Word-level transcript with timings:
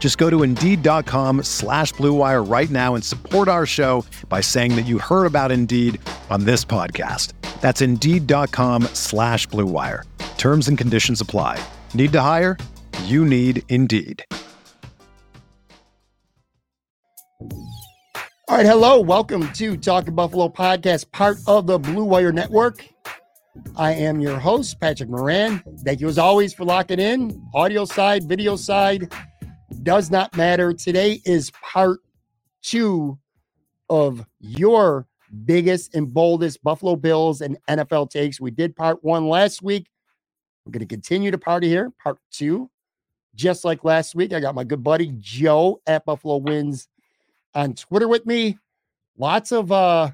Just 0.00 0.16
go 0.18 0.28
to 0.30 0.42
Indeed.com 0.42 1.44
slash 1.44 1.92
BlueWire 1.92 2.50
right 2.50 2.70
now 2.70 2.94
and 2.96 3.04
support 3.04 3.46
our 3.46 3.66
show 3.66 4.04
by 4.28 4.40
saying 4.40 4.74
that 4.74 4.86
you 4.86 4.98
heard 4.98 5.26
about 5.26 5.52
Indeed 5.52 6.00
on 6.30 6.44
this 6.44 6.64
podcast. 6.64 7.34
That's 7.60 7.82
Indeed.com 7.82 8.84
slash 8.94 9.46
BlueWire. 9.48 10.04
Terms 10.38 10.68
and 10.68 10.78
conditions 10.78 11.20
apply. 11.20 11.62
Need 11.92 12.12
to 12.12 12.20
hire? 12.22 12.56
You 13.04 13.26
need 13.26 13.62
Indeed. 13.68 14.24
All 18.48 18.56
right, 18.56 18.66
hello. 18.66 19.00
Welcome 19.00 19.52
to 19.52 19.76
Talking 19.76 20.14
Buffalo 20.14 20.48
podcast, 20.48 21.12
part 21.12 21.38
of 21.46 21.68
the 21.68 21.78
Blue 21.78 22.04
Wire 22.04 22.32
Network. 22.32 22.84
I 23.76 23.92
am 23.92 24.20
your 24.20 24.38
host, 24.38 24.80
Patrick 24.80 25.08
Moran. 25.08 25.62
Thank 25.84 26.00
you 26.00 26.08
as 26.08 26.18
always 26.18 26.52
for 26.54 26.64
locking 26.64 26.98
in. 26.98 27.40
Audio 27.54 27.84
side, 27.84 28.28
video 28.28 28.56
side, 28.56 29.12
does 29.82 30.10
not 30.10 30.36
matter. 30.36 30.72
Today 30.72 31.20
is 31.24 31.50
part 31.52 32.00
two 32.62 33.18
of 33.88 34.24
your 34.40 35.06
biggest 35.44 35.94
and 35.94 36.12
boldest 36.12 36.62
Buffalo 36.62 36.96
Bills 36.96 37.40
and 37.40 37.56
NFL 37.68 38.10
takes. 38.10 38.40
We 38.40 38.50
did 38.50 38.76
part 38.76 39.02
one 39.02 39.28
last 39.28 39.62
week. 39.62 39.88
We're 40.64 40.72
going 40.72 40.80
to 40.80 40.86
continue 40.86 41.30
to 41.30 41.38
party 41.38 41.68
here, 41.68 41.90
part 42.02 42.18
two. 42.30 42.70
Just 43.34 43.64
like 43.64 43.84
last 43.84 44.14
week, 44.14 44.32
I 44.32 44.40
got 44.40 44.54
my 44.54 44.64
good 44.64 44.82
buddy 44.82 45.12
Joe 45.18 45.80
at 45.86 46.04
Buffalo 46.04 46.38
Wins 46.38 46.88
on 47.54 47.74
Twitter 47.74 48.08
with 48.08 48.26
me. 48.26 48.58
Lots 49.16 49.52
of 49.52 49.70
uh 49.70 50.10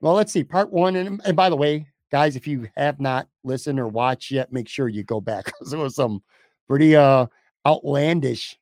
well, 0.00 0.14
let's 0.14 0.32
see, 0.32 0.44
part 0.44 0.72
one. 0.72 0.96
And, 0.96 1.20
and 1.24 1.36
by 1.36 1.50
the 1.50 1.56
way, 1.56 1.86
guys, 2.10 2.36
if 2.36 2.46
you 2.46 2.68
have 2.76 3.00
not 3.00 3.28
listened 3.44 3.78
or 3.78 3.86
watched 3.86 4.30
yet, 4.30 4.52
make 4.52 4.66
sure 4.66 4.88
you 4.88 5.04
go 5.04 5.20
back 5.20 5.44
because 5.46 5.70
there 5.70 5.80
was 5.80 5.94
some 5.94 6.22
pretty 6.66 6.96
uh 6.96 7.26
outlandish, 7.66 8.58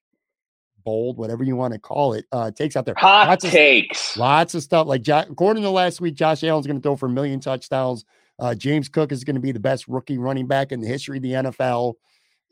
bold, 0.89 1.19
whatever 1.19 1.45
you 1.45 1.55
want 1.55 1.75
to 1.75 1.79
call 1.79 2.15
it, 2.15 2.25
uh 2.33 2.51
takes 2.51 2.77
out 2.77 2.87
there. 2.87 2.95
Hot 2.97 3.29
lots 3.29 3.45
of, 3.45 3.51
takes. 3.51 4.17
lots 4.17 4.55
of 4.55 4.63
stuff. 4.63 4.87
Like 4.87 5.03
Jo- 5.03 5.25
according 5.31 5.63
to 5.65 5.71
last 5.71 6.01
week, 6.01 6.15
Josh 6.15 6.43
Allen's 6.43 6.67
going 6.67 6.79
to 6.79 6.83
throw 6.83 6.97
for 6.97 7.07
a 7.07 7.11
million 7.11 7.41
touchdowns. 7.41 8.05
Uh, 8.39 8.55
James 8.55 8.89
Cook 8.89 9.13
is 9.13 9.25
going 9.25 9.35
to 9.37 9.43
be 9.43 9.53
the 9.53 9.61
best 9.61 9.87
rookie 9.89 10.17
running 10.17 10.47
back 10.47 10.73
in 10.73 10.81
the 10.81 10.87
history 10.87 11.19
of 11.19 11.23
the 11.23 11.33
NFL, 11.33 11.95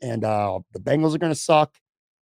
and 0.01 0.23
uh, 0.23 0.59
the 0.73 0.79
Bengals 0.79 1.15
are 1.15 1.17
going 1.17 1.31
to 1.33 1.39
suck. 1.39 1.73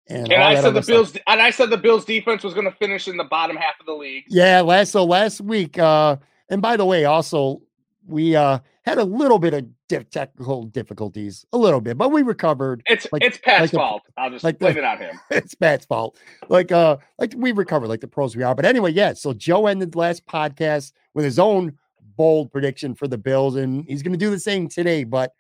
And, 0.08 0.32
And 0.32 0.44
I 0.44 0.60
said 0.60 0.74
the 0.74 0.84
stuff. 0.84 0.94
Bills 0.94 1.18
and 1.28 1.42
I 1.42 1.50
said 1.52 1.70
the 1.70 1.78
Bills 1.78 2.04
defense 2.04 2.44
was 2.44 2.54
going 2.54 2.70
to 2.70 2.76
finish 2.78 3.08
in 3.08 3.16
the 3.16 3.24
bottom 3.24 3.56
half 3.56 3.80
of 3.80 3.86
the 3.86 3.94
league. 3.94 4.26
Yeah, 4.28 4.60
last 4.62 4.92
so 4.92 5.06
last 5.06 5.40
week, 5.40 5.80
uh, 5.80 6.18
and 6.50 6.62
by 6.62 6.76
the 6.76 6.86
way, 6.86 7.06
also 7.06 7.62
we 8.06 8.36
uh 8.36 8.60
had 8.84 8.98
a 8.98 9.04
little 9.04 9.40
bit 9.40 9.54
of 9.54 9.66
dif- 9.88 10.10
technical 10.10 10.64
difficulties, 10.64 11.46
a 11.54 11.58
little 11.58 11.80
bit, 11.82 11.98
but 11.98 12.12
we 12.12 12.22
recovered. 12.22 12.84
It's 12.86 13.08
Like- 13.12 13.24
it's 13.24 13.38
Pat's 13.38 13.62
like 13.62 13.72
fault. 13.72 14.02
I'll 14.18 14.30
just 14.30 14.44
like 14.44 14.60
the- 14.60 14.66
blame 14.66 14.78
it 14.78 14.84
on 14.84 14.98
him. 14.98 15.20
it's 15.32 15.56
Pat's 15.56 15.86
fault. 15.86 16.18
Like 16.50 16.72
uh, 16.72 16.98
like 17.18 17.34
we 17.38 17.52
recovered 17.52 17.88
like 17.88 18.02
the 18.02 18.08
pros 18.08 18.36
we 18.36 18.44
are. 18.44 18.56
But 18.56 18.66
anyway, 18.66 18.92
yeah. 18.92 19.14
So 19.14 19.34
Joe 19.34 19.68
ended 19.68 19.92
the 19.94 19.98
last 20.00 20.26
podcast 20.26 20.92
with 21.14 21.26
his 21.26 21.40
own 21.40 21.78
bold 22.18 22.52
prediction 22.52 22.94
for 22.94 23.08
the 23.08 23.18
Bills, 23.18 23.56
and 23.56 23.86
he's 23.88 24.04
gonna 24.04 24.18
do 24.18 24.30
the 24.30 24.40
same 24.40 24.68
today. 24.68 25.04
But 25.04 25.34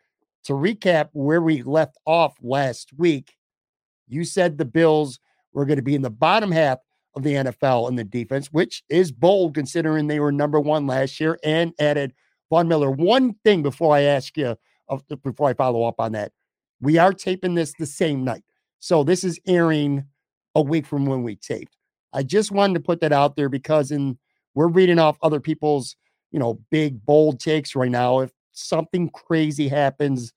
to 0.45 0.53
recap 0.53 1.09
where 1.13 1.41
we 1.41 1.63
left 1.63 1.97
off 2.05 2.35
last 2.41 2.91
week, 2.97 3.35
you 4.07 4.23
said 4.25 4.57
the 4.57 4.65
Bills 4.65 5.19
were 5.53 5.65
going 5.65 5.77
to 5.77 5.83
be 5.83 5.95
in 5.95 6.01
the 6.01 6.09
bottom 6.09 6.51
half 6.51 6.79
of 7.15 7.23
the 7.23 7.33
NFL 7.33 7.87
in 7.89 7.95
the 7.95 8.03
defense, 8.03 8.47
which 8.47 8.83
is 8.89 9.11
bold 9.11 9.53
considering 9.53 10.07
they 10.07 10.19
were 10.19 10.31
number 10.31 10.59
one 10.59 10.87
last 10.87 11.19
year 11.19 11.37
and 11.43 11.73
added 11.79 12.11
Von 12.49 12.67
Miller. 12.67 12.91
One 12.91 13.35
thing 13.43 13.63
before 13.63 13.95
I 13.95 14.01
ask 14.01 14.37
you, 14.37 14.55
before 15.23 15.49
I 15.49 15.53
follow 15.53 15.83
up 15.83 15.95
on 15.99 16.11
that, 16.13 16.31
we 16.81 16.97
are 16.97 17.13
taping 17.13 17.55
this 17.55 17.73
the 17.79 17.85
same 17.85 18.23
night. 18.23 18.43
So 18.79 19.03
this 19.03 19.23
is 19.23 19.39
airing 19.47 20.05
a 20.55 20.61
week 20.61 20.85
from 20.85 21.05
when 21.05 21.23
we 21.23 21.35
taped. 21.35 21.77
I 22.11 22.23
just 22.23 22.51
wanted 22.51 22.75
to 22.75 22.79
put 22.81 23.01
that 23.01 23.11
out 23.11 23.35
there 23.35 23.49
because 23.49 23.91
in 23.91 24.17
we're 24.53 24.67
reading 24.67 24.99
off 24.99 25.17
other 25.23 25.39
people's, 25.39 25.95
you 26.31 26.39
know, 26.39 26.59
big 26.69 27.03
bold 27.05 27.39
takes 27.39 27.75
right 27.75 27.89
now. 27.89 28.19
If 28.19 28.31
something 28.51 29.09
crazy 29.09 29.67
happens 29.67 30.31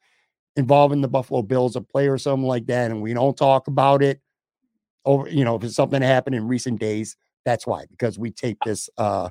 involving 0.56 1.02
the 1.02 1.08
Buffalo 1.08 1.42
Bills, 1.42 1.76
a 1.76 1.82
player 1.82 2.14
or 2.14 2.18
something 2.18 2.46
like 2.46 2.66
that, 2.66 2.90
and 2.90 3.02
we 3.02 3.12
don't 3.12 3.36
talk 3.36 3.68
about 3.68 4.02
it 4.02 4.20
over, 5.04 5.28
you 5.28 5.44
know, 5.44 5.56
if 5.56 5.64
it's 5.64 5.74
something 5.74 6.00
that 6.00 6.06
happened 6.06 6.34
in 6.36 6.48
recent 6.48 6.80
days, 6.80 7.16
that's 7.44 7.66
why, 7.66 7.84
because 7.90 8.18
we 8.18 8.30
taped 8.30 8.64
this 8.64 8.88
uh 8.96 9.28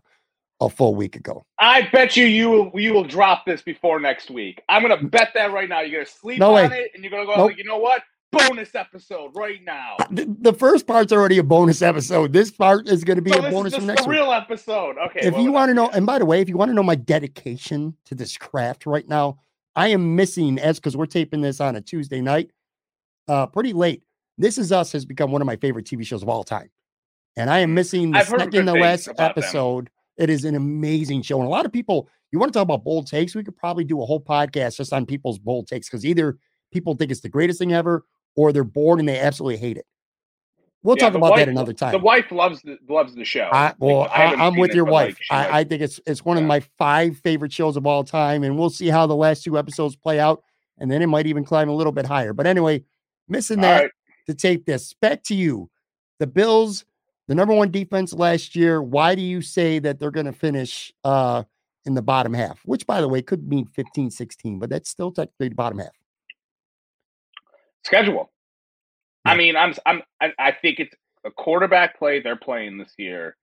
a 0.61 0.69
full 0.69 0.95
week 0.95 1.15
ago. 1.15 1.45
I 1.59 1.89
bet 1.91 2.15
you 2.15 2.25
you 2.25 2.49
will 2.49 2.71
you 2.75 2.93
will 2.93 3.03
drop 3.03 3.45
this 3.45 3.61
before 3.61 3.99
next 3.99 4.29
week. 4.31 4.61
I'm 4.69 4.81
to 4.99 5.07
bet 5.07 5.31
that 5.35 5.51
right 5.51 5.67
now. 5.67 5.81
You're 5.81 6.05
to 6.05 6.11
sleep 6.11 6.39
No 6.39 6.55
on 6.55 6.69
way. 6.71 6.77
it 6.79 6.91
and 6.95 7.03
you're 7.03 7.11
to 7.27 7.33
go 7.33 7.37
Nope. 7.37 7.49
like, 7.51 7.57
you 7.57 7.65
know 7.65 7.77
what? 7.77 8.03
Bonus 8.31 8.75
episode 8.75 9.31
right 9.35 9.63
now. 9.63 9.95
The, 10.11 10.25
the 10.39 10.53
first 10.53 10.87
part's 10.87 11.13
already 11.13 11.37
a 11.37 11.43
bonus 11.43 11.81
episode. 11.81 12.33
This 12.33 12.51
part 12.51 12.89
is 12.89 13.03
to 13.15 13.21
be 13.21 13.31
So 13.31 13.39
a 13.45 13.49
bonus 13.51 13.73
is 13.73 13.83
next 13.85 14.03
the 14.03 14.09
week. 14.09 14.19
real 14.19 14.31
episode. 14.33 14.97
Okay. 15.07 15.21
if 15.23 15.33
well, 15.33 15.43
you 15.43 15.51
want 15.53 15.69
to 15.69 15.73
know, 15.73 15.87
and 15.89 16.05
by 16.05 16.19
the 16.19 16.25
way, 16.25 16.41
if 16.41 16.49
you 16.49 16.57
want 16.57 16.69
to 16.69 16.73
know 16.75 16.83
my 16.83 16.95
dedication 16.95 17.95
to 18.05 18.15
this 18.15 18.35
craft 18.37 18.85
right 18.85 19.07
now, 19.07 19.37
I 19.75 19.87
am 19.89 20.15
missing 20.15 20.59
as 20.59 20.79
because 20.79 20.97
we're 20.97 21.05
taping 21.05 21.41
this 21.41 21.61
on 21.61 21.75
a 21.77 21.81
Tuesday 21.81 22.19
night, 22.21 22.51
uh, 23.29 23.45
pretty 23.47 23.71
late. 23.73 24.03
This 24.37 24.57
is 24.57 24.71
Us 24.71 24.91
has 24.91 25.05
become 25.05 25.31
one 25.31 25.41
of 25.41 25.45
my 25.45 25.55
favorite 25.55 25.85
TV 25.85 26.05
shows 26.05 26.21
of 26.23 26.27
all 26.27 26.43
time, 26.43 26.69
and 27.37 27.49
I 27.49 27.59
am 27.59 27.73
missing 27.73 28.11
the 28.11 28.19
I've 28.19 28.27
second 28.27 28.65
to 28.65 28.73
last 28.73 29.07
episode. 29.17 29.85
them. 29.85 29.91
It 30.17 30.29
is 30.29 30.45
an 30.45 30.55
amazing 30.55 31.21
show, 31.23 31.37
and 31.39 31.47
a 31.47 31.49
lot 31.49 31.65
of 31.65 31.73
people. 31.73 32.09
You 32.31 32.39
want 32.39 32.51
to 32.51 32.57
talk 32.57 32.63
about 32.63 32.83
bold 32.83 33.07
takes? 33.07 33.33
We 33.35 33.43
could 33.43 33.55
probably 33.55 33.83
do 33.85 34.01
a 34.01 34.05
whole 34.05 34.19
podcast 34.19 34.75
just 34.77 34.91
on 34.91 35.05
people's 35.05 35.39
bold 35.39 35.67
takes 35.67 35.87
because 35.87 36.05
either 36.05 36.37
people 36.73 36.93
think 36.95 37.11
it's 37.11 37.21
the 37.21 37.29
greatest 37.29 37.59
thing 37.59 37.71
ever, 37.73 38.05
or 38.35 38.51
they're 38.51 38.63
bored 38.65 38.99
and 38.99 39.07
they 39.07 39.19
absolutely 39.19 39.57
hate 39.57 39.77
it. 39.77 39.85
We'll 40.83 40.97
Yeah, 40.97 41.05
talk 41.05 41.13
about 41.15 41.31
wife- 41.31 41.39
that 41.39 41.49
another 41.49 41.73
time. 41.73 41.91
The 41.93 41.99
wife 41.99 42.31
loves 42.31 42.61
the 42.61 42.77
loves 42.89 43.15
the 43.15 43.23
show. 43.25 43.49
I, 43.51 43.73
well, 43.79 44.03
I, 44.03 44.17
haven't 44.25 44.41
I'm 44.41 44.55
with 44.57 44.71
it, 44.71 44.75
your 44.75 44.85
but, 44.85 44.91
like, 44.91 45.07
wife. 45.07 45.17
I, 45.31 45.59
I 45.59 45.63
think 45.63 45.81
it's 45.81 45.99
it's 46.05 46.23
one 46.25 46.37
of 46.37 46.43
my 46.43 46.59
five 46.77 47.17
favorite 47.19 47.53
shows 47.53 47.77
of 47.77 47.85
all 47.87 48.03
time, 48.03 48.43
and 48.43 48.57
we'll 48.57 48.69
see 48.69 48.87
how 48.87 49.07
the 49.07 49.15
last 49.15 49.43
two 49.43 49.57
episodes 49.57 49.95
play 49.95 50.19
out, 50.19 50.43
and 50.77 50.91
then 50.91 51.01
it 51.01 51.07
might 51.07 51.27
even 51.27 51.43
climb 51.45 51.69
a 51.69 51.75
little 51.75 51.93
bit 51.93 52.05
higher. 52.05 52.33
But 52.33 52.47
anyway, 52.47 52.83
missing 53.29 53.57
All 53.59 53.63
that 53.63 53.81
right. 53.83 53.91
to 54.27 54.33
tape 54.35 54.65
this. 54.65 54.93
Back 54.93 55.23
to 55.23 55.35
you, 55.35 55.69
the 56.19 56.27
Bills, 56.27 56.85
the 57.27 57.35
number 57.35 57.53
one 57.53 57.71
defense 57.71 58.13
last 58.13 58.55
year. 58.55 58.81
Why 58.81 59.15
do 59.15 59.21
you 59.21 59.41
say 59.41 59.79
that 59.79 59.99
they're 59.99 60.11
going 60.11 60.27
to 60.27 60.33
finish 60.33 60.93
uh, 61.03 61.43
in 61.85 61.93
the 61.93 62.01
bottom 62.01 62.33
half? 62.33 62.59
Which, 62.65 62.85
by 62.85 63.01
the 63.01 63.07
way, 63.07 63.21
could 63.21 63.47
mean 63.47 63.65
15, 63.67 64.11
16, 64.11 64.59
but 64.59 64.69
that's 64.69 64.89
still 64.89 65.11
technically 65.11 65.49
the 65.49 65.55
bottom 65.55 65.79
half. 65.79 65.91
schedule. 67.83 68.31
Yeah. 69.25 69.31
I 69.33 69.37
mean, 69.37 69.55
I'm 69.55 69.73
I'm 69.85 70.01
I, 70.21 70.33
I 70.37 70.51
think 70.51 70.79
it's 70.79 70.95
a 71.25 71.31
quarterback 71.31 71.97
play 71.97 72.21
they're 72.21 72.35
playing 72.35 72.77
this 72.77 72.93
year. 72.97 73.35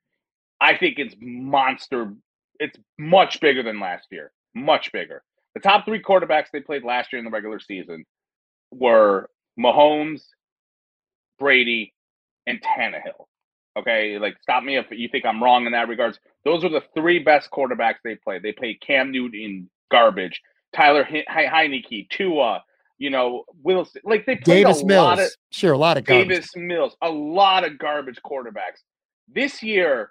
I 0.61 0.76
think 0.76 0.99
it's 0.99 1.17
monster. 1.20 2.12
It's 2.61 2.78
much 2.99 3.40
bigger 3.40 3.62
than 3.62 3.81
last 3.81 4.06
year. 4.11 4.31
Much 4.55 4.93
bigger. 4.93 5.23
The 5.55 5.61
top 5.61 5.85
three 5.85 6.00
quarterbacks 6.00 6.46
they 6.52 6.61
played 6.61 6.85
last 6.85 7.12
year 7.12 7.19
in 7.19 7.25
the 7.25 7.31
regular 7.31 7.58
season 7.58 8.05
were 8.70 9.28
Mahomes, 9.58 10.23
Brady, 11.38 11.93
and 12.46 12.61
Tannehill. 12.62 13.26
Okay, 13.77 14.19
like 14.19 14.37
stop 14.43 14.63
me 14.63 14.77
if 14.77 14.87
you 14.91 15.09
think 15.09 15.25
I'm 15.25 15.43
wrong 15.43 15.67
in 15.67 15.73
that 15.73 15.89
regards. 15.89 16.19
Those 16.45 16.65
are 16.65 16.69
the 16.69 16.83
three 16.95 17.19
best 17.21 17.51
quarterbacks 17.51 17.97
they 18.05 18.17
play. 18.17 18.39
They 18.39 18.53
play 18.53 18.75
Cam 18.75 19.11
Newton 19.11 19.41
in 19.41 19.71
garbage, 19.91 20.41
Tyler 20.75 21.05
He- 21.05 21.19
He- 21.29 21.47
Heinicke, 21.47 22.11
Tua, 22.11 22.63
you 22.99 23.11
know, 23.11 23.45
Wilson. 23.63 24.03
Like 24.05 24.27
they 24.27 24.37
played 24.37 24.65
Davis 24.65 24.83
a 24.83 24.87
Mills, 24.87 25.05
lot 25.07 25.19
of 25.21 25.31
sure, 25.51 25.73
a 25.73 25.79
lot 25.79 25.97
of 25.97 26.05
garbage. 26.05 26.29
Davis 26.29 26.51
Mills, 26.57 26.97
a 27.03 27.09
lot 27.11 27.65
of 27.65 27.79
garbage 27.79 28.21
quarterbacks. 28.25 28.83
This 29.29 29.63
year, 29.63 30.11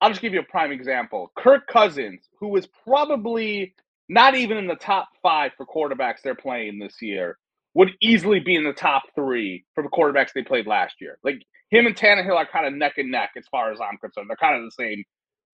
I'll 0.00 0.08
just 0.10 0.22
give 0.22 0.32
you 0.32 0.40
a 0.40 0.44
prime 0.44 0.72
example. 0.72 1.30
Kirk 1.36 1.66
Cousins, 1.66 2.28
who 2.40 2.48
was 2.48 2.66
probably 2.84 3.74
not 4.08 4.34
even 4.34 4.56
in 4.56 4.66
the 4.66 4.74
top 4.76 5.08
five 5.22 5.52
for 5.56 5.66
quarterbacks 5.66 6.22
they're 6.22 6.34
playing 6.34 6.78
this 6.78 7.00
year, 7.02 7.38
would 7.74 7.92
easily 8.00 8.40
be 8.40 8.54
in 8.54 8.64
the 8.64 8.72
top 8.72 9.02
three 9.14 9.64
for 9.74 9.82
the 9.82 9.88
quarterbacks 9.88 10.32
they 10.34 10.42
played 10.42 10.66
last 10.66 10.96
year. 11.00 11.18
Like 11.24 11.42
him 11.70 11.86
and 11.86 11.96
Tannehill 11.96 12.36
are 12.36 12.46
kind 12.46 12.66
of 12.66 12.74
neck 12.74 12.98
and 12.98 13.10
neck 13.10 13.30
as 13.36 13.46
far 13.50 13.72
as 13.72 13.80
I'm 13.80 13.96
concerned. 13.98 14.28
They're 14.28 14.36
kind 14.36 14.56
of 14.56 14.64
the 14.64 14.70
same. 14.72 15.04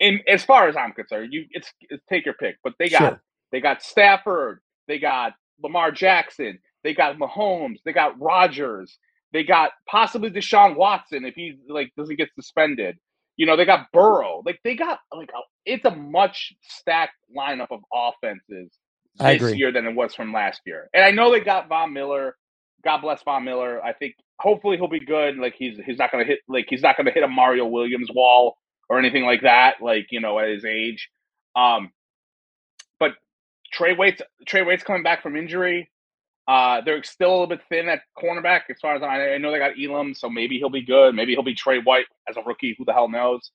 And 0.00 0.20
as 0.28 0.44
far 0.44 0.68
as 0.68 0.76
I'm 0.76 0.92
concerned, 0.92 1.32
you 1.32 1.46
it's, 1.50 1.72
it's 1.82 2.02
take 2.08 2.24
your 2.24 2.34
pick. 2.34 2.56
But 2.62 2.74
they 2.78 2.88
got 2.88 2.98
sure. 2.98 3.22
they 3.52 3.60
got 3.60 3.82
Stafford, 3.82 4.60
they 4.88 4.98
got 4.98 5.34
Lamar 5.62 5.92
Jackson, 5.92 6.58
they 6.82 6.94
got 6.94 7.18
Mahomes, 7.18 7.78
they 7.84 7.92
got 7.92 8.20
Rodgers, 8.20 8.98
they 9.32 9.44
got 9.44 9.72
possibly 9.88 10.30
Deshaun 10.30 10.76
Watson 10.76 11.24
if 11.24 11.34
he 11.34 11.56
like 11.68 11.92
doesn't 11.96 12.16
get 12.16 12.30
suspended. 12.34 12.96
You 13.36 13.46
know, 13.46 13.56
they 13.56 13.64
got 13.64 13.92
Burrow. 13.92 14.42
Like 14.44 14.58
they 14.64 14.74
got 14.74 14.98
like 15.16 15.30
a, 15.30 15.40
it's 15.64 15.84
a 15.84 15.94
much 15.94 16.52
stacked 16.62 17.14
lineup 17.36 17.68
of 17.70 17.80
offenses 17.94 18.72
this 19.24 19.54
year 19.54 19.72
than 19.72 19.86
it 19.86 19.94
was 19.94 20.14
from 20.14 20.32
last 20.32 20.62
year. 20.66 20.88
And 20.94 21.04
I 21.04 21.10
know 21.10 21.32
they 21.32 21.40
got 21.40 21.68
Von 21.68 21.92
Miller. 21.92 22.36
God 22.84 22.98
bless 23.02 23.22
Von 23.22 23.44
Miller. 23.44 23.82
I 23.84 23.92
think 23.92 24.14
hopefully 24.40 24.76
he'll 24.76 24.88
be 24.88 25.00
good. 25.04 25.36
Like 25.38 25.54
he's 25.58 25.78
he's 25.84 25.98
not 25.98 26.12
gonna 26.12 26.24
hit 26.24 26.40
like 26.48 26.66
he's 26.68 26.82
not 26.82 26.96
gonna 26.96 27.12
hit 27.12 27.22
a 27.24 27.28
Mario 27.28 27.66
Williams 27.66 28.10
wall 28.14 28.58
or 28.88 28.98
anything 28.98 29.24
like 29.24 29.42
that. 29.42 29.76
Like 29.82 30.08
you 30.10 30.20
know 30.20 30.38
at 30.38 30.48
his 30.48 30.64
age. 30.64 31.08
Um, 31.56 31.90
but 33.00 33.12
Trey 33.72 33.94
White's 33.94 34.22
Trey 34.46 34.62
White's 34.62 34.84
coming 34.84 35.02
back 35.02 35.22
from 35.22 35.36
injury. 35.36 35.90
Uh, 36.48 36.80
they're 36.82 37.02
still 37.04 37.30
a 37.30 37.32
little 37.32 37.46
bit 37.46 37.60
thin 37.68 37.88
at 37.88 38.00
cornerback 38.18 38.62
as 38.70 38.78
far 38.80 38.96
as 38.96 39.02
I, 39.02 39.34
I 39.34 39.38
know. 39.38 39.52
They 39.52 39.58
got 39.58 39.72
Elam, 39.78 40.14
so 40.14 40.30
maybe 40.30 40.58
he'll 40.58 40.70
be 40.70 40.84
good. 40.84 41.14
Maybe 41.14 41.32
he'll 41.34 41.42
be 41.42 41.54
Trey 41.54 41.78
White 41.78 42.06
as 42.28 42.36
a 42.36 42.42
rookie. 42.42 42.74
Who 42.78 42.84
the 42.86 42.94
hell 42.94 43.08
knows? 43.08 43.50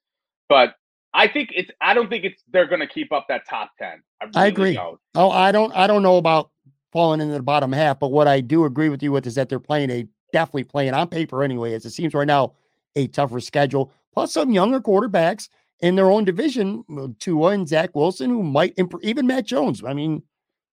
But 0.50 0.76
I 1.14 1.28
think 1.28 1.52
it's. 1.56 1.72
I 1.82 1.94
don't 1.94 2.10
think 2.10 2.24
it's. 2.24 2.44
They're 2.52 2.68
going 2.68 2.82
to 2.82 2.88
keep 2.88 3.12
up 3.12 3.26
that 3.30 3.48
top 3.48 3.72
ten. 3.78 4.02
I, 4.22 4.26
really 4.26 4.36
I 4.36 4.48
agree. 4.48 4.74
Don't. 4.74 5.00
Oh, 5.16 5.30
I 5.30 5.52
don't. 5.52 5.74
I 5.76 5.88
don't 5.88 6.04
know 6.04 6.18
about 6.18 6.50
falling 6.92 7.22
into 7.22 7.34
the 7.34 7.44
bottom 7.44 7.72
half, 7.72 8.00
but 8.00 8.12
what 8.12 8.28
I 8.28 8.42
do 8.42 8.66
agree 8.66 8.90
with 8.90 9.02
you 9.04 9.12
with 9.12 9.26
is 9.28 9.36
that 9.36 9.50
they're 9.50 9.60
playing 9.60 9.90
a 9.90 10.08
definitely 10.32 10.64
playing 10.64 10.94
on 10.94 11.08
paper 11.08 11.44
anyway, 11.44 11.74
as 11.74 11.86
it 11.86 11.92
seems 11.92 12.14
right 12.14 12.28
now, 12.28 12.54
a 12.96 13.08
tougher 13.08 13.40
schedule. 13.40 13.92
Plus 14.14 14.34
some 14.34 14.52
younger 14.52 14.80
quarterbacks 14.80 15.50
in 15.82 15.96
their 15.96 16.12
own 16.12 16.24
division, 16.24 16.84
uh, 16.98 17.08
Tua 17.20 17.50
and 17.50 17.68
Zach 17.68 17.96
Wilson, 17.96 18.30
who 18.30 18.44
might 18.44 18.74
improve. 18.78 19.04
Even 19.04 19.28
Mac 19.28 19.46
Jones. 19.46 19.84
I 19.84 19.94
mean, 19.94 20.24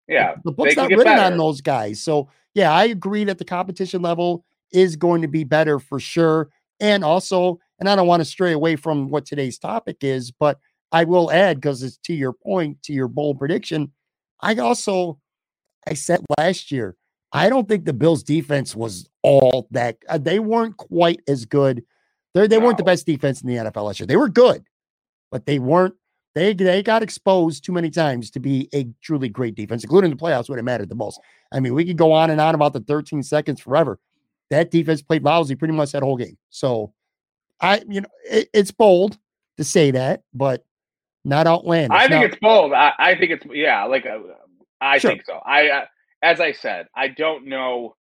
yeah, 0.08 0.36
the 0.44 0.52
book's 0.52 0.76
not 0.76 0.88
written 0.88 1.04
better. 1.04 1.32
on 1.32 1.38
those 1.38 1.60
guys. 1.60 2.02
So 2.02 2.28
yeah, 2.54 2.72
I 2.72 2.84
agree 2.84 3.24
that 3.24 3.38
the 3.38 3.44
competition 3.44 4.02
level 4.02 4.44
is 4.72 4.96
going 4.96 5.22
to 5.22 5.28
be 5.28 5.44
better 5.44 5.78
for 5.78 6.00
sure. 6.00 6.50
And 6.80 7.04
also, 7.04 7.58
and 7.78 7.88
I 7.88 7.96
don't 7.96 8.06
want 8.06 8.20
to 8.20 8.24
stray 8.24 8.52
away 8.52 8.76
from 8.76 9.10
what 9.10 9.26
today's 9.26 9.58
topic 9.58 9.98
is, 10.02 10.30
but 10.30 10.58
I 10.92 11.04
will 11.04 11.30
add 11.30 11.58
because 11.58 11.82
it's 11.82 11.98
to 12.04 12.14
your 12.14 12.32
point, 12.32 12.82
to 12.84 12.92
your 12.92 13.08
bold 13.08 13.38
prediction. 13.38 13.92
I 14.40 14.54
also 14.56 15.18
I 15.86 15.94
said 15.94 16.24
last 16.38 16.70
year, 16.70 16.96
I 17.32 17.48
don't 17.48 17.68
think 17.68 17.84
the 17.84 17.92
Bills 17.92 18.22
defense 18.22 18.74
was 18.74 19.08
all 19.22 19.68
that 19.70 19.98
uh, 20.08 20.18
they 20.18 20.38
weren't 20.38 20.76
quite 20.76 21.20
as 21.28 21.44
good. 21.44 21.84
They're, 22.34 22.48
they 22.48 22.58
weren't 22.58 22.78
the 22.78 22.84
best 22.84 23.06
defense 23.06 23.40
in 23.40 23.48
the 23.48 23.56
NFL 23.56 23.84
last 23.84 24.00
year. 24.00 24.06
They 24.06 24.16
were 24.16 24.28
good, 24.28 24.64
but 25.30 25.46
they 25.46 25.58
weren't. 25.58 25.94
They 26.34 26.54
they 26.54 26.82
got 26.82 27.02
exposed 27.02 27.64
too 27.64 27.72
many 27.72 27.90
times 27.90 28.30
to 28.32 28.40
be 28.40 28.68
a 28.72 28.86
truly 29.02 29.28
great 29.28 29.56
defense, 29.56 29.82
including 29.82 30.10
the 30.10 30.16
playoffs 30.16 30.48
when 30.48 30.58
it 30.58 30.62
mattered 30.62 30.88
the 30.88 30.94
most. 30.94 31.20
I 31.52 31.60
mean, 31.60 31.74
we 31.74 31.84
could 31.84 31.98
go 31.98 32.12
on 32.12 32.30
and 32.30 32.40
on 32.40 32.54
about 32.54 32.72
the 32.72 32.80
13 32.80 33.22
seconds 33.24 33.60
forever. 33.60 33.98
That 34.50 34.70
defense 34.70 35.00
played 35.00 35.22
lousy 35.22 35.54
pretty 35.54 35.74
much 35.74 35.92
that 35.92 36.02
whole 36.02 36.16
game. 36.16 36.36
So 36.50 36.92
I, 37.60 37.82
you 37.88 38.00
know, 38.00 38.08
it, 38.24 38.48
it's 38.52 38.70
bold 38.70 39.18
to 39.56 39.64
say 39.64 39.90
that, 39.92 40.22
but 40.34 40.64
not 41.24 41.46
outlandish. 41.46 41.96
I 41.96 42.08
think 42.08 42.10
now, 42.10 42.22
it's 42.22 42.38
bold. 42.40 42.72
I, 42.72 42.92
I, 42.98 43.14
think 43.16 43.32
it's 43.32 43.44
yeah, 43.52 43.84
like 43.84 44.06
uh, 44.06 44.18
I 44.80 44.98
sure. 44.98 45.10
think 45.10 45.24
so. 45.26 45.34
I, 45.34 45.68
uh, 45.68 45.84
as 46.22 46.40
I 46.40 46.52
said, 46.52 46.86
I 46.94 47.08
don't 47.08 47.46
know 47.46 47.96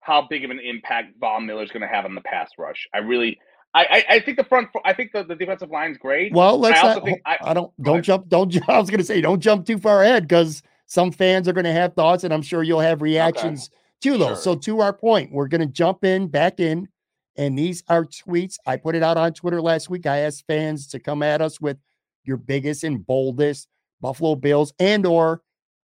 how 0.00 0.26
big 0.28 0.44
of 0.44 0.50
an 0.50 0.60
impact 0.60 1.14
Von 1.18 1.46
Miller 1.46 1.62
is 1.62 1.70
going 1.70 1.82
to 1.82 1.88
have 1.88 2.04
on 2.04 2.14
the 2.14 2.20
pass 2.22 2.50
rush. 2.58 2.88
I 2.94 2.98
really, 2.98 3.38
I, 3.74 3.84
I, 3.84 4.14
I 4.14 4.20
think 4.20 4.36
the 4.36 4.44
front, 4.44 4.68
I 4.84 4.92
think 4.92 5.12
the, 5.12 5.24
the 5.24 5.34
defensive 5.34 5.70
line's 5.70 5.98
great. 5.98 6.32
Well, 6.32 6.58
let's. 6.58 6.82
I, 6.82 6.94
not, 6.94 7.08
I, 7.26 7.38
I, 7.42 7.54
don't 7.54 7.72
don't 7.82 8.02
jump. 8.02 8.28
Don't. 8.28 8.54
I 8.68 8.78
was 8.78 8.90
going 8.90 9.00
to 9.00 9.06
say 9.06 9.20
don't 9.20 9.40
jump 9.40 9.66
too 9.66 9.78
far 9.78 10.02
ahead 10.02 10.26
because 10.26 10.62
some 10.86 11.12
fans 11.12 11.48
are 11.48 11.52
going 11.52 11.64
to 11.64 11.72
have 11.72 11.94
thoughts, 11.94 12.24
and 12.24 12.32
I'm 12.32 12.42
sure 12.42 12.62
you'll 12.62 12.80
have 12.80 13.02
reactions 13.02 13.70
okay. 13.70 13.80
To 14.04 14.18
those. 14.18 14.28
Sure. 14.28 14.36
So 14.36 14.54
to 14.56 14.80
our 14.80 14.92
point, 14.92 15.32
we're 15.32 15.48
going 15.48 15.60
to 15.60 15.66
jump 15.66 16.04
in 16.04 16.28
back 16.28 16.60
in, 16.60 16.88
and 17.36 17.58
these 17.58 17.82
are 17.88 18.04
tweets. 18.04 18.56
I 18.66 18.76
put 18.76 18.94
it 18.94 19.02
out 19.02 19.16
on 19.16 19.32
Twitter 19.32 19.60
last 19.60 19.90
week. 19.90 20.06
I 20.06 20.20
asked 20.20 20.44
fans 20.46 20.86
to 20.88 20.98
come 20.98 21.22
at 21.22 21.42
us 21.42 21.60
with 21.60 21.78
your 22.24 22.36
biggest 22.36 22.84
and 22.84 23.04
boldest 23.04 23.68
Buffalo 24.00 24.34
Bills 24.34 24.72
and 24.78 25.04
or 25.06 25.42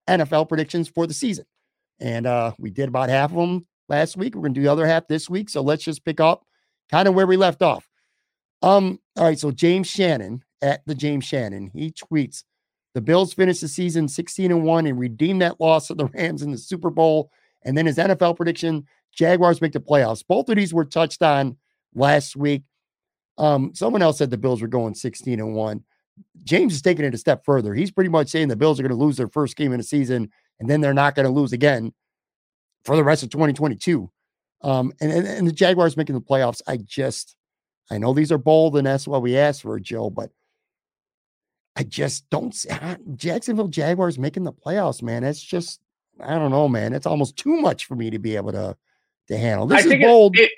NFL 0.08 0.49
predictions 0.49 0.88
for 0.88 1.06
the 1.06 1.14
season. 1.14 1.44
And 2.00 2.26
uh, 2.26 2.52
we 2.58 2.70
did 2.70 2.88
about 2.88 3.08
half 3.08 3.31
of 3.31 3.37
them 3.37 3.66
last 3.88 4.16
week. 4.16 4.34
We're 4.34 4.43
going 4.43 4.55
to 4.55 4.61
do 4.61 4.64
the 4.64 4.72
other 4.72 4.87
half 4.87 5.06
this 5.06 5.31
week. 5.31 5.49
So 5.49 5.62
let's 5.62 5.84
just 5.84 6.05
pick 6.05 6.20
up 6.20 6.44
kind 6.90 7.08
of 7.08 7.14
where 7.14 7.26
we 7.26 7.37
left 7.37 7.62
off. 7.62 7.88
Um, 8.62 8.99
all 9.16 9.25
right. 9.25 9.38
So 9.38 9.50
James 9.50 9.87
Shannon 9.87 10.43
at 10.62 10.82
the 10.87 10.94
James 10.94 11.25
Shannon, 11.25 11.70
he 11.72 11.93
tweets 11.93 12.44
the 12.94 13.00
Bills 13.00 13.34
finished 13.34 13.61
the 13.61 13.69
season 13.69 14.08
16 14.08 14.52
and 14.52 14.64
1 14.64 14.87
and 14.87 14.99
redeemed 14.99 15.43
that 15.43 15.61
loss 15.61 15.90
of 15.90 15.99
the 15.99 16.06
Rams 16.06 16.43
in 16.43 16.52
the 16.52 16.58
Super 16.58 16.90
Bowl. 16.90 17.31
And 17.64 17.76
then 17.76 17.87
his 17.87 17.99
NFL 17.99 18.37
prediction 18.37 18.87
Jaguars 19.14 19.61
make 19.61 19.72
the 19.72 19.81
playoffs. 19.81 20.25
Both 20.26 20.49
of 20.49 20.56
these 20.56 20.75
were 20.75 20.84
touched 20.84 21.22
on 21.22 21.56
last 21.94 22.37
week. 22.37 22.62
Um, 23.38 23.72
someone 23.75 24.02
else 24.02 24.19
said 24.19 24.31
the 24.31 24.38
Bills 24.38 24.62
were 24.62 24.69
going 24.69 24.94
16 24.94 25.40
and 25.40 25.55
1. 25.55 25.84
James 26.44 26.75
is 26.75 26.82
taking 26.82 27.05
it 27.05 27.14
a 27.14 27.19
step 27.19 27.44
further. 27.44 27.75
He's 27.75 27.90
pretty 27.90 28.11
much 28.11 28.28
saying 28.28 28.49
the 28.49 28.56
Bills 28.56 28.78
are 28.78 28.82
going 28.82 28.96
to 28.96 29.05
lose 29.05 29.16
their 29.16 29.28
first 29.28 29.56
game 29.56 29.72
in 29.72 29.78
the 29.78 29.84
season, 29.84 30.31
and 30.61 30.69
then 30.69 30.81
they're 30.81 30.94
not 30.94 31.14
going 31.14 31.26
to 31.26 31.32
lose 31.32 31.52
again 31.52 31.93
for 32.84 32.96
the 32.96 33.05
rest 33.05 33.22
of 33.22 33.31
2022. 33.31 34.11
Um, 34.62 34.93
and, 35.00 35.12
and, 35.12 35.26
and 35.26 35.46
the 35.46 35.52
Jaguars 35.52 35.96
making 35.96 36.14
the 36.14 36.20
playoffs. 36.20 36.62
I 36.66 36.76
just, 36.76 37.37
I 37.90 37.99
know 37.99 38.12
these 38.12 38.31
are 38.31 38.38
bold, 38.38 38.76
and 38.76 38.87
that's 38.87 39.08
why 39.08 39.19
we 39.19 39.37
asked 39.37 39.62
for, 39.62 39.76
it, 39.76 39.82
Joe, 39.82 40.11
but 40.11 40.31
I 41.76 41.82
just 41.82 42.28
don't 42.31 42.55
see 42.55 42.70
Jacksonville 43.16 43.69
Jaguars 43.69 44.19
making 44.19 44.44
the 44.44 44.52
playoffs, 44.52 45.02
man. 45.02 45.22
That's 45.22 45.43
just, 45.43 45.81
I 46.20 46.38
don't 46.38 46.50
know, 46.50 46.69
man. 46.69 46.93
It's 46.93 47.06
almost 47.06 47.37
too 47.37 47.61
much 47.61 47.87
for 47.87 47.94
me 47.94 48.11
to 48.11 48.19
be 48.19 48.37
able 48.37 48.52
to 48.52 48.76
to 49.28 49.38
handle. 49.38 49.66
This 49.66 49.87
I 49.87 49.94
is 49.94 50.02
bold. 50.02 50.38
It, 50.38 50.50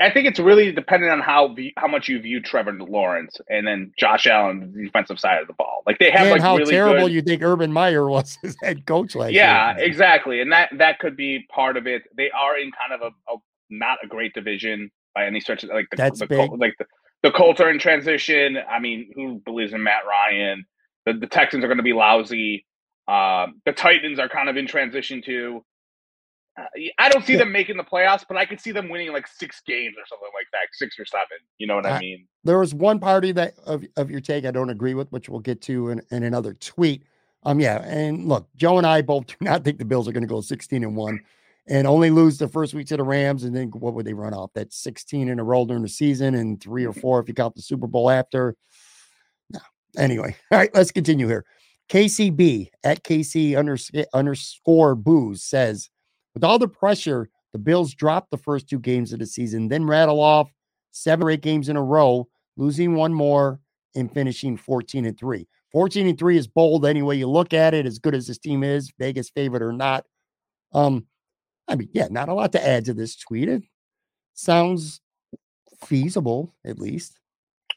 I 0.00 0.10
think 0.10 0.28
it's 0.28 0.38
really 0.38 0.70
dependent 0.70 1.10
on 1.10 1.20
how 1.20 1.56
how 1.76 1.88
much 1.88 2.08
you 2.08 2.20
view 2.20 2.40
Trevor 2.40 2.72
Lawrence 2.72 3.36
and 3.48 3.66
then 3.66 3.92
Josh 3.98 4.26
Allen, 4.26 4.72
the 4.72 4.84
defensive 4.84 5.18
side 5.18 5.40
of 5.40 5.48
the 5.48 5.54
ball. 5.54 5.82
Like 5.86 5.98
they 5.98 6.10
have 6.10 6.22
and 6.22 6.30
like 6.30 6.40
how 6.40 6.56
really 6.56 6.70
terrible 6.70 7.06
good... 7.06 7.12
you 7.12 7.22
think 7.22 7.42
Urban 7.42 7.72
Meyer 7.72 8.08
was 8.08 8.38
as 8.44 8.56
head 8.62 8.86
coach 8.86 9.16
last 9.16 9.32
yeah, 9.32 9.72
year. 9.72 9.80
Yeah, 9.80 9.84
exactly, 9.84 10.40
and 10.40 10.52
that 10.52 10.70
that 10.78 11.00
could 11.00 11.16
be 11.16 11.46
part 11.52 11.76
of 11.76 11.86
it. 11.86 12.02
They 12.16 12.30
are 12.30 12.56
in 12.56 12.70
kind 12.70 13.00
of 13.00 13.12
a, 13.12 13.32
a 13.32 13.36
not 13.70 13.98
a 14.02 14.06
great 14.06 14.34
division 14.34 14.90
by 15.14 15.26
any 15.26 15.40
stretch. 15.40 15.64
Like 15.64 15.88
the, 15.90 15.96
That's 15.96 16.20
the, 16.20 16.26
big. 16.26 16.52
like 16.52 16.74
the 16.78 16.86
the 17.24 17.32
Colts 17.32 17.60
are 17.60 17.70
in 17.70 17.80
transition. 17.80 18.56
I 18.70 18.78
mean, 18.78 19.10
who 19.16 19.42
believes 19.44 19.72
in 19.72 19.82
Matt 19.82 20.02
Ryan? 20.06 20.64
The, 21.06 21.14
the 21.14 21.26
Texans 21.26 21.64
are 21.64 21.68
going 21.68 21.78
to 21.78 21.82
be 21.82 21.92
lousy. 21.92 22.64
Uh, 23.08 23.48
the 23.64 23.72
Titans 23.72 24.18
are 24.18 24.28
kind 24.28 24.48
of 24.48 24.56
in 24.56 24.66
transition 24.66 25.22
too. 25.22 25.64
Uh, 26.58 26.64
I 26.98 27.08
don't 27.08 27.24
see 27.24 27.32
yeah. 27.32 27.40
them 27.40 27.52
making 27.52 27.78
the 27.78 27.84
playoffs, 27.84 28.24
but 28.28 28.36
I 28.36 28.44
could 28.44 28.60
see 28.60 28.70
them 28.70 28.88
winning 28.88 29.12
like 29.12 29.26
six 29.26 29.62
games 29.66 29.94
or 29.96 30.04
something 30.06 30.28
like 30.34 30.46
that, 30.52 30.68
six 30.72 30.98
or 30.98 31.06
seven. 31.06 31.38
You 31.56 31.66
know 31.66 31.76
what 31.76 31.86
I, 31.86 31.96
I 31.96 32.00
mean? 32.00 32.26
There 32.44 32.58
was 32.58 32.74
one 32.74 33.00
party 33.00 33.32
that 33.32 33.54
of, 33.64 33.84
of 33.96 34.10
your 34.10 34.20
take 34.20 34.44
I 34.44 34.50
don't 34.50 34.70
agree 34.70 34.94
with, 34.94 35.10
which 35.10 35.28
we'll 35.28 35.40
get 35.40 35.62
to 35.62 35.90
in, 35.90 36.02
in 36.10 36.22
another 36.24 36.54
tweet. 36.54 37.04
Um, 37.44 37.60
yeah, 37.60 37.82
and 37.84 38.28
look, 38.28 38.48
Joe 38.56 38.78
and 38.78 38.86
I 38.86 39.00
both 39.00 39.26
do 39.26 39.36
not 39.40 39.64
think 39.64 39.78
the 39.78 39.84
Bills 39.84 40.06
are 40.06 40.12
going 40.12 40.22
to 40.22 40.28
go 40.28 40.40
16 40.40 40.84
and 40.84 40.94
one 40.94 41.20
and 41.68 41.86
only 41.86 42.10
lose 42.10 42.38
the 42.38 42.48
first 42.48 42.74
week 42.74 42.86
to 42.88 42.96
the 42.96 43.02
Rams, 43.02 43.44
and 43.44 43.54
then 43.54 43.68
what 43.68 43.94
would 43.94 44.06
they 44.06 44.14
run 44.14 44.34
off? 44.34 44.50
That's 44.54 44.76
16 44.76 45.28
in 45.28 45.38
a 45.38 45.44
row 45.44 45.64
during 45.66 45.82
the 45.82 45.88
season, 45.88 46.34
and 46.34 46.60
three 46.60 46.86
or 46.86 46.92
four 46.92 47.20
if 47.20 47.28
you 47.28 47.34
count 47.34 47.54
the 47.54 47.62
Super 47.62 47.86
Bowl 47.86 48.10
after. 48.10 48.56
No. 49.50 49.60
Anyway, 49.96 50.34
all 50.50 50.58
right, 50.58 50.74
let's 50.74 50.90
continue 50.90 51.28
here. 51.28 51.44
KCB 51.88 52.68
at 52.84 53.02
KC 53.02 53.58
underscore, 53.58 54.04
underscore 54.12 54.94
booze 54.94 55.42
says 55.42 55.90
with 56.34 56.44
all 56.44 56.58
the 56.58 56.68
pressure, 56.68 57.30
the 57.52 57.58
Bills 57.58 57.94
dropped 57.94 58.30
the 58.30 58.38
first 58.38 58.68
two 58.68 58.78
games 58.78 59.12
of 59.12 59.18
the 59.18 59.26
season, 59.26 59.68
then 59.68 59.84
rattle 59.84 60.20
off 60.20 60.50
seven 60.92 61.26
or 61.26 61.30
eight 61.30 61.40
games 61.40 61.68
in 61.68 61.76
a 61.76 61.82
row, 61.82 62.28
losing 62.56 62.94
one 62.94 63.12
more 63.12 63.60
and 63.94 64.12
finishing 64.12 64.56
14 64.56 65.06
and 65.06 65.18
3. 65.18 65.46
14 65.72 66.06
and 66.06 66.18
3 66.18 66.36
is 66.36 66.46
bold 66.46 66.86
any 66.86 67.02
way 67.02 67.16
you 67.16 67.28
look 67.28 67.52
at 67.52 67.74
it, 67.74 67.86
as 67.86 67.98
good 67.98 68.14
as 68.14 68.26
this 68.26 68.38
team 68.38 68.62
is, 68.62 68.92
Vegas 68.98 69.30
favorite 69.30 69.62
or 69.62 69.72
not. 69.72 70.04
Um, 70.72 71.06
I 71.66 71.76
mean, 71.76 71.88
yeah, 71.92 72.08
not 72.10 72.28
a 72.28 72.34
lot 72.34 72.52
to 72.52 72.66
add 72.66 72.84
to 72.86 72.94
this 72.94 73.16
tweet. 73.16 73.48
It 73.48 73.64
sounds 74.34 75.00
feasible, 75.84 76.54
at 76.64 76.78
least. 76.78 77.18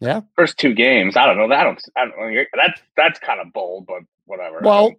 Yeah. 0.01 0.22
First 0.36 0.58
two 0.58 0.74
games. 0.74 1.15
I 1.15 1.25
don't 1.25 1.38
know. 1.38 1.55
I 1.55 1.63
don't 1.63 1.79
I 1.96 2.05
don't 2.05 2.48
that's 2.55 2.81
that's 2.98 3.20
kind 3.20 3.39
of 3.39 3.53
bold, 3.53 3.86
but 3.86 4.01
whatever. 4.25 4.60
Well, 4.62 4.96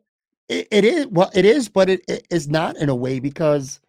it, 0.49 0.69
it 0.71 0.85
is 0.85 1.07
well, 1.09 1.31
it 1.35 1.45
is, 1.45 1.69
but 1.69 1.91
it, 1.91 2.03
it 2.09 2.27
is 2.31 2.49
not 2.49 2.77
in 2.77 2.89
a 2.89 2.95
way 2.95 3.19
because 3.19 3.81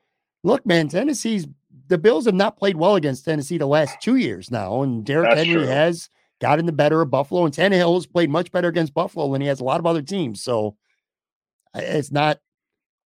look, 0.44 0.66
man, 0.66 0.88
Tennessee's 0.88 1.48
the 1.88 1.98
Bills 1.98 2.26
have 2.26 2.34
not 2.34 2.58
played 2.58 2.78
well 2.78 2.96
against 2.96 3.26
Tennessee 3.26 3.58
the 3.58 3.68
last 3.68 4.02
two 4.02 4.16
years 4.16 4.50
now, 4.50 4.82
and 4.82 5.06
Derrick 5.06 5.30
That's 5.30 5.46
Henry 5.46 5.64
true. 5.64 5.68
has 5.68 6.10
gotten 6.42 6.66
the 6.66 6.72
better 6.72 7.02
of 7.02 7.12
Buffalo, 7.12 7.46
and 7.46 7.54
Tannehill 7.54 7.94
has 7.96 8.08
played 8.08 8.30
much 8.30 8.52
better 8.52 8.68
against 8.68 8.94
Buffalo 8.94 9.32
than 9.32 9.42
he 9.42 9.48
has 9.48 9.60
a 9.60 9.64
lot 9.64 9.80
of 9.80 9.86
other 9.86 10.02
teams. 10.02 10.42
So 10.42 10.76
It's 11.76 12.12
not 12.12 12.40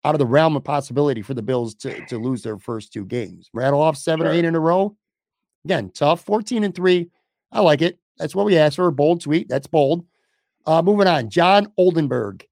out 0.06 0.16
of 0.16 0.20
the 0.20 0.26
realm 0.26 0.56
of 0.56 0.64
possibility 0.64 1.22
for 1.22 1.34
the 1.34 1.42
Bills 1.42 1.76
to, 1.76 2.06
to 2.08 2.18
lose 2.18 2.44
their 2.44 2.58
first 2.58 2.92
two 2.92 3.06
games. 3.06 3.50
Rattle 3.54 3.82
off 3.82 3.98
seven 3.98 4.26
sure. 4.26 4.32
or 4.32 4.36
eight 4.36 4.46
in 4.46 4.56
a 4.56 4.60
row. 4.60 4.96
Again, 5.66 5.92
tough. 5.94 6.26
14 6.26 6.64
and 6.64 6.76
three. 6.76 7.10
I 7.54 7.62
like 7.62 7.82
it. 7.82 8.00
That's 8.18 8.36
what 8.36 8.46
we 8.46 8.58
asked 8.58 8.76
for. 8.76 8.90
Bold 8.92 9.22
tweet. 9.22 9.48
That's 9.48 9.68
bold. 9.68 10.06
Uh, 10.66 10.82
moving 10.82 11.08
on. 11.08 11.30
John 11.30 11.72
Oldenburg 11.78 12.46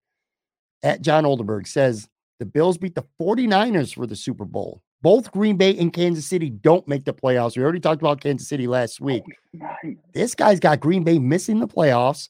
at 0.83 1.01
John 1.01 1.25
Oldenburg 1.25 1.67
says 1.67 2.07
the 2.39 2.45
Bills 2.45 2.77
beat 2.77 2.95
the 2.95 3.05
49ers 3.19 3.93
for 3.93 4.05
the 4.05 4.15
Super 4.15 4.45
Bowl. 4.45 4.81
Both 5.01 5.31
Green 5.31 5.57
Bay 5.57 5.75
and 5.77 5.91
Kansas 5.91 6.27
City 6.27 6.51
don't 6.51 6.87
make 6.87 7.05
the 7.05 7.13
playoffs. 7.13 7.57
We 7.57 7.63
already 7.63 7.79
talked 7.79 8.01
about 8.01 8.21
Kansas 8.21 8.47
City 8.47 8.67
last 8.67 9.01
week. 9.01 9.23
This 10.13 10.35
guy's 10.35 10.59
got 10.59 10.79
Green 10.79 11.03
Bay 11.03 11.17
missing 11.17 11.59
the 11.59 11.67
playoffs, 11.67 12.29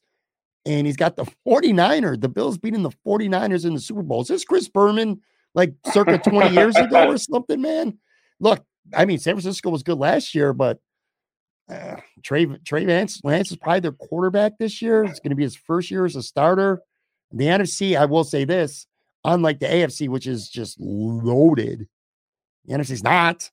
and 0.66 0.88
he's 0.88 0.96
got 0.96 1.18
the 1.18 1.26
49ers. 1.46 2.22
The 2.22 2.30
Bills 2.30 2.58
beating 2.58 2.84
the 2.84 2.92
49ers 3.06 3.66
in 3.66 3.74
the 3.74 3.80
Super 3.82 4.04
Bowl. 4.04 4.22
Is 4.22 4.30
this 4.30 4.46
Chris 4.46 4.70
Berman 4.70 5.20
like 5.54 5.74
circa 5.92 6.18
20 6.18 6.56
years 6.56 6.78
ago 6.78 7.10
or 7.10 7.18
something, 7.18 7.62
man? 7.62 7.98
Look, 8.40 8.64
I 8.96 9.04
mean, 9.04 9.20
San 9.20 9.36
Francisco 9.36 9.70
was 9.70 9.84
good 9.84 9.98
last 9.98 10.34
year, 10.34 10.54
but 10.54 10.80
uh, 11.70 11.98
Trey 12.24 12.46
Trey 12.66 12.86
Vance 12.86 13.22
Lance 13.24 13.52
is 13.52 13.58
probably 13.58 13.82
their 13.82 13.92
quarterback 13.92 14.58
this 14.58 14.82
year. 14.82 15.04
It's 15.04 15.20
going 15.20 15.32
to 15.32 15.36
be 15.36 15.44
his 15.44 15.56
first 15.56 15.92
year 15.92 16.06
as 16.06 16.16
a 16.16 16.24
starter. 16.24 16.82
The 17.32 17.46
NFC, 17.46 17.98
I 17.98 18.06
will 18.06 18.26
say 18.26 18.44
this, 18.44 18.88
unlike 19.24 19.60
the 19.60 19.68
AFC, 19.68 20.10
which 20.10 20.28
is 20.28 20.50
just 20.50 20.78
loaded 20.80 21.88
the 22.66 22.74
NFC's 22.74 23.04
not. 23.04 23.50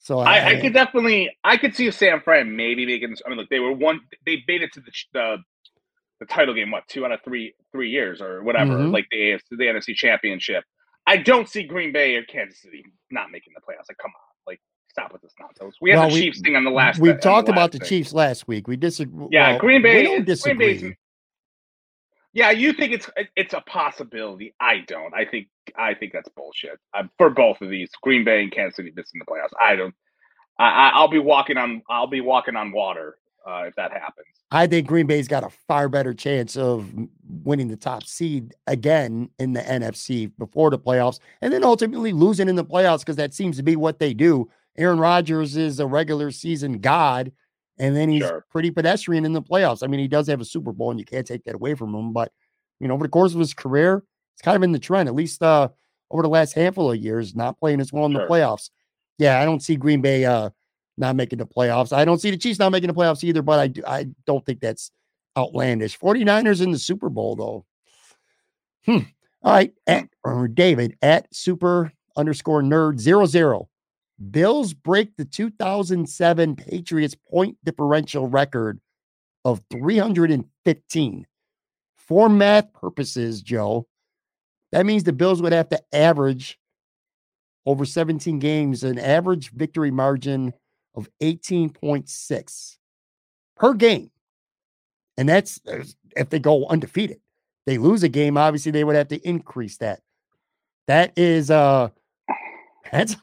So 0.00 0.20
I, 0.20 0.38
I, 0.38 0.46
I, 0.46 0.60
could 0.60 0.72
definitely, 0.72 1.36
I 1.44 1.56
could 1.56 1.74
see 1.74 1.90
Sam 1.90 2.20
Fran 2.20 2.54
maybe 2.54 2.86
making. 2.86 3.16
I 3.26 3.28
mean, 3.28 3.38
look, 3.38 3.48
they 3.50 3.58
were 3.58 3.72
one. 3.72 4.00
They 4.24 4.42
made 4.46 4.62
it 4.62 4.72
to 4.74 4.80
the 4.80 4.92
the, 5.12 5.36
the 6.20 6.26
title 6.26 6.54
game. 6.54 6.70
What 6.70 6.86
two 6.88 7.04
out 7.04 7.12
of 7.12 7.20
three 7.24 7.54
three 7.72 7.90
years 7.90 8.22
or 8.22 8.42
whatever, 8.42 8.74
mm-hmm. 8.74 8.92
like 8.92 9.06
the 9.10 9.18
AFC, 9.18 9.42
the 9.50 9.64
NFC 9.64 9.94
Championship. 9.94 10.64
I 11.06 11.16
don't 11.16 11.48
see 11.48 11.64
Green 11.64 11.92
Bay 11.92 12.16
or 12.16 12.22
Kansas 12.22 12.62
City 12.62 12.84
not 13.10 13.30
making 13.30 13.54
the 13.54 13.60
playoffs. 13.60 13.88
Like, 13.88 13.98
come 13.98 14.12
on, 14.14 14.34
like 14.46 14.60
stop 14.98 15.12
with 15.12 15.22
this 15.22 15.34
nonsense. 15.38 15.76
We 15.80 15.90
had 15.90 15.98
well, 15.98 16.08
the 16.08 16.14
we, 16.14 16.20
Chiefs 16.22 16.40
thing 16.40 16.56
on 16.56 16.64
the 16.64 16.70
last. 16.70 16.98
We 16.98 17.12
talked 17.14 17.48
about 17.48 17.72
the, 17.72 17.78
the 17.78 17.84
Chiefs 17.84 18.12
last 18.12 18.48
week. 18.48 18.68
We 18.68 18.76
disagree. 18.76 19.28
Yeah, 19.30 19.50
well, 19.50 19.58
Green 19.60 19.82
Bay. 19.82 20.02
We 20.02 20.04
don't 20.04 20.24
disagree. 20.24 20.78
Green 20.78 20.96
yeah, 22.38 22.50
you 22.50 22.72
think 22.72 22.92
it's 22.92 23.10
it's 23.36 23.54
a 23.54 23.60
possibility. 23.62 24.54
I 24.60 24.84
don't. 24.86 25.14
I 25.14 25.24
think 25.24 25.48
I 25.76 25.94
think 25.94 26.12
that's 26.12 26.28
bullshit 26.28 26.78
uh, 26.94 27.04
for 27.16 27.30
both 27.30 27.60
of 27.62 27.70
these. 27.70 27.90
Green 28.02 28.24
Bay 28.24 28.42
and 28.42 28.52
Kansas 28.52 28.76
City 28.76 28.92
missing 28.94 29.18
the 29.18 29.24
playoffs. 29.24 29.52
I 29.60 29.76
don't. 29.76 29.94
I, 30.58 30.90
I'll 30.94 31.08
be 31.08 31.18
walking 31.18 31.56
on. 31.56 31.82
I'll 31.88 32.06
be 32.06 32.20
walking 32.20 32.54
on 32.54 32.70
water 32.70 33.16
uh, 33.46 33.64
if 33.66 33.74
that 33.76 33.92
happens. 33.92 34.26
I 34.50 34.66
think 34.66 34.86
Green 34.86 35.06
Bay's 35.06 35.26
got 35.26 35.42
a 35.42 35.50
far 35.66 35.88
better 35.88 36.14
chance 36.14 36.56
of 36.56 36.92
winning 37.28 37.68
the 37.68 37.76
top 37.76 38.04
seed 38.04 38.54
again 38.66 39.30
in 39.38 39.52
the 39.52 39.60
NFC 39.60 40.30
before 40.38 40.70
the 40.70 40.78
playoffs, 40.78 41.18
and 41.40 41.52
then 41.52 41.64
ultimately 41.64 42.12
losing 42.12 42.48
in 42.48 42.56
the 42.56 42.64
playoffs 42.64 43.00
because 43.00 43.16
that 43.16 43.34
seems 43.34 43.56
to 43.56 43.62
be 43.62 43.74
what 43.74 43.98
they 43.98 44.12
do. 44.12 44.48
Aaron 44.78 45.00
Rodgers 45.00 45.56
is 45.56 45.80
a 45.80 45.86
regular 45.86 46.30
season 46.30 46.78
god, 46.78 47.32
and 47.78 47.96
then 47.96 48.08
he's 48.08 48.22
sure. 48.22 48.46
pretty 48.50 48.70
pedestrian 48.70 49.24
in 49.24 49.32
the 49.32 49.42
playoffs. 49.42 49.82
I 49.82 49.88
mean, 49.88 50.00
he 50.00 50.08
does 50.08 50.28
have 50.28 50.40
a 50.40 50.44
Super 50.44 50.72
Bowl, 50.72 50.90
and 50.90 50.98
you 50.98 51.04
can't 51.04 51.26
take 51.26 51.44
that 51.44 51.56
away 51.56 51.74
from 51.74 51.94
him. 51.94 52.12
But 52.12 52.32
you 52.80 52.88
know, 52.88 52.94
over 52.94 53.04
the 53.04 53.10
course 53.10 53.34
of 53.34 53.40
his 53.40 53.54
career, 53.54 54.04
it's 54.34 54.42
kind 54.42 54.56
of 54.56 54.62
in 54.62 54.72
the 54.72 54.78
trend, 54.78 55.08
at 55.08 55.14
least 55.14 55.42
uh, 55.42 55.68
over 56.10 56.22
the 56.22 56.28
last 56.28 56.52
handful 56.52 56.90
of 56.90 56.98
years, 56.98 57.34
not 57.34 57.58
playing 57.58 57.80
as 57.80 57.92
well 57.92 58.06
in 58.06 58.12
sure. 58.12 58.22
the 58.22 58.28
playoffs. 58.28 58.70
Yeah, 59.18 59.40
I 59.40 59.44
don't 59.44 59.62
see 59.62 59.76
Green 59.76 60.00
Bay 60.00 60.24
uh, 60.24 60.50
not 60.96 61.16
making 61.16 61.40
the 61.40 61.46
playoffs. 61.46 61.92
I 61.92 62.04
don't 62.04 62.20
see 62.20 62.30
the 62.30 62.36
Chiefs 62.36 62.58
not 62.58 62.70
making 62.70 62.88
the 62.88 62.94
playoffs 62.94 63.24
either, 63.24 63.42
but 63.42 63.58
I 63.58 63.66
do, 63.66 63.82
I 63.86 64.06
don't 64.26 64.46
think 64.46 64.60
that's 64.60 64.92
outlandish. 65.36 65.98
49ers 65.98 66.62
in 66.62 66.70
the 66.70 66.78
Super 66.78 67.08
Bowl, 67.08 67.36
though. 67.36 67.64
Hmm. 68.84 69.08
All 69.42 69.52
right. 69.52 69.72
At, 69.86 70.08
or 70.24 70.48
David 70.48 70.96
at 71.02 71.34
super 71.34 71.92
underscore 72.16 72.62
nerd 72.62 72.98
zero 72.98 73.26
zero. 73.26 73.68
Bills 74.30 74.74
break 74.74 75.16
the 75.16 75.24
2007 75.24 76.56
Patriots 76.56 77.14
point 77.30 77.56
differential 77.64 78.26
record 78.26 78.80
of 79.44 79.62
315. 79.70 81.26
For 81.94 82.28
math 82.28 82.72
purposes, 82.72 83.42
Joe, 83.42 83.86
that 84.72 84.86
means 84.86 85.04
the 85.04 85.12
Bills 85.12 85.40
would 85.42 85.52
have 85.52 85.68
to 85.68 85.80
average 85.92 86.58
over 87.66 87.84
17 87.84 88.38
games 88.38 88.82
an 88.82 88.98
average 88.98 89.50
victory 89.52 89.90
margin 89.90 90.54
of 90.94 91.08
18.6 91.22 92.76
per 93.56 93.74
game. 93.74 94.10
And 95.16 95.28
that's 95.28 95.60
if 96.16 96.30
they 96.30 96.38
go 96.38 96.66
undefeated. 96.66 97.20
They 97.66 97.76
lose 97.76 98.02
a 98.02 98.08
game, 98.08 98.38
obviously 98.38 98.72
they 98.72 98.84
would 98.84 98.96
have 98.96 99.08
to 99.08 99.28
increase 99.28 99.76
that. 99.78 100.00
That 100.86 101.12
is 101.18 101.50
uh 101.50 101.90
that's 102.90 103.16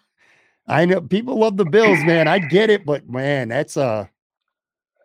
I 0.67 0.85
know 0.85 1.01
people 1.01 1.37
love 1.39 1.57
the 1.57 1.65
Bills, 1.65 2.03
man. 2.03 2.27
I 2.27 2.39
get 2.39 2.69
it, 2.69 2.85
but 2.85 3.07
man, 3.07 3.49
that's 3.49 3.77
a 3.77 4.09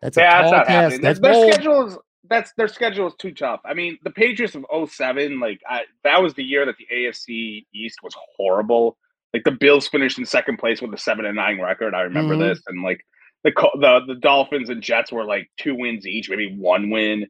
that's 0.01 0.17
a 0.17 0.21
yeah, 0.21 0.41
tall 0.41 0.51
that's 0.51 0.67
task. 0.67 1.01
That's 1.01 1.19
their 1.19 1.33
bold. 1.33 1.53
schedule 1.53 1.87
is 1.87 1.97
that's 2.29 2.53
their 2.53 2.67
schedule 2.67 3.07
is 3.07 3.13
too 3.19 3.33
tough. 3.33 3.61
I 3.65 3.73
mean, 3.73 3.99
the 4.03 4.09
Patriots 4.09 4.55
of 4.55 4.89
07, 4.89 5.39
like 5.39 5.61
I, 5.67 5.81
that 6.03 6.21
was 6.21 6.33
the 6.33 6.43
year 6.43 6.65
that 6.65 6.75
the 6.77 6.87
AFC 6.91 7.65
East 7.73 7.99
was 8.01 8.15
horrible. 8.37 8.97
Like 9.33 9.43
the 9.43 9.51
Bills 9.51 9.87
finished 9.87 10.17
in 10.17 10.25
second 10.25 10.57
place 10.57 10.81
with 10.81 10.93
a 10.93 10.97
seven 10.97 11.25
and 11.25 11.35
nine 11.35 11.59
record. 11.59 11.93
I 11.93 12.01
remember 12.01 12.33
mm-hmm. 12.33 12.49
this, 12.49 12.61
and 12.67 12.83
like 12.83 13.05
the 13.43 13.51
the 13.79 14.01
the 14.07 14.19
Dolphins 14.19 14.69
and 14.69 14.81
Jets 14.81 15.11
were 15.11 15.25
like 15.25 15.49
two 15.57 15.75
wins 15.75 16.07
each, 16.07 16.29
maybe 16.29 16.55
one 16.57 16.89
win. 16.89 17.27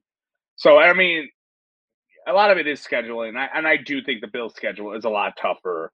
So 0.56 0.78
I 0.78 0.94
mean, 0.94 1.30
a 2.28 2.34
lot 2.34 2.52
of 2.52 2.58
it 2.58 2.68
is 2.68 2.82
scheduling, 2.82 3.38
I, 3.38 3.50
and 3.54 3.68
I 3.68 3.78
do 3.78 4.02
think 4.02 4.22
the 4.22 4.28
Bills' 4.28 4.56
schedule 4.56 4.94
is 4.94 5.06
a 5.06 5.10
lot 5.10 5.34
tougher 5.40 5.92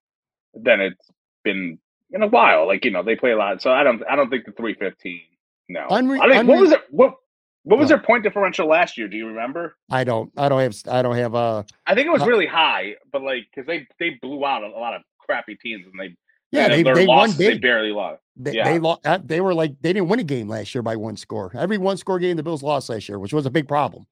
than 0.54 0.82
it's 0.82 1.10
been 1.44 1.80
in 2.12 2.22
a 2.22 2.28
while. 2.28 2.68
Like 2.68 2.86
you 2.86 2.92
know, 2.92 3.04
they 3.04 3.16
play 3.16 3.32
a 3.32 3.38
lot, 3.38 3.62
so 3.62 3.72
I 3.72 3.84
don't 3.84 4.04
I 4.10 4.16
don't 4.16 4.30
think 4.30 4.46
the 4.46 4.52
three 4.52 4.74
fifteen. 4.74 5.22
No, 5.70 5.86
Unre- 5.90 6.20
I 6.20 6.30
think, 6.30 6.48
what 6.48 6.60
was 6.60 6.72
it? 6.72 6.82
What 6.92 7.16
what 7.64 7.80
was 7.80 7.90
no. 7.90 7.98
their 7.98 8.04
point 8.04 8.24
differential 8.24 8.68
last 8.68 8.98
year? 8.98 9.08
Do 9.08 9.18
you 9.18 9.28
remember? 9.28 9.76
I 9.92 10.06
don't. 10.06 10.32
I 10.38 10.48
don't 10.48 10.62
have. 10.62 10.76
I 10.90 11.02
don't 11.02 11.18
have. 11.18 11.36
Uh, 11.36 11.64
I 11.86 11.96
think 11.96 12.08
it 12.08 12.12
was 12.12 12.26
really 12.26 12.48
high, 12.48 12.96
but 13.12 13.22
like 13.22 13.48
because 13.54 13.68
they 13.68 13.88
they 14.00 14.18
blew 14.22 14.46
out 14.46 14.64
a, 14.64 14.68
a, 14.68 14.80
lot 14.80 14.94
of 14.94 15.02
crappy 15.20 15.56
teams 15.56 15.86
and 15.86 16.00
they. 16.00 16.16
Yeah, 16.50 16.70
they, 16.70 16.82
they 16.82 17.06
losses, 17.06 17.08
won 17.08 17.38
big. 17.38 17.56
They 17.56 17.58
barely 17.58 17.92
lost. 17.92 18.22
They, 18.38 18.54
yeah. 18.54 18.72
they 18.72 18.80
lost. 18.80 19.06
Uh, 19.06 19.20
they 19.22 19.42
were 19.42 19.54
like 19.54 19.74
they 19.82 19.92
didn't 19.92 20.08
win 20.08 20.22
a 20.22 20.24
game 20.24 20.48
last 20.48 20.74
year 20.74 20.82
by 20.82 20.96
one 20.96 21.18
score. 21.18 21.52
Every 21.54 21.78
one 21.78 21.98
score 21.98 22.20
game 22.20 22.38
the 22.38 22.44
Bills 22.44 22.64
lost 22.64 22.90
last 22.90 23.10
year, 23.10 23.20
which 23.20 23.34
was 23.34 23.46
a 23.46 23.50
big 23.50 23.68
problem. 23.68 24.08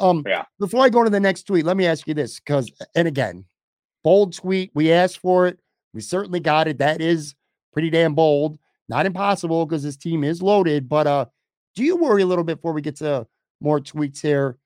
Um, 0.00 0.24
yeah. 0.26 0.44
Before 0.58 0.84
I 0.84 0.88
go 0.88 1.04
to 1.04 1.10
the 1.10 1.20
next 1.20 1.44
tweet, 1.44 1.64
let 1.64 1.76
me 1.76 1.86
ask 1.86 2.08
you 2.08 2.14
this, 2.14 2.40
because 2.40 2.72
and 2.96 3.06
again, 3.06 3.44
bold 4.02 4.34
tweet. 4.34 4.72
We 4.74 4.90
asked 4.90 5.18
for 5.18 5.46
it. 5.46 5.60
We 5.96 6.02
certainly 6.02 6.40
got 6.40 6.68
it. 6.68 6.76
That 6.76 7.00
is 7.00 7.34
pretty 7.72 7.88
damn 7.88 8.14
bold. 8.14 8.58
Not 8.86 9.06
impossible 9.06 9.64
because 9.64 9.82
this 9.82 9.96
team 9.96 10.24
is 10.24 10.42
loaded. 10.42 10.90
But 10.90 11.06
uh, 11.06 11.24
do 11.74 11.82
you 11.82 11.96
worry 11.96 12.20
a 12.20 12.26
little 12.26 12.44
bit 12.44 12.56
before 12.56 12.74
we 12.74 12.82
get 12.82 12.96
to 12.96 13.26
more 13.62 13.80
tweets 13.80 14.20
here? 14.20 14.58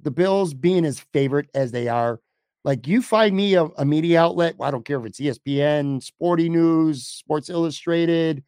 The 0.00 0.10
Bills 0.10 0.52
being 0.52 0.84
as 0.84 0.98
favorite 0.98 1.48
as 1.54 1.70
they 1.70 1.86
are, 1.86 2.20
like 2.64 2.88
you 2.88 3.02
find 3.02 3.36
me 3.36 3.54
a, 3.54 3.66
a 3.78 3.84
media 3.84 4.20
outlet. 4.20 4.56
I 4.60 4.72
don't 4.72 4.84
care 4.84 4.98
if 4.98 5.06
it's 5.06 5.20
ESPN, 5.20 6.02
Sporting 6.02 6.54
News, 6.54 7.06
Sports 7.06 7.48
Illustrated, 7.48 8.42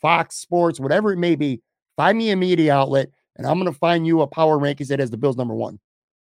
Fox 0.00 0.36
Sports, 0.36 0.80
whatever 0.80 1.12
it 1.12 1.18
may 1.18 1.36
be. 1.36 1.60
Find 1.98 2.16
me 2.16 2.30
a 2.30 2.36
media 2.36 2.74
outlet, 2.74 3.10
and 3.36 3.46
I'm 3.46 3.60
going 3.60 3.70
to 3.70 3.78
find 3.78 4.06
you 4.06 4.22
a 4.22 4.26
power 4.26 4.58
rankings 4.58 4.88
that 4.88 5.00
has 5.00 5.10
the 5.10 5.18
Bills 5.18 5.36
number 5.36 5.54
one. 5.54 5.78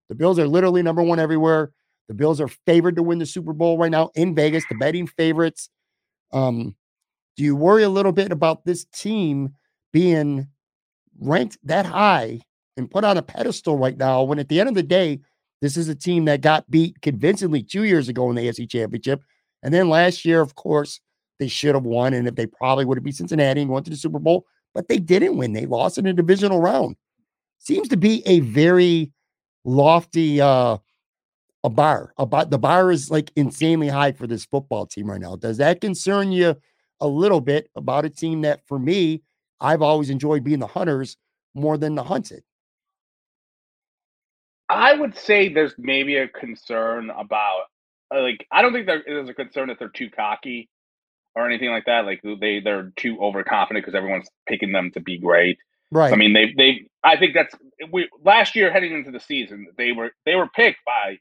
The 0.09 0.15
Bills 0.15 0.39
are 0.39 0.47
literally 0.47 0.81
number 0.81 1.03
one 1.03 1.19
everywhere. 1.19 1.71
The 2.07 2.13
Bills 2.13 2.41
are 2.41 2.47
favored 2.47 2.95
to 2.97 3.03
win 3.03 3.19
the 3.19 3.25
Super 3.25 3.53
Bowl 3.53 3.77
right 3.77 3.91
now 3.91 4.11
in 4.15 4.35
Vegas, 4.35 4.65
the 4.69 4.75
betting 4.75 5.07
favorites. 5.07 5.69
Um, 6.31 6.75
do 7.37 7.43
you 7.43 7.55
worry 7.55 7.83
a 7.83 7.89
little 7.89 8.11
bit 8.11 8.31
about 8.31 8.65
this 8.65 8.85
team 8.85 9.55
being 9.91 10.47
ranked 11.19 11.57
that 11.63 11.85
high 11.85 12.41
and 12.77 12.89
put 12.89 13.03
on 13.03 13.17
a 13.17 13.21
pedestal 13.21 13.77
right 13.77 13.97
now 13.97 14.23
when 14.23 14.39
at 14.39 14.49
the 14.49 14.59
end 14.59 14.69
of 14.69 14.75
the 14.75 14.83
day, 14.83 15.19
this 15.61 15.77
is 15.77 15.87
a 15.87 15.95
team 15.95 16.25
that 16.25 16.41
got 16.41 16.69
beat 16.69 17.01
convincingly 17.01 17.63
two 17.63 17.83
years 17.83 18.09
ago 18.09 18.29
in 18.29 18.35
the 18.35 18.47
AFC 18.47 18.69
Championship. 18.69 19.21
And 19.61 19.73
then 19.73 19.89
last 19.89 20.25
year, 20.25 20.41
of 20.41 20.55
course, 20.55 20.99
they 21.39 21.47
should 21.47 21.75
have 21.75 21.85
won. 21.85 22.13
And 22.13 22.27
if 22.27 22.35
they 22.35 22.47
probably 22.47 22.85
would 22.85 22.97
have 22.97 23.03
beat 23.03 23.15
Cincinnati 23.15 23.61
and 23.61 23.71
went 23.71 23.85
to 23.85 23.91
the 23.91 23.97
Super 23.97 24.19
Bowl, 24.19 24.45
but 24.73 24.87
they 24.87 24.97
didn't 24.97 25.37
win. 25.37 25.53
They 25.53 25.65
lost 25.65 25.97
in 25.97 26.05
a 26.05 26.13
divisional 26.13 26.59
round. 26.59 26.97
Seems 27.59 27.87
to 27.89 27.97
be 27.97 28.23
a 28.25 28.41
very 28.41 29.11
lofty 29.63 30.41
uh 30.41 30.77
a 31.63 31.69
bar. 31.69 32.13
About 32.17 32.49
the 32.49 32.59
bar 32.59 32.91
is 32.91 33.09
like 33.09 33.31
insanely 33.35 33.87
high 33.87 34.11
for 34.11 34.27
this 34.27 34.45
football 34.45 34.85
team 34.85 35.09
right 35.09 35.21
now. 35.21 35.35
Does 35.35 35.57
that 35.57 35.81
concern 35.81 36.31
you 36.31 36.55
a 36.99 37.07
little 37.07 37.41
bit 37.41 37.69
about 37.75 38.05
a 38.05 38.09
team 38.09 38.41
that 38.41 38.65
for 38.67 38.79
me, 38.79 39.21
I've 39.59 39.81
always 39.81 40.09
enjoyed 40.09 40.43
being 40.43 40.59
the 40.59 40.67
hunters 40.67 41.17
more 41.53 41.77
than 41.77 41.95
the 41.95 42.03
hunted. 42.03 42.43
I 44.69 44.93
would 44.93 45.17
say 45.17 45.49
there's 45.49 45.73
maybe 45.77 46.17
a 46.17 46.27
concern 46.27 47.09
about 47.09 47.65
uh, 48.13 48.21
like 48.21 48.47
I 48.51 48.61
don't 48.61 48.73
think 48.73 48.87
there's 48.87 49.29
a 49.29 49.33
concern 49.33 49.67
that 49.67 49.79
they're 49.79 49.89
too 49.89 50.09
cocky 50.09 50.69
or 51.35 51.45
anything 51.45 51.69
like 51.69 51.85
that. 51.85 52.05
Like 52.05 52.21
they 52.23 52.59
they're 52.59 52.91
too 52.95 53.19
overconfident 53.21 53.85
because 53.85 53.95
everyone's 53.95 54.29
picking 54.47 54.71
them 54.71 54.91
to 54.91 54.99
be 54.99 55.17
great. 55.17 55.57
Right. 55.91 56.11
I 56.11 56.15
mean 56.15 56.33
they 56.33 56.53
they 56.57 56.87
I 57.03 57.17
think 57.17 57.33
that's 57.33 57.55
we 57.91 58.09
last 58.23 58.55
year 58.55 58.71
heading 58.71 58.93
into 58.93 59.11
the 59.11 59.19
season 59.19 59.67
they 59.77 59.91
were 59.91 60.11
they 60.25 60.35
were 60.35 60.47
picked 60.47 60.83
by 60.85 61.19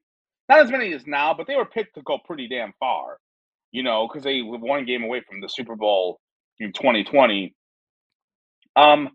not 0.53 0.67
as 0.67 0.71
many 0.71 0.93
as 0.93 1.07
now, 1.07 1.35
but 1.35 1.47
they 1.47 1.57
were 1.57 1.65
picked 1.67 1.95
to 1.95 2.03
go 2.03 2.19
pretty 2.25 2.49
damn 2.49 2.73
far. 2.79 3.19
You 3.71 3.83
know, 3.83 4.07
because 4.07 4.23
they 4.23 4.43
were 4.43 4.59
one 4.59 4.85
game 4.85 5.03
away 5.03 5.23
from 5.29 5.41
the 5.41 5.49
Super 5.49 5.77
Bowl 5.77 6.21
in 6.59 6.73
2020. 6.73 7.55
Um, 8.77 9.09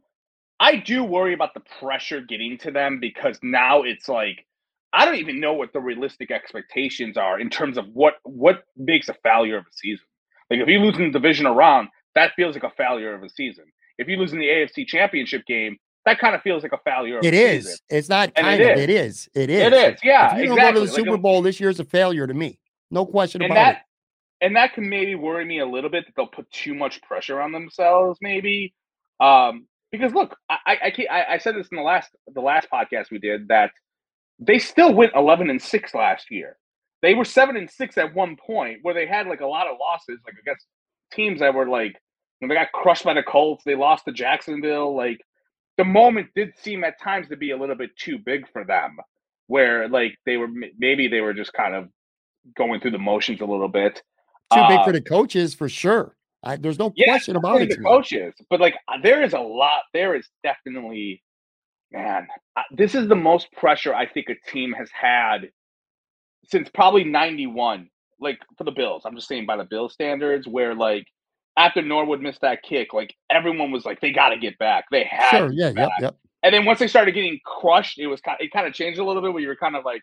I 0.59 0.77
do 0.77 1.03
worry 1.03 1.33
about 1.33 1.53
the 1.53 1.61
pressure 1.79 2.21
getting 2.21 2.57
to 2.59 2.71
them 2.71 2.99
because 2.99 3.39
now 3.43 3.83
it's 3.83 4.09
like 4.09 4.45
I 4.93 5.05
don't 5.05 5.15
even 5.15 5.39
know 5.39 5.53
what 5.53 5.73
the 5.73 5.79
realistic 5.79 6.31
expectations 6.31 7.17
are 7.17 7.39
in 7.39 7.49
terms 7.49 7.77
of 7.77 7.85
what 7.93 8.15
what 8.23 8.63
makes 8.75 9.09
a 9.09 9.15
failure 9.23 9.57
of 9.57 9.65
a 9.65 9.73
season. 9.73 10.05
Like 10.49 10.59
if 10.61 10.67
you 10.67 10.79
lose 10.79 10.97
in 10.97 11.05
the 11.05 11.19
division 11.19 11.45
around, 11.45 11.89
that 12.15 12.33
feels 12.35 12.55
like 12.55 12.63
a 12.63 12.75
failure 12.75 13.13
of 13.13 13.21
a 13.21 13.29
season. 13.29 13.65
If 13.99 14.07
you 14.07 14.17
lose 14.17 14.33
in 14.33 14.39
the 14.39 14.47
AFC 14.47 14.87
Championship 14.87 15.45
game, 15.45 15.77
that 16.07 16.19
kind 16.19 16.33
of 16.33 16.41
feels 16.41 16.63
like 16.63 16.71
a 16.71 16.77
failure. 16.85 17.19
It 17.21 17.33
is. 17.33 17.65
Season. 17.65 17.79
It's 17.89 18.07
not 18.07 18.33
kind 18.33 18.61
it 18.61 18.71
of. 18.71 18.77
Is. 18.77 18.83
It 18.83 18.89
is. 18.89 19.29
It 19.35 19.49
is. 19.49 19.61
It 19.61 19.73
is. 19.73 19.99
Yeah. 20.01 20.31
If 20.31 20.37
you 20.37 20.43
exactly. 20.43 20.55
don't 20.55 20.73
go 20.73 20.79
to 20.79 20.79
the 20.79 20.87
Super 20.87 21.17
Bowl 21.17 21.41
this 21.41 21.59
year 21.59 21.69
is 21.69 21.81
a 21.81 21.85
failure 21.85 22.25
to 22.25 22.33
me. 22.33 22.59
No 22.89 23.05
question 23.05 23.41
about 23.41 23.55
that, 23.55 23.75
it. 23.75 24.45
And 24.45 24.55
that 24.55 24.73
can 24.73 24.87
maybe 24.87 25.15
worry 25.15 25.43
me 25.43 25.59
a 25.59 25.65
little 25.65 25.89
bit 25.89 26.05
that 26.05 26.13
they'll 26.15 26.27
put 26.27 26.49
too 26.49 26.73
much 26.73 27.01
pressure 27.01 27.41
on 27.41 27.51
themselves, 27.51 28.19
maybe. 28.21 28.73
Um, 29.19 29.67
because 29.91 30.13
look, 30.13 30.37
I 30.49 30.57
I, 30.65 31.05
I 31.09 31.33
I 31.33 31.37
said 31.39 31.55
this 31.55 31.67
in 31.67 31.75
the 31.75 31.83
last 31.83 32.09
the 32.33 32.41
last 32.41 32.69
podcast 32.71 33.11
we 33.11 33.19
did 33.19 33.49
that 33.49 33.71
they 34.39 34.59
still 34.59 34.93
went 34.93 35.11
eleven 35.13 35.49
and 35.49 35.61
six 35.61 35.93
last 35.93 36.31
year. 36.31 36.55
They 37.01 37.15
were 37.15 37.25
seven 37.25 37.57
and 37.57 37.69
six 37.69 37.97
at 37.97 38.15
one 38.15 38.37
point 38.37 38.79
where 38.81 38.93
they 38.93 39.07
had 39.07 39.27
like 39.27 39.41
a 39.41 39.45
lot 39.45 39.67
of 39.67 39.75
losses, 39.77 40.19
like 40.25 40.35
against 40.41 40.65
teams 41.11 41.41
that 41.41 41.53
were 41.53 41.67
like 41.67 41.97
you 42.39 42.47
know, 42.47 42.53
they 42.53 42.59
got 42.59 42.71
crushed 42.71 43.03
by 43.03 43.13
the 43.13 43.23
Colts. 43.23 43.65
They 43.65 43.75
lost 43.75 44.05
to 44.05 44.13
Jacksonville. 44.13 44.95
Like 44.95 45.19
the 45.77 45.85
moment 45.85 46.29
did 46.35 46.53
seem 46.57 46.83
at 46.83 46.99
times 46.99 47.27
to 47.29 47.37
be 47.37 47.51
a 47.51 47.57
little 47.57 47.75
bit 47.75 47.95
too 47.97 48.17
big 48.17 48.51
for 48.51 48.65
them, 48.65 48.97
where 49.47 49.87
like 49.87 50.17
they 50.25 50.37
were 50.37 50.49
maybe 50.77 51.07
they 51.07 51.21
were 51.21 51.33
just 51.33 51.53
kind 51.53 51.75
of 51.75 51.89
going 52.55 52.79
through 52.79 52.91
the 52.91 52.97
motions 52.97 53.41
a 53.41 53.45
little 53.45 53.67
bit. 53.67 54.01
Too 54.53 54.63
big 54.67 54.79
uh 54.79 54.85
for 54.85 54.91
the 54.91 55.01
coaches 55.01 55.53
for 55.53 55.69
sure. 55.69 56.15
I, 56.43 56.55
there's 56.55 56.79
no 56.79 56.93
yeah, 56.95 57.07
question 57.07 57.35
about 57.35 57.61
it. 57.61 57.69
The 57.69 57.77
coaches, 57.77 58.33
but 58.49 58.59
like 58.59 58.75
uh, 58.87 58.97
there 59.01 59.23
is 59.23 59.33
a 59.33 59.39
lot. 59.39 59.83
There 59.93 60.15
is 60.15 60.27
definitely, 60.43 61.23
man. 61.91 62.27
Uh, 62.55 62.61
this 62.71 62.95
is 62.95 63.07
the 63.07 63.15
most 63.15 63.51
pressure 63.51 63.93
I 63.93 64.05
think 64.07 64.27
a 64.29 64.49
team 64.49 64.73
has 64.73 64.89
had 64.91 65.49
since 66.45 66.69
probably 66.69 67.03
'91. 67.03 67.89
Like 68.19 68.39
for 68.57 68.63
the 68.63 68.71
Bills, 68.71 69.03
I'm 69.05 69.15
just 69.15 69.27
saying 69.27 69.45
by 69.45 69.57
the 69.57 69.63
Bill 69.63 69.89
standards, 69.89 70.47
where 70.47 70.73
like 70.73 71.05
after 71.57 71.81
Norwood 71.83 72.21
missed 72.21 72.41
that 72.41 72.63
kick, 72.63 72.93
like 72.93 73.15
everyone 73.31 73.71
was 73.71 73.85
like, 73.85 74.01
they 74.01 74.11
got 74.13 74.29
to 74.29 74.37
get 74.37 74.57
back. 74.59 74.85
They 74.91 75.05
had 75.09 75.45
sure, 75.47 75.51
yeah, 75.51 75.71
yep, 75.75 75.93
yep. 75.97 76.17
And 76.43 76.53
then 76.53 76.65
once 76.65 76.79
they 76.79 76.87
started 76.87 77.13
getting 77.13 77.39
crushed, 77.45 77.99
it 77.99 78.07
was 78.07 78.21
kind. 78.21 78.37
Of, 78.39 78.45
it 78.45 78.53
kind 78.53 78.67
of 78.67 78.73
changed 78.73 78.99
a 78.99 79.05
little 79.05 79.21
bit. 79.21 79.33
Where 79.33 79.41
you 79.41 79.49
were 79.49 79.57
kind 79.57 79.75
of 79.75 79.85
like, 79.85 80.01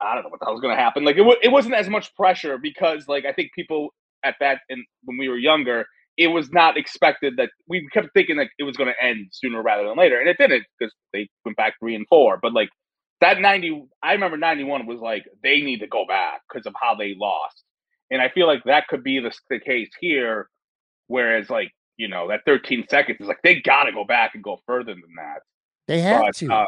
I 0.00 0.14
don't 0.14 0.24
know 0.24 0.30
what 0.30 0.40
the 0.40 0.46
hell's 0.46 0.60
going 0.60 0.76
to 0.76 0.82
happen. 0.82 1.04
Like 1.04 1.16
it, 1.16 1.20
w- 1.20 1.38
it 1.42 1.50
wasn't 1.50 1.74
as 1.76 1.88
much 1.88 2.14
pressure 2.16 2.58
because 2.58 3.08
like 3.08 3.26
I 3.26 3.32
think 3.34 3.52
people 3.54 3.90
at 4.24 4.36
that 4.40 4.60
and 4.70 4.84
when 5.04 5.18
we 5.18 5.28
were 5.28 5.38
younger, 5.38 5.86
it 6.18 6.28
was 6.28 6.50
not 6.52 6.76
expected 6.78 7.34
that 7.38 7.50
we 7.68 7.88
kept 7.92 8.08
thinking 8.14 8.36
that 8.38 8.48
it 8.58 8.64
was 8.64 8.76
going 8.76 8.92
to 8.92 9.06
end 9.06 9.28
sooner 9.32 9.62
rather 9.62 9.88
than 9.88 9.98
later, 9.98 10.20
and 10.20 10.28
it 10.28 10.38
didn't 10.38 10.64
because 10.78 10.94
they 11.12 11.28
went 11.44 11.56
back 11.56 11.74
three 11.80 11.94
and 11.96 12.06
four. 12.08 12.38
But 12.42 12.54
like 12.54 12.70
that 13.20 13.40
ninety, 13.40 13.84
I 14.02 14.12
remember 14.14 14.36
ninety 14.38 14.64
one 14.64 14.86
was 14.86 15.00
like 15.00 15.24
they 15.42 15.60
need 15.62 15.80
to 15.80 15.88
go 15.88 16.06
back 16.06 16.42
because 16.48 16.66
of 16.66 16.74
how 16.80 16.94
they 16.96 17.14
lost, 17.18 17.64
and 18.10 18.22
I 18.22 18.30
feel 18.30 18.46
like 18.46 18.64
that 18.66 18.88
could 18.88 19.04
be 19.04 19.20
the, 19.20 19.32
the 19.50 19.60
case 19.60 19.90
here. 20.00 20.48
Whereas 21.08 21.50
like 21.50 21.72
you 21.96 22.08
know 22.08 22.28
that 22.28 22.40
thirteen 22.46 22.86
seconds 22.88 23.20
is 23.20 23.26
like 23.28 23.42
they 23.42 23.60
got 23.60 23.84
to 23.84 23.92
go 23.92 24.04
back 24.04 24.34
and 24.34 24.42
go 24.42 24.60
further 24.66 24.94
than 24.94 25.02
that. 25.16 25.40
They 25.86 26.00
have 26.00 26.22
But, 26.22 26.34
to. 26.36 26.50
um, 26.50 26.66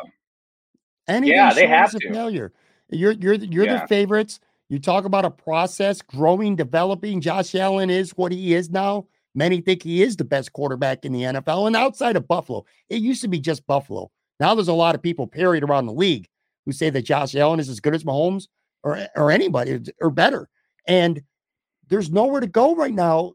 Anything 1.08 1.36
yeah, 1.36 1.54
they 1.54 1.66
have 1.66 1.94
a 1.94 1.98
to. 2.00 2.12
failure. 2.12 2.52
You're 2.90 3.12
you're 3.12 3.34
you're 3.34 3.64
Yeah. 3.66 3.80
the 3.82 3.86
favorites. 3.86 4.40
You 4.68 4.78
talk 4.80 5.04
about 5.04 5.24
a 5.24 5.30
process, 5.30 6.02
growing, 6.02 6.56
developing. 6.56 7.20
Josh 7.20 7.54
Allen 7.54 7.88
is 7.88 8.10
what 8.12 8.32
he 8.32 8.54
is 8.54 8.70
now. 8.70 9.06
Many 9.34 9.60
think 9.60 9.82
he 9.82 10.02
is 10.02 10.16
the 10.16 10.24
best 10.24 10.52
quarterback 10.52 11.04
in 11.04 11.12
the 11.12 11.22
NFL. 11.22 11.66
And 11.68 11.76
outside 11.76 12.16
of 12.16 12.26
Buffalo, 12.26 12.64
it 12.88 13.00
used 13.00 13.22
to 13.22 13.28
be 13.28 13.38
just 13.38 13.66
Buffalo. 13.66 14.10
Now 14.40 14.54
there's 14.56 14.66
a 14.68 14.72
lot 14.72 14.94
of 14.96 15.02
people 15.02 15.26
period 15.28 15.62
around 15.62 15.86
the 15.86 15.92
league 15.92 16.26
who 16.64 16.72
say 16.72 16.90
that 16.90 17.02
Josh 17.02 17.36
Allen 17.36 17.60
is 17.60 17.68
as 17.68 17.78
good 17.78 17.94
as 17.94 18.02
Mahomes 18.02 18.48
or 18.82 18.98
or 19.14 19.30
anybody 19.30 19.80
or 20.00 20.10
better. 20.10 20.48
And 20.88 21.22
there's 21.88 22.10
nowhere 22.10 22.40
to 22.40 22.46
go 22.48 22.74
right 22.74 22.94
now 22.94 23.34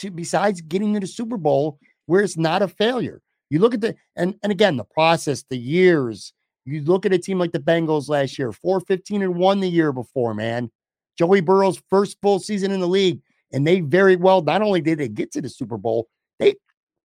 to 0.00 0.10
besides 0.10 0.60
getting 0.60 0.94
to 0.94 1.00
the 1.00 1.06
Super 1.06 1.36
Bowl 1.36 1.78
where 2.06 2.22
it's 2.22 2.36
not 2.36 2.62
a 2.62 2.68
failure. 2.68 3.20
You 3.50 3.60
look 3.60 3.74
at 3.74 3.80
the 3.80 3.94
and 4.16 4.34
and 4.42 4.52
again 4.52 4.76
the 4.76 4.84
process, 4.84 5.44
the 5.48 5.58
years. 5.58 6.32
You 6.64 6.82
look 6.82 7.06
at 7.06 7.14
a 7.14 7.18
team 7.18 7.38
like 7.38 7.52
the 7.52 7.58
Bengals 7.58 8.10
last 8.10 8.38
year, 8.38 8.52
4-15 8.52 9.22
and 9.22 9.36
1 9.36 9.60
the 9.60 9.68
year 9.68 9.90
before, 9.90 10.34
man. 10.34 10.70
Joey 11.16 11.40
Burrow's 11.40 11.82
first 11.88 12.18
full 12.20 12.38
season 12.38 12.70
in 12.72 12.80
the 12.80 12.86
league, 12.86 13.22
and 13.52 13.66
they 13.66 13.80
very 13.80 14.16
well 14.16 14.42
not 14.42 14.60
only 14.60 14.82
did 14.82 14.98
they 14.98 15.08
get 15.08 15.32
to 15.32 15.40
the 15.40 15.48
Super 15.48 15.78
Bowl, 15.78 16.08
they 16.38 16.56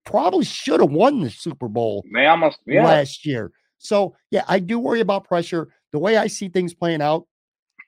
probably 0.04 0.44
should 0.44 0.80
have 0.80 0.90
won 0.90 1.20
the 1.20 1.30
Super 1.30 1.68
Bowl 1.68 2.04
They 2.12 2.26
almost 2.26 2.58
yeah. 2.66 2.84
last 2.84 3.24
year. 3.24 3.52
So 3.78 4.14
yeah, 4.30 4.44
I 4.48 4.58
do 4.58 4.78
worry 4.78 5.00
about 5.00 5.24
pressure. 5.24 5.68
The 5.92 5.98
way 5.98 6.16
I 6.16 6.26
see 6.26 6.48
things 6.48 6.74
playing 6.74 7.02
out 7.02 7.26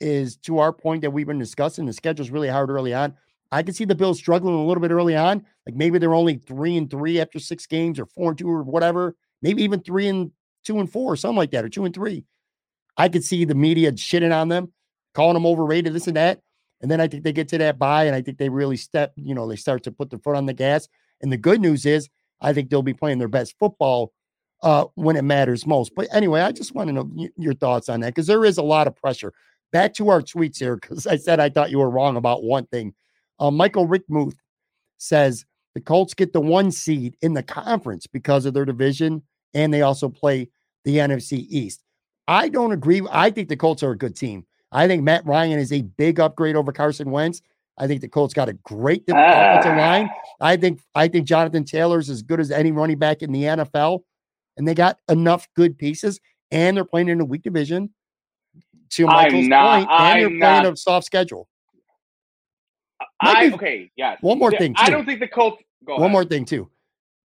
is 0.01 0.37
to 0.38 0.59
our 0.59 0.73
point 0.73 1.03
that 1.03 1.11
we've 1.11 1.27
been 1.27 1.38
discussing. 1.38 1.87
The 1.87 1.92
schedule's 1.92 2.31
really 2.31 2.49
hard 2.49 2.71
early 2.71 2.95
on. 2.95 3.14
I 3.53 3.63
can 3.63 3.75
see 3.75 3.85
the 3.85 3.95
Bills 3.95 4.19
struggling 4.19 4.55
a 4.55 4.65
little 4.65 4.81
bit 4.81 4.91
early 4.91 5.17
on. 5.17 5.45
Like 5.67 5.75
maybe 5.75 5.99
they're 5.99 6.15
only 6.15 6.37
three 6.37 6.77
and 6.77 6.91
three 6.91 7.21
after 7.21 7.39
six 7.39 7.67
games, 7.67 7.99
or 7.99 8.07
four 8.07 8.31
and 8.31 8.39
two, 8.39 8.49
or 8.49 8.63
whatever. 8.63 9.17
Maybe 9.43 9.63
even 9.63 9.81
three 9.81 10.09
and 10.09 10.33
two 10.65 10.79
and 10.81 10.91
four, 10.91 11.13
or 11.13 11.17
something 11.17 11.37
like 11.37 11.51
that, 11.53 11.65
or 11.65 11.69
two 11.69 11.85
and 11.85 11.95
three. 11.95 12.25
I 12.97 13.09
could 13.09 13.25
see 13.25 13.45
the 13.45 13.55
media 13.55 13.93
shitting 13.93 14.35
on 14.35 14.49
them, 14.49 14.73
calling 15.15 15.35
them 15.35 15.47
overrated, 15.47 15.93
this 15.93 16.07
and 16.07 16.17
that. 16.17 16.41
And 16.81 16.91
then 16.91 17.01
I 17.01 17.09
think 17.09 17.25
they 17.25 17.33
get 17.33 17.49
to 17.49 17.59
that 17.59 17.79
buy, 17.79 18.05
and 18.05 18.15
I 18.15 18.23
think 18.23 18.39
they 18.39 18.49
really 18.49 18.77
step, 18.77 19.13
you 19.17 19.35
know, 19.35 19.49
they 19.49 19.57
start 19.57 19.83
to 19.85 19.93
put 19.93 20.11
their 20.11 20.19
foot 20.19 20.37
on 20.37 20.47
the 20.47 20.53
gas. 20.53 20.89
And 21.23 21.33
the 21.33 21.37
good 21.37 21.61
news 21.61 21.87
is, 21.87 22.09
I 22.41 22.53
think 22.53 22.69
they'll 22.69 22.83
be 22.83 22.95
playing 22.95 23.19
their 23.19 23.29
best 23.29 23.55
football 23.59 24.13
uh, 24.63 24.87
when 24.95 25.17
it 25.17 25.23
matters 25.23 25.67
most. 25.67 25.93
But 25.95 26.09
anyway, 26.13 26.41
I 26.41 26.53
just 26.53 26.75
want 26.75 26.89
to 26.89 26.93
know 26.93 27.29
your 27.37 27.55
thoughts 27.55 27.89
on 27.89 28.01
that 28.01 28.15
because 28.15 28.27
there 28.27 28.45
is 28.45 28.59
a 28.59 28.63
lot 28.63 28.87
of 28.87 28.97
pressure. 28.97 29.33
Back 29.73 29.95
to 29.95 30.11
our 30.11 30.21
tweets 30.21 30.59
here 30.59 30.77
because 30.77 31.07
I 31.07 31.17
said 31.17 31.41
I 31.41 31.49
thought 31.49 31.71
you 31.71 31.79
were 31.79 31.91
wrong 31.91 32.17
about 32.17 32.43
one 32.43 32.67
thing. 32.67 32.95
Uh, 33.38 33.51
Michael 33.51 33.87
Rickmuth 33.87 34.37
says 34.99 35.44
the 35.75 35.81
Colts 35.81 36.14
get 36.14 36.33
the 36.33 36.40
one 36.40 36.70
seed 36.70 37.16
in 37.20 37.35
the 37.35 37.42
conference 37.42 38.07
because 38.07 38.46
of 38.46 38.55
their 38.55 38.64
division, 38.64 39.22
and 39.55 39.72
they 39.72 39.83
also 39.83 40.09
play 40.09 40.49
the 40.85 40.96
NFC 40.96 41.46
East. 41.51 41.83
I 42.29 42.49
don't 42.49 42.72
agree. 42.72 43.03
I 43.11 43.31
think 43.31 43.49
the 43.49 43.57
Colts 43.57 43.83
are 43.83 43.90
a 43.92 43.96
good 43.99 44.16
team. 44.16 44.46
I 44.72 44.88
think 44.88 45.03
Matt 45.03 45.25
Ryan 45.27 45.59
is 45.59 45.72
a 45.72 45.83
big 45.83 46.18
upgrade 46.18 46.57
over 46.57 46.72
Carson 46.72 47.11
Wentz. 47.11 47.40
I 47.79 47.87
think 47.87 48.01
the 48.01 48.09
Colts 48.09 48.33
got 48.35 48.49
a 48.49 48.55
great 48.55 49.05
offensive 49.09 49.77
line. 49.77 50.09
I 50.40 50.57
think 50.57 50.81
I 50.94 51.09
think 51.09 51.27
Jonathan 51.27 51.64
Taylor's 51.64 52.09
as 52.11 52.22
good 52.22 52.40
as 52.40 52.51
any 52.51 52.72
running 52.72 52.99
back 52.99 53.22
in 53.22 53.33
the 53.33 53.42
NFL, 53.42 54.01
and 54.57 54.66
they 54.66 54.75
got 54.75 54.99
enough 55.11 55.46
good 55.55 55.77
pieces, 55.79 56.18
and 56.51 56.77
they're 56.77 56.85
playing 56.85 57.09
in 57.11 57.20
a 57.20 57.25
weak 57.25 57.42
division. 57.42 57.90
To 58.90 59.07
I'm 59.09 59.14
Michael's 59.25 59.46
not- 59.49 59.77
point, 59.88 59.90
and 59.90 60.18
they're 60.20 60.27
I'm 60.27 60.38
playing 60.38 60.62
not- 60.64 60.72
a 60.72 60.77
soft 60.77 61.05
schedule. 61.07 61.49
I 63.20 63.50
okay, 63.52 63.90
yeah. 63.96 64.16
One 64.20 64.38
more 64.38 64.52
Yeah, 64.52 64.59
thing, 64.59 64.74
I 64.76 64.90
don't 64.90 65.07
think 65.07 65.20
the 65.20 65.29
Colts. 65.29 65.62
Go 65.87 65.94
One 65.94 66.02
ahead. 66.02 66.12
more 66.12 66.24
thing 66.24 66.44
too. 66.44 66.68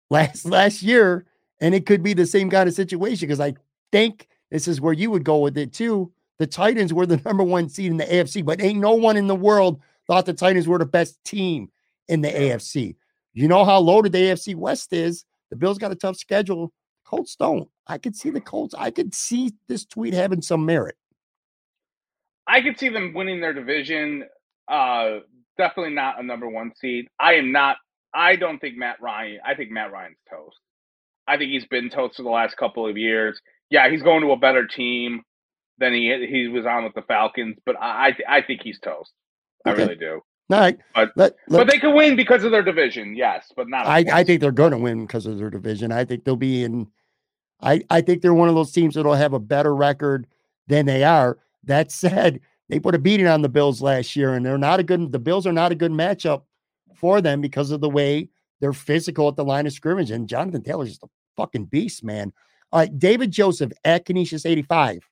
Last 0.09 0.45
last 0.57 0.81
year, 0.81 1.25
and 1.59 1.75
it 1.75 1.85
could 1.85 2.03
be 2.03 2.13
the 2.13 2.25
same 2.25 2.49
kind 2.49 2.67
of 2.69 2.75
situation 2.75 3.27
because 3.27 3.39
I 3.39 3.53
think 3.91 4.27
this 4.49 4.67
is 4.67 4.79
where 4.81 4.93
you 4.93 5.11
would 5.11 5.23
go 5.23 5.39
with 5.39 5.57
it 5.57 5.73
too. 5.73 6.11
The 6.39 6.47
Titans 6.47 6.93
were 6.93 7.05
the 7.05 7.17
number 7.25 7.43
one 7.43 7.69
seed 7.69 7.91
in 7.91 7.97
the 7.97 8.05
AFC, 8.05 8.43
but 8.45 8.61
ain't 8.61 8.79
no 8.79 8.93
one 8.93 9.17
in 9.17 9.27
the 9.27 9.35
world 9.35 9.81
thought 10.07 10.25
the 10.25 10.33
Titans 10.33 10.67
were 10.67 10.79
the 10.79 10.85
best 10.85 11.23
team 11.23 11.69
in 12.07 12.21
the 12.21 12.29
AFC. 12.29 12.95
You 13.33 13.47
know 13.47 13.63
how 13.63 13.79
loaded 13.79 14.11
the 14.11 14.19
AFC 14.19 14.55
West 14.55 14.91
is. 14.93 15.25
The 15.49 15.55
Bills 15.55 15.77
got 15.77 15.91
a 15.91 15.95
tough 15.95 16.17
schedule. 16.17 16.73
Colts 17.05 17.35
don't. 17.35 17.69
I 17.87 17.97
could 17.97 18.15
see 18.15 18.29
the 18.29 18.41
Colts. 18.41 18.73
I 18.77 18.91
could 18.91 19.13
see 19.13 19.53
this 19.67 19.85
tweet 19.85 20.13
having 20.13 20.41
some 20.41 20.65
merit. 20.65 20.95
I 22.47 22.61
could 22.61 22.79
see 22.79 22.89
them 22.89 23.13
winning 23.13 23.39
their 23.41 23.53
division. 23.53 24.25
Uh, 24.67 25.19
definitely 25.57 25.93
not 25.93 26.19
a 26.19 26.23
number 26.23 26.47
one 26.49 26.71
seed. 26.79 27.07
I 27.19 27.33
am 27.35 27.51
not. 27.51 27.77
I 28.13 28.35
don't 28.35 28.59
think 28.59 28.77
Matt 28.77 29.01
Ryan. 29.01 29.39
I 29.45 29.55
think 29.55 29.71
Matt 29.71 29.91
Ryan's 29.91 30.17
toast. 30.29 30.57
I 31.27 31.37
think 31.37 31.51
he's 31.51 31.65
been 31.67 31.89
toast 31.89 32.17
for 32.17 32.23
the 32.23 32.29
last 32.29 32.57
couple 32.57 32.87
of 32.89 32.97
years. 32.97 33.39
Yeah, 33.69 33.89
he's 33.89 34.03
going 34.03 34.21
to 34.21 34.31
a 34.31 34.37
better 34.37 34.67
team 34.67 35.21
than 35.77 35.93
he 35.93 36.27
he 36.29 36.47
was 36.47 36.65
on 36.65 36.83
with 36.83 36.93
the 36.93 37.03
Falcons, 37.03 37.57
but 37.65 37.75
I 37.79 38.07
I, 38.07 38.11
th- 38.11 38.27
I 38.29 38.41
think 38.41 38.61
he's 38.63 38.79
toast. 38.79 39.11
I 39.65 39.71
Okay. 39.71 39.83
really 39.83 39.95
do. 39.95 40.21
All 40.51 40.59
right. 40.59 40.77
But- 40.93 41.11
let, 41.15 41.35
let, 41.47 41.59
But 41.59 41.71
they 41.71 41.79
could 41.79 41.93
win 41.95 42.15
because 42.17 42.43
of 42.43 42.51
their 42.51 42.63
division, 42.63 43.15
yes, 43.15 43.45
but 43.55 43.69
not. 43.69 43.85
I, 43.85 44.03
point. 44.03 44.27
think 44.27 44.41
they're 44.41 44.51
going 44.51 44.71
to 44.71 44.77
win 44.77 45.05
because 45.05 45.25
of 45.25 45.37
their 45.37 45.49
division. 45.49 45.91
I 45.93 46.03
think 46.03 46.25
they'll 46.25 46.35
be 46.35 46.63
in. 46.63 46.87
I 47.61 47.81
I 47.89 48.01
think 48.01 48.21
they're 48.21 48.33
one 48.33 48.49
of 48.49 48.55
those 48.55 48.71
teams 48.71 48.95
that'll 48.95 49.13
have 49.13 49.33
a 49.33 49.39
better 49.39 49.73
record 49.73 50.27
than 50.67 50.85
they 50.87 51.03
are. 51.03 51.37
That 51.63 51.91
said, 51.91 52.41
they 52.71 52.79
put 52.79 52.95
a 52.95 52.99
beating 52.99 53.27
on 53.27 53.41
the 53.43 53.49
Bills 53.49 53.81
last 53.81 54.15
year, 54.15 54.33
and 54.33 54.43
they're 54.45 54.57
not 54.57 54.79
a 54.79 54.83
good. 54.83 55.11
The 55.11 55.19
Bills 55.19 55.45
are 55.45 55.53
not 55.53 55.71
a 55.71 55.75
good 55.75 55.91
matchup 55.91 56.43
for 56.95 57.21
them 57.21 57.41
because 57.41 57.69
of 57.69 57.81
the 57.81 57.89
way 57.89 58.29
they're 58.61 58.73
physical 58.73 59.27
at 59.27 59.35
the 59.35 59.45
line 59.45 59.67
of 59.67 59.73
scrimmage. 59.73 60.09
And 60.09 60.27
Jonathan 60.27 60.63
Taylor's 60.63 60.89
just 60.89 61.03
a 61.03 61.09
fucking 61.35 61.65
beast, 61.65 62.03
man. 62.03 62.33
All 62.71 62.79
right, 62.79 62.97
David 62.97 63.29
Joseph 63.31 63.73
at 63.85 64.05
Canisius 64.05 64.45
eighty 64.45 64.61
five. 64.63 65.07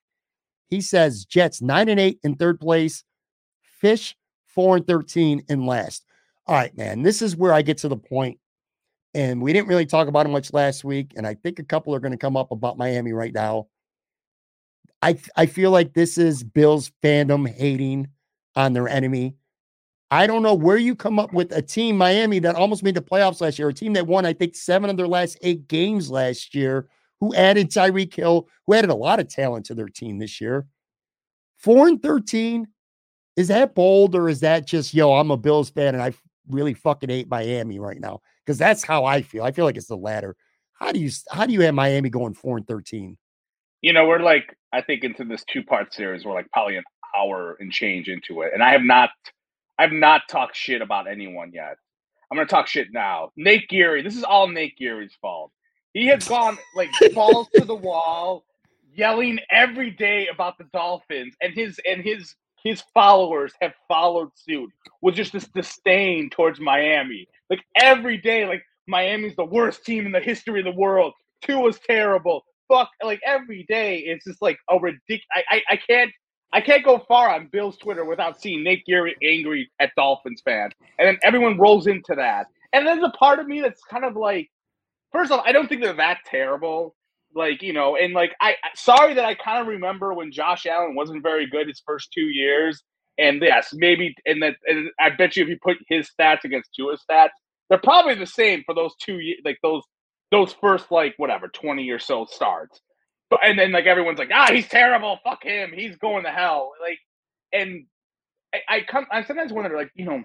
He 0.68 0.80
says 0.80 1.26
Jets 1.26 1.60
nine 1.60 1.88
and 1.88 2.00
eight 2.00 2.18
in 2.24 2.34
third 2.34 2.58
place, 2.58 3.04
Fish 3.62 4.16
four 4.46 4.76
and 4.76 4.86
13 4.86 5.44
in 5.48 5.66
last. 5.66 6.04
All 6.46 6.54
right, 6.54 6.76
man. 6.76 7.02
This 7.02 7.22
is 7.22 7.36
where 7.36 7.52
I 7.52 7.62
get 7.62 7.78
to 7.78 7.88
the 7.88 7.96
point, 7.96 8.38
And 9.14 9.40
we 9.42 9.52
didn't 9.52 9.68
really 9.68 9.86
talk 9.86 10.08
about 10.08 10.26
it 10.26 10.30
much 10.30 10.52
last 10.52 10.84
week. 10.84 11.12
And 11.16 11.26
I 11.26 11.34
think 11.34 11.58
a 11.58 11.64
couple 11.64 11.94
are 11.94 12.00
going 12.00 12.12
to 12.12 12.18
come 12.18 12.36
up 12.36 12.50
about 12.50 12.78
Miami 12.78 13.12
right 13.12 13.32
now. 13.32 13.68
I 15.02 15.18
I 15.36 15.46
feel 15.46 15.70
like 15.70 15.94
this 15.94 16.18
is 16.18 16.42
Bills 16.42 16.90
fandom 17.02 17.48
hating 17.48 18.08
on 18.56 18.72
their 18.72 18.88
enemy. 18.88 19.36
I 20.10 20.26
don't 20.26 20.42
know 20.42 20.54
where 20.54 20.76
you 20.76 20.96
come 20.96 21.18
up 21.20 21.32
with 21.32 21.52
a 21.52 21.62
team, 21.62 21.96
Miami, 21.96 22.40
that 22.40 22.56
almost 22.56 22.82
made 22.82 22.96
the 22.96 23.00
playoffs 23.00 23.40
last 23.40 23.58
year, 23.58 23.68
a 23.68 23.74
team 23.74 23.92
that 23.92 24.08
won, 24.08 24.26
I 24.26 24.32
think, 24.32 24.56
seven 24.56 24.90
of 24.90 24.96
their 24.96 25.06
last 25.06 25.38
eight 25.42 25.68
games 25.68 26.10
last 26.10 26.52
year, 26.52 26.88
who 27.20 27.32
added 27.34 27.70
Tyreek 27.70 28.12
Hill, 28.12 28.48
who 28.66 28.74
added 28.74 28.90
a 28.90 28.94
lot 28.94 29.20
of 29.20 29.28
talent 29.28 29.66
to 29.66 29.74
their 29.74 29.86
team 29.88 30.18
this 30.18 30.40
year. 30.40 30.66
Four 31.58 31.86
and 31.86 32.02
13. 32.02 32.66
Is 33.36 33.48
that 33.48 33.74
bold 33.74 34.16
or 34.16 34.28
is 34.28 34.40
that 34.40 34.66
just, 34.66 34.92
yo, 34.92 35.14
I'm 35.14 35.30
a 35.30 35.36
Bills 35.36 35.70
fan 35.70 35.94
and 35.94 36.02
I 36.02 36.12
really 36.48 36.74
fucking 36.74 37.08
hate 37.08 37.30
Miami 37.30 37.78
right 37.78 38.00
now? 38.00 38.20
Because 38.44 38.58
that's 38.58 38.82
how 38.82 39.04
I 39.04 39.22
feel. 39.22 39.44
I 39.44 39.52
feel 39.52 39.64
like 39.64 39.76
it's 39.76 39.86
the 39.86 39.96
latter. 39.96 40.34
How 40.72 40.90
do 40.92 40.98
you 40.98 41.10
how 41.30 41.46
do 41.46 41.52
you 41.52 41.60
have 41.60 41.74
Miami 41.74 42.10
going 42.10 42.34
four 42.34 42.56
and 42.56 42.66
13? 42.66 43.16
You 43.82 43.92
know, 43.92 44.06
we're 44.06 44.20
like, 44.20 44.56
I 44.72 44.82
think 44.82 45.04
into 45.04 45.24
this 45.24 45.44
two-part 45.50 45.94
series, 45.94 46.24
we're 46.24 46.34
like 46.34 46.50
probably 46.52 46.76
an 46.76 46.84
hour 47.16 47.56
and 47.60 47.72
change 47.72 48.08
into 48.08 48.42
it. 48.42 48.52
And 48.54 48.62
I 48.62 48.72
have 48.72 48.82
not 48.82 49.10
I've 49.78 49.92
not 49.92 50.22
talked 50.28 50.56
shit 50.56 50.82
about 50.82 51.08
anyone 51.08 51.52
yet. 51.54 51.76
I'm 52.30 52.36
gonna 52.36 52.46
talk 52.46 52.66
shit 52.66 52.88
now. 52.92 53.30
Nate 53.36 53.68
Geary, 53.68 54.02
this 54.02 54.16
is 54.16 54.24
all 54.24 54.46
Nate 54.46 54.76
Geary's 54.76 55.14
fault. 55.20 55.52
He 55.94 56.06
has 56.08 56.28
gone 56.28 56.58
like 56.76 56.90
balls 57.14 57.48
to 57.54 57.64
the 57.64 57.74
wall, 57.74 58.44
yelling 58.94 59.38
every 59.50 59.90
day 59.90 60.28
about 60.32 60.58
the 60.58 60.64
Dolphins, 60.72 61.34
and 61.40 61.54
his 61.54 61.80
and 61.88 62.02
his 62.02 62.34
his 62.62 62.82
followers 62.92 63.54
have 63.62 63.72
followed 63.88 64.28
suit 64.36 64.70
with 65.00 65.14
just 65.14 65.32
this 65.32 65.48
disdain 65.48 66.28
towards 66.30 66.60
Miami. 66.60 67.26
Like 67.48 67.60
every 67.74 68.18
day, 68.18 68.46
like 68.46 68.62
Miami's 68.86 69.34
the 69.36 69.44
worst 69.44 69.84
team 69.84 70.04
in 70.04 70.12
the 70.12 70.20
history 70.20 70.60
of 70.60 70.66
the 70.66 70.78
world. 70.78 71.14
Tua's 71.42 71.80
terrible. 71.86 72.44
Fuck, 72.70 72.90
like 73.04 73.20
every 73.26 73.64
day, 73.68 73.98
it's 74.06 74.26
just 74.26 74.42
like 74.42 74.58
a 74.70 74.78
ridiculous. 74.78 75.26
I, 75.34 75.44
I, 75.50 75.62
I 75.72 75.76
can't 75.76 76.12
I 76.52 76.62
can't 76.62 76.84
go 76.84 77.00
far 77.08 77.34
on 77.34 77.48
Bill's 77.52 77.78
Twitter 77.78 78.04
without 78.04 78.40
seeing 78.40 78.64
Nate 78.64 78.84
Geary 78.86 79.16
angry 79.24 79.70
at 79.80 79.92
Dolphins 79.96 80.42
fans, 80.44 80.72
and 80.98 81.08
then 81.08 81.18
everyone 81.24 81.58
rolls 81.58 81.88
into 81.88 82.14
that. 82.16 82.46
And 82.72 82.86
there's 82.86 83.04
a 83.04 83.10
part 83.18 83.40
of 83.40 83.48
me 83.48 83.62
that's 83.62 83.82
kind 83.84 84.04
of 84.04 84.16
like, 84.16 84.50
first 85.12 85.32
off, 85.32 85.44
I 85.46 85.52
don't 85.52 85.68
think 85.68 85.82
they're 85.82 85.94
that 85.94 86.20
terrible. 86.26 86.96
Like 87.34 87.62
you 87.62 87.72
know, 87.74 87.96
and 87.96 88.14
like 88.14 88.32
I 88.40 88.56
sorry 88.76 89.14
that 89.14 89.24
I 89.26 89.36
kind 89.36 89.60
of 89.60 89.68
remember 89.68 90.14
when 90.14 90.32
Josh 90.32 90.66
Allen 90.66 90.96
wasn't 90.96 91.22
very 91.22 91.48
good 91.48 91.68
his 91.68 91.82
first 91.86 92.12
two 92.12 92.22
years, 92.26 92.82
and 93.18 93.42
yes, 93.42 93.70
maybe 93.74 94.14
and 94.26 94.42
that 94.42 94.56
and 94.66 94.90
I 95.00 95.10
bet 95.10 95.36
you 95.36 95.44
if 95.44 95.50
you 95.50 95.58
put 95.62 95.78
his 95.88 96.10
stats 96.10 96.44
against 96.44 96.70
Tua's 96.74 97.02
stats, 97.08 97.30
they're 97.68 97.78
probably 97.78 98.16
the 98.16 98.26
same 98.26 98.64
for 98.66 98.74
those 98.74 98.94
two 99.00 99.20
like 99.44 99.58
those 99.62 99.82
those 100.30 100.52
first 100.54 100.90
like 100.90 101.14
whatever 101.18 101.48
twenty 101.48 101.90
or 101.90 101.98
so 102.00 102.26
starts. 102.30 102.80
But 103.30 103.40
and 103.44 103.58
then 103.58 103.72
like 103.72 103.86
everyone's 103.86 104.18
like, 104.18 104.30
ah, 104.34 104.48
he's 104.52 104.68
terrible. 104.68 105.18
Fuck 105.24 105.44
him. 105.44 105.72
He's 105.74 105.96
going 105.96 106.24
to 106.24 106.30
hell. 106.30 106.72
Like, 106.82 106.98
and 107.52 107.86
I, 108.54 108.76
I 108.76 108.80
come. 108.82 109.06
I 109.12 109.24
sometimes 109.24 109.52
wonder, 109.52 109.76
like, 109.76 109.90
you 109.94 110.04
know, 110.06 110.22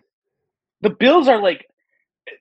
the 0.81 0.91
Bills 0.91 1.27
are 1.27 1.41
like, 1.41 1.65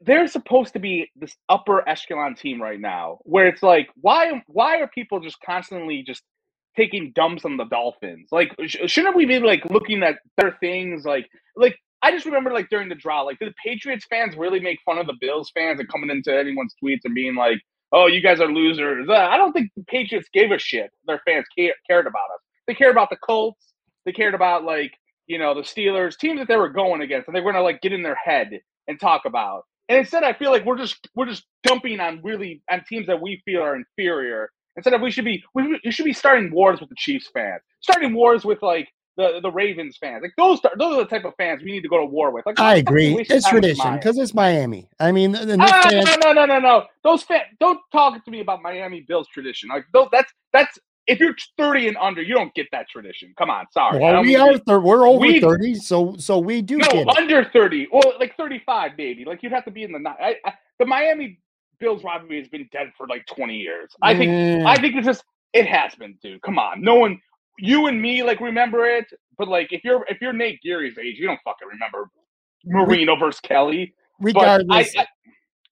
they're 0.03 0.27
supposed 0.29 0.75
to 0.75 0.81
be 0.81 1.11
this 1.17 1.37
upper 1.49 1.89
echelon 1.89 2.35
team 2.37 2.63
right 2.63 2.81
now, 2.81 3.19
where 3.23 3.49
it's 3.49 3.63
like, 3.63 3.89
why, 4.01 4.43
why 4.49 4.81
are 4.81 4.89
people 4.89 5.21
just 5.21 5.39
constantly 5.45 6.05
just 6.07 6.23
taking 6.77 7.13
dumps 7.15 7.45
on 7.45 7.57
the 7.59 7.67
Dolphins? 7.67 8.29
Like, 8.33 8.55
sh- 8.67 8.77
shouldn't 8.87 9.17
we 9.17 9.27
be 9.27 9.41
like 9.41 9.65
looking 9.67 10.03
at 10.03 10.17
better 10.37 10.57
things? 10.61 11.05
Like, 11.05 11.29
like 11.57 11.77
I 12.05 12.11
just 12.11 12.27
remember 12.27 12.53
like 12.53 12.69
during 12.69 12.91
the 12.91 12.95
draw, 12.95 13.23
like, 13.23 13.39
the 13.39 13.53
Patriots 13.65 14.05
fans 14.11 14.37
really 14.37 14.61
make 14.61 14.79
fun 14.85 14.99
of 14.99 15.07
the 15.07 15.17
Bills 15.21 15.51
fans 15.55 15.81
and 15.81 15.89
coming 15.89 16.11
into 16.11 16.37
anyone's 16.37 16.75
tweets 16.83 17.01
and 17.05 17.15
being 17.15 17.35
like, 17.35 17.59
oh, 17.93 18.07
you 18.07 18.21
guys 18.21 18.41
are 18.41 18.53
losers. 18.53 19.09
I 19.09 19.39
don't 19.39 19.53
think 19.53 19.71
the 19.75 19.85
Patriots 19.85 20.29
gave 20.35 20.51
a 20.51 20.59
shit. 20.59 20.91
Their 21.07 21.23
fans 21.25 21.47
care, 21.57 21.73
cared 21.89 22.07
about 22.07 22.29
us. 22.35 22.43
They 22.67 22.75
cared 22.75 22.93
about 22.93 23.09
the 23.09 23.17
Colts. 23.17 23.73
They 24.05 24.13
cared 24.13 24.35
about 24.35 24.65
like 24.65 24.93
you 25.27 25.39
know 25.39 25.55
the 25.55 25.63
Steelers, 25.63 26.19
teams 26.19 26.39
that 26.41 26.49
they 26.49 26.57
were 26.57 26.69
going 26.69 27.01
against, 27.01 27.29
and 27.29 27.35
they 27.37 27.41
were 27.41 27.53
gonna 27.53 27.65
like 27.65 27.81
get 27.81 27.93
in 27.93 28.03
their 28.03 28.17
head 28.23 28.51
and 28.89 29.01
talk 29.01 29.23
about. 29.25 29.63
And 29.89 29.99
instead, 29.99 30.25
I 30.25 30.33
feel 30.35 30.51
like 30.51 30.65
we're 30.65 30.79
just 30.79 31.09
we're 31.15 31.27
just 31.27 31.45
dumping 31.63 32.01
on 32.01 32.21
really 32.23 32.63
on 32.71 32.85
teams 32.89 33.07
that 33.07 33.21
we 33.21 33.41
feel 33.45 33.63
are 33.63 33.77
inferior. 33.77 34.51
Instead 34.77 34.95
of 34.95 35.01
we 35.01 35.11
should 35.11 35.25
be 35.25 35.43
we, 35.55 35.79
we 35.85 35.91
should 35.91 36.05
be 36.05 36.13
starting 36.13 36.53
wars 36.53 36.81
with 36.81 36.91
the 36.91 36.97
Chiefs 36.99 37.31
fans, 37.33 37.63
starting 37.81 38.15
wars 38.15 38.45
with 38.45 38.63
like 38.63 38.89
the 39.17 39.41
the 39.43 39.51
Ravens 39.51 39.97
fans. 39.97 40.23
Like 40.23 40.35
those 40.37 40.61
those 40.79 40.95
are 40.97 41.05
the 41.05 41.07
type 41.07 41.25
of 41.25 41.35
fans 41.37 41.63
we 41.63 41.73
need 41.73 41.83
to 41.83 41.89
go 41.89 41.99
to 41.99 42.05
war 42.05 42.31
with. 42.31 42.47
Like 42.47 42.59
I 42.59 42.77
agree, 42.77 43.25
it's 43.29 43.49
tradition 43.49 43.95
because 43.95 44.19
it's 44.19 44.35
Miami. 44.35 44.89
I 44.99 45.13
mean, 45.13 45.33
the, 45.33 45.57
ah, 45.61 45.89
fans... 45.89 46.05
no, 46.05 46.33
no, 46.33 46.33
no, 46.33 46.47
no, 46.47 46.59
no. 46.59 46.85
Those 47.03 47.23
fans 47.23 47.45
don't 47.61 47.81
talk 47.93 48.25
to 48.25 48.31
me 48.31 48.41
about 48.41 48.63
Miami 48.63 49.01
Bills 49.01 49.29
tradition. 49.29 49.69
Like 49.69 49.85
those, 49.93 50.09
that's 50.13 50.33
that's 50.53 50.79
if 51.07 51.21
you're 51.21 51.37
30 51.59 51.89
and 51.89 51.97
under, 51.99 52.23
you 52.23 52.35
don't 52.35 52.55
get 52.55 52.67
that 52.73 52.89
tradition. 52.89 53.35
Come 53.37 53.51
on, 53.51 53.67
sorry. 53.73 53.99
Well, 54.01 54.23
we 54.23 54.37
are 54.37 54.57
thir- 54.59 54.81
we're 54.81 55.07
over 55.07 55.21
we, 55.21 55.41
30, 55.41 55.75
so 55.77 56.17
so 56.19 56.39
we 56.39 56.63
do. 56.63 56.79
No, 56.79 57.05
under 57.17 57.45
30, 57.45 57.89
well, 57.93 58.15
like 58.19 58.37
35 58.37 58.93
maybe. 58.97 59.25
Like 59.25 59.43
you'd 59.43 59.53
have 59.53 59.65
to 59.67 59.71
be 59.71 59.83
in 59.83 59.93
the 59.93 59.99
I, 60.09 60.37
I, 60.45 60.55
the 60.79 60.87
Miami 60.87 61.39
Bills 61.79 62.03
rivalry 62.03 62.39
has 62.39 62.49
been 62.49 62.69
dead 62.73 62.93
for 62.97 63.07
like 63.07 63.27
20 63.27 63.57
years. 63.57 63.95
I 64.03 64.17
think 64.17 64.31
mm. 64.31 64.67
I 64.67 64.77
think 64.77 64.97
it's 64.97 65.07
just 65.07 65.25
it 65.53 65.67
has 65.67 65.95
been, 65.95 66.19
dude. 66.23 66.43
Come 66.43 66.59
on, 66.59 66.83
no 66.83 66.97
one 66.97 67.21
you 67.59 67.87
and 67.87 68.01
me 68.01 68.23
like 68.23 68.41
remember 68.41 68.87
it, 68.87 69.07
but 69.39 69.49
like 69.49 69.73
if 69.73 69.85
you're 69.85 70.05
if 70.09 70.21
you're 70.21 70.33
Nate 70.33 70.61
Geary's 70.63 70.99
age, 70.99 71.19
you 71.19 71.27
don't 71.27 71.41
fucking 71.45 71.69
remember 71.69 72.11
Marino 72.65 73.17
versus 73.17 73.41
Kelly. 73.41 73.95
Regardless, 74.21 74.95
I, 74.97 75.03
I, 75.03 75.07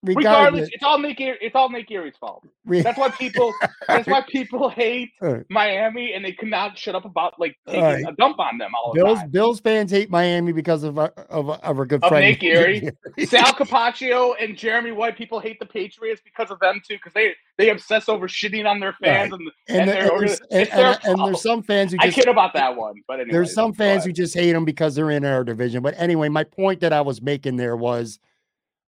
regardless, 0.03 0.69
it's 0.71 0.83
all 0.83 0.99
Nick. 0.99 1.17
It's 1.19 1.55
all 1.55 1.69
Nick 1.69 1.87
Geary's 1.87 2.15
fault. 2.19 2.45
That's 2.65 2.97
why 2.97 3.09
people. 3.09 3.53
that's 3.87 4.07
why 4.07 4.21
people 4.21 4.69
hate 4.69 5.11
Miami, 5.49 6.13
and 6.13 6.23
they 6.23 6.31
cannot 6.31 6.77
shut 6.77 6.95
up 6.95 7.05
about 7.05 7.39
like 7.39 7.57
taking 7.67 7.81
right. 7.81 8.05
a 8.07 8.11
dump 8.13 8.39
on 8.39 8.57
them 8.57 8.71
all 8.75 8.93
Bills, 8.93 9.17
the 9.17 9.21
time. 9.21 9.29
Bills 9.29 9.59
fans 9.59 9.91
hate 9.91 10.09
Miami 10.09 10.51
because 10.51 10.83
of 10.83 10.97
our, 10.97 11.09
of, 11.29 11.49
of 11.49 11.79
our 11.79 11.85
good 11.85 12.03
of 12.03 12.09
friend 12.09 12.25
Nick 12.25 12.41
Geary. 12.41 12.89
Sal 13.25 13.53
Capaccio 13.53 14.33
and 14.39 14.57
Jeremy 14.57 14.91
White. 14.91 15.17
People 15.17 15.39
hate 15.39 15.59
the 15.59 15.65
Patriots 15.65 16.21
because 16.23 16.51
of 16.51 16.59
them 16.59 16.81
too, 16.87 16.95
because 16.95 17.13
they 17.13 17.33
they 17.57 17.69
obsess 17.69 18.09
over 18.09 18.27
shitting 18.27 18.65
on 18.65 18.79
their 18.79 18.93
fans 18.93 19.31
right. 19.31 19.39
and 19.39 19.51
and, 19.67 19.89
and, 19.89 20.09
there's, 20.09 20.39
and, 20.51 20.69
and, 20.69 20.99
and, 21.03 21.19
there's 21.19 21.41
some 21.41 21.63
fans 21.63 21.91
who 21.91 21.97
just, 21.99 22.17
I 22.17 22.21
kid 22.21 22.29
about 22.29 22.53
that 22.53 22.75
one, 22.75 22.95
but 23.07 23.19
anyway, 23.19 23.31
there's 23.31 23.53
some 23.53 23.73
fans 23.73 24.05
who 24.05 24.11
just 24.11 24.33
hate 24.33 24.53
them 24.53 24.65
because 24.65 24.95
they're 24.95 25.11
in 25.11 25.23
our 25.23 25.43
division. 25.43 25.81
But 25.81 25.95
anyway, 25.97 26.29
my 26.29 26.43
point 26.43 26.81
that 26.81 26.93
I 26.93 27.01
was 27.01 27.21
making 27.21 27.55
there 27.57 27.77
was, 27.77 28.19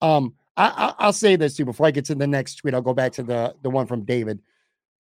um 0.01 0.33
I, 0.67 1.05
will 1.05 1.13
say 1.13 1.35
this 1.35 1.55
too 1.55 1.65
before 1.65 1.85
I 1.85 1.91
get 1.91 2.05
to 2.05 2.15
the 2.15 2.27
next 2.27 2.55
tweet. 2.55 2.73
I'll 2.73 2.81
go 2.81 2.93
back 2.93 3.11
to 3.13 3.23
the 3.23 3.55
the 3.61 3.69
one 3.69 3.87
from 3.87 4.03
David. 4.03 4.41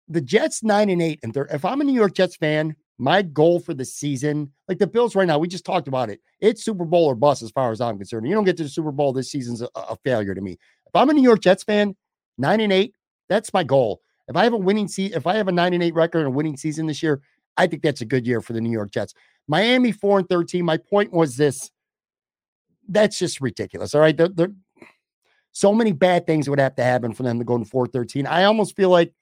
The 0.09 0.21
Jets 0.21 0.63
nine 0.63 0.89
and 0.89 1.01
eight, 1.01 1.19
and 1.23 1.35
if 1.51 1.65
I'm 1.65 1.81
a 1.81 1.83
New 1.83 1.93
York 1.93 2.13
Jets 2.13 2.35
fan, 2.35 2.75
my 2.97 3.21
goal 3.21 3.59
for 3.59 3.73
the 3.73 3.85
season, 3.85 4.51
like 4.67 4.77
the 4.77 4.87
Bills 4.87 5.15
right 5.15 5.27
now, 5.27 5.37
we 5.39 5.47
just 5.47 5.65
talked 5.65 5.87
about 5.87 6.09
it. 6.09 6.19
It's 6.39 6.63
Super 6.63 6.85
Bowl 6.85 7.05
or 7.05 7.15
bust 7.15 7.41
as 7.41 7.51
far 7.51 7.71
as 7.71 7.81
I'm 7.81 7.97
concerned. 7.97 8.27
You 8.27 8.33
don't 8.33 8.43
get 8.43 8.57
to 8.57 8.63
the 8.63 8.69
Super 8.69 8.91
Bowl 8.91 9.13
this 9.13 9.31
season's 9.31 9.61
a, 9.61 9.69
a 9.75 9.95
failure 10.03 10.35
to 10.35 10.41
me. 10.41 10.53
If 10.53 10.95
I'm 10.95 11.09
a 11.09 11.13
New 11.13 11.23
York 11.23 11.41
Jets 11.41 11.63
fan, 11.63 11.95
nine 12.37 12.59
and 12.59 12.71
eight, 12.71 12.95
that's 13.29 13.53
my 13.53 13.63
goal. 13.63 14.01
If 14.27 14.35
I 14.35 14.43
have 14.43 14.53
a 14.53 14.57
winning 14.57 14.87
season, 14.87 15.17
if 15.17 15.27
I 15.27 15.35
have 15.35 15.47
a 15.47 15.51
nine 15.51 15.73
and 15.73 15.83
eight 15.83 15.95
record 15.95 16.19
and 16.19 16.27
a 16.27 16.31
winning 16.31 16.57
season 16.57 16.85
this 16.85 17.01
year, 17.01 17.21
I 17.57 17.67
think 17.67 17.81
that's 17.81 18.01
a 18.01 18.05
good 18.05 18.25
year 18.25 18.41
for 18.41 18.53
the 18.53 18.61
New 18.61 18.71
York 18.71 18.91
Jets. 18.91 19.13
Miami 19.47 19.91
four 19.91 20.19
and 20.19 20.29
thirteen. 20.29 20.65
My 20.65 20.77
point 20.77 21.11
was 21.11 21.35
this. 21.35 21.71
That's 22.87 23.17
just 23.17 23.41
ridiculous. 23.41 23.95
All 23.95 24.01
right, 24.01 24.15
the, 24.15 24.29
the 24.29 24.55
so 25.53 25.73
many 25.73 25.91
bad 25.91 26.27
things 26.27 26.49
would 26.49 26.59
have 26.59 26.75
to 26.75 26.83
happen 26.83 27.13
for 27.13 27.23
them 27.23 27.39
to 27.39 27.45
go 27.45 27.57
to 27.57 27.63
413. 27.63 28.27
I 28.27 28.43
almost 28.43 28.75
feel 28.75 28.89
like 28.89 29.13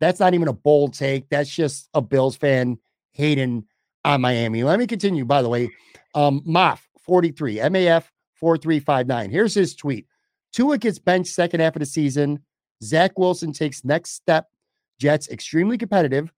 that's 0.00 0.18
not 0.18 0.34
even 0.34 0.48
a 0.48 0.52
bold 0.52 0.94
take. 0.94 1.28
That's 1.28 1.48
just 1.48 1.88
a 1.94 2.00
Bills 2.00 2.36
fan 2.36 2.78
hating 3.12 3.64
on 4.04 4.20
Miami. 4.22 4.64
Let 4.64 4.78
me 4.78 4.86
continue, 4.86 5.24
by 5.24 5.42
the 5.42 5.48
way. 5.48 5.70
Um, 6.14 6.40
Moff 6.42 6.80
43, 7.00 7.56
MAF 7.56 8.04
4359. 8.34 9.30
Here's 9.30 9.54
his 9.54 9.74
tweet. 9.74 10.06
Tua 10.52 10.78
gets 10.78 10.98
benched 10.98 11.32
second 11.32 11.60
half 11.60 11.76
of 11.76 11.80
the 11.80 11.86
season. 11.86 12.40
Zach 12.82 13.18
Wilson 13.18 13.52
takes 13.52 13.84
next 13.84 14.12
step. 14.12 14.48
Jets 14.98 15.28
extremely 15.28 15.76
competitive. 15.76 16.32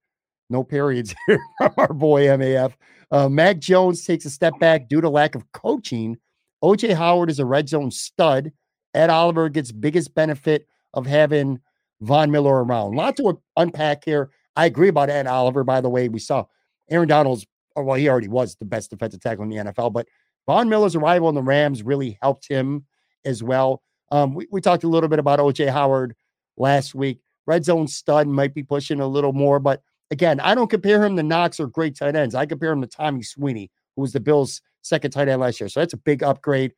No 0.50 0.64
periods 0.64 1.14
here 1.26 1.40
from 1.58 1.72
our 1.76 1.92
boy 1.92 2.26
MAF. 2.26 2.72
Uh, 3.10 3.28
Mac 3.28 3.58
Jones 3.58 4.04
takes 4.04 4.24
a 4.24 4.30
step 4.30 4.58
back 4.58 4.88
due 4.88 5.00
to 5.00 5.08
lack 5.08 5.34
of 5.34 5.50
coaching. 5.52 6.16
OJ 6.64 6.94
Howard 6.94 7.30
is 7.30 7.38
a 7.38 7.44
red 7.44 7.68
zone 7.68 7.90
stud. 7.90 8.52
Ed 8.96 9.10
Oliver 9.10 9.48
gets 9.48 9.72
biggest 9.72 10.14
benefit 10.14 10.66
of 10.94 11.06
having 11.06 11.60
Von 12.00 12.30
Miller 12.30 12.64
around. 12.64 12.94
A 12.94 12.96
lot 12.96 13.16
to 13.18 13.40
unpack 13.56 14.04
here. 14.04 14.30
I 14.56 14.66
agree 14.66 14.88
about 14.88 15.10
Ed 15.10 15.26
Oliver, 15.26 15.64
by 15.64 15.80
the 15.80 15.90
way. 15.90 16.08
We 16.08 16.18
saw 16.18 16.46
Aaron 16.90 17.08
Donald's, 17.08 17.46
oh, 17.76 17.82
well, 17.82 17.96
he 17.96 18.08
already 18.08 18.28
was 18.28 18.56
the 18.56 18.64
best 18.64 18.90
defensive 18.90 19.20
tackle 19.20 19.44
in 19.44 19.50
the 19.50 19.56
NFL, 19.56 19.92
but 19.92 20.08
Von 20.46 20.68
Miller's 20.68 20.96
arrival 20.96 21.28
in 21.28 21.34
the 21.34 21.42
Rams 21.42 21.82
really 21.82 22.18
helped 22.22 22.48
him 22.48 22.86
as 23.24 23.42
well. 23.42 23.82
Um, 24.12 24.34
we, 24.34 24.46
we 24.50 24.60
talked 24.60 24.84
a 24.84 24.88
little 24.88 25.08
bit 25.08 25.18
about 25.18 25.40
OJ 25.40 25.70
Howard 25.70 26.14
last 26.56 26.94
week. 26.94 27.20
Red 27.46 27.64
zone 27.64 27.88
stud 27.88 28.26
might 28.28 28.54
be 28.54 28.62
pushing 28.62 29.00
a 29.00 29.06
little 29.06 29.32
more, 29.32 29.58
but 29.58 29.82
again, 30.10 30.40
I 30.40 30.54
don't 30.54 30.70
compare 30.70 31.04
him 31.04 31.16
to 31.16 31.22
Knox 31.22 31.60
or 31.60 31.66
great 31.66 31.96
tight 31.96 32.16
ends. 32.16 32.34
I 32.34 32.46
compare 32.46 32.72
him 32.72 32.80
to 32.80 32.86
Tommy 32.86 33.22
Sweeney, 33.22 33.70
who 33.94 34.02
was 34.02 34.12
the 34.12 34.20
Bills' 34.20 34.62
second 34.82 35.10
tight 35.10 35.28
end 35.28 35.40
last 35.40 35.60
year. 35.60 35.68
So 35.68 35.80
that's 35.80 35.92
a 35.92 35.98
big 35.98 36.22
upgrade. 36.22 36.72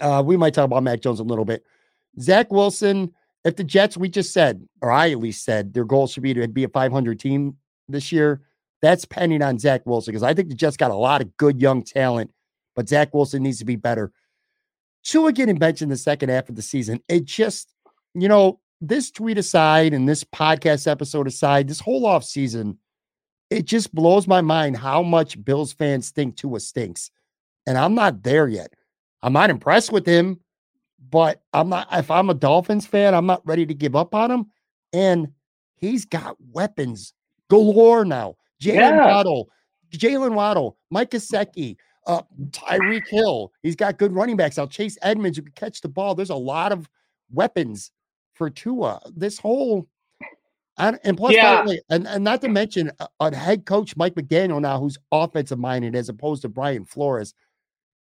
Uh, 0.00 0.22
we 0.24 0.36
might 0.36 0.54
talk 0.54 0.64
about 0.64 0.82
Mac 0.82 1.00
Jones 1.00 1.20
a 1.20 1.24
little 1.24 1.44
bit. 1.44 1.64
Zach 2.20 2.52
Wilson, 2.52 3.12
if 3.44 3.56
the 3.56 3.64
Jets, 3.64 3.96
we 3.96 4.08
just 4.08 4.32
said, 4.32 4.66
or 4.82 4.90
I 4.90 5.10
at 5.10 5.18
least 5.18 5.44
said, 5.44 5.72
their 5.72 5.84
goal 5.84 6.06
should 6.06 6.22
be 6.22 6.34
to 6.34 6.46
be 6.48 6.64
a 6.64 6.68
500 6.68 7.18
team 7.18 7.56
this 7.88 8.12
year. 8.12 8.42
That's 8.82 9.04
pending 9.04 9.42
on 9.42 9.58
Zach 9.58 9.82
Wilson 9.84 10.12
because 10.12 10.22
I 10.22 10.34
think 10.34 10.48
the 10.48 10.54
Jets 10.54 10.76
got 10.76 10.90
a 10.90 10.96
lot 10.96 11.20
of 11.20 11.36
good 11.36 11.60
young 11.60 11.82
talent, 11.82 12.30
but 12.74 12.88
Zach 12.88 13.12
Wilson 13.14 13.42
needs 13.42 13.58
to 13.58 13.64
be 13.64 13.76
better. 13.76 14.12
Tua 15.02 15.32
getting 15.32 15.56
benched 15.56 15.82
in 15.82 15.88
the 15.88 15.96
second 15.96 16.28
half 16.28 16.48
of 16.48 16.56
the 16.56 16.62
season, 16.62 17.00
it 17.08 17.24
just, 17.24 17.74
you 18.14 18.28
know, 18.28 18.60
this 18.80 19.10
tweet 19.10 19.38
aside 19.38 19.92
and 19.92 20.08
this 20.08 20.24
podcast 20.24 20.86
episode 20.86 21.26
aside, 21.26 21.68
this 21.68 21.80
whole 21.80 22.06
off 22.06 22.24
season, 22.24 22.78
it 23.50 23.66
just 23.66 23.94
blows 23.94 24.26
my 24.26 24.40
mind 24.40 24.76
how 24.76 25.02
much 25.02 25.42
Bills 25.44 25.72
fans 25.72 26.10
think 26.10 26.36
Tua 26.36 26.60
stinks. 26.60 27.10
And 27.66 27.76
I'm 27.76 27.94
not 27.94 28.22
there 28.22 28.48
yet. 28.48 28.72
I'm 29.22 29.32
not 29.32 29.50
impressed 29.50 29.92
with 29.92 30.06
him, 30.06 30.40
but 31.10 31.42
I'm 31.52 31.68
not, 31.68 31.88
if 31.92 32.10
I'm 32.10 32.30
a 32.30 32.34
Dolphins 32.34 32.86
fan, 32.86 33.14
I'm 33.14 33.26
not 33.26 33.46
ready 33.46 33.66
to 33.66 33.74
give 33.74 33.96
up 33.96 34.14
on 34.14 34.30
him. 34.30 34.46
And 34.92 35.28
he's 35.76 36.04
got 36.04 36.36
weapons 36.52 37.14
galore 37.48 38.04
now. 38.04 38.36
Jalen 38.62 38.76
yeah. 38.76 39.06
Waddle, 39.06 39.48
Jalen 39.92 40.34
Waddle, 40.34 40.76
Mike 40.90 41.10
Gesicki, 41.10 41.76
uh, 42.06 42.22
Tyreek 42.50 43.06
Hill. 43.08 43.52
He's 43.62 43.76
got 43.76 43.98
good 43.98 44.12
running 44.12 44.36
backs 44.36 44.58
I'll 44.58 44.66
Chase 44.66 44.98
Edmonds 45.02 45.38
who 45.38 45.44
can 45.44 45.52
catch 45.52 45.80
the 45.80 45.88
ball. 45.88 46.14
There's 46.14 46.30
a 46.30 46.34
lot 46.34 46.72
of 46.72 46.88
weapons 47.32 47.90
for 48.34 48.50
Tua. 48.50 49.00
This 49.14 49.38
whole 49.38 49.86
and, 50.80 50.98
and 51.04 51.16
plus, 51.16 51.34
yeah. 51.34 51.64
way, 51.64 51.80
and, 51.90 52.06
and 52.08 52.24
not 52.24 52.40
to 52.40 52.48
mention 52.48 52.90
a, 53.00 53.08
a, 53.20 53.36
head 53.36 53.66
coach 53.66 53.96
Mike 53.96 54.14
McDaniel 54.14 54.60
now, 54.60 54.80
who's 54.80 54.96
offensive 55.12 55.58
minded 55.58 55.94
as 55.94 56.08
opposed 56.08 56.42
to 56.42 56.48
Brian 56.48 56.86
Flores. 56.86 57.34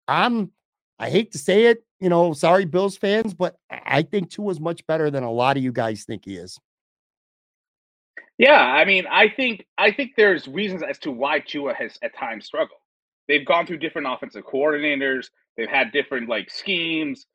I'm 0.08 0.50
I 0.98 1.10
hate 1.10 1.32
to 1.32 1.38
say 1.38 1.66
it, 1.66 1.84
you 2.00 2.08
know, 2.08 2.32
sorry, 2.32 2.64
Bills 2.64 2.96
fans, 2.96 3.34
but 3.34 3.56
I 3.70 4.02
think 4.02 4.30
Tua 4.30 4.50
is 4.52 4.60
much 4.60 4.86
better 4.86 5.10
than 5.10 5.22
a 5.22 5.32
lot 5.32 5.56
of 5.56 5.62
you 5.62 5.72
guys 5.72 6.04
think 6.04 6.24
he 6.24 6.36
is. 6.36 6.58
Yeah, 8.38 8.60
I 8.60 8.84
mean, 8.84 9.06
I 9.10 9.28
think 9.28 9.64
I 9.78 9.92
think 9.92 10.12
there's 10.16 10.48
reasons 10.48 10.82
as 10.82 10.98
to 11.00 11.10
why 11.10 11.38
Tua 11.40 11.74
has 11.74 11.98
at 12.02 12.16
times 12.16 12.46
struggled. 12.46 12.80
They've 13.28 13.46
gone 13.46 13.66
through 13.66 13.78
different 13.78 14.08
offensive 14.10 14.44
coordinators, 14.44 15.28
they've 15.56 15.68
had 15.68 15.92
different 15.92 16.28
like 16.28 16.50
schemes, 16.50 17.26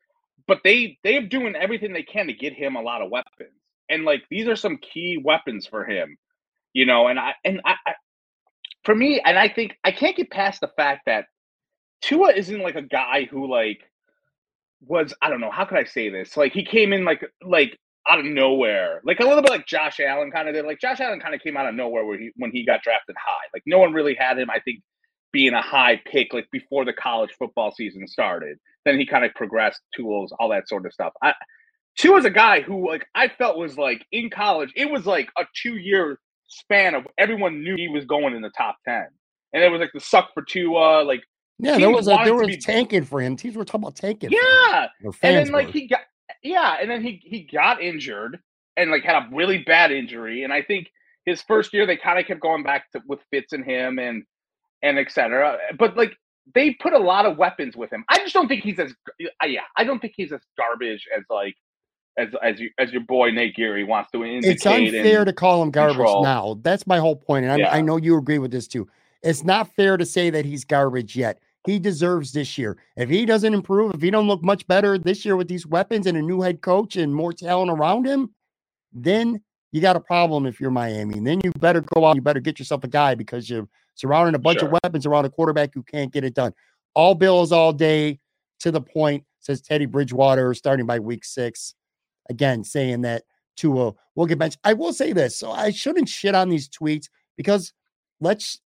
but 0.46 0.60
they 0.62 0.98
they're 1.02 1.26
doing 1.26 1.54
everything 1.56 1.92
they 1.92 2.02
can 2.02 2.26
to 2.26 2.34
get 2.34 2.52
him 2.52 2.76
a 2.76 2.82
lot 2.82 3.02
of 3.02 3.10
weapons. 3.10 3.56
And 3.88 4.04
like 4.04 4.22
these 4.30 4.46
are 4.46 4.56
some 4.56 4.76
key 4.76 5.20
weapons 5.22 5.66
for 5.66 5.84
him, 5.84 6.18
you 6.74 6.84
know, 6.84 7.08
and 7.08 7.18
I 7.18 7.34
and 7.44 7.60
I, 7.64 7.74
I 7.86 7.94
for 8.84 8.94
me, 8.94 9.20
and 9.24 9.38
I 9.38 9.48
think 9.48 9.76
I 9.84 9.92
can't 9.92 10.16
get 10.16 10.30
past 10.30 10.60
the 10.60 10.68
fact 10.68 11.02
that 11.06 11.26
Tua 12.02 12.32
isn't 12.32 12.62
like 12.62 12.76
a 12.76 12.82
guy 12.82 13.24
who 13.30 13.50
like 13.50 13.80
was 14.86 15.12
I 15.20 15.28
don't 15.28 15.40
know 15.40 15.50
how 15.50 15.64
could 15.64 15.78
I 15.78 15.84
say 15.84 16.08
this? 16.08 16.36
Like 16.36 16.52
he 16.52 16.64
came 16.64 16.92
in 16.92 17.04
like 17.04 17.24
like 17.42 17.78
out 18.08 18.18
of 18.18 18.24
nowhere 18.24 19.00
like 19.04 19.20
a 19.20 19.24
little 19.24 19.42
bit 19.42 19.50
like 19.50 19.66
Josh 19.66 20.00
Allen 20.00 20.30
kind 20.30 20.48
of 20.48 20.54
did 20.54 20.64
like 20.64 20.80
Josh 20.80 21.00
Allen 21.00 21.20
kind 21.20 21.34
of 21.34 21.40
came 21.40 21.56
out 21.56 21.68
of 21.68 21.74
nowhere 21.74 22.04
where 22.04 22.18
he 22.18 22.30
when 22.36 22.50
he 22.50 22.64
got 22.64 22.82
drafted 22.82 23.16
high 23.18 23.46
like 23.52 23.62
no 23.66 23.78
one 23.78 23.92
really 23.92 24.14
had 24.14 24.38
him 24.38 24.48
I 24.50 24.60
think 24.60 24.80
being 25.32 25.52
a 25.54 25.62
high 25.62 26.00
pick 26.06 26.32
like 26.32 26.50
before 26.50 26.84
the 26.84 26.92
college 26.92 27.30
football 27.38 27.72
season 27.72 28.06
started. 28.06 28.58
Then 28.84 28.98
he 28.98 29.06
kind 29.06 29.24
of 29.24 29.34
progressed 29.34 29.80
tools 29.94 30.32
all 30.38 30.48
that 30.48 30.68
sort 30.68 30.86
of 30.86 30.92
stuff. 30.92 31.12
I 31.22 31.34
Tua 31.98 32.14
was 32.14 32.24
a 32.24 32.30
guy 32.30 32.62
who 32.62 32.88
like 32.88 33.06
I 33.14 33.28
felt 33.28 33.58
was 33.58 33.76
like 33.76 34.06
in 34.12 34.30
college 34.30 34.72
it 34.74 34.90
was 34.90 35.06
like 35.06 35.28
a 35.36 35.44
two 35.62 35.76
year 35.76 36.18
span 36.46 36.94
of 36.94 37.06
everyone 37.18 37.62
knew 37.62 37.76
he 37.76 37.88
was 37.88 38.04
going 38.06 38.34
in 38.34 38.42
the 38.42 38.50
top 38.50 38.76
10 38.84 39.06
and 39.52 39.62
it 39.62 39.70
was 39.70 39.80
like 39.80 39.90
the 39.94 40.00
suck 40.00 40.30
for 40.34 40.42
Tua 40.42 41.02
like 41.04 41.20
yeah, 41.62 41.78
there 41.78 41.90
was 41.90 42.08
a, 42.08 42.18
there 42.24 42.34
was 42.34 42.48
be... 42.48 42.56
tanking 42.56 43.04
for 43.04 43.20
him. 43.20 43.36
Teams 43.36 43.56
were 43.56 43.64
talking 43.64 43.82
about 43.82 43.96
tanking. 43.96 44.30
Yeah, 44.32 44.88
and 45.02 45.14
then 45.22 45.52
like 45.52 45.66
were. 45.66 45.72
he 45.72 45.86
got 45.86 46.00
yeah, 46.42 46.76
and 46.80 46.90
then 46.90 47.02
he 47.02 47.20
he 47.24 47.42
got 47.42 47.82
injured 47.82 48.38
and 48.76 48.90
like 48.90 49.04
had 49.04 49.16
a 49.16 49.28
really 49.32 49.58
bad 49.58 49.92
injury. 49.92 50.44
And 50.44 50.52
I 50.52 50.62
think 50.62 50.90
his 51.24 51.42
first 51.42 51.72
year 51.72 51.86
they 51.86 51.96
kind 51.96 52.18
of 52.18 52.26
kept 52.26 52.40
going 52.40 52.62
back 52.62 52.90
to 52.92 53.02
with 53.06 53.20
Fitz 53.30 53.52
and 53.52 53.64
him 53.64 53.98
and 53.98 54.24
and 54.82 54.98
etc. 54.98 55.58
But 55.78 55.96
like 55.96 56.16
they 56.54 56.74
put 56.74 56.92
a 56.92 56.98
lot 56.98 57.26
of 57.26 57.36
weapons 57.36 57.76
with 57.76 57.92
him. 57.92 58.04
I 58.08 58.18
just 58.18 58.32
don't 58.32 58.48
think 58.48 58.62
he's 58.62 58.78
as 58.78 58.92
uh, 59.22 59.46
yeah. 59.46 59.60
I 59.76 59.84
don't 59.84 60.00
think 60.00 60.14
he's 60.16 60.32
as 60.32 60.40
garbage 60.56 61.06
as 61.16 61.24
like 61.28 61.54
as 62.18 62.28
as 62.42 62.58
you 62.58 62.70
as 62.78 62.90
your 62.92 63.02
boy 63.02 63.30
Nate 63.30 63.54
Geary 63.54 63.84
wants 63.84 64.10
to 64.12 64.24
indicate. 64.24 64.56
It's 64.56 64.66
unfair 64.66 65.24
to 65.24 65.32
call 65.32 65.62
him 65.62 65.70
garbage 65.70 65.96
control. 65.96 66.22
now. 66.22 66.58
That's 66.62 66.86
my 66.86 66.98
whole 66.98 67.16
point, 67.16 67.46
and 67.46 67.60
yeah. 67.60 67.72
I 67.72 67.80
know 67.80 67.96
you 67.96 68.16
agree 68.16 68.38
with 68.38 68.50
this 68.50 68.66
too. 68.66 68.88
It's 69.22 69.44
not 69.44 69.68
fair 69.74 69.98
to 69.98 70.06
say 70.06 70.30
that 70.30 70.46
he's 70.46 70.64
garbage 70.64 71.14
yet 71.14 71.38
he 71.66 71.78
deserves 71.78 72.32
this 72.32 72.56
year. 72.56 72.78
If 72.96 73.08
he 73.08 73.26
doesn't 73.26 73.52
improve, 73.52 73.94
if 73.94 74.00
he 74.00 74.10
don't 74.10 74.26
look 74.26 74.42
much 74.42 74.66
better 74.66 74.98
this 74.98 75.24
year 75.24 75.36
with 75.36 75.48
these 75.48 75.66
weapons 75.66 76.06
and 76.06 76.16
a 76.16 76.22
new 76.22 76.40
head 76.40 76.62
coach 76.62 76.96
and 76.96 77.14
more 77.14 77.32
talent 77.32 77.70
around 77.70 78.06
him, 78.06 78.30
then 78.92 79.42
you 79.72 79.80
got 79.80 79.96
a 79.96 80.00
problem 80.00 80.46
if 80.46 80.60
you're 80.60 80.70
Miami. 80.70 81.18
And 81.18 81.26
then 81.26 81.40
you 81.44 81.52
better 81.58 81.82
go 81.82 82.06
out, 82.06 82.16
you 82.16 82.22
better 82.22 82.40
get 82.40 82.58
yourself 82.58 82.84
a 82.84 82.88
guy 82.88 83.14
because 83.14 83.48
you're 83.48 83.68
surrounding 83.94 84.34
a 84.34 84.38
bunch 84.38 84.60
sure. 84.60 84.68
of 84.68 84.78
weapons 84.82 85.06
around 85.06 85.26
a 85.26 85.30
quarterback 85.30 85.74
who 85.74 85.82
can't 85.82 86.12
get 86.12 86.24
it 86.24 86.34
done. 86.34 86.52
All 86.94 87.14
bills 87.14 87.52
all 87.52 87.72
day 87.72 88.18
to 88.60 88.70
the 88.70 88.80
point, 88.80 89.24
says 89.38 89.60
Teddy 89.60 89.86
Bridgewater, 89.86 90.54
starting 90.54 90.86
by 90.86 90.98
week 90.98 91.24
six. 91.24 91.74
Again, 92.28 92.64
saying 92.64 93.02
that 93.02 93.24
Tua 93.56 93.92
will 94.14 94.26
get 94.26 94.38
benched. 94.38 94.58
I 94.64 94.72
will 94.72 94.92
say 94.92 95.12
this. 95.12 95.36
So 95.36 95.50
I 95.50 95.70
shouldn't 95.70 96.08
shit 96.08 96.34
on 96.34 96.48
these 96.48 96.68
tweets 96.68 97.08
because 97.36 97.72
let's 98.20 98.60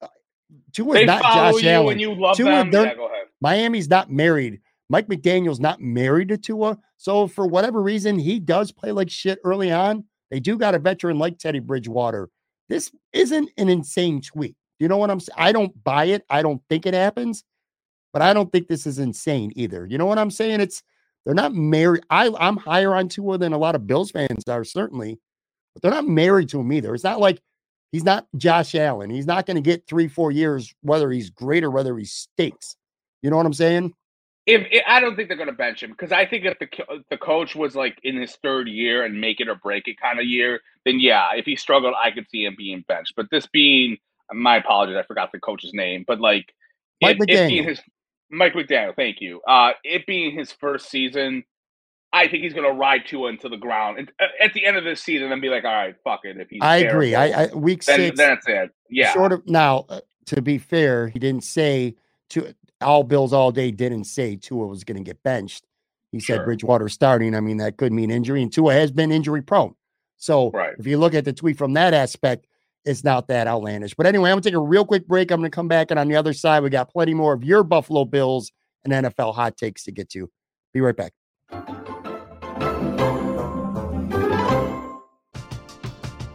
Tua 0.73 1.01
is 1.01 1.07
not 1.07 1.23
Josh 1.23 1.65
Allen. 1.65 1.93
And 1.93 2.01
you 2.01 2.15
love 2.15 2.37
Tua, 2.37 2.65
them. 2.65 2.73
Yeah, 2.73 2.95
go 2.95 3.07
ahead. 3.07 3.27
Miami's 3.41 3.89
not 3.89 4.11
married. 4.11 4.61
Mike 4.89 5.09
McDaniel's 5.09 5.61
not 5.61 5.81
married 5.81 6.29
to 6.29 6.39
Tua. 6.39 6.79
So 6.97 7.27
for 7.27 7.47
whatever 7.47 7.83
reason, 7.83 8.19
he 8.19 8.39
does 8.39 8.73
play 8.73 8.93
like 8.93 9.11
shit 9.11 9.39
early 9.45 9.73
on. 9.73 10.05
They 10.31 10.41
do 10.41 10.57
got 10.59 10.75
a 10.75 10.79
veteran 10.79 11.19
like 11.19 11.39
Teddy 11.39 11.59
Bridgewater. 11.59 12.29
This 12.69 12.91
isn't 13.13 13.51
an 13.57 13.69
insane 13.69 14.21
tweet. 14.21 14.57
You 14.79 14.89
know 14.89 14.97
what 14.97 15.11
I'm 15.11 15.21
saying? 15.21 15.37
I 15.39 15.53
don't 15.53 15.85
buy 15.85 16.07
it. 16.07 16.25
I 16.29 16.43
don't 16.43 16.61
think 16.69 16.87
it 16.87 16.95
happens, 16.95 17.45
but 18.13 18.23
I 18.23 18.33
don't 18.33 18.51
think 18.51 18.69
this 18.69 18.87
is 18.87 18.99
insane 18.99 19.53
either. 19.55 19.87
You 19.87 19.99
know 19.99 20.07
what 20.07 20.19
I'm 20.19 20.31
saying? 20.31 20.61
It's 20.61 20.83
they're 21.25 21.35
not 21.35 21.55
married. 21.55 22.05
I, 22.11 22.31
I'm 22.39 22.57
higher 22.57 22.95
on 22.95 23.09
Tua 23.09 23.39
than 23.39 23.53
a 23.53 23.59
lot 23.59 23.75
of 23.75 23.87
Bills 23.87 24.11
fans 24.11 24.45
are, 24.49 24.65
certainly, 24.65 25.19
but 25.73 25.83
they're 25.83 25.91
not 25.91 26.07
married 26.07 26.49
to 26.51 26.61
him 26.61 26.73
either. 26.73 26.95
It's 26.95 27.05
not 27.05 27.21
like 27.21 27.41
He's 27.95 28.03
not 28.03 28.27
Josh 28.37 28.75
Allen. 28.75 29.09
He's 29.09 29.25
not 29.25 29.47
going 29.47 29.55
to 29.55 29.61
get 29.61 29.87
three, 29.87 30.09
four 30.09 30.33
years, 30.33 30.75
whether 30.81 31.13
he's 31.13 31.31
great 31.31 31.63
or 31.63 31.71
whether 31.71 31.97
he 31.97 32.05
stinks. 32.05 32.75
You 33.23 33.31
know 33.31 33.37
what 33.37 33.47
I'm 33.47 33.53
saying? 33.53 33.93
If, 34.47 34.67
if 34.73 34.83
I 34.89 34.99
don't 34.99 35.15
think 35.15 35.29
they're 35.29 35.37
going 35.37 35.49
to 35.49 35.55
bench 35.55 35.81
him 35.81 35.93
because 35.93 36.11
I 36.11 36.27
think 36.27 36.45
if 36.45 36.59
the 36.59 37.05
the 37.09 37.17
coach 37.17 37.55
was 37.55 37.77
like 37.77 37.97
in 38.03 38.17
his 38.17 38.35
third 38.43 38.67
year 38.67 39.05
and 39.05 39.21
make 39.21 39.39
it 39.39 39.47
or 39.47 39.55
break 39.55 39.87
it 39.87 40.01
kind 40.01 40.19
of 40.19 40.27
year, 40.27 40.59
then 40.85 40.99
yeah, 40.99 41.29
if 41.37 41.45
he 41.45 41.55
struggled, 41.55 41.95
I 42.05 42.11
could 42.11 42.29
see 42.31 42.45
him 42.45 42.57
being 42.59 42.85
benched. 42.89 43.13
But 43.15 43.31
this 43.31 43.47
being, 43.47 43.99
my 44.33 44.57
apologies, 44.57 44.97
I 44.97 45.05
forgot 45.05 45.31
the 45.31 45.39
coach's 45.39 45.73
name, 45.73 46.05
but 46.05 46.21
like 46.21 46.53
Mike 47.01 47.19
it, 47.21 47.29
McDaniel. 47.29 47.61
It 47.61 47.69
his, 47.69 47.81
Mike 48.29 48.55
McDaniel, 48.55 48.97
thank 48.97 49.21
you. 49.21 49.41
Uh, 49.47 49.71
it 49.85 50.05
being 50.05 50.37
his 50.37 50.51
first 50.51 50.91
season, 50.91 51.45
I 52.15 52.29
think 52.29 52.45
he's 52.45 52.55
going 52.55 52.65
to 52.65 52.73
ride 52.73 53.07
Tua 53.07 53.31
into 53.31 53.49
the 53.49 53.57
ground 53.57 53.99
and, 53.99 54.13
uh, 54.21 54.27
at 54.41 54.53
the 54.53 54.65
end 54.65 54.77
of 54.77 54.85
this 54.85 55.03
season 55.03 55.33
and 55.33 55.43
be 55.43 55.49
like, 55.49 55.65
all 55.65 55.73
right, 55.73 55.97
fuck 56.05 56.21
it. 56.23 56.37
If 56.39 56.49
he's 56.49 56.61
I 56.63 56.83
terrible, 56.83 56.97
agree. 56.97 57.15
I, 57.17 57.43
I 57.43 57.55
week 57.55 57.85
then, 57.85 57.99
six. 57.99 58.17
That's 58.17 58.47
it. 58.47 58.71
Yeah. 58.89 59.13
Sort 59.13 59.33
of. 59.33 59.47
Now, 59.49 59.85
uh, 59.89 60.01
to 60.27 60.41
be 60.41 60.59
fair, 60.59 61.09
he 61.09 61.19
didn't 61.19 61.43
say 61.43 61.97
to 62.31 62.55
all 62.81 63.03
Bills 63.03 63.33
all 63.33 63.51
day. 63.51 63.73
Didn't 63.73 64.05
say 64.05 64.37
Tua 64.37 64.69
was 64.69 64.85
going 64.85 64.97
to 64.97 65.03
get 65.03 65.25
benched. 65.25 65.65
He 66.13 66.21
said 66.21 66.37
sure. 66.37 66.45
Bridgewater 66.45 66.89
starting. 66.89 67.35
I 67.35 67.41
mean, 67.41 67.57
that 67.57 67.79
could 67.79 67.93
mean 67.93 68.13
injury, 68.13 68.41
and 68.43 68.53
Tua 68.53 68.75
has 68.75 68.93
been 68.93 69.11
injury 69.11 69.43
prone. 69.43 69.75
So 70.17 70.53
right. 70.53 70.75
if 70.79 70.87
you 70.87 70.99
look 70.99 71.15
at 71.15 71.25
the 71.25 71.33
tweet 71.33 71.59
from 71.59 71.73
that 71.73 71.93
aspect, 71.93 72.47
it's 72.85 73.03
not 73.03 73.27
that 73.27 73.49
outlandish. 73.49 73.95
But 73.95 74.07
anyway, 74.07 74.31
I'm 74.31 74.35
gonna 74.35 74.43
take 74.43 74.55
a 74.55 74.61
real 74.61 74.85
quick 74.85 75.09
break. 75.09 75.33
I'm 75.33 75.41
gonna 75.41 75.51
come 75.51 75.67
back, 75.67 75.91
and 75.91 75.99
on 75.99 76.07
the 76.07 76.15
other 76.15 76.33
side, 76.33 76.63
we 76.63 76.71
got 76.71 76.93
plenty 76.93 77.15
more 77.15 77.33
of 77.33 77.43
your 77.43 77.65
Buffalo 77.65 78.05
Bills 78.05 78.53
and 78.85 78.93
NFL 78.93 79.35
hot 79.35 79.57
takes 79.57 79.83
to 79.85 79.91
get 79.91 80.09
to. 80.11 80.31
Be 80.73 80.81
right 80.81 80.97
back. 80.97 81.13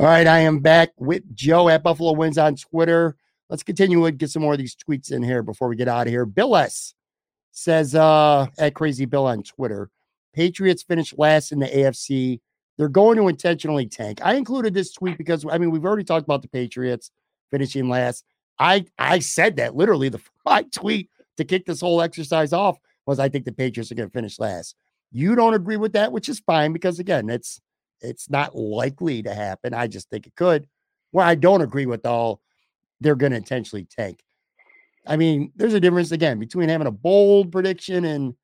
All 0.00 0.06
right, 0.06 0.26
I 0.26 0.38
am 0.38 0.60
back 0.60 0.92
with 0.96 1.22
Joe 1.36 1.68
at 1.68 1.82
Buffalo 1.82 2.12
Wins 2.12 2.38
on 2.38 2.56
Twitter. 2.56 3.16
Let's 3.50 3.62
continue 3.62 4.02
and 4.06 4.16
get 4.16 4.30
some 4.30 4.40
more 4.40 4.54
of 4.54 4.58
these 4.58 4.74
tweets 4.74 5.12
in 5.12 5.22
here 5.22 5.42
before 5.42 5.68
we 5.68 5.76
get 5.76 5.88
out 5.88 6.06
of 6.06 6.10
here. 6.10 6.24
Bill 6.24 6.56
S 6.56 6.94
says 7.50 7.94
uh 7.94 8.46
at 8.56 8.74
Crazy 8.74 9.04
Bill 9.04 9.26
on 9.26 9.42
Twitter, 9.42 9.90
Patriots 10.32 10.82
finished 10.82 11.18
last 11.18 11.52
in 11.52 11.58
the 11.58 11.66
AFC. 11.66 12.40
They're 12.78 12.88
going 12.88 13.18
to 13.18 13.28
intentionally 13.28 13.84
tank. 13.84 14.20
I 14.24 14.36
included 14.36 14.72
this 14.72 14.90
tweet 14.90 15.18
because 15.18 15.44
I 15.46 15.58
mean 15.58 15.70
we've 15.70 15.84
already 15.84 16.04
talked 16.04 16.24
about 16.24 16.40
the 16.40 16.48
Patriots 16.48 17.10
finishing 17.50 17.90
last. 17.90 18.24
I 18.58 18.86
I 18.98 19.18
said 19.18 19.56
that 19.56 19.76
literally 19.76 20.08
the 20.08 20.22
my 20.46 20.62
tweet 20.62 21.10
to 21.36 21.44
kick 21.44 21.66
this 21.66 21.82
whole 21.82 22.00
exercise 22.00 22.54
off 22.54 22.78
was 23.04 23.18
I 23.18 23.28
think 23.28 23.44
the 23.44 23.52
Patriots 23.52 23.92
are 23.92 23.96
going 23.96 24.08
to 24.08 24.14
finish 24.14 24.38
last. 24.38 24.76
You 25.12 25.34
don't 25.34 25.52
agree 25.52 25.76
with 25.76 25.92
that, 25.92 26.10
which 26.10 26.30
is 26.30 26.40
fine 26.40 26.72
because 26.72 27.00
again, 27.00 27.28
it's 27.28 27.60
it's 28.00 28.30
not 28.30 28.56
likely 28.56 29.22
to 29.22 29.34
happen. 29.34 29.74
I 29.74 29.86
just 29.86 30.08
think 30.10 30.26
it 30.26 30.34
could. 30.36 30.66
Where 31.12 31.24
I 31.24 31.34
don't 31.34 31.62
agree 31.62 31.86
with 31.86 32.06
all, 32.06 32.40
they're 33.00 33.16
going 33.16 33.32
to 33.32 33.38
intentionally 33.38 33.84
tank. 33.84 34.22
I 35.06 35.16
mean, 35.16 35.52
there's 35.56 35.74
a 35.74 35.80
difference 35.80 36.12
again 36.12 36.38
between 36.38 36.68
having 36.68 36.86
a 36.86 36.92
bold 36.92 37.50
prediction 37.50 38.04
and 38.04 38.34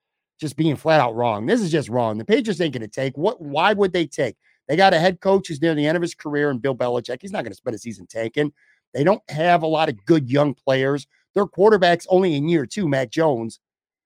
just 0.40 0.57
being 0.57 0.77
flat 0.77 1.01
out 1.01 1.14
wrong. 1.14 1.47
This 1.47 1.61
is 1.61 1.71
just 1.71 1.88
wrong. 1.88 2.19
The 2.19 2.25
Patriots 2.25 2.61
ain't 2.61 2.75
going 2.75 2.83
to 2.83 2.88
take. 2.88 3.16
What? 3.16 3.40
Why 3.40 3.73
would 3.73 3.92
they 3.92 4.07
take? 4.07 4.37
They 4.69 4.77
got 4.77 4.95
a 4.95 4.99
head 4.99 5.21
coach 5.21 5.49
who's 5.49 5.62
near 5.62 5.75
the 5.75 5.87
end 5.87 5.97
of 5.97 6.03
his 6.03 6.14
career, 6.14 6.51
and 6.51 6.61
Bill 6.61 6.75
Belichick. 6.75 7.19
He's 7.21 7.33
not 7.33 7.45
going 7.45 7.53
to 7.53 7.57
spend 7.57 7.77
a 7.77 7.79
season 7.79 8.07
tanking. 8.07 8.53
They 8.95 9.05
don't 9.05 9.23
have 9.31 9.62
a 9.62 9.66
lot 9.66 9.88
of 9.88 10.05
good 10.07 10.31
young 10.31 10.55
players. 10.55 11.07
Their 11.35 11.47
quarterback's 11.47 12.07
only 12.09 12.35
in 12.35 12.49
year 12.49 12.66
two, 12.66 12.88
Mac 12.88 13.11
Jones. 13.11 13.61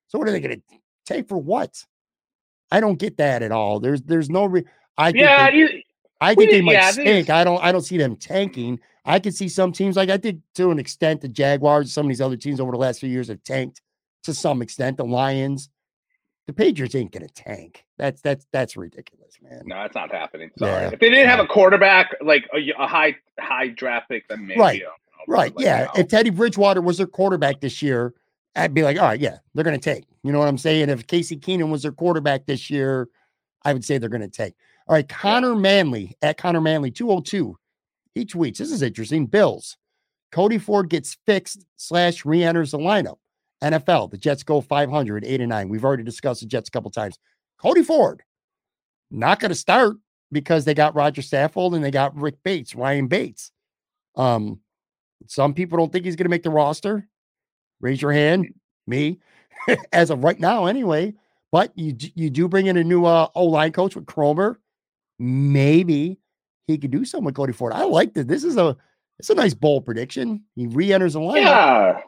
So 0.08 0.18
what 0.18 0.28
are 0.28 0.32
they 0.32 0.40
going 0.40 0.56
to 0.56 0.78
take 1.06 1.28
for 1.28 1.38
what? 1.38 1.84
I 2.72 2.80
don't 2.80 2.98
get 2.98 3.16
that 3.16 3.42
at 3.42 3.52
all. 3.52 3.80
There's 3.80 4.02
there's 4.02 4.30
no. 4.30 4.44
Re- 4.46 4.64
I 5.00 5.12
think 5.12 5.22
yeah, 5.22 5.50
they, 5.50 5.56
you, 5.56 5.68
I 6.20 6.34
think 6.34 6.50
they 6.50 6.60
might 6.60 6.72
yeah, 6.72 6.86
I 6.86 6.90
stink. 6.92 7.08
it's- 7.08 7.30
I 7.30 7.44
don't 7.44 7.62
I 7.62 7.72
don't 7.72 7.82
see 7.82 7.96
them 7.96 8.16
tanking. 8.16 8.80
I 9.04 9.18
could 9.18 9.34
see 9.34 9.48
some 9.48 9.72
teams 9.72 9.96
like 9.96 10.10
I 10.10 10.16
did 10.18 10.42
to 10.56 10.70
an 10.70 10.78
extent 10.78 11.22
the 11.22 11.28
Jaguars, 11.28 11.92
some 11.92 12.06
of 12.06 12.08
these 12.10 12.20
other 12.20 12.36
teams 12.36 12.60
over 12.60 12.70
the 12.72 12.78
last 12.78 13.00
few 13.00 13.08
years 13.08 13.28
have 13.28 13.42
tanked 13.42 13.80
to 14.24 14.34
some 14.34 14.60
extent. 14.62 14.98
The 14.98 15.04
Lions, 15.04 15.70
the 16.46 16.52
Patriots 16.52 16.94
ain't 16.94 17.10
gonna 17.12 17.28
tank. 17.28 17.84
That's 17.96 18.20
that's 18.20 18.46
that's 18.52 18.76
ridiculous, 18.76 19.38
man. 19.42 19.62
no, 19.64 19.82
it's 19.84 19.94
not 19.94 20.12
happening. 20.12 20.50
Sorry. 20.58 20.70
Yeah. 20.82 20.90
If 20.92 21.00
they 21.00 21.08
didn't 21.08 21.28
have 21.28 21.40
a 21.40 21.46
quarterback 21.46 22.14
like 22.20 22.44
a, 22.54 22.58
a 22.82 22.86
high 22.86 23.16
high 23.38 23.68
draft 23.68 24.10
pick, 24.10 24.28
then 24.28 24.46
maybe. 24.46 24.60
Right. 24.60 24.80
Know, 24.82 24.88
Right. 25.28 25.54
like, 25.54 25.64
yeah. 25.64 25.86
no. 25.94 26.00
If 26.00 26.08
Teddy 26.08 26.30
Bridgewater 26.30 26.80
was 26.80 26.96
their 26.98 27.06
quarterback 27.06 27.60
this 27.60 27.82
year, 27.82 28.14
I'd 28.56 28.72
be 28.74 28.82
like, 28.82 28.98
all 28.98 29.04
right, 29.06 29.20
yeah, 29.20 29.38
they're 29.54 29.64
gonna 29.64 29.78
take. 29.78 30.04
You 30.22 30.32
know 30.32 30.38
what 30.38 30.48
I'm 30.48 30.58
saying? 30.58 30.88
If 30.90 31.06
Case 31.06 31.30
Keenum 31.30 31.70
was 31.70 31.82
their 31.82 31.92
quarterback 31.92 32.46
this 32.46 32.68
year, 32.70 33.08
I 33.62 33.72
would 33.72 33.84
say 33.84 33.96
they're 33.98 34.08
gonna 34.10 34.28
take. 34.28 34.54
All 34.90 34.96
right, 34.96 35.08
Connor 35.08 35.54
Manley 35.54 36.16
at 36.20 36.36
Connor 36.36 36.60
Manley 36.60 36.90
202. 36.90 37.56
He 38.16 38.26
tweets, 38.26 38.56
this 38.56 38.72
is 38.72 38.82
interesting. 38.82 39.24
Bills. 39.24 39.76
Cody 40.32 40.58
Ford 40.58 40.90
gets 40.90 41.16
fixed 41.26 41.64
slash 41.76 42.24
re-enters 42.24 42.72
the 42.72 42.78
lineup. 42.78 43.18
NFL, 43.62 44.10
the 44.10 44.18
Jets 44.18 44.42
go 44.42 44.60
500, 44.60 45.24
8 45.24 45.40
and 45.42 45.48
9. 45.48 45.68
We've 45.68 45.84
already 45.84 46.02
discussed 46.02 46.40
the 46.40 46.48
Jets 46.48 46.68
a 46.68 46.72
couple 46.72 46.90
times. 46.90 47.20
Cody 47.62 47.84
Ford, 47.84 48.24
not 49.12 49.38
going 49.38 49.50
to 49.50 49.54
start 49.54 49.96
because 50.32 50.64
they 50.64 50.74
got 50.74 50.96
Roger 50.96 51.22
Saffold 51.22 51.76
and 51.76 51.84
they 51.84 51.92
got 51.92 52.16
Rick 52.16 52.38
Bates, 52.42 52.74
Ryan 52.74 53.06
Bates. 53.06 53.52
Um, 54.16 54.58
some 55.28 55.54
people 55.54 55.78
don't 55.78 55.92
think 55.92 56.04
he's 56.04 56.16
going 56.16 56.24
to 56.24 56.30
make 56.30 56.42
the 56.42 56.50
roster. 56.50 57.06
Raise 57.80 58.02
your 58.02 58.10
hand, 58.10 58.52
me, 58.88 59.20
as 59.92 60.10
of 60.10 60.24
right 60.24 60.40
now, 60.40 60.66
anyway. 60.66 61.14
But 61.52 61.70
you 61.76 61.96
you 62.16 62.28
do 62.28 62.48
bring 62.48 62.66
in 62.66 62.76
a 62.76 62.82
new 62.82 63.04
uh, 63.04 63.28
O 63.36 63.44
line 63.44 63.70
coach 63.70 63.94
with 63.94 64.06
Kromer. 64.06 64.56
Maybe 65.20 66.18
he 66.66 66.78
could 66.78 66.90
do 66.90 67.04
something 67.04 67.26
with 67.26 67.34
Cody 67.34 67.52
Ford. 67.52 67.74
I 67.74 67.84
like 67.84 68.14
this. 68.14 68.24
This 68.24 68.42
is 68.42 68.56
a 68.56 68.76
it's 69.18 69.28
a 69.28 69.34
nice 69.34 69.52
bold 69.52 69.84
prediction. 69.84 70.44
He 70.56 70.66
re-enters 70.66 71.12
the 71.12 71.20
lineup. 71.20 71.36
Yeah. 71.36 72.00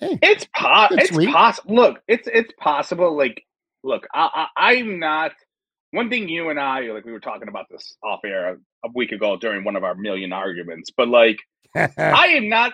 Hey, 0.00 0.18
It's 0.22 0.46
po- 0.56 0.86
it's 0.92 1.10
possible. 1.32 1.74
Look, 1.74 2.00
it's 2.06 2.28
it's 2.32 2.52
possible. 2.58 3.16
Like, 3.16 3.44
look, 3.82 4.06
I, 4.14 4.46
I 4.56 4.74
I'm 4.76 4.98
not. 5.00 5.32
One 5.90 6.08
thing 6.08 6.28
you 6.28 6.50
and 6.50 6.60
I 6.60 6.82
like 6.92 7.04
we 7.04 7.10
were 7.10 7.18
talking 7.18 7.48
about 7.48 7.66
this 7.68 7.96
off 8.04 8.20
air 8.24 8.54
a, 8.54 8.56
a 8.86 8.90
week 8.94 9.10
ago 9.10 9.36
during 9.36 9.64
one 9.64 9.74
of 9.74 9.82
our 9.82 9.96
million 9.96 10.32
arguments, 10.32 10.90
but 10.96 11.08
like 11.08 11.38
I 11.74 12.28
am 12.28 12.48
not 12.48 12.72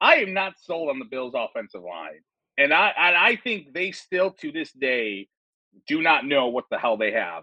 I 0.00 0.16
am 0.16 0.32
not 0.32 0.54
sold 0.62 0.88
on 0.88 1.00
the 1.00 1.04
Bills 1.04 1.34
offensive 1.36 1.82
line. 1.82 2.20
And 2.56 2.72
I 2.72 2.92
and 2.96 3.16
I 3.16 3.36
think 3.36 3.74
they 3.74 3.90
still 3.90 4.30
to 4.30 4.52
this 4.52 4.72
day 4.72 5.28
do 5.88 6.00
not 6.00 6.24
know 6.24 6.46
what 6.46 6.64
the 6.70 6.78
hell 6.78 6.96
they 6.96 7.10
have. 7.12 7.42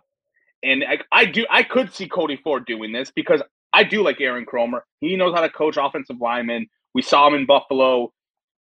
And 0.63 0.83
I, 0.83 0.99
I 1.11 1.25
do 1.25 1.45
I 1.49 1.63
could 1.63 1.93
see 1.93 2.07
Cody 2.07 2.37
Ford 2.43 2.65
doing 2.65 2.91
this 2.91 3.11
because 3.11 3.41
I 3.73 3.83
do 3.83 4.03
like 4.03 4.21
Aaron 4.21 4.45
Kromer. 4.45 4.81
He 5.01 5.15
knows 5.17 5.33
how 5.35 5.41
to 5.41 5.49
coach 5.49 5.77
offensive 5.79 6.17
linemen. 6.21 6.67
We 6.93 7.01
saw 7.01 7.27
him 7.27 7.33
in 7.35 7.45
Buffalo. 7.45 8.13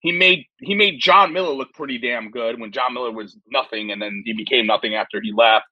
He 0.00 0.12
made 0.12 0.46
he 0.60 0.74
made 0.74 1.00
John 1.00 1.32
Miller 1.32 1.52
look 1.54 1.72
pretty 1.74 1.98
damn 1.98 2.30
good 2.30 2.58
when 2.60 2.72
John 2.72 2.94
Miller 2.94 3.12
was 3.12 3.36
nothing 3.50 3.90
and 3.92 4.00
then 4.00 4.22
he 4.24 4.32
became 4.32 4.66
nothing 4.66 4.94
after 4.94 5.20
he 5.20 5.32
left. 5.36 5.66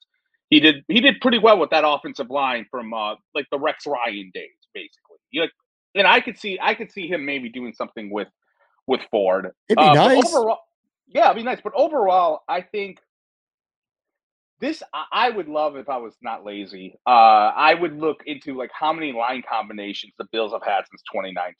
He 0.50 0.60
did 0.60 0.84
he 0.88 1.00
did 1.00 1.20
pretty 1.20 1.38
well 1.38 1.58
with 1.58 1.70
that 1.70 1.84
offensive 1.86 2.30
line 2.30 2.66
from 2.70 2.92
uh 2.92 3.14
like 3.34 3.46
the 3.50 3.58
Rex 3.58 3.86
Ryan 3.86 4.30
days, 4.34 4.50
basically. 4.74 5.16
You 5.30 5.42
know, 5.42 5.48
and 5.94 6.06
I 6.06 6.20
could 6.20 6.38
see 6.38 6.58
I 6.60 6.74
could 6.74 6.92
see 6.92 7.08
him 7.08 7.24
maybe 7.24 7.48
doing 7.48 7.72
something 7.74 8.10
with 8.10 8.28
with 8.86 9.00
Ford. 9.10 9.50
It'd 9.68 9.78
be 9.78 9.82
Uh, 9.82 9.94
nice. 9.94 10.34
Overall, 10.34 10.58
yeah, 11.08 11.26
it'd 11.30 11.36
be 11.36 11.42
nice. 11.42 11.60
But 11.62 11.72
overall, 11.74 12.42
I 12.48 12.62
think 12.62 12.98
this 14.60 14.82
I, 15.12 15.30
would 15.30 15.48
love 15.48 15.76
if 15.76 15.88
I 15.88 15.98
was 15.98 16.14
not 16.20 16.44
lazy. 16.44 16.98
Uh, 17.06 17.10
I 17.10 17.74
would 17.74 17.96
look 17.96 18.22
into 18.26 18.56
like 18.56 18.70
how 18.72 18.92
many 18.92 19.12
line 19.12 19.42
combinations 19.48 20.14
the 20.18 20.26
Bills 20.32 20.52
have 20.52 20.64
had 20.64 20.82
since 20.90 21.02
2019. 21.12 21.54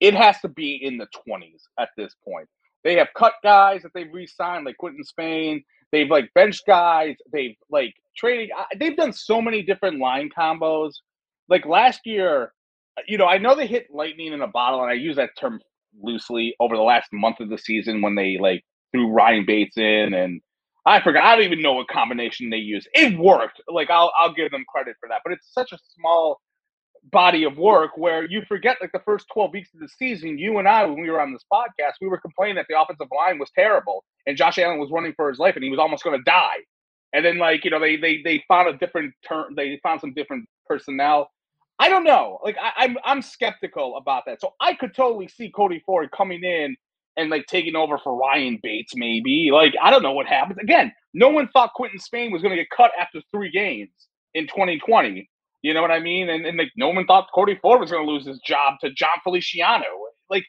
It 0.00 0.14
has 0.14 0.40
to 0.40 0.48
be 0.48 0.78
in 0.82 0.98
the 0.98 1.06
20s 1.26 1.62
at 1.78 1.90
this 1.96 2.14
point. 2.24 2.48
they 2.82 2.96
have 2.96 3.08
cut 3.16 3.34
guys 3.42 3.82
that 3.82 3.92
they've 3.94 4.12
re-signed, 4.12 4.66
like 4.66 4.76
Quinton 4.76 5.04
Spain. 5.04 5.64
They've 5.90 6.10
like 6.10 6.28
benched 6.34 6.66
guys. 6.66 7.16
They've 7.32 7.56
like 7.70 7.94
traded. 8.16 8.50
They've 8.78 8.96
done 8.96 9.12
so 9.12 9.40
many 9.40 9.62
different 9.62 10.00
line 10.00 10.28
combos. 10.36 10.92
Like 11.48 11.64
last 11.64 12.00
year, 12.04 12.52
you 13.06 13.16
know, 13.16 13.26
I 13.26 13.38
know 13.38 13.54
they 13.54 13.66
hit 13.66 13.86
lightning 13.90 14.32
in 14.32 14.42
a 14.42 14.48
bottle, 14.48 14.82
and 14.82 14.90
I 14.90 14.94
use 14.94 15.16
that 15.16 15.30
term 15.38 15.60
loosely 16.02 16.56
over 16.60 16.76
the 16.76 16.82
last 16.82 17.08
month 17.12 17.40
of 17.40 17.48
the 17.48 17.58
season 17.58 18.02
when 18.02 18.16
they 18.16 18.38
like 18.38 18.64
threw 18.92 19.10
Ryan 19.10 19.44
Bates 19.46 19.76
in 19.76 20.12
and 20.14 20.40
I 20.86 21.00
forgot. 21.00 21.24
I 21.24 21.36
don't 21.36 21.44
even 21.44 21.62
know 21.62 21.74
what 21.74 21.88
combination 21.88 22.50
they 22.50 22.58
used. 22.58 22.88
It 22.92 23.18
worked. 23.18 23.60
Like 23.68 23.90
I'll 23.90 24.12
I'll 24.18 24.34
give 24.34 24.50
them 24.50 24.64
credit 24.68 24.96
for 25.00 25.08
that. 25.08 25.22
But 25.24 25.32
it's 25.32 25.52
such 25.52 25.72
a 25.72 25.78
small 25.96 26.40
body 27.10 27.44
of 27.44 27.58
work 27.58 27.96
where 27.96 28.24
you 28.24 28.42
forget 28.48 28.78
like 28.80 28.92
the 28.92 29.00
first 29.04 29.26
12 29.32 29.52
weeks 29.52 29.70
of 29.74 29.80
the 29.80 29.88
season, 29.88 30.38
you 30.38 30.58
and 30.58 30.68
I, 30.68 30.84
when 30.86 31.00
we 31.00 31.10
were 31.10 31.20
on 31.20 31.32
this 31.32 31.44
podcast, 31.52 31.94
we 32.00 32.08
were 32.08 32.18
complaining 32.18 32.56
that 32.56 32.66
the 32.68 32.80
offensive 32.80 33.08
line 33.14 33.38
was 33.38 33.50
terrible 33.54 34.04
and 34.26 34.36
Josh 34.36 34.58
Allen 34.58 34.78
was 34.78 34.90
running 34.90 35.12
for 35.16 35.28
his 35.28 35.38
life 35.38 35.54
and 35.54 35.64
he 35.64 35.70
was 35.70 35.78
almost 35.78 36.04
going 36.04 36.18
to 36.18 36.24
die. 36.24 36.56
And 37.12 37.24
then 37.24 37.38
like, 37.38 37.64
you 37.64 37.70
know, 37.70 37.80
they 37.80 37.96
they 37.96 38.22
they 38.22 38.44
found 38.48 38.68
a 38.68 38.76
different 38.76 39.14
turn 39.26 39.54
they 39.56 39.78
found 39.82 40.00
some 40.00 40.14
different 40.14 40.48
personnel. 40.66 41.30
I 41.78 41.88
don't 41.88 42.04
know. 42.04 42.38
Like 42.42 42.56
I, 42.60 42.84
I'm 42.84 42.96
I'm 43.04 43.22
skeptical 43.22 43.96
about 43.96 44.24
that. 44.26 44.40
So 44.40 44.54
I 44.60 44.74
could 44.74 44.94
totally 44.94 45.28
see 45.28 45.50
Cody 45.50 45.82
Ford 45.84 46.10
coming 46.10 46.42
in 46.42 46.76
and 47.16 47.30
like 47.30 47.46
taking 47.46 47.76
over 47.76 47.98
for 47.98 48.16
Ryan 48.16 48.58
Bates, 48.62 48.94
maybe. 48.94 49.50
Like, 49.52 49.74
I 49.82 49.90
don't 49.90 50.02
know 50.02 50.12
what 50.12 50.26
happens. 50.26 50.58
Again, 50.60 50.92
no 51.12 51.28
one 51.28 51.48
thought 51.48 51.72
Quinton 51.74 51.98
Spain 51.98 52.32
was 52.32 52.42
going 52.42 52.56
to 52.56 52.60
get 52.60 52.70
cut 52.76 52.90
after 52.98 53.20
three 53.30 53.50
games 53.50 53.90
in 54.34 54.46
2020. 54.46 55.28
You 55.62 55.72
know 55.72 55.80
what 55.80 55.90
I 55.90 56.00
mean? 56.00 56.28
And, 56.28 56.44
and 56.44 56.58
like, 56.58 56.72
no 56.76 56.88
one 56.88 57.06
thought 57.06 57.28
Cody 57.34 57.58
Ford 57.62 57.80
was 57.80 57.90
going 57.90 58.04
to 58.04 58.10
lose 58.10 58.26
his 58.26 58.38
job 58.40 58.74
to 58.80 58.90
Jon 58.90 59.08
Feliciano. 59.22 59.84
Like, 60.28 60.44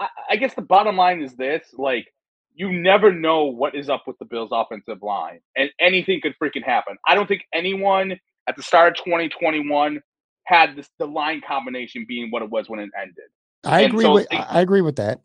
I, 0.00 0.08
I 0.30 0.36
guess 0.36 0.54
the 0.54 0.62
bottom 0.62 0.96
line 0.96 1.22
is 1.22 1.34
this: 1.36 1.62
like, 1.78 2.06
you 2.54 2.72
never 2.72 3.12
know 3.12 3.44
what 3.44 3.74
is 3.74 3.88
up 3.88 4.04
with 4.06 4.18
the 4.18 4.24
Bills' 4.26 4.50
offensive 4.52 5.02
line, 5.02 5.40
and 5.56 5.70
anything 5.80 6.20
could 6.20 6.34
freaking 6.42 6.64
happen. 6.64 6.96
I 7.06 7.14
don't 7.14 7.26
think 7.26 7.42
anyone 7.54 8.18
at 8.48 8.56
the 8.56 8.62
start 8.62 8.98
of 8.98 9.04
2021 9.04 10.00
had 10.44 10.76
this, 10.76 10.88
the 10.98 11.06
line 11.06 11.42
combination 11.46 12.04
being 12.08 12.30
what 12.30 12.42
it 12.42 12.50
was 12.50 12.68
when 12.68 12.80
it 12.80 12.90
ended. 13.00 13.24
I 13.64 13.82
and 13.82 13.92
agree 13.92 14.04
so 14.04 14.14
with 14.14 14.26
I 14.32 14.60
agree 14.60 14.80
with 14.82 14.96
that. 14.96 15.20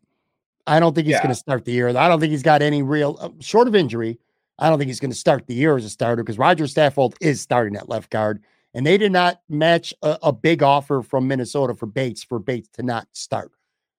I 0.66 0.80
don't 0.80 0.94
think 0.96 1.08
he's 1.08 1.14
yeah. 1.14 1.24
going 1.24 1.30
to 1.30 1.36
start 1.36 1.66
the 1.66 1.72
year. 1.72 1.90
I 1.90 2.08
don't 2.08 2.20
think 2.20 2.32
he's 2.32 2.44
got 2.44 2.62
any 2.62 2.84
real, 2.84 3.18
uh, 3.20 3.30
short 3.40 3.68
of 3.68 3.76
injury. 3.76 4.20
I 4.60 4.70
don't 4.70 4.78
think 4.78 4.88
he's 4.88 5.00
going 5.00 5.12
to 5.12 5.18
start 5.18 5.48
the 5.48 5.56
year 5.56 5.76
as 5.76 5.86
a 5.86 5.90
starter 5.90 6.24
because 6.24 6.38
Roger 6.38 6.66
Saffold 6.66 7.16
is 7.20 7.42
starting 7.42 7.76
at 7.76 7.90
left 7.90 8.10
guard, 8.10 8.42
and 8.74 8.86
they 8.86 8.98
did 8.98 9.12
not 9.12 9.42
match 9.50 9.94
a, 10.04 10.18
a, 10.24 10.32
big 10.32 10.64
offer 10.64 11.02
from 11.02 11.28
Minnesota 11.28 11.74
for 11.74 11.86
Bates 11.86 12.24
for 12.24 12.40
Bates 12.40 12.70
to 12.74 12.84
not 12.84 13.08
start. 13.14 13.52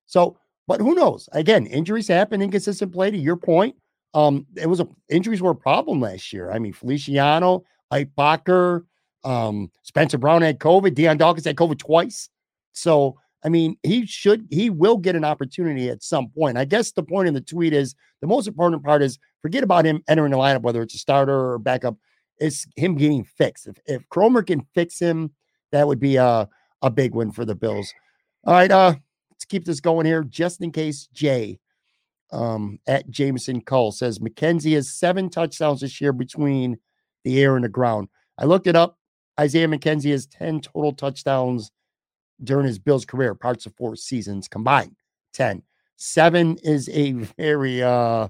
So, 0.05 0.37
but 0.67 0.79
who 0.79 0.95
knows? 0.95 1.29
Again, 1.33 1.67
injuries 1.67 2.07
happen, 2.07 2.41
inconsistent 2.41 2.93
play. 2.93 3.11
To 3.11 3.17
your 3.17 3.35
point, 3.35 3.75
um, 4.13 4.47
it 4.55 4.67
was 4.67 4.79
a 4.79 4.87
injuries 5.09 5.41
were 5.41 5.51
a 5.51 5.55
problem 5.55 5.99
last 5.99 6.31
year. 6.31 6.51
I 6.51 6.57
mean, 6.57 6.73
Feliciano, 6.73 7.65
Ike 7.91 8.11
Boettger, 8.17 8.85
um, 9.23 9.69
Spencer 9.83 10.17
Brown 10.17 10.41
had 10.41 10.59
COVID, 10.59 10.95
Dion 10.95 11.17
Dawkins 11.17 11.45
had 11.45 11.57
COVID 11.57 11.77
twice. 11.77 12.29
So 12.71 13.19
I 13.45 13.49
mean, 13.49 13.77
he 13.83 14.07
should, 14.07 14.47
he 14.49 14.71
will 14.71 14.97
get 14.97 15.15
an 15.15 15.23
opportunity 15.23 15.89
at 15.89 16.01
some 16.01 16.29
point. 16.29 16.57
I 16.57 16.65
guess 16.65 16.91
the 16.91 17.03
point 17.03 17.27
in 17.27 17.35
the 17.35 17.41
tweet 17.41 17.73
is 17.73 17.93
the 18.21 18.27
most 18.27 18.47
important 18.47 18.83
part 18.83 19.03
is 19.03 19.19
forget 19.43 19.63
about 19.63 19.85
him 19.85 20.03
entering 20.07 20.31
the 20.31 20.37
lineup, 20.37 20.63
whether 20.63 20.81
it's 20.81 20.95
a 20.95 20.97
starter 20.97 21.51
or 21.51 21.59
backup. 21.59 21.95
It's 22.39 22.65
him 22.75 22.95
getting 22.95 23.23
fixed. 23.23 23.67
If, 23.67 23.75
if 23.85 24.09
Kromer 24.09 24.45
can 24.45 24.65
fix 24.73 24.97
him, 24.97 25.31
that 25.71 25.87
would 25.87 25.99
be 25.99 26.15
a, 26.15 26.49
a 26.81 26.89
big 26.89 27.13
win 27.13 27.31
for 27.31 27.45
the 27.45 27.53
Bills. 27.53 27.93
All 28.45 28.53
right, 28.53 28.71
uh, 28.71 28.95
let's 29.29 29.45
keep 29.45 29.63
this 29.63 29.79
going 29.79 30.07
here, 30.07 30.23
just 30.23 30.61
in 30.61 30.71
case 30.71 31.07
Jay 31.13 31.59
um, 32.31 32.79
at 32.87 33.09
Jameson 33.11 33.61
Cole 33.61 33.91
says 33.91 34.17
McKenzie 34.17 34.73
has 34.73 34.91
seven 34.91 35.29
touchdowns 35.29 35.81
this 35.81 36.01
year 36.01 36.13
between 36.13 36.77
the 37.23 37.39
air 37.39 37.55
and 37.55 37.63
the 37.63 37.69
ground. 37.69 38.09
I 38.39 38.45
looked 38.45 38.67
it 38.67 38.75
up. 38.75 38.97
Isaiah 39.39 39.67
McKenzie 39.67 40.11
has 40.11 40.25
10 40.25 40.61
total 40.61 40.93
touchdowns 40.93 41.71
during 42.43 42.65
his 42.65 42.79
Bills 42.79 43.05
career, 43.05 43.35
parts 43.35 43.65
of 43.65 43.73
four 43.75 43.95
seasons 43.95 44.47
combined. 44.47 44.95
10. 45.33 45.61
Seven 45.97 46.57
is 46.63 46.89
a 46.89 47.11
very 47.37 47.81
uh 47.83 48.27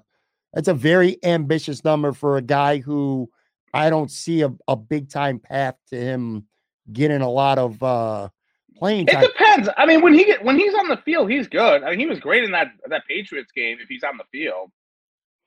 that's 0.53 0.68
a 0.68 0.74
very 0.74 1.18
ambitious 1.24 1.84
number 1.84 2.14
for 2.14 2.38
a 2.38 2.41
guy 2.41 2.78
who 2.78 3.30
I 3.74 3.89
don't 3.89 4.10
see 4.10 4.41
a, 4.41 4.53
a 4.68 4.76
big 4.76 5.10
time 5.10 5.39
path 5.39 5.76
to 5.89 5.97
him 5.97 6.47
getting 6.91 7.22
a 7.22 7.30
lot 7.30 7.58
of 7.58 7.82
uh 7.84 8.30
playing 8.78 9.08
time. 9.08 9.24
It 9.24 9.34
depends. 9.34 9.70
I 9.78 9.86
mean, 9.86 10.01
when 10.01 10.14
he 10.14 10.26
get 10.26 10.43
when 10.43 10.58
he's 10.58 10.74
on 10.74 10.88
the 10.88 10.97
field, 10.97 11.30
he's 11.30 11.47
good. 11.47 11.84
I 11.84 11.89
mean, 11.89 11.99
he 11.99 12.06
was 12.06 12.20
great 12.20 12.43
in 12.43 12.51
that 12.51 12.68
that 12.88 13.03
Patriots 13.08 13.51
game 13.51 13.78
if 13.82 13.88
he's 13.88 14.03
on 14.03 14.18
the 14.18 14.26
field. 14.32 14.72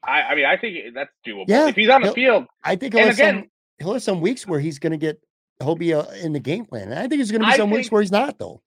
I, 0.04 0.22
I 0.22 0.34
mean, 0.34 0.44
I 0.44 0.56
think 0.56 0.94
that's 0.94 1.10
doable. 1.26 1.44
Yeah, 1.48 1.68
if 1.68 1.74
he's 1.74 1.88
on 1.88 2.02
the 2.02 2.12
field, 2.12 2.46
I 2.62 2.76
think 2.76 2.94
he'll, 2.94 3.04
have, 3.06 3.14
again, 3.14 3.34
some, 3.34 3.50
he'll 3.78 3.92
have 3.94 4.02
some 4.02 4.20
weeks 4.20 4.46
where 4.46 4.60
he's 4.60 4.78
going 4.78 4.92
to 4.92 4.96
get 4.96 5.20
he'll 5.60 5.76
be 5.76 5.94
uh, 5.94 6.04
in 6.22 6.32
the 6.32 6.40
game 6.40 6.64
plan. 6.64 6.90
And 6.90 6.94
I 6.94 7.02
think 7.02 7.18
there's 7.18 7.30
going 7.30 7.42
to 7.42 7.48
be 7.48 7.56
some 7.56 7.70
weeks 7.70 7.90
where 7.90 8.02
he's 8.02 8.12
not, 8.12 8.38
though. 8.38 8.62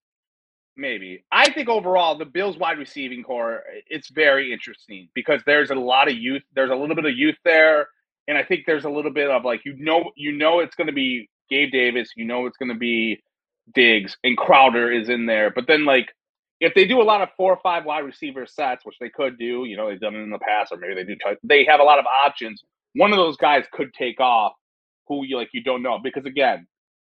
Maybe. 0.77 1.23
I 1.31 1.51
think 1.51 1.69
overall, 1.69 2.17
the 2.17 2.25
Bills 2.25 2.57
wide 2.57 2.79
receiving 2.79 3.23
core, 3.23 3.63
it's 3.87 4.09
very 4.09 4.53
interesting 4.53 5.09
because 5.13 5.41
there's 5.45 5.69
a 5.69 5.75
lot 5.75 6.07
of 6.07 6.15
youth. 6.15 6.43
There's 6.55 6.71
a 6.71 6.75
little 6.75 6.95
bit 6.95 7.05
of 7.05 7.15
youth 7.15 7.35
there. 7.43 7.87
And 8.27 8.37
I 8.37 8.43
think 8.43 8.65
there's 8.65 8.85
a 8.85 8.89
little 8.89 9.11
bit 9.11 9.29
of 9.29 9.43
like, 9.43 9.61
you 9.65 9.75
know, 9.77 10.11
you 10.15 10.31
know, 10.31 10.59
it's 10.59 10.75
going 10.75 10.87
to 10.87 10.93
be 10.93 11.29
Gabe 11.49 11.71
Davis. 11.71 12.09
You 12.15 12.25
know, 12.25 12.45
it's 12.45 12.57
going 12.57 12.69
to 12.69 12.77
be 12.77 13.21
Diggs 13.73 14.15
and 14.23 14.37
Crowder 14.37 14.91
is 14.91 15.09
in 15.09 15.25
there. 15.25 15.51
But 15.51 15.67
then, 15.67 15.85
like, 15.85 16.09
if 16.59 16.73
they 16.73 16.85
do 16.85 17.01
a 17.01 17.03
lot 17.03 17.21
of 17.21 17.29
four 17.35 17.51
or 17.51 17.59
five 17.61 17.85
wide 17.85 18.05
receiver 18.05 18.45
sets, 18.45 18.85
which 18.85 18.95
they 18.99 19.09
could 19.09 19.37
do, 19.37 19.65
you 19.65 19.75
know, 19.75 19.89
they've 19.89 19.99
done 19.99 20.15
it 20.15 20.19
in 20.19 20.29
the 20.29 20.39
past, 20.39 20.71
or 20.71 20.77
maybe 20.77 20.95
they 20.95 21.03
do, 21.03 21.15
they 21.43 21.65
have 21.65 21.79
a 21.79 21.83
lot 21.83 21.99
of 21.99 22.05
options. 22.25 22.63
One 22.93 23.11
of 23.11 23.17
those 23.17 23.37
guys 23.37 23.65
could 23.71 23.93
take 23.93 24.19
off 24.19 24.53
who 25.07 25.25
you 25.25 25.37
like, 25.37 25.49
you 25.53 25.63
don't 25.63 25.81
know. 25.81 25.99
Because 26.01 26.25
again, 26.25 26.67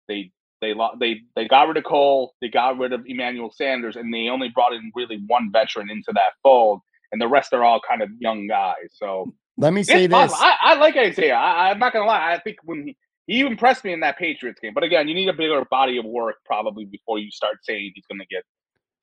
they 0.08 0.32
they 0.62 0.74
they 1.00 1.22
they 1.36 1.48
got 1.48 1.68
rid 1.68 1.78
of 1.78 1.84
Cole, 1.84 2.34
they 2.42 2.50
got 2.50 2.78
rid 2.78 2.94
of 2.94 3.04
Emmanuel 3.06 3.52
Sanders, 3.52 3.96
and 3.96 4.14
they 4.14 4.30
only 4.30 4.50
brought 4.50 4.74
in 4.74 4.92
really 4.96 5.22
one 5.28 5.52
veteran 5.52 5.90
into 5.90 6.12
that 6.14 6.34
fold, 6.44 6.82
and 7.12 7.20
the 7.20 7.28
rest 7.28 7.54
are 7.54 7.64
all 7.64 7.82
kind 7.88 8.02
of 8.02 8.10
young 8.20 8.48
guys. 8.48 8.90
So 8.92 9.34
let 9.58 9.74
me 9.74 9.84
say 9.84 10.08
this: 10.08 10.34
I, 10.36 10.56
I, 10.62 10.76
like 10.76 10.96
Isaiah. 10.96 11.36
I, 11.36 11.72
am 11.72 11.80
not 11.80 11.94
gonna 11.94 12.06
lie. 12.06 12.34
I 12.34 12.40
think 12.40 12.58
when 12.64 12.88
he, 12.88 12.98
he 13.28 13.40
impressed 13.42 13.84
me 13.84 13.92
in 13.94 14.00
that 14.02 14.18
Patriots 14.18 14.60
game, 14.62 14.74
but 14.74 14.84
again, 14.84 15.08
you 15.08 15.16
need 15.16 15.30
a 15.30 15.34
bigger 15.34 15.64
body 15.70 15.98
of 15.98 16.06
work 16.06 16.36
probably 16.46 16.86
before 16.86 17.20
you 17.20 17.32
start 17.32 17.58
saying 17.64 17.92
he's 17.96 18.06
going 18.06 18.20
to 18.20 18.26
get 18.28 18.44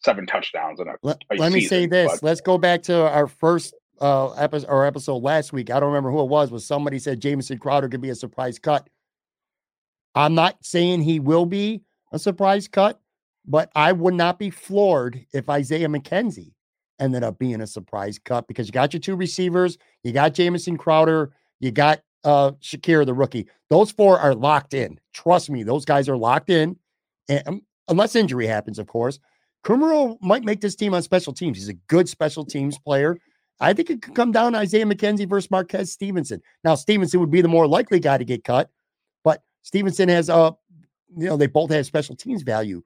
seven 0.01 0.27
touchdowns 0.27 0.81
in 0.81 0.89
a. 0.89 0.93
Let, 1.03 1.23
a 1.31 1.37
let 1.37 1.53
season, 1.53 1.53
me 1.53 1.67
say 1.67 1.87
this: 1.87 2.13
but. 2.13 2.23
Let's 2.23 2.41
go 2.41 2.57
back 2.57 2.83
to 2.85 3.09
our 3.09 3.27
first 3.27 3.75
uh 4.01 4.31
episode 4.35 4.69
or 4.69 4.87
episode 4.87 5.23
last 5.23 5.53
week. 5.53 5.71
I 5.71 5.81
don't 5.81 5.89
remember 5.89 6.11
who 6.11 6.21
it 6.21 6.29
was, 6.29 6.51
but 6.51 6.63
somebody 6.63 7.01
said 7.01 7.21
Jamison 7.21 7.59
Crowder 7.59 7.89
could 7.89 8.01
be 8.01 8.11
a 8.11 8.15
surprise 8.15 8.59
cut. 8.59 8.89
I'm 10.19 10.35
not 10.35 10.57
saying 10.63 11.03
he 11.03 11.21
will 11.21 11.47
be 11.47 11.83
a 12.11 12.19
surprise 12.19 12.67
cut, 12.67 13.01
but 13.47 13.71
I 13.77 13.93
would 13.93 14.15
not 14.15 14.37
be 14.37 14.51
floored 14.51 15.25
if 15.33 15.49
Isaiah 15.49 15.87
McKenzie 15.87 16.55
ended 16.99 17.23
up 17.23 17.39
being 17.39 17.61
a 17.61 17.69
surprise 17.69 18.19
cut 18.19 18.49
because 18.49 18.67
you 18.67 18.73
got 18.73 18.93
your 18.93 18.99
two 18.99 19.15
receivers, 19.15 19.79
you 20.03 20.11
got 20.11 20.35
Jamison 20.35 20.77
Crowder, 20.77 21.31
you 21.61 21.71
got 21.71 22.01
uh 22.25 22.51
Shakir, 22.61 23.07
the 23.07 23.15
rookie. 23.15 23.47
Those 23.71 23.93
four 23.93 24.19
are 24.19 24.35
locked 24.35 24.75
in. 24.75 24.99
Trust 25.13 25.51
me, 25.51 25.63
those 25.63 25.85
guys 25.85 26.09
are 26.09 26.17
locked 26.17 26.51
in. 26.51 26.77
And 27.29 27.47
um, 27.47 27.63
unless 27.87 28.17
injury 28.17 28.49
happens, 28.49 28.81
of 28.81 28.89
course. 28.89 29.21
Kumerow 29.65 30.19
might 30.21 30.43
make 30.43 30.61
this 30.61 30.75
team 30.75 30.95
on 30.95 31.03
special 31.03 31.33
teams. 31.33 31.59
He's 31.59 31.69
a 31.69 31.75
good 31.75 32.09
special 32.09 32.45
teams 32.45 32.77
player. 32.77 33.19
I 33.61 33.73
think 33.73 33.89
it 33.89 34.03
could 34.03 34.17
come 34.17 34.33
down 34.33 34.53
to 34.53 34.59
Isaiah 34.59 34.85
McKenzie 34.85 35.29
versus 35.29 35.51
Marquez 35.51 35.93
Stevenson. 35.93 36.43
Now, 36.65 36.75
Stevenson 36.75 37.21
would 37.21 37.31
be 37.31 37.41
the 37.41 37.49
more 37.49 37.69
likely 37.69 38.01
guy 38.01 38.19
to 38.19 38.25
get 38.25 38.43
cut, 38.43 38.71
Stevenson 39.63 40.09
has 40.09 40.29
a, 40.29 40.35
uh, 40.35 40.53
you 41.17 41.27
know, 41.27 41.37
they 41.37 41.47
both 41.47 41.71
have 41.71 41.87
special 41.87 42.15
teams 42.15 42.43
value. 42.43 42.83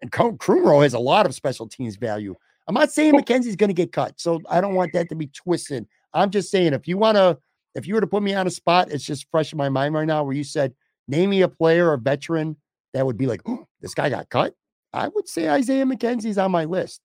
And 0.00 0.10
Kumerow 0.12 0.82
has 0.82 0.94
a 0.94 0.98
lot 0.98 1.26
of 1.26 1.34
special 1.34 1.68
teams 1.68 1.96
value. 1.96 2.34
I'm 2.68 2.74
not 2.74 2.92
saying 2.92 3.14
McKenzie's 3.14 3.56
going 3.56 3.68
to 3.68 3.74
get 3.74 3.92
cut, 3.92 4.20
so 4.20 4.40
I 4.48 4.60
don't 4.60 4.74
want 4.74 4.92
that 4.92 5.08
to 5.08 5.14
be 5.14 5.26
twisted. 5.28 5.86
I'm 6.14 6.30
just 6.30 6.50
saying 6.50 6.74
if 6.74 6.86
you 6.86 6.96
want 6.96 7.16
to, 7.16 7.38
if 7.74 7.86
you 7.86 7.94
were 7.94 8.00
to 8.00 8.06
put 8.06 8.22
me 8.22 8.34
on 8.34 8.46
a 8.46 8.50
spot, 8.50 8.90
it's 8.90 9.04
just 9.04 9.26
fresh 9.30 9.52
in 9.52 9.58
my 9.58 9.68
mind 9.68 9.94
right 9.94 10.06
now 10.06 10.22
where 10.22 10.34
you 10.34 10.44
said, 10.44 10.74
name 11.08 11.30
me 11.30 11.42
a 11.42 11.48
player, 11.48 11.90
or 11.90 11.96
veteran 11.96 12.56
that 12.94 13.04
would 13.04 13.16
be 13.16 13.26
like, 13.26 13.40
oh, 13.46 13.66
this 13.80 13.94
guy 13.94 14.08
got 14.10 14.28
cut. 14.28 14.54
I 14.92 15.08
would 15.08 15.28
say 15.28 15.48
Isaiah 15.48 15.84
McKenzie's 15.84 16.38
on 16.38 16.50
my 16.50 16.64
list. 16.66 17.00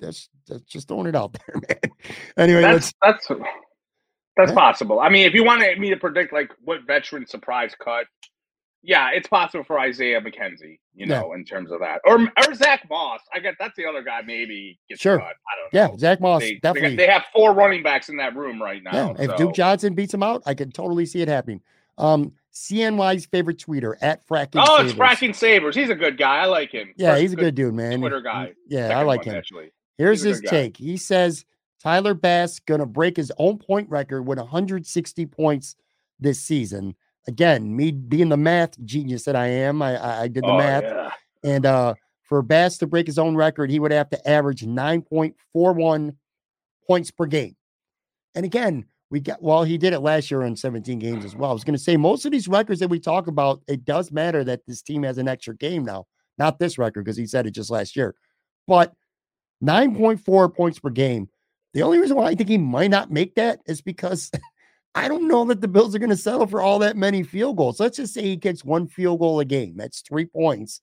That's, 0.00 0.28
that's 0.46 0.62
just 0.62 0.88
throwing 0.88 1.06
it 1.06 1.16
out 1.16 1.36
there, 1.46 1.60
man. 1.68 1.92
anyway, 2.36 2.62
that's 2.62 2.92
that's 3.02 3.28
that's 4.36 4.50
yeah. 4.50 4.54
possible. 4.54 5.00
I 5.00 5.08
mean, 5.08 5.26
if 5.26 5.34
you 5.34 5.44
wanted 5.44 5.78
me 5.78 5.90
to 5.90 5.96
predict 5.96 6.32
like 6.32 6.50
what 6.62 6.86
veteran 6.86 7.26
surprise 7.26 7.74
cut, 7.78 8.06
yeah, 8.82 9.10
it's 9.12 9.28
possible 9.28 9.64
for 9.64 9.78
Isaiah 9.78 10.20
McKenzie, 10.20 10.78
you 10.94 11.06
know, 11.06 11.28
yeah. 11.30 11.38
in 11.38 11.44
terms 11.44 11.70
of 11.70 11.80
that, 11.80 12.00
or 12.04 12.20
or 12.20 12.54
Zach 12.54 12.86
Moss. 12.90 13.20
I 13.32 13.38
guess 13.38 13.54
that's 13.58 13.74
the 13.76 13.86
other 13.86 14.02
guy. 14.02 14.20
Maybe 14.26 14.78
gets 14.88 15.00
sure. 15.00 15.18
cut. 15.18 15.26
I 15.26 15.30
don't 15.30 15.72
know. 15.72 15.92
Yeah, 15.92 15.98
Zach 15.98 16.20
Moss 16.20 16.42
they, 16.42 16.56
definitely. 16.56 16.96
They, 16.96 17.06
have 17.06 17.24
four 17.32 17.54
running 17.54 17.82
backs 17.82 18.10
in 18.10 18.16
that 18.18 18.36
room 18.36 18.62
right 18.62 18.82
now. 18.82 19.14
Yeah, 19.18 19.24
if 19.24 19.36
Duke 19.36 19.54
Johnson 19.54 19.94
beats 19.94 20.12
him 20.12 20.22
out, 20.22 20.42
I 20.44 20.54
can 20.54 20.70
totally 20.70 21.06
see 21.06 21.22
it 21.22 21.28
happening. 21.28 21.62
Um, 21.96 22.32
CNY's 22.52 23.26
favorite 23.26 23.58
tweeter 23.58 23.94
at 24.02 24.26
Fracking. 24.26 24.64
Oh, 24.66 24.82
it's 24.82 24.92
Fracking 24.92 25.34
Sabers. 25.34 25.74
He's 25.74 25.90
a 25.90 25.94
good 25.94 26.18
guy. 26.18 26.38
I 26.38 26.46
like 26.46 26.70
him. 26.70 26.92
Yeah, 26.96 27.12
First 27.12 27.22
he's 27.22 27.32
a 27.32 27.36
good, 27.36 27.42
good 27.42 27.54
dude, 27.54 27.74
man. 27.74 28.00
Twitter 28.00 28.20
guy. 28.20 28.52
Yeah, 28.68 28.98
I 28.98 29.02
like 29.02 29.24
him. 29.24 29.34
Actually. 29.34 29.72
Here's 29.96 30.22
his 30.22 30.40
take. 30.40 30.76
He 30.76 30.96
says 30.96 31.44
Tyler 31.84 32.14
Bass 32.14 32.58
gonna 32.60 32.86
break 32.86 33.16
his 33.16 33.30
own 33.38 33.58
point 33.58 33.88
record 33.90 34.22
with 34.22 34.38
160 34.38 35.26
points 35.26 35.76
this 36.18 36.40
season. 36.40 36.94
Again, 37.28 37.74
me 37.76 37.92
being 37.92 38.30
the 38.30 38.36
math 38.38 38.82
genius 38.84 39.24
that 39.24 39.36
I 39.36 39.46
am, 39.48 39.82
I 39.82 39.96
I, 39.96 40.22
I 40.22 40.28
did 40.28 40.42
the 40.44 40.48
Oh, 40.48 40.58
math, 40.58 40.82
yeah. 40.82 41.10
and 41.44 41.66
uh, 41.66 41.94
for 42.22 42.40
Bass 42.42 42.78
to 42.78 42.86
break 42.86 43.06
his 43.06 43.18
own 43.18 43.36
record, 43.36 43.70
he 43.70 43.78
would 43.78 43.92
have 43.92 44.08
to 44.10 44.28
average 44.28 44.62
9.41 44.64 46.16
points 46.86 47.10
per 47.10 47.26
game. 47.26 47.54
And 48.34 48.44
again, 48.46 48.86
we 49.10 49.20
got 49.20 49.42
well, 49.42 49.62
he 49.62 49.76
did 49.76 49.92
it 49.92 50.00
last 50.00 50.30
year 50.30 50.42
in 50.42 50.56
17 50.56 50.98
games 50.98 51.24
as 51.24 51.36
well. 51.36 51.50
I 51.50 51.52
was 51.52 51.64
going 51.64 51.76
to 51.76 51.82
say 51.82 51.96
most 51.98 52.24
of 52.24 52.32
these 52.32 52.48
records 52.48 52.80
that 52.80 52.88
we 52.88 52.98
talk 52.98 53.26
about, 53.26 53.60
it 53.68 53.84
does 53.84 54.10
matter 54.10 54.42
that 54.44 54.62
this 54.66 54.80
team 54.80 55.02
has 55.02 55.18
an 55.18 55.28
extra 55.28 55.54
game 55.54 55.84
now. 55.84 56.06
Not 56.38 56.58
this 56.58 56.78
record 56.78 57.04
because 57.04 57.16
he 57.18 57.26
said 57.26 57.46
it 57.46 57.52
just 57.52 57.70
last 57.70 57.94
year, 57.94 58.14
but 58.66 58.92
9.4 59.62 60.54
points 60.54 60.78
per 60.78 60.90
game. 60.90 61.28
The 61.74 61.82
only 61.82 61.98
reason 61.98 62.16
why 62.16 62.26
I 62.26 62.34
think 62.34 62.48
he 62.48 62.58
might 62.58 62.90
not 62.90 63.10
make 63.10 63.34
that 63.34 63.60
is 63.66 63.82
because 63.82 64.30
I 64.94 65.08
don't 65.08 65.28
know 65.28 65.44
that 65.46 65.60
the 65.60 65.68
Bills 65.68 65.94
are 65.94 65.98
going 65.98 66.10
to 66.10 66.16
settle 66.16 66.46
for 66.46 66.62
all 66.62 66.78
that 66.78 66.96
many 66.96 67.24
field 67.24 67.56
goals. 67.56 67.80
Let's 67.80 67.96
just 67.96 68.14
say 68.14 68.22
he 68.22 68.36
gets 68.36 68.64
one 68.64 68.86
field 68.86 69.18
goal 69.18 69.40
a 69.40 69.44
game. 69.44 69.76
That's 69.76 70.00
three 70.00 70.24
points. 70.24 70.80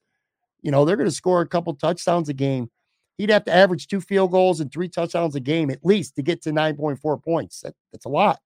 You 0.61 0.69
know, 0.69 0.83
they're 0.83 0.97
going 0.97 1.09
to 1.09 1.15
score 1.15 1.41
a 1.41 1.47
couple 1.47 1.73
touchdowns 1.73 2.29
a 2.29 2.33
game. 2.33 2.69
He'd 3.17 3.29
have 3.29 3.45
to 3.45 3.53
average 3.53 3.87
two 3.87 4.01
field 4.01 4.31
goals 4.31 4.59
and 4.59 4.71
three 4.71 4.89
touchdowns 4.89 5.35
a 5.35 5.39
game 5.39 5.69
at 5.69 5.85
least 5.85 6.15
to 6.17 6.21
get 6.21 6.41
to 6.43 6.51
9.4 6.51 7.23
points. 7.23 7.61
That, 7.61 7.73
that's 7.91 8.05
a 8.05 8.09
lot. 8.09 8.39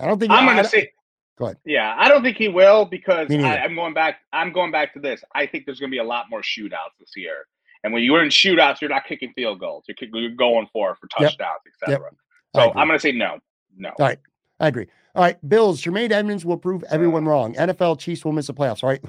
I 0.00 0.06
don't 0.06 0.18
think 0.18 0.32
I'm 0.32 0.44
gonna 0.46 0.62
don't- 0.62 0.70
say. 0.70 0.90
Go 1.38 1.46
ahead. 1.46 1.58
Yeah, 1.66 1.94
I 1.98 2.08
don't 2.08 2.22
think 2.22 2.38
he 2.38 2.48
will 2.48 2.86
because 2.86 3.30
I, 3.30 3.58
I'm 3.58 3.74
going 3.74 3.92
back. 3.92 4.20
I'm 4.32 4.52
going 4.52 4.70
back 4.70 4.94
to 4.94 5.00
this. 5.00 5.22
I 5.34 5.44
think 5.46 5.66
there's 5.66 5.78
going 5.78 5.90
to 5.90 5.94
be 5.94 5.98
a 5.98 6.04
lot 6.04 6.30
more 6.30 6.40
shootouts 6.40 6.96
this 6.98 7.10
year. 7.14 7.46
And 7.86 7.94
when 7.94 8.02
you're 8.02 8.20
in 8.20 8.30
shootouts, 8.30 8.80
you're 8.80 8.90
not 8.90 9.04
kicking 9.06 9.32
field 9.34 9.60
goals. 9.60 9.84
You're, 9.86 9.94
kick, 9.94 10.10
you're 10.12 10.30
going 10.30 10.66
for 10.72 10.90
it 10.90 10.96
for 11.00 11.06
touchdowns, 11.06 11.60
Yep. 11.86 11.90
etc. 11.92 12.10
I 12.56 12.58
So. 12.58 12.72
I'm 12.74 12.88
going 12.88 12.98
to 12.98 13.00
say 13.00 13.12
no, 13.12 13.38
no. 13.76 13.90
All 13.90 14.06
right. 14.06 14.18
I 14.58 14.66
agree. 14.66 14.88
All 15.14 15.22
right. 15.22 15.48
Bills, 15.48 15.80
Jermaine 15.80 16.10
Edmunds 16.10 16.44
will 16.44 16.56
prove 16.56 16.82
everyone 16.90 17.26
wrong. 17.26 17.54
NFL 17.54 18.00
Chiefs 18.00 18.24
will 18.24 18.32
miss 18.32 18.48
the 18.48 18.54
playoffs. 18.54 18.82
All 18.82 18.88
right. 18.90 19.04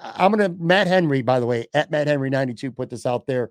I'm 0.00 0.32
going 0.32 0.56
to, 0.56 0.56
Matt 0.58 0.86
Henry, 0.86 1.20
by 1.20 1.38
the 1.38 1.44
way, 1.44 1.66
at 1.74 1.90
Matt 1.90 2.06
Henry 2.06 2.30
92, 2.30 2.72
put 2.72 2.88
this 2.88 3.04
out 3.04 3.26
there. 3.26 3.50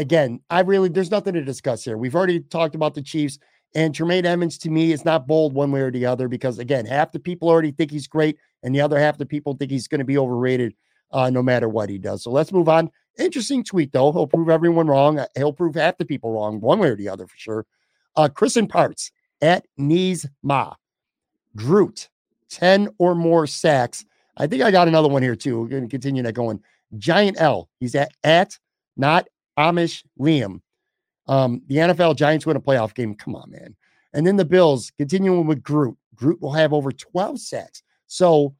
Again, 0.00 0.40
I 0.50 0.62
really, 0.62 0.88
there's 0.88 1.12
nothing 1.12 1.34
to 1.34 1.44
discuss 1.44 1.84
here. 1.84 1.96
We've 1.96 2.16
already 2.16 2.40
talked 2.40 2.74
about 2.74 2.94
the 2.94 3.02
Chiefs, 3.02 3.38
and 3.76 3.94
Jermaine 3.94 4.24
Edmunds 4.24 4.58
to 4.58 4.70
me 4.70 4.90
is 4.90 5.04
not 5.04 5.28
bold 5.28 5.54
one 5.54 5.70
way 5.70 5.82
or 5.82 5.92
the 5.92 6.06
other 6.06 6.26
because, 6.26 6.58
again, 6.58 6.86
half 6.86 7.12
the 7.12 7.20
people 7.20 7.48
already 7.48 7.70
think 7.70 7.92
he's 7.92 8.08
great, 8.08 8.36
and 8.64 8.74
the 8.74 8.80
other 8.80 8.98
half 8.98 9.16
the 9.16 9.26
people 9.26 9.54
think 9.54 9.70
he's 9.70 9.86
going 9.86 10.00
to 10.00 10.04
be 10.04 10.18
overrated 10.18 10.74
uh, 11.12 11.30
no 11.30 11.40
matter 11.40 11.68
what 11.68 11.88
he 11.88 11.98
does. 11.98 12.24
So 12.24 12.32
let's 12.32 12.50
move 12.50 12.68
on. 12.68 12.90
Interesting 13.18 13.64
tweet, 13.64 13.92
though. 13.92 14.12
He'll 14.12 14.26
prove 14.26 14.48
everyone 14.48 14.86
wrong. 14.86 15.18
Uh, 15.18 15.26
He'll 15.36 15.52
prove 15.52 15.74
half 15.74 15.98
the 15.98 16.04
people 16.04 16.32
wrong, 16.32 16.60
one 16.60 16.78
way 16.78 16.88
or 16.88 16.96
the 16.96 17.08
other 17.08 17.26
for 17.26 17.36
sure. 17.36 17.66
Uh, 18.16 18.28
Chris 18.28 18.56
and 18.56 18.68
Parts 18.68 19.10
at 19.42 19.66
Knees 19.76 20.26
Ma. 20.42 20.74
Groot, 21.56 22.08
10 22.50 22.88
or 22.98 23.14
more 23.14 23.46
sacks. 23.46 24.04
I 24.36 24.46
think 24.46 24.62
I 24.62 24.70
got 24.70 24.88
another 24.88 25.08
one 25.08 25.22
here 25.22 25.36
too. 25.36 25.60
We're 25.60 25.68
going 25.68 25.82
to 25.82 25.88
continue 25.88 26.22
that 26.22 26.34
going. 26.34 26.60
Giant 26.96 27.40
L. 27.40 27.68
He's 27.80 27.94
at 27.94 28.12
at 28.22 28.58
not 28.96 29.26
Amish 29.58 30.04
Liam. 30.18 30.60
Um, 31.26 31.62
the 31.66 31.76
NFL 31.76 32.16
Giants 32.16 32.46
win 32.46 32.56
a 32.56 32.60
playoff 32.60 32.94
game. 32.94 33.14
Come 33.14 33.34
on, 33.34 33.50
man. 33.50 33.76
And 34.14 34.26
then 34.26 34.36
the 34.36 34.44
Bills 34.44 34.90
continuing 34.96 35.46
with 35.46 35.62
Groot. 35.62 35.96
Groot 36.14 36.40
will 36.40 36.52
have 36.52 36.72
over 36.72 36.90
12 36.90 37.38
sacks. 37.40 37.82
So 38.06 38.54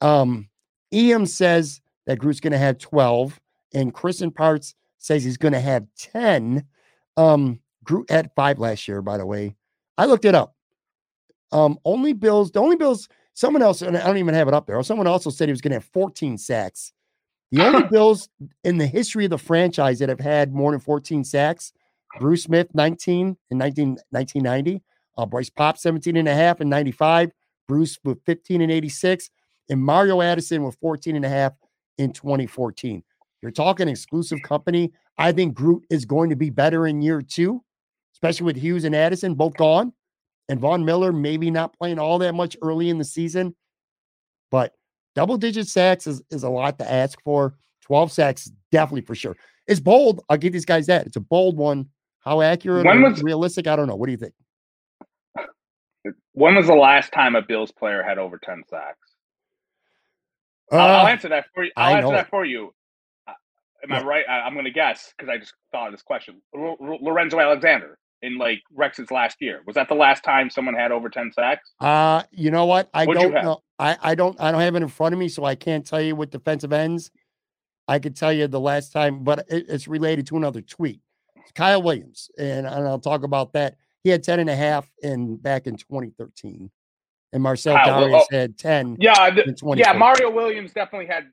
um 0.00 0.48
Eam 0.92 1.26
says 1.26 1.80
that 2.06 2.18
Groot's 2.18 2.40
going 2.40 2.52
to 2.52 2.58
have 2.58 2.78
12, 2.78 3.40
and 3.74 3.92
Chris 3.94 4.20
and 4.20 4.34
Parts 4.34 4.74
says 4.98 5.24
he's 5.24 5.36
going 5.36 5.52
to 5.52 5.60
have 5.60 5.86
10. 5.98 6.64
Um, 7.16 7.60
Groot 7.84 8.10
had 8.10 8.30
five 8.36 8.58
last 8.58 8.86
year, 8.86 9.02
by 9.02 9.18
the 9.18 9.26
way. 9.26 9.56
I 9.98 10.06
looked 10.06 10.24
it 10.24 10.34
up. 10.34 10.54
Um, 11.50 11.78
only 11.84 12.12
Bills, 12.12 12.50
the 12.50 12.60
only 12.60 12.76
Bills, 12.76 13.08
someone 13.34 13.62
else, 13.62 13.82
and 13.82 13.96
I 13.96 14.06
don't 14.06 14.18
even 14.18 14.34
have 14.34 14.48
it 14.48 14.54
up 14.54 14.66
there. 14.66 14.82
Someone 14.82 15.06
also 15.06 15.30
said 15.30 15.48
he 15.48 15.52
was 15.52 15.60
going 15.60 15.72
to 15.72 15.76
have 15.76 15.84
14 15.84 16.38
sacks. 16.38 16.92
The 17.50 17.64
only 17.64 17.82
Bills 17.90 18.28
in 18.64 18.78
the 18.78 18.86
history 18.86 19.24
of 19.24 19.30
the 19.30 19.38
franchise 19.38 19.98
that 19.98 20.08
have 20.08 20.20
had 20.20 20.54
more 20.54 20.70
than 20.70 20.80
14 20.80 21.24
sacks, 21.24 21.72
Bruce 22.18 22.44
Smith, 22.44 22.68
19 22.74 23.36
in 23.50 23.58
19, 23.58 23.88
1990, 24.10 24.82
uh, 25.18 25.26
Bryce 25.26 25.50
Paup, 25.50 25.78
17 25.78 26.16
and 26.16 26.28
a 26.28 26.34
half 26.34 26.60
in 26.60 26.68
95, 26.68 27.30
Bruce 27.68 27.98
with 28.04 28.24
15 28.24 28.62
and 28.62 28.72
86, 28.72 29.30
and 29.68 29.82
Mario 29.82 30.20
Addison 30.20 30.62
with 30.62 30.76
14 30.80 31.16
and 31.16 31.24
a 31.24 31.28
half 31.28 31.52
in 31.98 32.12
2014. 32.12 33.02
You're 33.42 33.50
talking 33.50 33.88
exclusive 33.88 34.38
company. 34.42 34.92
I 35.18 35.32
think 35.32 35.54
Groot 35.54 35.84
is 35.90 36.04
going 36.04 36.30
to 36.30 36.36
be 36.36 36.48
better 36.50 36.86
in 36.86 37.02
year 37.02 37.20
two, 37.20 37.62
especially 38.14 38.44
with 38.46 38.56
Hughes 38.56 38.84
and 38.84 38.94
Addison 38.94 39.34
both 39.34 39.56
gone 39.56 39.92
and 40.48 40.60
Von 40.60 40.84
Miller 40.84 41.12
maybe 41.12 41.50
not 41.50 41.76
playing 41.76 41.98
all 41.98 42.18
that 42.18 42.34
much 42.34 42.56
early 42.62 42.88
in 42.88 42.98
the 42.98 43.04
season, 43.04 43.54
but 44.50 44.74
double 45.14 45.36
digit 45.36 45.66
sacks 45.68 46.06
is, 46.06 46.22
is 46.30 46.44
a 46.44 46.48
lot 46.48 46.78
to 46.78 46.90
ask 46.90 47.20
for. 47.22 47.54
12 47.84 48.12
sacks, 48.12 48.50
definitely 48.70 49.00
for 49.02 49.14
sure. 49.16 49.36
It's 49.66 49.80
bold. 49.80 50.20
I'll 50.28 50.36
give 50.36 50.52
these 50.52 50.64
guys 50.64 50.86
that. 50.86 51.06
It's 51.06 51.16
a 51.16 51.20
bold 51.20 51.56
one. 51.56 51.88
How 52.20 52.40
accurate 52.40 52.86
When 52.86 53.02
was- 53.02 53.22
realistic? 53.24 53.66
I 53.66 53.74
don't 53.74 53.88
know. 53.88 53.96
What 53.96 54.06
do 54.06 54.12
you 54.12 54.18
think? 54.18 54.34
When 56.32 56.54
was 56.54 56.66
the 56.68 56.74
last 56.74 57.12
time 57.12 57.34
a 57.36 57.42
Bills 57.42 57.72
player 57.72 58.02
had 58.02 58.18
over 58.18 58.38
10 58.38 58.62
sacks? 58.68 58.98
I'll, 60.70 60.78
I'll 60.80 61.06
Uh, 61.06 61.10
answer 61.10 61.28
that 61.28 61.46
for 61.54 61.64
you. 61.64 61.72
I'll 61.76 61.96
answer 61.96 62.12
that 62.12 62.30
for 62.30 62.44
you. 62.44 62.72
Am 63.84 63.92
I 63.92 64.02
right? 64.02 64.24
I, 64.28 64.40
I'm 64.40 64.52
going 64.54 64.64
to 64.64 64.70
guess 64.70 65.12
because 65.16 65.30
I 65.32 65.38
just 65.38 65.54
thought 65.72 65.88
of 65.88 65.92
this 65.92 66.02
question. 66.02 66.40
L- 66.56 66.76
L- 66.80 66.98
Lorenzo 67.00 67.40
Alexander 67.40 67.98
in 68.22 68.38
like 68.38 68.60
Rex's 68.72 69.10
last 69.10 69.38
year. 69.40 69.62
Was 69.66 69.74
that 69.74 69.88
the 69.88 69.94
last 69.94 70.22
time 70.22 70.48
someone 70.50 70.74
had 70.74 70.92
over 70.92 71.08
10 71.08 71.32
sacks? 71.32 71.72
Uh, 71.80 72.22
you 72.30 72.50
know 72.50 72.66
what? 72.66 72.88
I 72.94 73.04
What'd 73.04 73.22
don't 73.22 73.44
know. 73.44 73.60
I, 73.78 73.96
I 74.00 74.14
don't 74.14 74.40
I 74.40 74.52
don't 74.52 74.60
have 74.60 74.76
it 74.76 74.82
in 74.82 74.88
front 74.88 75.12
of 75.12 75.18
me, 75.18 75.28
so 75.28 75.44
I 75.44 75.56
can't 75.56 75.84
tell 75.84 76.00
you 76.00 76.14
what 76.14 76.30
defensive 76.30 76.72
ends. 76.72 77.10
I 77.88 77.98
could 77.98 78.14
tell 78.14 78.32
you 78.32 78.46
the 78.46 78.60
last 78.60 78.92
time, 78.92 79.24
but 79.24 79.40
it, 79.48 79.66
it's 79.68 79.88
related 79.88 80.26
to 80.28 80.36
another 80.36 80.62
tweet. 80.62 81.00
It's 81.36 81.50
Kyle 81.52 81.82
Williams, 81.82 82.30
and, 82.38 82.66
and 82.66 82.86
I'll 82.86 83.00
talk 83.00 83.24
about 83.24 83.52
that. 83.54 83.76
He 84.04 84.10
had 84.10 84.22
10 84.22 84.40
and 84.40 84.50
a 84.50 84.56
half 84.56 84.90
in 85.02 85.36
back 85.36 85.66
in 85.66 85.76
2013. 85.76 86.70
And 87.32 87.42
Marcel 87.42 87.76
Kyle 87.76 88.02
Dareus 88.02 88.20
oh, 88.20 88.26
had 88.30 88.58
10 88.58 88.98
Yeah, 89.00 89.30
the- 89.30 89.74
yeah. 89.76 89.92
Mario 89.94 90.30
Williams 90.30 90.72
definitely 90.72 91.06
had 91.06 91.24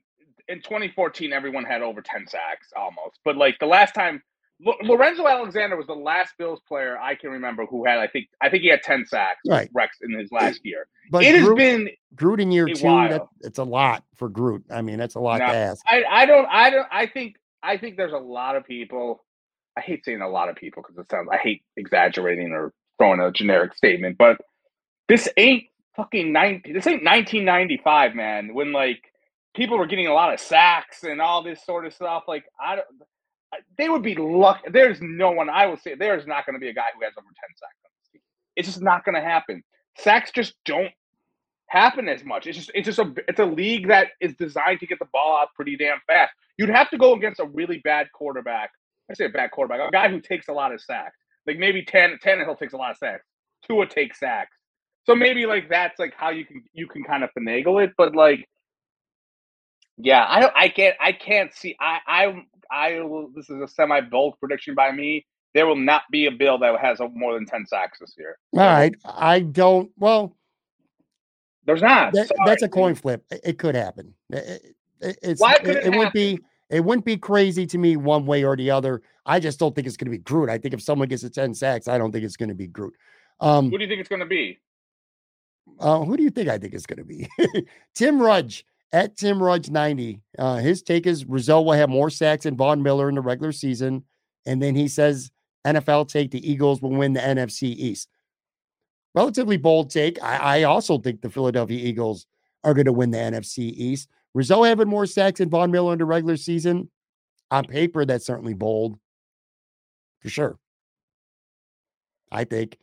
in 0.50 0.58
2014. 0.62 1.32
Everyone 1.32 1.64
had 1.64 1.82
over 1.82 2.02
10 2.02 2.26
sacks 2.26 2.68
almost, 2.76 3.20
but 3.24 3.36
like 3.36 3.58
the 3.60 3.66
last 3.66 3.94
time. 3.94 4.22
Lo- 4.62 4.76
Lorenzo 4.82 5.26
Alexander 5.26 5.74
was 5.74 5.86
the 5.86 5.94
last 5.94 6.34
Bills 6.38 6.60
player 6.68 6.98
I 6.98 7.14
can 7.14 7.30
remember 7.30 7.64
who 7.64 7.86
had. 7.86 7.98
I 7.98 8.06
think. 8.08 8.28
I 8.42 8.50
think 8.50 8.62
he 8.62 8.68
had 8.68 8.82
ten 8.82 9.06
sacks. 9.06 9.40
Right. 9.48 9.70
Rex 9.72 9.96
in 10.02 10.12
his 10.18 10.30
last 10.30 10.60
year. 10.64 10.86
But 11.10 11.24
it 11.24 11.34
has 11.34 11.48
been 11.54 11.88
Groot 12.14 12.40
in 12.40 12.52
year 12.52 12.66
two, 12.66 12.82
that, 12.82 13.26
it's 13.40 13.58
a 13.58 13.64
lot 13.64 14.04
for 14.16 14.28
Groot. 14.28 14.64
I 14.70 14.82
mean, 14.82 14.98
that's 14.98 15.14
a 15.14 15.20
lot 15.20 15.38
No, 15.38 15.46
to 15.46 15.54
ask. 15.54 15.82
I, 15.86 16.04
I 16.04 16.26
don't 16.26 16.46
I 16.50 16.70
don't 16.70 16.86
I 16.92 17.06
think 17.06 17.36
I 17.62 17.78
think 17.78 17.96
there's 17.96 18.12
a 18.12 18.18
lot 18.18 18.56
of 18.56 18.64
people. 18.64 19.24
I 19.76 19.80
hate 19.80 20.04
saying 20.04 20.20
a 20.20 20.28
lot 20.28 20.48
of 20.48 20.56
people 20.56 20.82
because 20.82 20.98
it 20.98 21.10
sounds 21.10 21.28
I 21.32 21.38
hate 21.38 21.62
exaggerating 21.76 22.52
or 22.52 22.72
throwing 22.98 23.20
a 23.20 23.30
generic 23.32 23.74
statement, 23.74 24.18
but 24.18 24.38
this 25.08 25.28
ain't 25.36 25.64
fucking 25.96 26.32
nineteen. 26.32 26.74
This 26.74 26.86
ain't 26.86 27.04
1995, 27.04 28.14
man. 28.14 28.54
When 28.54 28.72
like 28.72 29.02
people 29.54 29.78
were 29.78 29.86
getting 29.86 30.06
a 30.06 30.14
lot 30.14 30.32
of 30.32 30.40
sacks 30.40 31.02
and 31.02 31.20
all 31.20 31.42
this 31.42 31.64
sort 31.64 31.86
of 31.86 31.92
stuff. 31.94 32.24
Like 32.28 32.44
I 32.60 32.76
don't. 32.76 32.86
They 33.76 33.88
would 33.88 34.02
be 34.02 34.14
lucky. 34.14 34.70
There's 34.70 34.98
no 35.00 35.32
one. 35.32 35.50
I 35.50 35.66
will 35.66 35.76
say 35.76 35.94
there's 35.96 36.26
not 36.26 36.46
going 36.46 36.54
to 36.54 36.60
be 36.60 36.68
a 36.68 36.74
guy 36.74 36.86
who 36.94 37.04
has 37.04 37.12
over 37.18 37.26
ten 37.26 37.50
sacks 37.56 37.78
on 37.84 37.90
this 37.98 38.10
team. 38.12 38.22
It's 38.56 38.68
just 38.68 38.80
not 38.80 39.04
going 39.04 39.16
to 39.16 39.20
happen. 39.20 39.62
Sacks 39.98 40.30
just 40.30 40.54
don't 40.64 40.92
happen 41.66 42.08
as 42.08 42.24
much. 42.24 42.46
It's 42.46 42.58
just 42.58 42.70
it's 42.74 42.86
just 42.86 42.98
a 42.98 43.12
it's 43.28 43.40
a 43.40 43.44
league 43.44 43.88
that 43.88 44.08
is 44.20 44.34
designed 44.34 44.80
to 44.80 44.86
get 44.86 44.98
the 44.98 45.08
ball 45.12 45.38
out 45.40 45.48
pretty 45.54 45.76
damn 45.76 45.98
fast. 46.06 46.32
You'd 46.58 46.68
have 46.68 46.90
to 46.90 46.98
go 46.98 47.14
against 47.14 47.40
a 47.40 47.46
really 47.46 47.80
bad 47.82 48.08
quarterback. 48.12 48.70
I 49.10 49.14
say 49.14 49.24
a 49.24 49.30
bad 49.30 49.50
quarterback, 49.50 49.88
a 49.88 49.90
guy 49.90 50.08
who 50.08 50.20
takes 50.20 50.48
a 50.48 50.52
lot 50.52 50.72
of 50.72 50.80
sacks. 50.80 51.16
Like 51.46 51.58
maybe 51.58 51.84
10 51.84 52.18
Tannehill 52.24 52.58
takes 52.58 52.74
a 52.74 52.76
lot 52.76 52.90
of 52.92 52.96
sacks. 52.98 53.24
Tua 53.66 53.86
takes 53.86 54.20
sacks. 54.20 54.56
So 55.04 55.14
maybe 55.14 55.46
like 55.46 55.68
that's 55.68 55.98
like 55.98 56.14
how 56.16 56.30
you 56.30 56.44
can 56.44 56.62
you 56.72 56.86
can 56.86 57.02
kind 57.02 57.24
of 57.24 57.30
finagle 57.36 57.82
it, 57.82 57.92
but 57.96 58.14
like 58.14 58.48
yeah, 60.02 60.26
I 60.28 60.40
don't 60.40 60.52
I 60.56 60.68
can't 60.68 60.96
I 61.00 61.12
can't 61.12 61.52
see 61.54 61.76
I 61.80 61.98
I 62.06 62.44
I 62.70 63.00
will 63.00 63.30
this 63.34 63.50
is 63.50 63.60
a 63.60 63.68
semi 63.68 64.00
bold 64.00 64.34
prediction 64.40 64.74
by 64.74 64.92
me. 64.92 65.26
There 65.54 65.66
will 65.66 65.76
not 65.76 66.02
be 66.12 66.26
a 66.26 66.30
bill 66.30 66.58
that 66.58 66.78
has 66.80 67.00
a, 67.00 67.08
more 67.08 67.34
than 67.34 67.44
10 67.44 67.66
sacks 67.66 67.98
this 67.98 68.14
year. 68.16 68.38
All 68.52 68.60
right. 68.60 68.94
I 69.04 69.40
don't, 69.40 69.90
well, 69.96 70.36
There's 71.66 71.82
not. 71.82 72.12
that, 72.12 72.30
that's 72.46 72.62
a 72.62 72.68
coin 72.68 72.94
flip. 72.94 73.24
It, 73.32 73.40
it 73.42 73.58
could 73.58 73.74
happen. 73.74 74.14
It, 74.30 74.62
it- 75.00 75.18
it's, 75.22 75.40
Why 75.40 75.56
could 75.56 75.78
it 75.78 75.86
it 75.86 75.90
wouldn't 75.90 76.12
be 76.12 76.38
it 76.68 76.84
wouldn't 76.84 77.06
be 77.06 77.16
crazy 77.16 77.66
to 77.68 77.78
me 77.78 77.96
one 77.96 78.26
way 78.26 78.44
or 78.44 78.54
the 78.54 78.70
other. 78.70 79.00
I 79.24 79.40
just 79.40 79.58
don't 79.58 79.74
think 79.74 79.86
it's 79.86 79.96
going 79.96 80.06
to 80.06 80.10
be 80.10 80.18
Groot. 80.18 80.50
I 80.50 80.58
think 80.58 80.74
if 80.74 80.82
someone 80.82 81.08
gets 81.08 81.22
a 81.24 81.30
10 81.30 81.54
sacks, 81.54 81.88
I 81.88 81.96
don't 81.96 82.12
think 82.12 82.22
it's 82.22 82.36
going 82.36 82.50
to 82.50 82.54
be 82.54 82.66
Groot. 82.66 82.92
Um, 83.40 83.70
Who 83.70 83.78
do 83.78 83.84
you 83.84 83.88
think 83.88 84.00
it's 84.00 84.10
going 84.10 84.20
to 84.20 84.26
be? 84.26 84.60
uh, 85.78 86.00
who 86.04 86.18
do 86.18 86.22
you 86.22 86.28
think 86.28 86.50
I 86.50 86.58
think 86.58 86.74
it's 86.74 86.84
going 86.84 86.98
to 86.98 87.04
be? 87.04 87.26
Tim 87.94 88.20
Rudge 88.20 88.66
at 88.92 89.16
Tim 89.16 89.42
Rudge 89.42 89.70
90. 89.70 90.20
Uh, 90.38 90.56
his 90.56 90.82
take 90.82 91.06
is 91.06 91.24
Rousseau 91.24 91.62
will 91.62 91.72
have 91.72 91.88
more 91.88 92.10
sacks 92.10 92.44
than 92.44 92.56
Von 92.56 92.82
Miller 92.82 93.08
in 93.08 93.14
the 93.14 93.20
regular 93.20 93.52
season. 93.52 94.04
And 94.46 94.62
then 94.62 94.74
he 94.74 94.88
says 94.88 95.30
NFL 95.66 96.08
take 96.08 96.30
the 96.30 96.50
Eagles 96.50 96.80
will 96.80 96.90
win 96.90 97.12
the 97.12 97.20
NFC 97.20 97.62
East. 97.64 98.08
Relatively 99.14 99.56
bold 99.56 99.90
take. 99.90 100.22
I, 100.22 100.60
I 100.60 100.62
also 100.64 100.98
think 100.98 101.20
the 101.20 101.30
Philadelphia 101.30 101.78
Eagles 101.84 102.26
are 102.64 102.74
going 102.74 102.86
to 102.86 102.92
win 102.92 103.10
the 103.10 103.18
NFC 103.18 103.72
East. 103.74 104.08
Rousseau 104.34 104.62
having 104.62 104.88
more 104.88 105.06
sacks 105.06 105.38
than 105.38 105.50
Von 105.50 105.70
Miller 105.70 105.92
in 105.92 105.98
the 105.98 106.04
regular 106.04 106.36
season. 106.36 106.90
On 107.50 107.64
paper, 107.64 108.04
that's 108.04 108.26
certainly 108.26 108.54
bold. 108.54 108.98
For 110.20 110.28
sure. 110.28 110.58
I 112.30 112.44
think. 112.44 112.78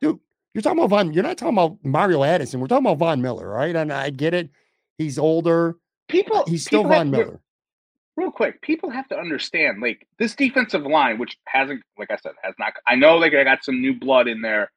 Dude, 0.00 0.20
you're 0.52 0.62
talking 0.62 0.78
about 0.78 0.90
Von, 0.90 1.12
you're 1.12 1.24
not 1.24 1.36
talking 1.36 1.56
about 1.56 1.78
Mario 1.82 2.22
Addison. 2.22 2.60
We're 2.60 2.68
talking 2.68 2.86
about 2.86 2.98
Von 2.98 3.20
Miller, 3.20 3.48
right? 3.48 3.74
And 3.74 3.92
I 3.92 4.10
get 4.10 4.34
it. 4.34 4.50
He's 4.98 5.18
older. 5.18 5.76
people, 6.08 6.44
He's 6.46 6.64
still 6.64 6.80
people 6.82 6.92
have 6.92 6.98
Von 7.06 7.12
to- 7.12 7.18
Miller. 7.18 7.40
real 8.16 8.30
quick, 8.30 8.60
people 8.62 8.90
have 8.90 9.08
to 9.08 9.18
understand 9.18 9.80
like 9.82 10.06
this 10.18 10.34
defensive 10.34 10.82
line, 10.86 11.18
which 11.18 11.36
hasn't, 11.46 11.82
like 11.98 12.10
I 12.10 12.16
said, 12.16 12.32
has 12.42 12.54
not. 12.58 12.74
I 12.86 12.94
know 12.94 13.20
they 13.20 13.30
got 13.30 13.64
some 13.64 13.80
new 13.80 13.94
blood 13.98 14.28
in 14.28 14.40
there, 14.40 14.70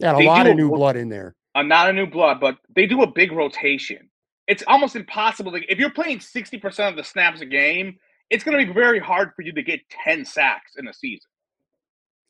Yeah, 0.00 0.16
a 0.16 0.18
lot 0.24 0.46
of 0.46 0.52
a 0.52 0.54
new 0.54 0.70
blood 0.70 0.96
in 0.96 1.08
there. 1.08 1.34
uh, 1.54 1.62
not 1.62 1.88
a 1.88 1.92
new 1.92 2.06
blood, 2.06 2.40
but 2.40 2.56
they 2.74 2.86
do 2.86 3.02
a 3.02 3.06
big 3.06 3.32
rotation. 3.32 4.10
It's 4.48 4.64
almost 4.66 4.96
impossible. 4.96 5.52
Like 5.52 5.66
if 5.68 5.78
you're 5.78 5.90
playing 5.90 6.18
sixty 6.20 6.58
percent 6.58 6.90
of 6.90 6.96
the 6.96 7.04
snaps 7.04 7.40
a 7.40 7.46
game, 7.46 7.96
it's 8.30 8.42
going 8.42 8.58
to 8.58 8.66
be 8.66 8.72
very 8.72 8.98
hard 8.98 9.30
for 9.36 9.42
you 9.42 9.52
to 9.52 9.62
get 9.62 9.80
ten 9.88 10.24
sacks 10.24 10.72
in 10.76 10.88
a 10.88 10.92
season, 10.92 11.28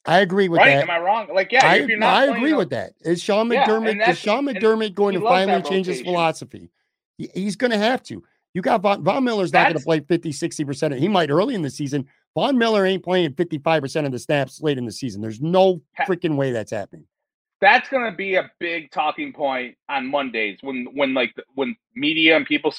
I 0.05 0.18
agree 0.20 0.49
with 0.49 0.59
right? 0.59 0.74
that. 0.76 0.82
Am 0.82 0.91
I 0.91 0.99
wrong? 0.99 1.28
Like, 1.32 1.51
yeah, 1.53 1.66
I, 1.66 1.76
if 1.76 1.88
you're 1.88 1.99
not 1.99 2.14
I 2.14 2.36
agree 2.36 2.53
with 2.53 2.70
that. 2.70 2.93
Is 3.01 3.22
Sean 3.22 3.49
McDermott 3.49 3.93
and 3.93 4.03
is 4.03 4.18
Sean 4.18 4.45
McDermott 4.45 4.95
going 4.95 5.14
to 5.14 5.20
finally 5.22 5.62
change 5.62 5.86
his 5.86 6.03
philosophy? 6.03 6.70
He- 7.20 7.30
He's 7.42 7.56
going 7.56 7.70
to 7.70 7.78
have 7.78 8.02
to. 8.04 8.22
You 8.54 8.62
got 8.62 8.80
Von, 8.80 9.04
Von 9.04 9.22
Miller's 9.22 9.52
not 9.52 9.64
going 9.66 9.78
to 9.78 9.84
play 9.84 10.00
50, 10.00 10.32
60%. 10.32 10.98
He 10.98 11.06
might 11.08 11.30
early 11.30 11.54
in 11.54 11.62
the 11.62 11.70
season. 11.70 12.06
Von 12.34 12.58
Miller 12.58 12.84
ain't 12.84 13.04
playing 13.04 13.34
55% 13.34 14.06
of 14.06 14.12
the 14.12 14.18
snaps 14.18 14.60
late 14.60 14.76
in 14.78 14.84
the 14.86 14.92
season. 14.92 15.20
There's 15.20 15.40
no 15.40 15.80
freaking 16.08 16.36
way 16.36 16.50
that's 16.52 16.70
happening. 16.72 17.04
that's 17.60 17.88
going 17.88 18.10
to 18.10 18.16
be 18.16 18.34
a 18.36 18.50
big 18.58 18.90
talking 18.90 19.32
point 19.32 19.76
on 19.88 20.10
Mondays 20.10 20.58
when 20.62 20.86
when 20.94 21.12
like 21.14 21.32
when 21.54 21.76
media 21.94 22.36
and 22.36 22.46
people 22.46 22.72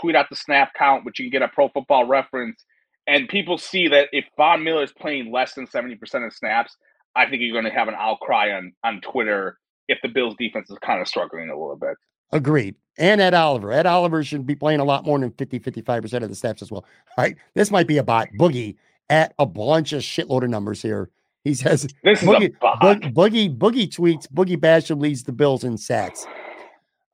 tweet 0.00 0.14
out 0.16 0.28
the 0.28 0.36
snap 0.36 0.72
count, 0.74 1.04
which 1.04 1.18
you 1.18 1.26
can 1.26 1.30
get 1.30 1.42
a 1.42 1.48
Pro 1.48 1.68
Football 1.68 2.06
Reference, 2.06 2.64
and 3.06 3.28
people 3.28 3.56
see 3.58 3.88
that 3.88 4.08
if 4.12 4.24
Von 4.36 4.62
Miller 4.64 4.82
is 4.82 4.92
playing 4.92 5.30
less 5.32 5.54
than 5.54 5.66
seventy 5.68 5.94
percent 5.94 6.24
of 6.24 6.32
snaps, 6.34 6.76
I 7.14 7.26
think 7.30 7.40
you're 7.42 7.52
going 7.58 7.70
to 7.72 7.78
have 7.78 7.88
an 7.88 7.94
outcry 7.96 8.52
on 8.56 8.72
on 8.82 9.00
Twitter 9.02 9.58
if 9.88 9.98
the 10.02 10.08
Bills 10.08 10.34
defense 10.38 10.68
is 10.70 10.78
kind 10.84 11.00
of 11.00 11.06
struggling 11.08 11.48
a 11.50 11.58
little 11.58 11.76
bit. 11.76 11.96
Agreed. 12.32 12.74
And 12.98 13.20
Ed 13.20 13.34
Oliver. 13.34 13.72
Ed 13.72 13.86
Oliver 13.86 14.22
should 14.22 14.46
be 14.46 14.54
playing 14.54 14.80
a 14.80 14.84
lot 14.84 15.04
more 15.04 15.18
than 15.18 15.30
50, 15.32 15.58
55% 15.60 16.22
of 16.22 16.28
the 16.28 16.34
snaps 16.34 16.62
as 16.62 16.70
well. 16.70 16.84
All 17.16 17.24
right. 17.24 17.36
This 17.54 17.70
might 17.70 17.86
be 17.88 17.96
a 17.98 18.02
bot. 18.04 18.28
Boogie 18.38 18.76
at 19.10 19.34
a 19.38 19.46
bunch 19.46 19.92
of 19.92 20.02
shitload 20.02 20.44
of 20.44 20.50
numbers 20.50 20.80
here. 20.80 21.10
He 21.42 21.54
says 21.54 21.88
This 22.02 22.22
is 22.22 22.28
Boogie, 22.28 22.54
a 22.54 22.58
bot. 22.60 22.80
Boog- 22.80 23.12
Boogie 23.12 23.54
Boogie 23.58 23.88
tweets 23.88 24.26
Boogie 24.32 24.56
Basham 24.56 25.00
leads 25.00 25.24
the 25.24 25.32
Bills 25.32 25.62
in 25.64 25.76
sacks. 25.76 26.24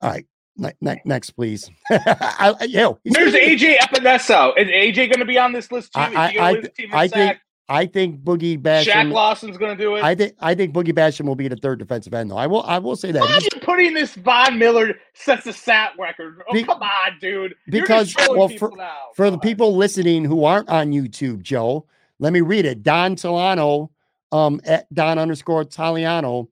All 0.01 0.09
right, 0.09 0.25
ne- 0.55 0.71
ne- 0.81 1.01
next 1.03 1.31
please. 1.31 1.69
I, 1.89 2.55
yo, 2.69 2.97
he's 3.03 3.13
Where's 3.17 3.33
gonna 3.33 3.55
get- 3.55 3.59
AJ 3.59 3.99
Epenesa? 3.99 4.57
Is 4.57 4.67
AJ 4.69 4.95
going 5.09 5.19
to 5.19 5.25
be 5.25 5.37
on 5.37 5.51
this 5.51 5.69
list 5.71 5.93
too? 5.93 5.99
I- 5.99 6.13
I- 6.13 6.35
I 6.39 6.51
lead 6.53 6.57
the 6.63 6.69
th- 6.69 6.73
team 6.75 6.89
in 6.91 6.95
I 6.97 7.07
think? 7.09 7.39
I 7.71 7.85
think 7.85 8.21
Boogie 8.23 8.57
Shaq 8.59 8.85
Basham. 8.85 9.11
Lawson's 9.11 9.57
going 9.57 9.77
to 9.77 9.81
do 9.83 9.95
it. 9.95 10.03
I 10.03 10.13
think 10.15 10.33
I 10.39 10.53
think 10.55 10.73
Boogie 10.73 10.93
Basham 10.93 11.25
will 11.25 11.35
be 11.35 11.47
the 11.47 11.55
third 11.55 11.79
defensive 11.79 12.13
end 12.13 12.29
though. 12.31 12.37
I 12.37 12.47
will 12.47 12.63
I 12.63 12.77
will 12.79 12.95
say 12.95 13.11
that 13.11 13.21
Why 13.21 13.33
are 13.35 13.39
you 13.41 13.61
putting 13.61 13.93
this 13.93 14.15
Von 14.15 14.57
Miller 14.59 14.95
sets 15.13 15.45
a 15.47 15.53
sat 15.53 15.93
record? 15.97 16.41
Oh, 16.49 16.53
Be- 16.53 16.63
come 16.63 16.81
on, 16.81 17.17
dude. 17.19 17.55
Because, 17.67 18.13
well, 18.29 18.49
now. 18.77 18.91
for 19.15 19.29
the 19.29 19.37
on. 19.37 19.39
people 19.39 19.75
listening 19.75 20.25
who 20.25 20.43
aren't 20.43 20.69
on 20.69 20.91
YouTube, 20.91 21.41
Joe. 21.41 21.85
Let 22.19 22.33
me 22.33 22.41
read 22.41 22.65
it. 22.65 22.83
Don 22.83 23.15
Tolano, 23.15 23.89
um, 24.31 24.61
at 24.65 24.93
Don 24.93 25.17
underscore 25.17 25.65
Taliano, 25.65 26.47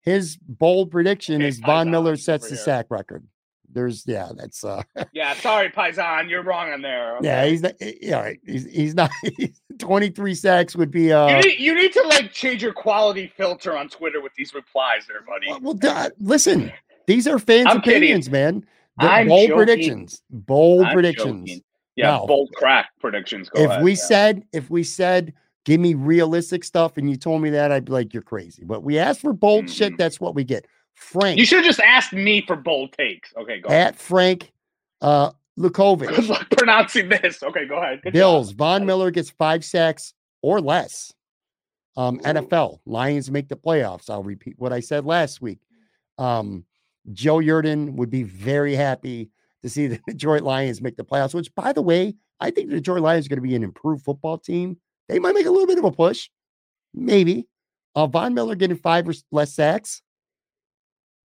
his 0.00 0.36
bold 0.36 0.90
prediction 0.90 1.36
Okay, 1.36 1.48
is 1.48 1.58
Von 1.60 1.90
Miller 1.90 2.16
sets 2.16 2.48
the 2.50 2.56
here. 2.56 2.64
sack 2.64 2.86
record. 2.90 3.26
There's 3.74 4.04
yeah, 4.06 4.30
that's 4.36 4.64
uh 4.64 4.82
Yeah, 5.12 5.34
sorry, 5.34 5.68
Paisan, 5.70 6.30
you're 6.30 6.42
wrong 6.42 6.72
on 6.72 6.80
there. 6.80 7.18
Yeah, 7.20 7.44
he's 7.44 7.62
not. 7.62 7.74
Yeah, 7.80 8.20
right. 8.20 8.40
He's 8.46 8.64
he's 8.66 8.94
not. 8.94 9.10
He's, 9.36 9.60
Twenty 9.78 10.08
three 10.08 10.34
sacks 10.36 10.76
would 10.76 10.92
be. 10.92 11.12
Uh, 11.12 11.28
you, 11.28 11.36
need, 11.42 11.58
you 11.58 11.74
need 11.74 11.92
to 11.94 12.02
like 12.06 12.32
change 12.32 12.62
your 12.62 12.72
quality 12.72 13.32
filter 13.36 13.76
on 13.76 13.88
Twitter 13.88 14.20
with 14.22 14.32
these 14.36 14.54
replies, 14.54 15.02
there, 15.08 15.20
buddy. 15.22 15.48
well, 15.62 15.76
well, 15.82 16.10
listen, 16.20 16.72
these 17.08 17.26
are 17.26 17.40
fans' 17.40 17.66
I'm 17.68 17.80
kidding. 17.80 17.96
opinions, 18.04 18.30
man. 18.30 18.64
The 19.00 19.06
I'm 19.10 19.26
bold 19.26 19.48
joking. 19.48 19.56
predictions. 19.56 20.22
Bold 20.30 20.86
I'm 20.86 20.92
predictions. 20.92 21.50
joking. 21.50 21.64
Yeah, 21.96 22.10
Now, 22.12 22.26
bold 22.26 22.50
crack 22.54 22.90
predictions. 23.00 23.48
Go 23.48 23.62
if 23.62 23.70
ahead, 23.70 23.82
we 23.82 23.92
yeah. 23.92 23.96
said, 23.96 24.44
if 24.52 24.70
we 24.70 24.84
said, 24.84 25.32
give 25.64 25.80
me 25.80 25.94
realistic 25.94 26.62
stuff, 26.62 26.96
and 26.96 27.10
you 27.10 27.16
told 27.16 27.42
me 27.42 27.50
that, 27.50 27.72
I'd 27.72 27.84
be 27.84 27.92
like, 27.92 28.14
you're 28.14 28.22
crazy. 28.22 28.62
But 28.64 28.84
we 28.84 28.98
asked 28.98 29.20
for 29.20 29.32
bold 29.32 29.68
shit. 29.68 29.94
Mhm. 29.94 29.98
That's 29.98 30.20
what 30.20 30.36
we 30.36 30.44
get. 30.44 30.66
Frank 30.94 31.38
you 31.38 31.44
should 31.44 31.58
have 31.58 31.66
just 31.66 31.80
asked 31.80 32.12
me 32.12 32.44
for 32.46 32.56
bold 32.56 32.92
takes. 32.92 33.32
Okay, 33.36 33.60
go 33.60 33.68
ahead. 33.68 33.88
at 33.88 33.96
Frank 33.96 34.52
uh, 35.00 35.30
Good 35.58 35.72
Lukovic. 35.72 36.28
luck 36.28 36.48
pronouncing 36.50 37.08
this. 37.08 37.42
Okay, 37.42 37.66
go 37.66 37.76
ahead. 37.78 38.00
Good 38.02 38.10
job. 38.10 38.12
Bills. 38.14 38.50
Von 38.52 38.86
Miller 38.86 39.10
gets 39.10 39.30
five 39.30 39.64
sacks 39.64 40.14
or 40.42 40.60
less. 40.60 41.12
Um. 41.96 42.18
NFL 42.20 42.80
Lions 42.86 43.30
make 43.30 43.48
the 43.48 43.56
playoffs. 43.56 44.10
I'll 44.10 44.22
repeat 44.24 44.54
what 44.58 44.72
I 44.72 44.80
said 44.80 45.04
last 45.04 45.40
week. 45.40 45.60
Um, 46.18 46.64
Joe 47.12 47.36
Yurden 47.38 47.94
would 47.94 48.10
be 48.10 48.22
very 48.22 48.74
happy 48.74 49.30
to 49.62 49.68
see 49.68 49.86
the 49.86 50.00
Detroit 50.08 50.42
Lions 50.42 50.80
make 50.80 50.96
the 50.96 51.04
playoffs. 51.04 51.34
Which, 51.34 51.54
by 51.54 51.72
the 51.72 51.82
way, 51.82 52.14
I 52.40 52.50
think 52.50 52.68
the 52.70 52.76
Detroit 52.76 53.02
Lions 53.02 53.26
are 53.26 53.28
going 53.28 53.38
to 53.42 53.48
be 53.48 53.54
an 53.54 53.62
improved 53.62 54.04
football 54.04 54.38
team. 54.38 54.76
They 55.08 55.18
might 55.18 55.34
make 55.34 55.46
a 55.46 55.50
little 55.50 55.66
bit 55.66 55.78
of 55.78 55.84
a 55.84 55.92
push, 55.92 56.30
maybe. 56.94 57.46
Uh, 57.94 58.06
Von 58.06 58.34
Miller 58.34 58.54
getting 58.56 58.76
five 58.76 59.08
or 59.08 59.12
less 59.30 59.52
sacks. 59.52 60.02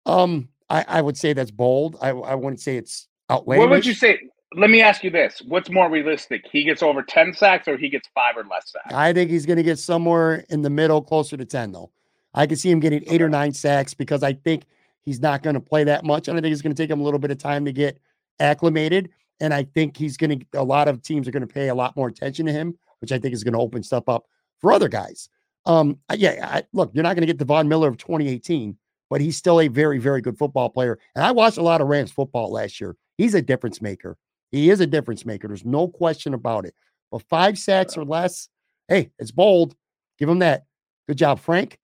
Um, 0.05 0.49
I, 0.69 0.85
I 0.87 1.01
would 1.01 1.17
say 1.17 1.33
that's 1.33 1.51
bold. 1.51 1.97
I, 2.01 2.09
I 2.09 2.35
wouldn't 2.35 2.61
say 2.61 2.77
it's 2.77 3.07
outlandish. 3.29 3.61
What 3.61 3.69
would 3.69 3.85
you 3.85 3.93
say? 3.93 4.19
Let 4.53 4.69
me 4.69 4.81
ask 4.81 5.03
you 5.03 5.09
this: 5.09 5.41
What's 5.47 5.69
more 5.69 5.89
realistic? 5.89 6.45
He 6.51 6.63
gets 6.63 6.83
over 6.83 7.03
ten 7.03 7.33
sacks, 7.33 7.67
or 7.67 7.77
he 7.77 7.89
gets 7.89 8.09
five 8.13 8.35
or 8.37 8.43
less 8.43 8.71
sacks? 8.71 8.93
I 8.93 9.13
think 9.13 9.29
he's 9.29 9.45
going 9.45 9.57
to 9.57 9.63
get 9.63 9.79
somewhere 9.79 10.45
in 10.49 10.61
the 10.61 10.69
middle, 10.69 11.01
closer 11.01 11.37
to 11.37 11.45
10, 11.45 11.71
though. 11.71 11.91
I 12.33 12.47
can 12.47 12.57
see 12.57 12.71
him 12.71 12.79
getting 12.79 13.03
eight 13.07 13.21
or 13.21 13.29
nine 13.29 13.53
sacks 13.53 13.93
because 13.93 14.23
I 14.23 14.33
think 14.33 14.65
he's 15.03 15.19
not 15.19 15.43
going 15.43 15.53
to 15.55 15.59
play 15.59 15.83
that 15.83 16.05
much. 16.05 16.27
And 16.27 16.37
I 16.37 16.41
think 16.41 16.53
it's 16.53 16.61
going 16.61 16.73
to 16.73 16.81
take 16.81 16.89
him 16.89 17.01
a 17.01 17.03
little 17.03 17.19
bit 17.19 17.31
of 17.31 17.37
time 17.37 17.65
to 17.65 17.73
get 17.73 17.99
acclimated. 18.39 19.09
And 19.39 19.53
I 19.53 19.63
think 19.63 19.97
he's 19.97 20.17
going 20.17 20.39
to, 20.39 20.45
a 20.59 20.63
lot 20.63 20.87
of 20.87 21.01
teams 21.01 21.27
are 21.27 21.31
going 21.31 21.45
to 21.45 21.53
pay 21.53 21.69
a 21.69 21.75
lot 21.75 21.95
more 21.95 22.07
attention 22.07 22.45
to 22.45 22.51
him, 22.51 22.77
which 22.99 23.11
I 23.11 23.19
think 23.19 23.33
is 23.33 23.43
going 23.43 23.53
to 23.53 23.59
open 23.59 23.83
stuff 23.83 24.07
up 24.07 24.25
for 24.59 24.71
other 24.71 24.87
guys. 24.87 25.29
Um, 25.65 25.99
yeah, 26.15 26.47
I, 26.47 26.63
look, 26.73 26.91
you're 26.93 27.03
not 27.03 27.15
going 27.15 27.27
to 27.27 27.27
get 27.27 27.37
Devon 27.37 27.67
Miller 27.67 27.87
of 27.87 27.97
2018, 27.97 28.77
but 29.11 29.19
he's 29.19 29.35
still 29.35 29.59
a 29.59 29.67
very, 29.67 29.99
very 29.99 30.21
good 30.21 30.37
football 30.37 30.69
player. 30.69 30.97
And 31.15 31.25
I 31.25 31.31
watched 31.31 31.57
a 31.57 31.61
lot 31.61 31.81
of 31.81 31.89
Rams 31.89 32.13
football 32.13 32.49
last 32.49 32.79
year. 32.79 32.95
He's 33.17 33.35
a 33.35 33.41
difference 33.41 33.81
maker. 33.81 34.17
He 34.51 34.69
is 34.69 34.79
a 34.79 34.87
difference 34.87 35.25
maker. 35.25 35.49
There's 35.49 35.65
no 35.65 35.89
question 35.89 36.33
about 36.33 36.65
it. 36.65 36.73
But 37.11 37.23
five 37.23 37.59
sacks 37.59 37.97
or 37.97 38.05
less, 38.05 38.47
hey, 38.87 39.11
it's 39.19 39.31
bold. 39.31 39.75
Give 40.17 40.29
him 40.29 40.39
that. 40.39 40.63
Good 41.09 41.17
job, 41.17 41.41
Frank. 41.41 41.77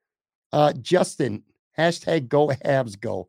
Uh, 0.54 0.72
Justin, 0.82 1.44
hashtag 1.78 2.30
go 2.30 2.48
Habs 2.48 2.98
go. 2.98 3.28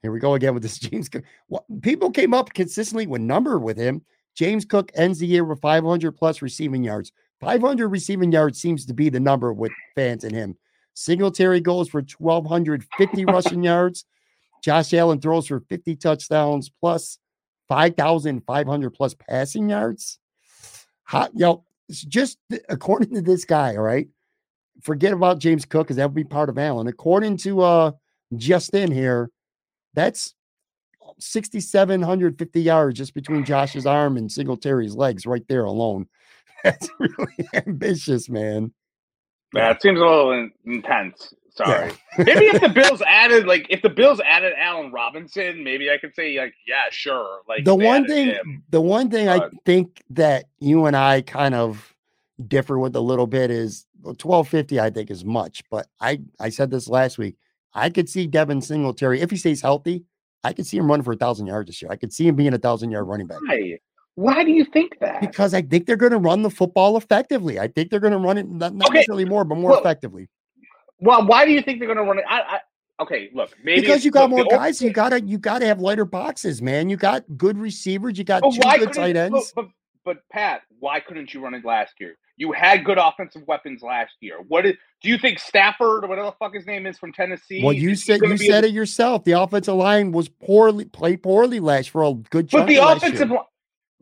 Here 0.00 0.10
we 0.10 0.18
go 0.18 0.32
again 0.32 0.54
with 0.54 0.62
this 0.62 0.78
James 0.78 1.10
Cook. 1.10 1.24
What, 1.48 1.64
people 1.82 2.10
came 2.10 2.32
up 2.32 2.54
consistently 2.54 3.06
with 3.06 3.20
number 3.20 3.58
with 3.58 3.76
him. 3.76 4.00
James 4.34 4.64
Cook 4.64 4.90
ends 4.94 5.18
the 5.18 5.26
year 5.26 5.44
with 5.44 5.60
500 5.60 6.12
plus 6.12 6.40
receiving 6.40 6.82
yards. 6.82 7.12
500 7.42 7.88
receiving 7.88 8.32
yards 8.32 8.58
seems 8.58 8.86
to 8.86 8.94
be 8.94 9.10
the 9.10 9.20
number 9.20 9.52
with 9.52 9.72
fans 9.94 10.24
and 10.24 10.34
him. 10.34 10.56
Singletary 11.00 11.60
goes 11.60 11.88
for 11.88 12.02
1,250 12.18 13.24
rushing 13.26 13.64
yards. 13.64 14.04
Josh 14.62 14.92
Allen 14.92 15.18
throws 15.18 15.46
for 15.46 15.60
50 15.60 15.96
touchdowns 15.96 16.68
plus 16.68 17.18
5,500 17.68 18.90
plus 18.90 19.14
passing 19.14 19.70
yards. 19.70 20.18
Hot, 21.04 21.30
yo, 21.34 21.64
it's 21.88 22.02
just 22.02 22.38
according 22.68 23.14
to 23.14 23.22
this 23.22 23.46
guy, 23.46 23.76
all 23.76 23.82
right. 23.82 24.08
Forget 24.82 25.14
about 25.14 25.38
James 25.38 25.64
Cook 25.64 25.86
because 25.86 25.96
that 25.96 26.06
would 26.06 26.14
be 26.14 26.24
part 26.24 26.50
of 26.50 26.58
Allen. 26.58 26.86
According 26.86 27.38
to 27.38 27.62
uh 27.62 27.92
Justin 28.36 28.92
here, 28.92 29.30
that's 29.94 30.34
6,750 31.18 32.60
yards 32.60 32.98
just 32.98 33.14
between 33.14 33.44
Josh's 33.44 33.86
arm 33.86 34.16
and 34.16 34.30
Singletary's 34.30 34.94
legs 34.94 35.26
right 35.26 35.46
there 35.48 35.64
alone. 35.64 36.06
That's 36.64 36.88
really 36.98 37.48
ambitious, 37.66 38.28
man. 38.28 38.72
Yeah, 39.54 39.70
it 39.70 39.82
seems 39.82 39.98
a 39.98 40.02
little 40.02 40.32
in- 40.32 40.52
intense. 40.64 41.34
Yeah. 41.58 41.66
Sorry. 41.66 41.92
maybe 42.18 42.46
if 42.46 42.60
the 42.60 42.68
Bills 42.68 43.02
added, 43.06 43.46
like, 43.46 43.66
if 43.68 43.82
the 43.82 43.90
Bills 43.90 44.20
added 44.24 44.52
Allen 44.56 44.92
Robinson, 44.92 45.62
maybe 45.62 45.90
I 45.90 45.98
could 45.98 46.14
say, 46.14 46.38
like, 46.38 46.54
yeah, 46.66 46.84
sure. 46.90 47.40
Like 47.48 47.64
the 47.64 47.74
one 47.74 48.06
thing 48.06 48.28
him. 48.28 48.62
the 48.70 48.80
one 48.80 49.10
thing 49.10 49.28
I 49.28 49.48
think 49.66 50.02
that 50.10 50.46
you 50.60 50.86
and 50.86 50.96
I 50.96 51.22
kind 51.22 51.54
of 51.54 51.94
differ 52.46 52.78
with 52.78 52.96
a 52.96 53.00
little 53.00 53.26
bit 53.26 53.50
is 53.50 53.86
1250 54.02 54.80
I 54.80 54.90
think 54.90 55.10
is 55.10 55.24
much, 55.24 55.62
but 55.70 55.86
I 56.00 56.20
I 56.38 56.48
said 56.48 56.70
this 56.70 56.88
last 56.88 57.18
week. 57.18 57.36
I 57.74 57.90
could 57.90 58.08
see 58.08 58.26
Devin 58.26 58.62
Singletary 58.62 59.20
if 59.20 59.30
he 59.30 59.36
stays 59.36 59.60
healthy. 59.60 60.04
I 60.42 60.52
could 60.52 60.66
see 60.66 60.78
him 60.78 60.88
running 60.88 61.04
for 61.04 61.12
a 61.12 61.16
thousand 61.16 61.46
yards 61.46 61.68
this 61.68 61.82
year. 61.82 61.90
I 61.90 61.96
could 61.96 62.12
see 62.12 62.26
him 62.26 62.36
being 62.36 62.54
a 62.54 62.58
thousand 62.58 62.90
yard 62.90 63.06
running 63.06 63.26
back. 63.26 63.40
Why? 63.46 63.78
Why 64.16 64.44
do 64.44 64.50
you 64.50 64.64
think 64.64 64.98
that? 65.00 65.20
Because 65.20 65.54
I 65.54 65.62
think 65.62 65.86
they're 65.86 65.96
going 65.96 66.12
to 66.12 66.18
run 66.18 66.42
the 66.42 66.50
football 66.50 66.96
effectively. 66.96 67.58
I 67.58 67.68
think 67.68 67.90
they're 67.90 68.00
going 68.00 68.12
to 68.12 68.18
run 68.18 68.38
it 68.38 68.48
not, 68.48 68.74
not 68.74 68.88
Okay. 68.88 68.98
necessarily 68.98 69.24
more, 69.24 69.44
but 69.44 69.56
more 69.56 69.70
Well, 69.70 69.80
effectively. 69.80 70.28
Well, 70.98 71.26
why 71.26 71.46
do 71.46 71.52
you 71.52 71.62
think 71.62 71.78
they're 71.78 71.86
going 71.92 71.98
to 71.98 72.04
run 72.04 72.18
it? 72.18 72.24
I, 72.28 72.40
I, 72.40 73.02
okay, 73.02 73.30
look, 73.32 73.50
maybe 73.64 73.80
Because 73.80 74.04
you 74.04 74.10
got 74.10 74.30
look, 74.30 74.50
more 74.50 74.58
guys, 74.58 74.82
you 74.82 74.92
gotta 74.92 75.22
you 75.22 75.38
gotta 75.38 75.64
have 75.66 75.80
lighter 75.80 76.04
boxes, 76.04 76.60
man. 76.60 76.90
You 76.90 76.96
got 76.96 77.24
good 77.38 77.56
receivers, 77.56 78.18
you 78.18 78.24
got 78.24 78.42
two 78.52 78.60
good 78.78 78.92
tight 78.92 79.16
ends. 79.16 79.52
but 79.56 79.68
but 80.04 80.18
Pat, 80.30 80.62
why 80.78 80.98
couldn't 81.00 81.32
you 81.32 81.42
run 81.42 81.54
it 81.54 81.64
last 81.64 81.94
year? 82.00 82.16
You 82.36 82.52
had 82.52 82.84
good 82.86 82.96
offensive 82.98 83.42
weapons 83.46 83.82
last 83.82 84.14
year. 84.20 84.36
What 84.48 84.64
is, 84.64 84.74
do 85.02 85.10
you 85.10 85.18
think 85.18 85.38
Stafford 85.38 86.04
or 86.04 86.08
whatever 86.08 86.28
the 86.28 86.36
fuck 86.38 86.54
his 86.54 86.66
name 86.66 86.86
is 86.86 86.96
from 86.98 87.12
Tennessee? 87.12 87.62
Well, 87.62 87.74
you 87.74 87.94
said 87.94 88.20
you 88.22 88.36
said 88.38 88.64
a- 88.64 88.68
it 88.68 88.72
yourself. 88.72 89.24
The 89.24 89.32
offensive 89.32 89.74
line 89.74 90.10
was 90.10 90.28
poorly 90.30 90.86
played 90.86 91.22
poorly 91.22 91.60
last 91.60 91.90
for 91.90 92.02
a 92.02 92.14
good 92.14 92.50
But 92.50 92.66
the 92.66 92.76
offensive, 92.76 93.28
year. 93.28 93.40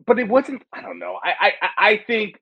But 0.05 0.19
it 0.19 0.27
wasn't. 0.27 0.63
I 0.73 0.81
don't 0.81 0.99
know. 0.99 1.19
I, 1.23 1.31
I 1.39 1.51
I- 1.77 2.03
think 2.07 2.39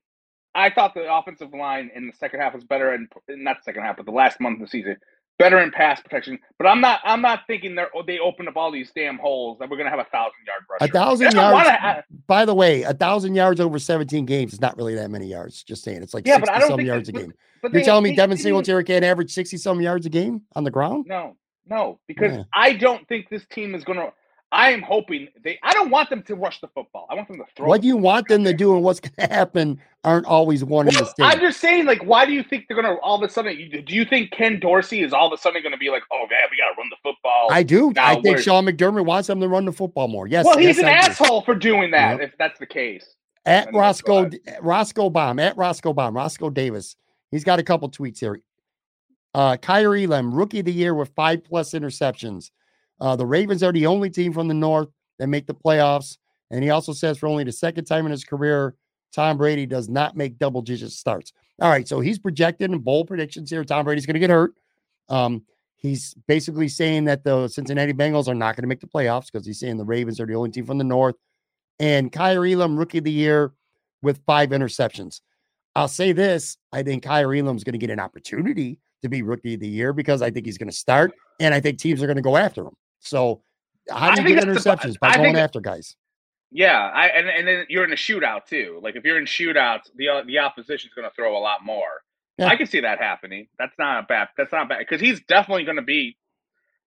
I 0.54 0.70
thought 0.70 0.94
the 0.94 1.12
offensive 1.12 1.52
line 1.52 1.90
in 1.94 2.06
the 2.06 2.12
second 2.14 2.40
half 2.40 2.54
was 2.54 2.64
better, 2.64 2.92
and 2.92 3.08
not 3.28 3.58
the 3.58 3.62
second 3.64 3.82
half, 3.82 3.96
but 3.96 4.06
the 4.06 4.12
last 4.12 4.40
month 4.40 4.56
of 4.56 4.62
the 4.62 4.68
season, 4.68 4.96
better 5.38 5.60
in 5.60 5.70
pass 5.70 6.00
protection. 6.00 6.38
But 6.58 6.66
I'm 6.66 6.80
not. 6.80 7.00
I'm 7.04 7.20
not 7.22 7.40
thinking 7.46 7.74
they 7.74 7.82
are 7.82 7.90
oh, 7.94 8.02
they 8.02 8.18
opened 8.18 8.48
up 8.48 8.56
all 8.56 8.72
these 8.72 8.90
damn 8.94 9.18
holes 9.18 9.58
that 9.58 9.68
we're 9.70 9.76
gonna 9.76 9.90
have 9.90 9.98
a 10.00 10.04
thousand 10.04 10.32
yard 10.46 10.62
rush. 10.70 10.88
A 10.88 10.92
thousand 10.92 11.32
yards. 11.34 11.54
wanna 11.54 11.78
uh, 11.82 12.02
by 12.26 12.44
the 12.44 12.54
way, 12.54 12.82
a 12.82 12.94
thousand 12.94 13.34
yards 13.34 13.60
over 13.60 13.78
17 13.78 14.24
games 14.26 14.52
is 14.52 14.60
not 14.60 14.76
really 14.76 14.94
that 14.96 15.10
many 15.10 15.26
yards. 15.26 15.62
Just 15.62 15.84
saying, 15.84 16.02
it's 16.02 16.14
like 16.14 16.26
Yeah, 16.26 16.38
but 16.38 16.46
60 16.48 16.54
I 16.54 16.58
don't 16.60 16.68
some 16.68 16.76
think 16.78 16.86
yards 16.88 17.08
a 17.08 17.12
game. 17.12 17.32
But 17.62 17.72
You're 17.72 17.82
telling 17.84 18.04
me 18.04 18.14
Devin 18.16 18.38
Singletary 18.38 18.84
can't 18.84 19.04
average 19.04 19.32
60 19.32 19.56
some 19.58 19.80
yards 19.80 20.06
a 20.06 20.10
game 20.10 20.42
on 20.54 20.64
the 20.64 20.70
ground? 20.70 21.06
No, 21.08 21.36
no, 21.66 22.00
because 22.08 22.36
Yeah. 22.36 22.44
I 22.54 22.72
don't 22.72 23.06
think 23.08 23.28
this 23.28 23.44
team 23.46 23.74
is 23.74 23.84
gonna. 23.84 24.12
I 24.50 24.72
am 24.72 24.80
hoping 24.80 25.28
they. 25.44 25.58
I 25.62 25.74
don't 25.74 25.90
want 25.90 26.08
them 26.08 26.22
to 26.22 26.34
rush 26.34 26.60
the 26.60 26.68
football. 26.68 27.06
I 27.10 27.14
want 27.14 27.28
them 27.28 27.36
to 27.36 27.44
throw. 27.54 27.66
What 27.66 27.82
do 27.82 27.86
you 27.86 27.98
want 27.98 28.28
them 28.28 28.44
to 28.44 28.54
do 28.54 28.74
and 28.74 28.82
what's 28.82 28.98
going 28.98 29.28
to 29.28 29.34
happen 29.34 29.78
aren't 30.04 30.24
always 30.24 30.64
one 30.64 30.88
and 30.88 30.96
the 30.96 31.12
Well, 31.18 31.30
I'm 31.30 31.40
just 31.40 31.60
saying, 31.60 31.84
like, 31.84 32.02
why 32.02 32.24
do 32.24 32.32
you 32.32 32.42
think 32.42 32.64
they're 32.66 32.80
gonna 32.80 32.94
all 33.02 33.22
of 33.22 33.28
a 33.28 33.30
sudden? 33.30 33.54
Do 33.86 33.94
you 33.94 34.06
think 34.06 34.30
Ken 34.30 34.58
Dorsey 34.58 35.02
is 35.02 35.12
all 35.12 35.26
of 35.26 35.38
a 35.38 35.40
sudden 35.40 35.62
gonna 35.62 35.76
be 35.76 35.90
like, 35.90 36.02
"Oh 36.10 36.26
man, 36.30 36.40
we 36.50 36.56
gotta 36.56 36.74
run 36.78 36.88
the 36.88 36.96
football"? 37.02 37.48
I 37.50 37.62
do. 37.62 37.92
now 37.94 38.06
I 38.06 38.14
think 38.14 38.26
we're- 38.26 38.42
Sean 38.42 38.64
McDermott 38.64 39.04
wants 39.04 39.28
them 39.28 39.40
to 39.40 39.48
run 39.48 39.66
the 39.66 39.72
football 39.72 40.08
more. 40.08 40.26
Yes. 40.26 40.46
well, 40.46 40.56
he's 40.56 40.78
yes, 40.78 40.78
an 40.78 40.86
asshole 40.86 41.42
for 41.42 41.54
doing 41.54 41.90
that. 41.90 42.18
Yep. 42.18 42.28
If 42.28 42.38
that's 42.38 42.58
the 42.58 42.66
case, 42.66 43.16
At 43.44 43.72
Roscoe. 43.74 44.30
Roscoe 44.62 45.10
Bomb 45.10 45.38
at 45.40 45.56
Roscoe 45.58 45.92
Bomb 45.92 46.16
Roscoe 46.16 46.48
Davis. 46.48 46.96
He's 47.30 47.44
got 47.44 47.58
a 47.58 47.62
couple 47.62 47.90
tweets 47.90 48.20
here. 48.20 48.40
Uh, 49.34 49.58
Kaiir 49.58 50.04
Elam, 50.04 50.34
rookie 50.34 50.60
of 50.60 50.64
the 50.64 50.72
year 50.72 50.94
with 50.94 51.10
five 51.10 51.44
plus 51.44 51.72
interceptions. 51.72 52.50
Uh, 53.00 53.16
the 53.16 53.26
Ravens 53.26 53.62
are 53.62 53.72
the 53.72 53.86
only 53.86 54.10
team 54.10 54.32
from 54.32 54.48
the 54.48 54.54
North 54.54 54.88
that 55.18 55.28
make 55.28 55.46
the 55.46 55.54
playoffs. 55.54 56.16
And 56.50 56.62
he 56.62 56.70
also 56.70 56.92
says 56.92 57.18
for 57.18 57.26
only 57.26 57.44
the 57.44 57.52
second 57.52 57.84
time 57.84 58.06
in 58.06 58.12
his 58.12 58.24
career, 58.24 58.74
Tom 59.12 59.36
Brady 59.36 59.66
does 59.66 59.88
not 59.88 60.16
make 60.16 60.38
double 60.38 60.62
digit 60.62 60.90
starts. 60.90 61.32
All 61.60 61.70
right, 61.70 61.88
so 61.88 62.00
he's 62.00 62.18
projected 62.18 62.84
bold 62.84 63.08
predictions 63.08 63.50
here. 63.50 63.64
Tom 63.64 63.84
Brady's 63.84 64.06
going 64.06 64.14
to 64.14 64.20
get 64.20 64.30
hurt. 64.30 64.52
Um, 65.08 65.42
he's 65.76 66.14
basically 66.26 66.68
saying 66.68 67.04
that 67.04 67.24
the 67.24 67.48
Cincinnati 67.48 67.92
Bengals 67.92 68.28
are 68.28 68.34
not 68.34 68.54
going 68.54 68.62
to 68.62 68.68
make 68.68 68.80
the 68.80 68.86
playoffs 68.86 69.26
because 69.32 69.46
he's 69.46 69.60
saying 69.60 69.76
the 69.76 69.84
Ravens 69.84 70.20
are 70.20 70.26
the 70.26 70.34
only 70.34 70.50
team 70.50 70.66
from 70.66 70.78
the 70.78 70.84
North. 70.84 71.16
And 71.80 72.12
Kaiir 72.12 72.44
Elam, 72.52 72.76
rookie 72.76 72.98
of 72.98 73.04
the 73.04 73.12
year 73.12 73.52
with 74.02 74.20
five 74.26 74.50
interceptions. 74.50 75.20
I'll 75.74 75.88
say 75.88 76.12
this 76.12 76.56
I 76.72 76.82
think 76.82 77.04
Kaiir 77.04 77.34
Elam's 77.34 77.64
going 77.64 77.74
to 77.74 77.78
get 77.78 77.90
an 77.90 78.00
opportunity 78.00 78.78
to 79.02 79.08
be 79.08 79.22
rookie 79.22 79.54
of 79.54 79.60
the 79.60 79.68
year 79.68 79.92
because 79.92 80.22
I 80.22 80.30
think 80.30 80.46
he's 80.46 80.58
going 80.58 80.70
to 80.70 80.76
start 80.76 81.12
and 81.40 81.54
I 81.54 81.60
think 81.60 81.78
teams 81.78 82.02
are 82.02 82.06
going 82.06 82.16
to 82.16 82.22
go 82.22 82.36
after 82.36 82.62
him. 82.62 82.74
So, 83.00 83.42
how 83.90 84.14
do 84.14 84.22
you 84.22 84.28
get 84.34 84.46
that's 84.46 84.64
the- 84.64 84.70
interceptions? 84.70 84.98
By 84.98 85.10
I 85.10 85.16
going 85.16 85.36
after 85.36 85.60
guys. 85.60 85.96
yeah. 86.50 86.90
I 86.94 87.06
and 87.08 87.28
and 87.28 87.46
then 87.48 87.66
you're 87.68 87.84
in 87.84 87.92
a 87.92 87.96
shootout 87.96 88.46
too. 88.46 88.80
Like 88.82 88.96
if 88.96 89.04
you're 89.04 89.18
in 89.18 89.24
shootouts, 89.24 89.90
the 89.96 90.08
uh, 90.08 90.22
the 90.26 90.38
opposition's 90.38 90.92
gonna 90.94 91.10
throw 91.14 91.36
a 91.36 91.40
lot 91.40 91.64
more. 91.64 92.02
Yeah. 92.38 92.46
I 92.48 92.56
can 92.56 92.66
see 92.66 92.80
that 92.80 92.98
happening. 93.00 93.48
That's 93.58 93.74
not 93.78 94.04
a 94.04 94.06
bad. 94.06 94.28
That's 94.36 94.52
not 94.52 94.68
bad 94.68 94.78
because 94.78 95.00
he's 95.00 95.20
definitely 95.22 95.64
gonna 95.64 95.82
be. 95.82 96.16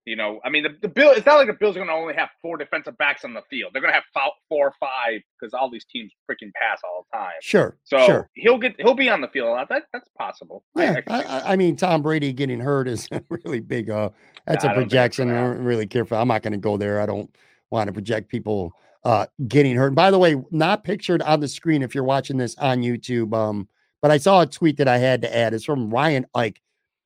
You 0.05 0.15
know, 0.15 0.39
I 0.43 0.49
mean, 0.49 0.63
the, 0.63 0.75
the 0.81 0.87
bill. 0.87 1.11
It's 1.11 1.25
not 1.27 1.35
like 1.35 1.45
the 1.47 1.53
Bills 1.53 1.75
are 1.75 1.79
going 1.79 1.87
to 1.89 1.93
only 1.93 2.15
have 2.15 2.29
four 2.41 2.57
defensive 2.57 2.97
backs 2.97 3.23
on 3.23 3.33
the 3.35 3.43
field. 3.51 3.71
They're 3.73 3.83
going 3.83 3.91
to 3.91 3.95
have 3.95 4.03
fou- 4.13 4.31
four 4.49 4.69
or 4.69 4.73
five 4.79 5.21
because 5.39 5.53
all 5.53 5.69
these 5.69 5.85
teams 5.85 6.11
freaking 6.29 6.51
pass 6.59 6.79
all 6.83 7.05
the 7.11 7.17
time. 7.19 7.33
Sure. 7.41 7.77
So 7.83 8.03
sure. 8.07 8.29
he'll 8.33 8.57
get 8.57 8.75
he'll 8.79 8.95
be 8.95 9.09
on 9.09 9.21
the 9.21 9.27
field 9.27 9.49
a 9.49 9.51
lot. 9.51 9.69
That 9.69 9.83
that's 9.93 10.09
possible. 10.17 10.63
I- 10.75 10.83
Yeah, 10.83 10.99
I 11.07 11.21
I. 11.21 11.51
I, 11.51 11.55
mean, 11.55 11.75
Tom 11.75 12.01
Brady 12.01 12.33
getting 12.33 12.59
hurt 12.59 12.87
is 12.87 13.07
a 13.11 13.21
really 13.29 13.59
big. 13.59 13.91
Uh, 13.91 14.09
that's 14.47 14.63
Yeah, 14.63 14.71
a 14.71 14.73
I 14.73 14.75
don't 14.75 14.83
projection. 14.85 15.29
I 15.29 15.35
don't 15.41 15.59
really 15.63 15.85
care 15.85 16.03
for. 16.05 16.15
I'm 16.15 16.27
not 16.29 16.41
going 16.41 16.53
to 16.53 16.57
go 16.59 16.77
there. 16.77 16.99
I 16.99 17.05
don't 17.05 17.29
want 17.69 17.87
to 17.87 17.93
project 17.93 18.29
people 18.29 18.73
uh, 19.03 19.27
getting 19.47 19.75
hurt. 19.75 19.93
By 19.93 20.09
the 20.09 20.17
way, 20.17 20.35
not 20.49 20.83
pictured 20.83 21.21
on 21.21 21.41
the 21.41 21.47
screen 21.47 21.83
if 21.83 21.93
you're 21.93 22.03
watching 22.03 22.37
this 22.37 22.55
on 22.57 22.81
YouTube. 22.81 23.35
Um, 23.35 23.67
but 24.01 24.09
I 24.09 24.17
saw 24.17 24.41
a 24.41 24.47
tweet 24.47 24.77
that 24.77 24.87
I 24.87 24.97
had 24.97 25.21
to 25.21 25.35
add. 25.35 25.53
It's 25.53 25.63
from 25.63 25.91
Ryan 25.91 26.25
Ike. 26.33 26.59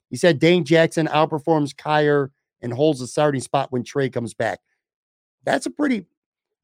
He 0.10 0.16
said 0.16 0.40
Dane 0.40 0.64
Jackson 0.64 1.08
outperforms 1.08 1.76
Kaiir 1.76 2.30
and 2.66 2.74
holds 2.74 3.00
the 3.00 3.08
starting 3.08 3.40
spot 3.40 3.72
when 3.72 3.84
Trey 3.84 4.10
comes 4.10 4.34
back. 4.34 4.60
That's 5.46 5.66
a 5.66 5.70
pretty. 5.70 6.06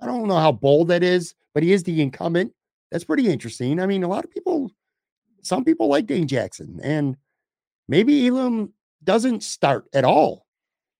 I 0.01 0.05
don't 0.07 0.27
know 0.27 0.37
how 0.39 0.51
bold 0.51 0.87
that 0.89 1.03
is, 1.03 1.35
but 1.53 1.61
he 1.63 1.71
is 1.71 1.83
the 1.83 2.01
incumbent. 2.01 2.51
That's 2.91 3.03
pretty 3.05 3.27
interesting. 3.27 3.79
I 3.79 3.85
mean, 3.85 4.03
a 4.03 4.07
lot 4.07 4.25
of 4.25 4.31
people, 4.31 4.71
some 5.43 5.63
people 5.63 5.87
like 5.87 6.07
Dane 6.07 6.27
Jackson, 6.27 6.79
and 6.83 7.15
maybe 7.87 8.27
Elam 8.27 8.73
doesn't 9.03 9.43
start 9.43 9.85
at 9.93 10.03
all 10.03 10.47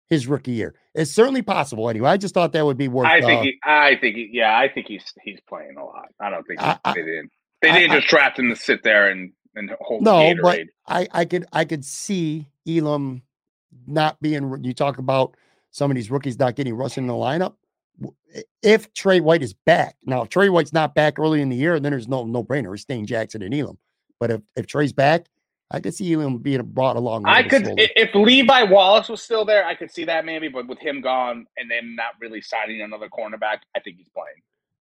his 0.10 0.28
rookie 0.28 0.52
year. 0.52 0.76
It's 0.94 1.12
certainly 1.12 1.42
possible. 1.42 1.90
Anyway, 1.90 2.10
I 2.10 2.18
just 2.18 2.34
thought 2.36 2.54
that 2.54 2.66
would 2.66 2.78
be 2.78 2.88
worth. 2.88 3.08
I 3.08 3.22
think 3.22 3.40
uh, 3.40 3.44
he, 3.44 3.60
I 3.64 3.96
think 4.00 4.16
he, 4.16 4.30
yeah, 4.32 4.56
I 4.58 4.70
think 4.72 4.88
he's 4.88 5.04
he's 5.24 5.40
playing 5.50 5.76
a 5.78 5.84
lot. 5.84 6.10
I 6.20 6.30
don't 6.30 6.46
think 6.46 6.62
I- 6.62 6.78
I- 6.86 6.94
they 6.94 7.02
didn't 7.02 7.32
they 7.64 7.72
didn't 7.72 7.92
I- 7.92 7.96
just 7.98 8.08
draft 8.08 8.38
him 8.38 8.50
to 8.50 8.56
sit 8.56 8.84
there 8.84 9.10
and 9.10 9.32
and 9.56 9.72
hold 9.82 10.04
no, 10.04 10.14
Gatorade. 10.14 10.42
but 10.42 10.60
I 10.88 11.08
I 11.12 11.26
could 11.26 11.46
I 11.52 11.66
could 11.66 11.84
see 11.84 12.48
Elam 12.68 13.24
not 13.88 14.22
being. 14.22 14.64
You 14.64 14.74
talk 14.74 14.98
about 14.98 15.36
some 15.72 15.92
of 15.92 15.96
these 15.96 16.12
rookies 16.12 16.38
not 16.38 16.56
getting 16.56 16.74
rushed 16.74 16.98
in 16.98 17.08
the 17.08 17.14
lineup. 17.14 17.56
If 18.62 18.94
Trey 18.94 19.20
White 19.20 19.44
is 19.44 19.54
back 19.54 19.96
now, 20.06 20.24
if 20.24 20.30
Trey 20.30 20.50
White's 20.50 20.74
not 20.74 20.96
back 20.96 21.20
early 21.20 21.42
in 21.42 21.50
the 21.50 21.56
year, 21.56 21.80
then 21.80 21.92
there's 21.92 22.08
no 22.08 22.26
no 22.26 22.44
brainer. 22.44 22.74
It's 22.74 22.86
Dane 22.86 23.06
Jackson 23.06 23.42
and 23.42 23.54
Elam. 23.54 23.78
But 24.20 24.32
if 24.32 24.42
if 24.56 24.68
Trey's 24.68 24.94
back, 24.94 25.28
I 25.70 25.80
could 25.80 25.94
see 25.94 26.12
Elam 26.14 26.38
being 26.38 26.62
brought 26.64 26.96
along. 26.96 27.26
I 27.26 27.44
could 27.44 27.66
slowly. 27.66 27.90
if 27.96 28.14
Levi 28.16 28.64
Wallace 28.64 29.10
was 29.10 29.22
still 29.22 29.46
there, 29.46 29.66
I 29.66 29.76
could 29.76 29.92
see 29.92 30.06
that 30.06 30.26
maybe. 30.26 30.48
But 30.48 30.68
with 30.68 30.80
him 30.80 31.02
gone 31.02 31.46
and 31.58 31.70
them 31.70 31.96
not 31.96 32.14
really 32.20 32.42
signing 32.42 32.82
another 32.82 33.08
cornerback, 33.08 33.60
I 33.76 33.80
think 33.80 33.98
he's 33.98 34.10
playing. 34.10 34.42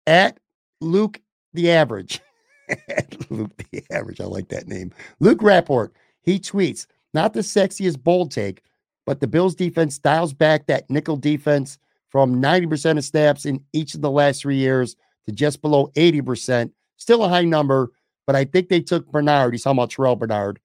at 0.06 0.38
Luke 0.80 1.20
the 1.52 1.70
Average. 1.70 2.20
At 2.88 3.30
Luke 3.30 3.56
the 3.70 3.84
Average. 3.92 4.20
I 4.20 4.24
like 4.24 4.48
that 4.48 4.66
name. 4.66 4.92
Luke 5.20 5.40
Rapport. 5.40 5.92
He 6.22 6.40
tweets, 6.40 6.86
not 7.14 7.32
the 7.32 7.40
sexiest 7.40 8.02
bold 8.02 8.32
take, 8.32 8.62
but 9.06 9.20
the 9.20 9.26
Bills 9.26 9.54
defense 9.54 9.98
dials 9.98 10.34
back 10.34 10.66
that 10.66 10.90
nickel 10.90 11.16
defense 11.16 11.78
from 12.10 12.42
90% 12.42 12.98
of 12.98 13.04
snaps 13.04 13.46
in 13.46 13.64
each 13.72 13.94
of 13.94 14.02
the 14.02 14.10
last 14.10 14.42
three 14.42 14.56
years 14.56 14.96
to 15.26 15.32
just 15.32 15.62
below 15.62 15.90
80%. 15.94 16.70
Still 16.96 17.24
a 17.24 17.28
high 17.28 17.44
number, 17.44 17.92
but 18.26 18.36
I 18.36 18.44
think 18.44 18.68
they 18.68 18.80
took 18.80 19.10
Bernard. 19.10 19.54
He's 19.54 19.62
talking 19.62 19.78
about 19.78 19.90
Terrel 19.90 20.18
Bernard, 20.18 20.60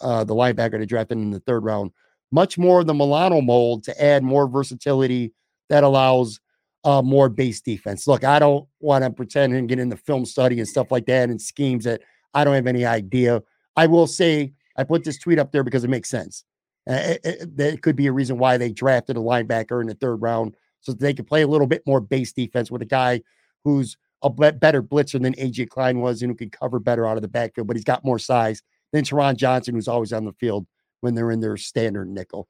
uh, 0.00 0.24
the 0.24 0.34
linebacker 0.34 0.78
they 0.78 0.86
drafted 0.86 1.18
in 1.18 1.30
the 1.30 1.40
third 1.40 1.64
round. 1.64 1.92
Much 2.32 2.58
more 2.58 2.80
of 2.80 2.86
the 2.86 2.94
Milano 2.94 3.40
mold 3.40 3.84
to 3.84 4.02
add 4.04 4.24
more 4.24 4.48
versatility 4.48 5.32
that 5.68 5.84
allows 5.84 6.40
uh, 6.84 7.00
more 7.00 7.28
base 7.28 7.60
defense. 7.60 8.06
Look, 8.06 8.24
I 8.24 8.38
don't 8.38 8.66
want 8.80 9.04
to 9.04 9.10
pretend 9.10 9.54
and 9.54 9.68
get 9.68 9.78
into 9.78 9.96
film 9.96 10.24
study 10.24 10.58
and 10.58 10.68
stuff 10.68 10.90
like 10.90 11.06
that 11.06 11.30
and 11.30 11.40
schemes 11.40 11.84
that 11.84 12.02
I 12.34 12.44
don't 12.44 12.54
have 12.54 12.66
any 12.66 12.84
idea. 12.84 13.42
I 13.76 13.86
will 13.86 14.06
say 14.06 14.52
I 14.76 14.84
put 14.84 15.04
this 15.04 15.18
tweet 15.18 15.38
up 15.38 15.52
there 15.52 15.62
because 15.62 15.84
it 15.84 15.90
makes 15.90 16.10
sense. 16.10 16.44
Uh, 16.88 16.94
it, 16.94 17.20
it- 17.24 17.56
that 17.56 17.82
could 17.82 17.96
be 17.96 18.06
a 18.06 18.12
reason 18.12 18.38
why 18.38 18.56
they 18.56 18.70
drafted 18.70 19.16
a 19.16 19.20
linebacker 19.20 19.80
in 19.80 19.86
the 19.86 19.94
third 19.94 20.16
round 20.16 20.56
so 20.80 20.92
they 20.92 21.14
could 21.14 21.26
play 21.26 21.42
a 21.42 21.46
little 21.48 21.66
bit 21.66 21.82
more 21.86 22.00
base 22.00 22.32
defense 22.32 22.70
with 22.70 22.82
a 22.82 22.86
guy 22.86 23.20
who's 23.64 23.96
a 24.22 24.30
better 24.30 24.82
blitzer 24.82 25.20
than 25.20 25.34
AJ 25.34 25.68
Klein 25.68 26.00
was 26.00 26.22
and 26.22 26.30
who 26.30 26.36
can 26.36 26.50
cover 26.50 26.78
better 26.78 27.06
out 27.06 27.16
of 27.16 27.22
the 27.22 27.28
backfield, 27.28 27.66
but 27.66 27.76
he's 27.76 27.84
got 27.84 28.04
more 28.04 28.18
size 28.18 28.62
than 28.92 29.04
Taron 29.04 29.36
Johnson, 29.36 29.74
who's 29.74 29.88
always 29.88 30.12
on 30.12 30.24
the 30.24 30.32
field 30.32 30.66
when 31.00 31.14
they're 31.14 31.30
in 31.30 31.40
their 31.40 31.56
standard 31.58 32.08
nickel. 32.08 32.48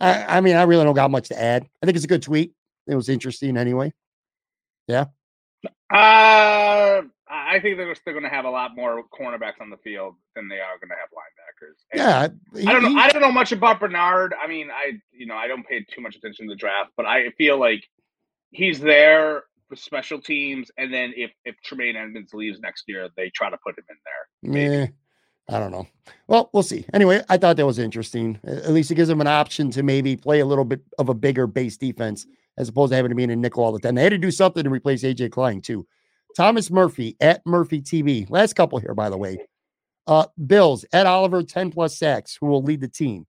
I, 0.00 0.38
I 0.38 0.40
mean, 0.40 0.54
I 0.54 0.62
really 0.62 0.84
don't 0.84 0.94
got 0.94 1.10
much 1.10 1.28
to 1.28 1.40
add. 1.40 1.66
I 1.82 1.86
think 1.86 1.96
it's 1.96 2.04
a 2.04 2.08
good 2.08 2.22
tweet. 2.22 2.52
It 2.86 2.94
was 2.94 3.08
interesting 3.08 3.56
anyway. 3.56 3.92
Yeah. 4.86 5.06
Uh, 5.90 7.02
I 7.30 7.60
think 7.60 7.76
they're 7.76 7.94
still 7.94 8.12
going 8.14 8.24
to 8.24 8.30
have 8.30 8.44
a 8.44 8.50
lot 8.50 8.74
more 8.74 9.02
cornerbacks 9.12 9.60
on 9.60 9.70
the 9.70 9.76
field 9.78 10.14
than 10.34 10.48
they 10.48 10.56
are 10.60 10.78
going 10.78 10.88
to 10.90 10.94
have 10.96 11.10
linebackers. 11.10 11.76
And 11.92 12.00
Yeah, 12.56 12.68
I 12.68 12.72
don't 12.72 12.82
know. 12.82 12.88
he- 12.90 12.98
I 12.98 13.08
don't 13.10 13.22
know 13.22 13.32
much 13.32 13.52
about 13.52 13.80
Bernard. 13.80 14.34
I 14.42 14.46
mean, 14.46 14.70
I 14.70 14.98
you 15.12 15.26
know 15.26 15.34
I 15.36 15.46
don't 15.48 15.66
pay 15.66 15.84
too 15.84 16.00
much 16.00 16.16
attention 16.16 16.46
to 16.48 16.52
the 16.54 16.56
draft, 16.56 16.90
but 16.96 17.06
I 17.06 17.30
feel 17.38 17.58
like 17.58 17.84
he's 18.50 18.80
there 18.80 19.44
for 19.68 19.76
special 19.76 20.20
teams, 20.20 20.70
and 20.78 20.92
then 20.92 21.12
if 21.16 21.30
if 21.44 21.54
Tremaine 21.64 21.96
Edmunds 21.96 22.32
leaves 22.32 22.58
next 22.60 22.84
year, 22.88 23.08
they 23.16 23.30
try 23.30 23.50
to 23.50 23.58
put 23.58 23.76
him 23.78 23.84
in 23.90 24.56
there. 24.64 24.80
Yeah, 24.80 24.86
I 25.54 25.58
don't 25.58 25.70
know. 25.72 25.86
Well, 26.26 26.48
we'll 26.54 26.62
see. 26.62 26.86
Anyway, 26.94 27.22
I 27.28 27.36
thought 27.36 27.56
that 27.58 27.66
was 27.66 27.78
interesting. 27.78 28.38
At 28.44 28.70
least 28.70 28.90
it 28.90 28.94
gives 28.94 29.08
them 29.08 29.20
an 29.20 29.26
option 29.26 29.70
to 29.72 29.82
maybe 29.82 30.16
play 30.16 30.40
a 30.40 30.46
little 30.46 30.64
bit 30.64 30.80
of 30.98 31.08
a 31.10 31.14
bigger 31.14 31.46
base 31.46 31.76
defense 31.76 32.26
as 32.56 32.68
opposed 32.70 32.90
to 32.92 32.96
having 32.96 33.10
to 33.10 33.14
be 33.14 33.22
in 33.24 33.30
a 33.30 33.36
nickel 33.36 33.62
all 33.62 33.72
the 33.72 33.78
time. 33.78 33.94
They 33.94 34.02
had 34.02 34.10
to 34.10 34.18
do 34.18 34.30
something 34.30 34.64
to 34.64 34.70
replace 34.70 35.04
AJ 35.04 35.30
Klein 35.32 35.60
too. 35.60 35.86
Thomas 36.36 36.70
Murphy 36.70 37.16
at 37.20 37.44
Murphy 37.46 37.80
TV. 37.80 38.28
Last 38.30 38.54
couple 38.54 38.78
here, 38.78 38.94
by 38.94 39.10
the 39.10 39.16
way. 39.16 39.38
Uh, 40.06 40.26
Bills, 40.46 40.84
Ed 40.92 41.06
Oliver, 41.06 41.42
10 41.42 41.70
plus 41.70 41.98
sacks, 41.98 42.36
who 42.40 42.46
will 42.46 42.62
lead 42.62 42.80
the 42.80 42.88
team. 42.88 43.26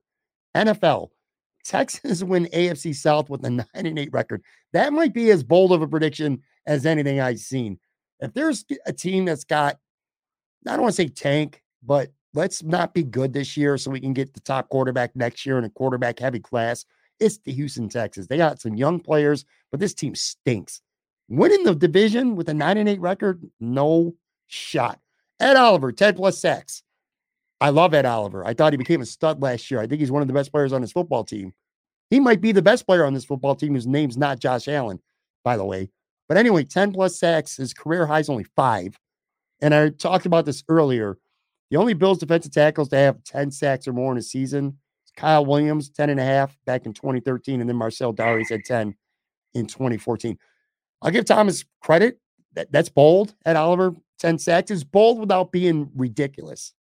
NFL, 0.56 1.10
Texans 1.64 2.24
win 2.24 2.46
AFC 2.54 2.96
South 2.96 3.30
with 3.30 3.44
a 3.46 3.50
9 3.50 3.66
and 3.74 4.00
8 4.00 4.14
record. 4.14 4.44
That 4.74 4.94
might 4.94 5.14
be 5.14 5.30
as 5.32 5.44
bold 5.44 5.72
of 5.72 5.82
a 5.82 5.88
prediction 5.88 6.42
as 6.66 6.86
anything 6.86 7.20
I've 7.20 7.40
seen. 7.40 7.80
If 8.20 8.34
there's 8.34 8.66
a 8.86 8.94
team 8.94 9.26
that's 9.26 9.44
got, 9.44 9.78
I 10.68 10.72
don't 10.72 10.82
want 10.82 10.96
to 10.96 11.02
say 11.02 11.08
tank, 11.08 11.64
but 11.84 12.12
let's 12.34 12.64
not 12.64 12.94
be 12.94 13.04
good 13.04 13.34
this 13.34 13.58
year 13.58 13.78
so 13.78 13.92
we 13.92 14.02
can 14.02 14.14
get 14.14 14.34
the 14.34 14.42
top 14.42 14.70
quarterback 14.70 15.16
next 15.16 15.46
year 15.46 15.58
in 15.58 15.64
a 15.64 15.70
quarterback 15.70 16.20
heavy 16.20 16.40
class. 16.40 16.86
It's 17.20 17.38
the 17.40 17.52
Houston 17.52 17.90
Texans. 17.90 18.28
They 18.28 18.38
got 18.38 18.62
some 18.62 18.76
young 18.76 19.00
players, 19.00 19.46
but 19.72 19.80
this 19.80 19.94
team 19.94 20.16
stinks. 20.16 20.82
Winning 21.30 21.64
the 21.64 21.76
division 21.76 22.36
with 22.36 22.50
a 22.50 22.54
9 22.54 22.78
and 22.78 22.90
8 22.90 23.00
record, 23.00 23.44
no 23.60 24.16
shot. 24.48 25.00
Ed 25.40 25.56
Oliver, 25.56 25.92
10 25.92 26.16
plus 26.16 26.40
sacks. 26.40 26.84
I 27.62 27.70
love 27.70 27.94
Ed 27.94 28.06
Oliver. 28.06 28.46
I 28.46 28.54
thought 28.54 28.74
he 28.74 28.78
became 28.78 29.02
a 29.02 29.06
stud 29.06 29.42
last 29.42 29.70
year. 29.70 29.80
I 29.80 29.86
think 29.86 30.00
he's 30.00 30.12
one 30.12 30.22
of 30.24 30.28
the 30.28 30.34
best 30.34 30.52
players 30.52 30.74
on 30.74 30.82
his 30.82 30.92
football 30.92 31.24
team. 31.24 31.54
He 32.10 32.20
might 32.20 32.42
be 32.42 32.52
the 32.52 32.62
best 32.62 32.88
player 32.88 33.06
on 33.06 33.14
this 33.14 33.26
football 33.26 33.56
team 33.56 33.76
whose 33.76 33.86
name's 33.86 34.18
not 34.18 34.40
Josh 34.40 34.68
Allen, 34.68 35.00
by 35.44 35.56
the 35.56 35.66
way. 35.66 35.90
But 36.28 36.38
anyway, 36.38 36.64
10 36.64 36.94
plus 36.94 37.20
sacks. 37.20 37.58
His 37.58 37.74
career 37.74 38.08
high 38.08 38.20
is 38.20 38.30
only 38.30 38.46
five. 38.56 38.98
And 39.62 39.76
I 39.76 39.90
talked 39.90 40.26
about 40.26 40.46
this 40.46 40.64
earlier. 40.68 41.18
The 41.70 41.78
only 41.78 41.94
Bills 41.94 42.18
defensive 42.18 42.52
tackles 42.52 42.90
to 42.90 42.98
have 42.98 43.24
10 43.24 43.52
sacks 43.52 43.88
or 43.88 43.94
more 43.94 44.12
in 44.12 44.18
a 44.18 44.22
season 44.24 44.78
is 45.06 45.12
Kyle 45.16 45.46
Williams, 45.46 45.90
10 45.90 46.10
and 46.10 46.20
a 46.20 46.24
half 46.24 46.58
back 46.66 46.88
in 46.88 46.94
2013. 46.94 47.60
And 47.60 47.70
then 47.70 47.78
Marcel 47.78 48.14
Dareus 48.14 48.50
had 48.50 48.66
10 48.66 48.96
in 49.54 49.68
2014. 49.68 50.38
I'll 51.02 51.12
give 51.12 51.26
Thomas 51.26 51.66
credit. 51.82 52.20
That, 52.54 52.72
that's 52.72 52.90
bold 52.90 53.36
at 53.46 53.56
Oliver. 53.56 53.96
10 54.20 54.38
sacks 54.38 54.72
is 54.72 54.84
bold 54.84 55.20
without 55.20 55.52
being 55.52 55.90
ridiculous. 55.96 56.74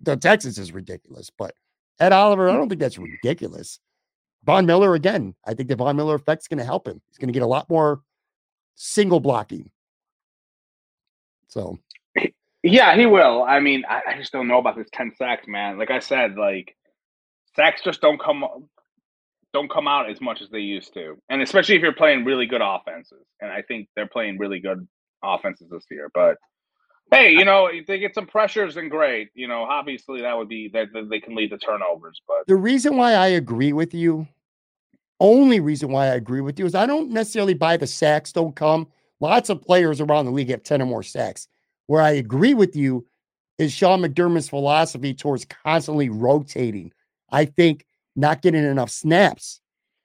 The 0.00 0.16
Texas 0.16 0.58
is 0.58 0.72
ridiculous, 0.72 1.30
but 1.36 1.54
Ed 1.98 2.12
Oliver, 2.12 2.48
I 2.50 2.54
don't 2.54 2.68
think 2.68 2.80
that's 2.80 2.98
ridiculous. 2.98 3.80
Von 4.44 4.66
Miller, 4.66 4.94
again, 4.94 5.34
I 5.46 5.54
think 5.54 5.68
the 5.68 5.76
Von 5.76 5.96
Miller 5.96 6.14
effect 6.14 6.42
is 6.42 6.48
going 6.48 6.58
to 6.58 6.64
help 6.64 6.88
him. 6.88 7.00
He's 7.08 7.18
going 7.18 7.28
to 7.28 7.32
get 7.32 7.42
a 7.42 7.46
lot 7.46 7.68
more 7.68 8.00
single 8.74 9.20
blocking. 9.20 9.70
So, 11.48 11.78
yeah, 12.62 12.96
he 12.96 13.06
will. 13.06 13.42
I 13.42 13.60
mean, 13.60 13.84
I, 13.88 14.00
I 14.08 14.16
just 14.16 14.32
don't 14.32 14.48
know 14.48 14.58
about 14.58 14.76
this 14.76 14.88
10 14.92 15.12
sacks, 15.16 15.46
man. 15.46 15.78
Like 15.78 15.90
I 15.90 15.98
said, 15.98 16.36
like 16.36 16.74
sacks 17.54 17.82
just 17.82 18.00
don't 18.00 18.20
come 18.20 18.44
don't 19.52 19.70
come 19.70 19.88
out 19.88 20.08
as 20.08 20.20
much 20.20 20.40
as 20.42 20.48
they 20.50 20.60
used 20.60 20.94
to. 20.94 21.16
And 21.28 21.42
especially 21.42 21.76
if 21.76 21.82
you're 21.82 21.92
playing 21.92 22.24
really 22.24 22.46
good 22.46 22.62
offenses. 22.62 23.24
And 23.40 23.50
I 23.50 23.62
think 23.62 23.88
they're 23.96 24.06
playing 24.06 24.38
really 24.38 24.60
good 24.60 24.86
offenses 25.22 25.68
this 25.70 25.84
year. 25.90 26.10
But 26.14 26.36
hey, 27.10 27.32
you 27.32 27.44
know, 27.44 27.66
if 27.66 27.86
they 27.86 27.98
get 27.98 28.14
some 28.14 28.26
pressures, 28.26 28.76
then 28.76 28.88
great. 28.88 29.28
You 29.34 29.48
know, 29.48 29.62
obviously 29.62 30.22
that 30.22 30.36
would 30.36 30.48
be 30.48 30.70
that 30.72 30.88
they 31.10 31.20
can 31.20 31.34
lead 31.34 31.50
the 31.50 31.58
turnovers. 31.58 32.20
But 32.26 32.46
the 32.46 32.56
reason 32.56 32.96
why 32.96 33.14
I 33.14 33.28
agree 33.28 33.72
with 33.72 33.92
you, 33.92 34.28
only 35.18 35.60
reason 35.60 35.90
why 35.90 36.06
I 36.06 36.14
agree 36.14 36.40
with 36.40 36.58
you 36.58 36.66
is 36.66 36.74
I 36.74 36.86
don't 36.86 37.10
necessarily 37.10 37.54
buy 37.54 37.76
the 37.76 37.86
sacks 37.86 38.32
don't 38.32 38.54
come. 38.54 38.86
Lots 39.18 39.50
of 39.50 39.60
players 39.60 40.00
around 40.00 40.24
the 40.24 40.30
league 40.30 40.50
have 40.50 40.62
10 40.62 40.80
or 40.80 40.86
more 40.86 41.02
sacks. 41.02 41.46
Where 41.88 42.00
I 42.00 42.12
agree 42.12 42.54
with 42.54 42.76
you 42.76 43.06
is 43.58 43.72
Sean 43.72 44.00
McDermott's 44.00 44.48
philosophy 44.48 45.12
towards 45.12 45.44
constantly 45.44 46.08
rotating. 46.08 46.92
I 47.30 47.44
think 47.44 47.84
not 48.16 48.42
getting 48.42 48.64
enough 48.64 48.90
snaps 48.90 49.60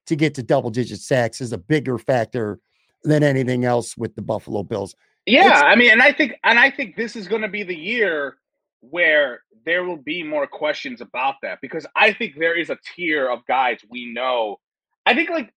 to 0.08 0.16
get 0.16 0.36
to 0.36 0.44
double 0.44 0.70
digit 0.70 1.00
sacks 1.00 1.42
is 1.42 1.52
a 1.52 1.58
bigger 1.58 1.98
factor 1.98 2.60
than 3.04 3.24
anything 3.24 3.66
else 3.66 3.98
with 3.98 4.16
the 4.16 4.22
Buffalo 4.22 4.64
Bills. 4.64 4.96
Yeah, 5.26 5.52
it's, 5.52 5.64
I 5.64 5.76
mean, 5.76 5.92
and 5.92 6.02
I 6.02 6.12
think 6.12 6.34
and 6.44 6.60
I 6.60 6.70
think 6.70 6.96
this 6.96 7.16
is 7.16 7.28
going 7.28 7.42
to 7.42 7.48
be 7.48 7.64
the 7.64 7.76
year 7.76 8.38
where 8.82 9.42
there 9.66 9.84
will 9.84 9.98
be 9.98 10.22
more 10.22 10.46
questions 10.46 11.02
about 11.02 11.36
that 11.42 11.60
because 11.62 11.88
I 11.96 12.14
think 12.14 12.38
there 12.38 12.58
is 12.58 12.70
a 12.70 12.78
tier 12.96 13.28
of 13.30 13.46
guys 13.48 13.80
we 13.90 14.14
know. 14.14 14.58
I 15.06 15.16
think 15.16 15.30
like 15.30 15.52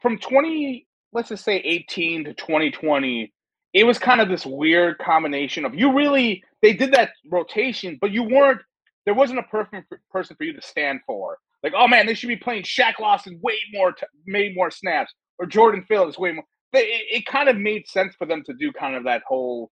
from 0.00 0.18
20 0.18 0.86
let's 1.12 1.30
just 1.30 1.44
say 1.44 1.56
18 1.56 2.24
to 2.24 2.34
2020 2.34 3.32
it 3.72 3.84
was 3.84 3.98
kind 3.98 4.20
of 4.20 4.28
this 4.28 4.44
weird 4.44 4.98
combination 4.98 5.64
of 5.64 5.74
you 5.74 5.92
really 5.92 6.42
they 6.62 6.72
did 6.72 6.92
that 6.92 7.10
rotation 7.30 7.96
but 8.00 8.10
you 8.10 8.22
weren't 8.22 8.60
there 9.04 9.14
wasn't 9.14 9.38
a 9.38 9.42
perfect 9.44 9.92
person 10.10 10.36
for 10.36 10.44
you 10.44 10.52
to 10.52 10.60
stand 10.60 11.00
for 11.06 11.38
like 11.62 11.72
oh 11.76 11.88
man 11.88 12.06
they 12.06 12.14
should 12.14 12.28
be 12.28 12.36
playing 12.36 12.62
Shaq 12.62 12.98
Lawson 12.98 13.38
way 13.42 13.58
more 13.72 13.92
t- 13.92 14.06
made 14.26 14.54
more 14.54 14.70
snaps 14.70 15.12
or 15.38 15.46
Jordan 15.46 15.84
Phillips 15.88 16.18
way 16.18 16.32
more 16.32 16.44
it, 16.72 17.06
it 17.10 17.26
kind 17.26 17.48
of 17.48 17.56
made 17.56 17.88
sense 17.88 18.14
for 18.16 18.26
them 18.26 18.42
to 18.44 18.54
do 18.54 18.72
kind 18.72 18.96
of 18.96 19.04
that 19.04 19.22
whole 19.26 19.70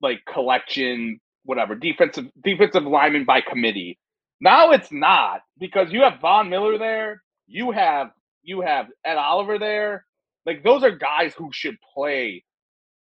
like 0.00 0.20
collection, 0.32 1.20
whatever 1.44 1.74
defensive 1.74 2.26
defensive 2.42 2.84
lineman 2.84 3.24
by 3.24 3.40
committee. 3.40 3.98
Now 4.40 4.70
it's 4.70 4.90
not 4.90 5.40
because 5.58 5.92
you 5.92 6.02
have 6.02 6.20
Von 6.20 6.48
Miller 6.48 6.78
there, 6.78 7.22
you 7.46 7.70
have 7.70 8.10
you 8.42 8.62
have 8.62 8.86
Ed 9.04 9.16
Oliver 9.16 9.58
there. 9.58 10.06
Like 10.46 10.64
those 10.64 10.82
are 10.82 10.90
guys 10.90 11.34
who 11.36 11.50
should 11.52 11.76
play 11.94 12.44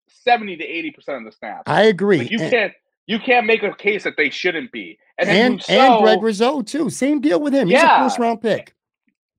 seventy 0.08 0.56
to 0.56 0.64
eighty 0.64 0.90
percent 0.90 1.18
of 1.18 1.24
the 1.24 1.36
snaps. 1.36 1.62
I 1.66 1.84
agree. 1.84 2.18
Like 2.18 2.30
you 2.30 2.40
and, 2.40 2.50
can't 2.50 2.72
you 3.06 3.18
can't 3.18 3.46
make 3.46 3.62
a 3.62 3.74
case 3.74 4.04
that 4.04 4.14
they 4.16 4.30
shouldn't 4.30 4.72
be. 4.72 4.98
And 5.18 5.28
and, 5.28 5.54
Rousseau, 5.54 5.72
and 5.72 6.04
Greg 6.04 6.22
Rousseau 6.22 6.62
too. 6.62 6.90
Same 6.90 7.20
deal 7.20 7.40
with 7.40 7.54
him. 7.54 7.68
He's 7.68 7.74
yeah. 7.74 8.00
a 8.00 8.04
first 8.04 8.18
round 8.18 8.40
pick. 8.40 8.74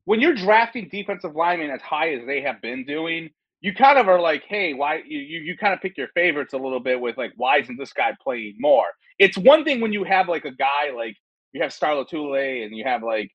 When 0.06 0.20
you're 0.20 0.36
drafting 0.36 0.90
defensive 0.90 1.36
linemen 1.36 1.72
as 1.72 1.82
high 1.82 2.14
as 2.14 2.26
they 2.26 2.42
have 2.42 2.62
been 2.62 2.86
doing, 2.86 3.30
you 3.62 3.74
kind 3.74 3.98
of 3.98 4.10
are 4.10 4.20
like, 4.20 4.44
hey, 4.48 4.74
why 4.74 5.02
you, 5.08 5.20
you 5.20 5.40
you 5.40 5.58
kind 5.58 5.74
of 5.74 5.82
pick 5.82 5.98
your 5.98 6.10
favorites 6.10 6.54
a 6.54 6.58
little 6.58 6.82
bit 6.82 7.00
with 7.00 7.18
like, 7.18 7.32
why 7.38 7.60
isn't 7.60 7.78
this 7.78 7.94
guy 7.94 8.12
playing 8.22 8.56
more? 8.60 8.88
It's 9.18 9.38
one 9.38 9.64
thing 9.64 9.80
when 9.80 9.94
you 9.94 10.04
have 10.04 10.28
like 10.28 10.46
a 10.46 10.52
guy 10.52 10.92
like 10.96 11.16
you 11.54 11.62
have 11.62 11.72
Star 11.72 11.92
Lotulelei 11.92 12.66
and 12.66 12.76
you 12.76 12.84
have 12.84 13.04
like 13.04 13.32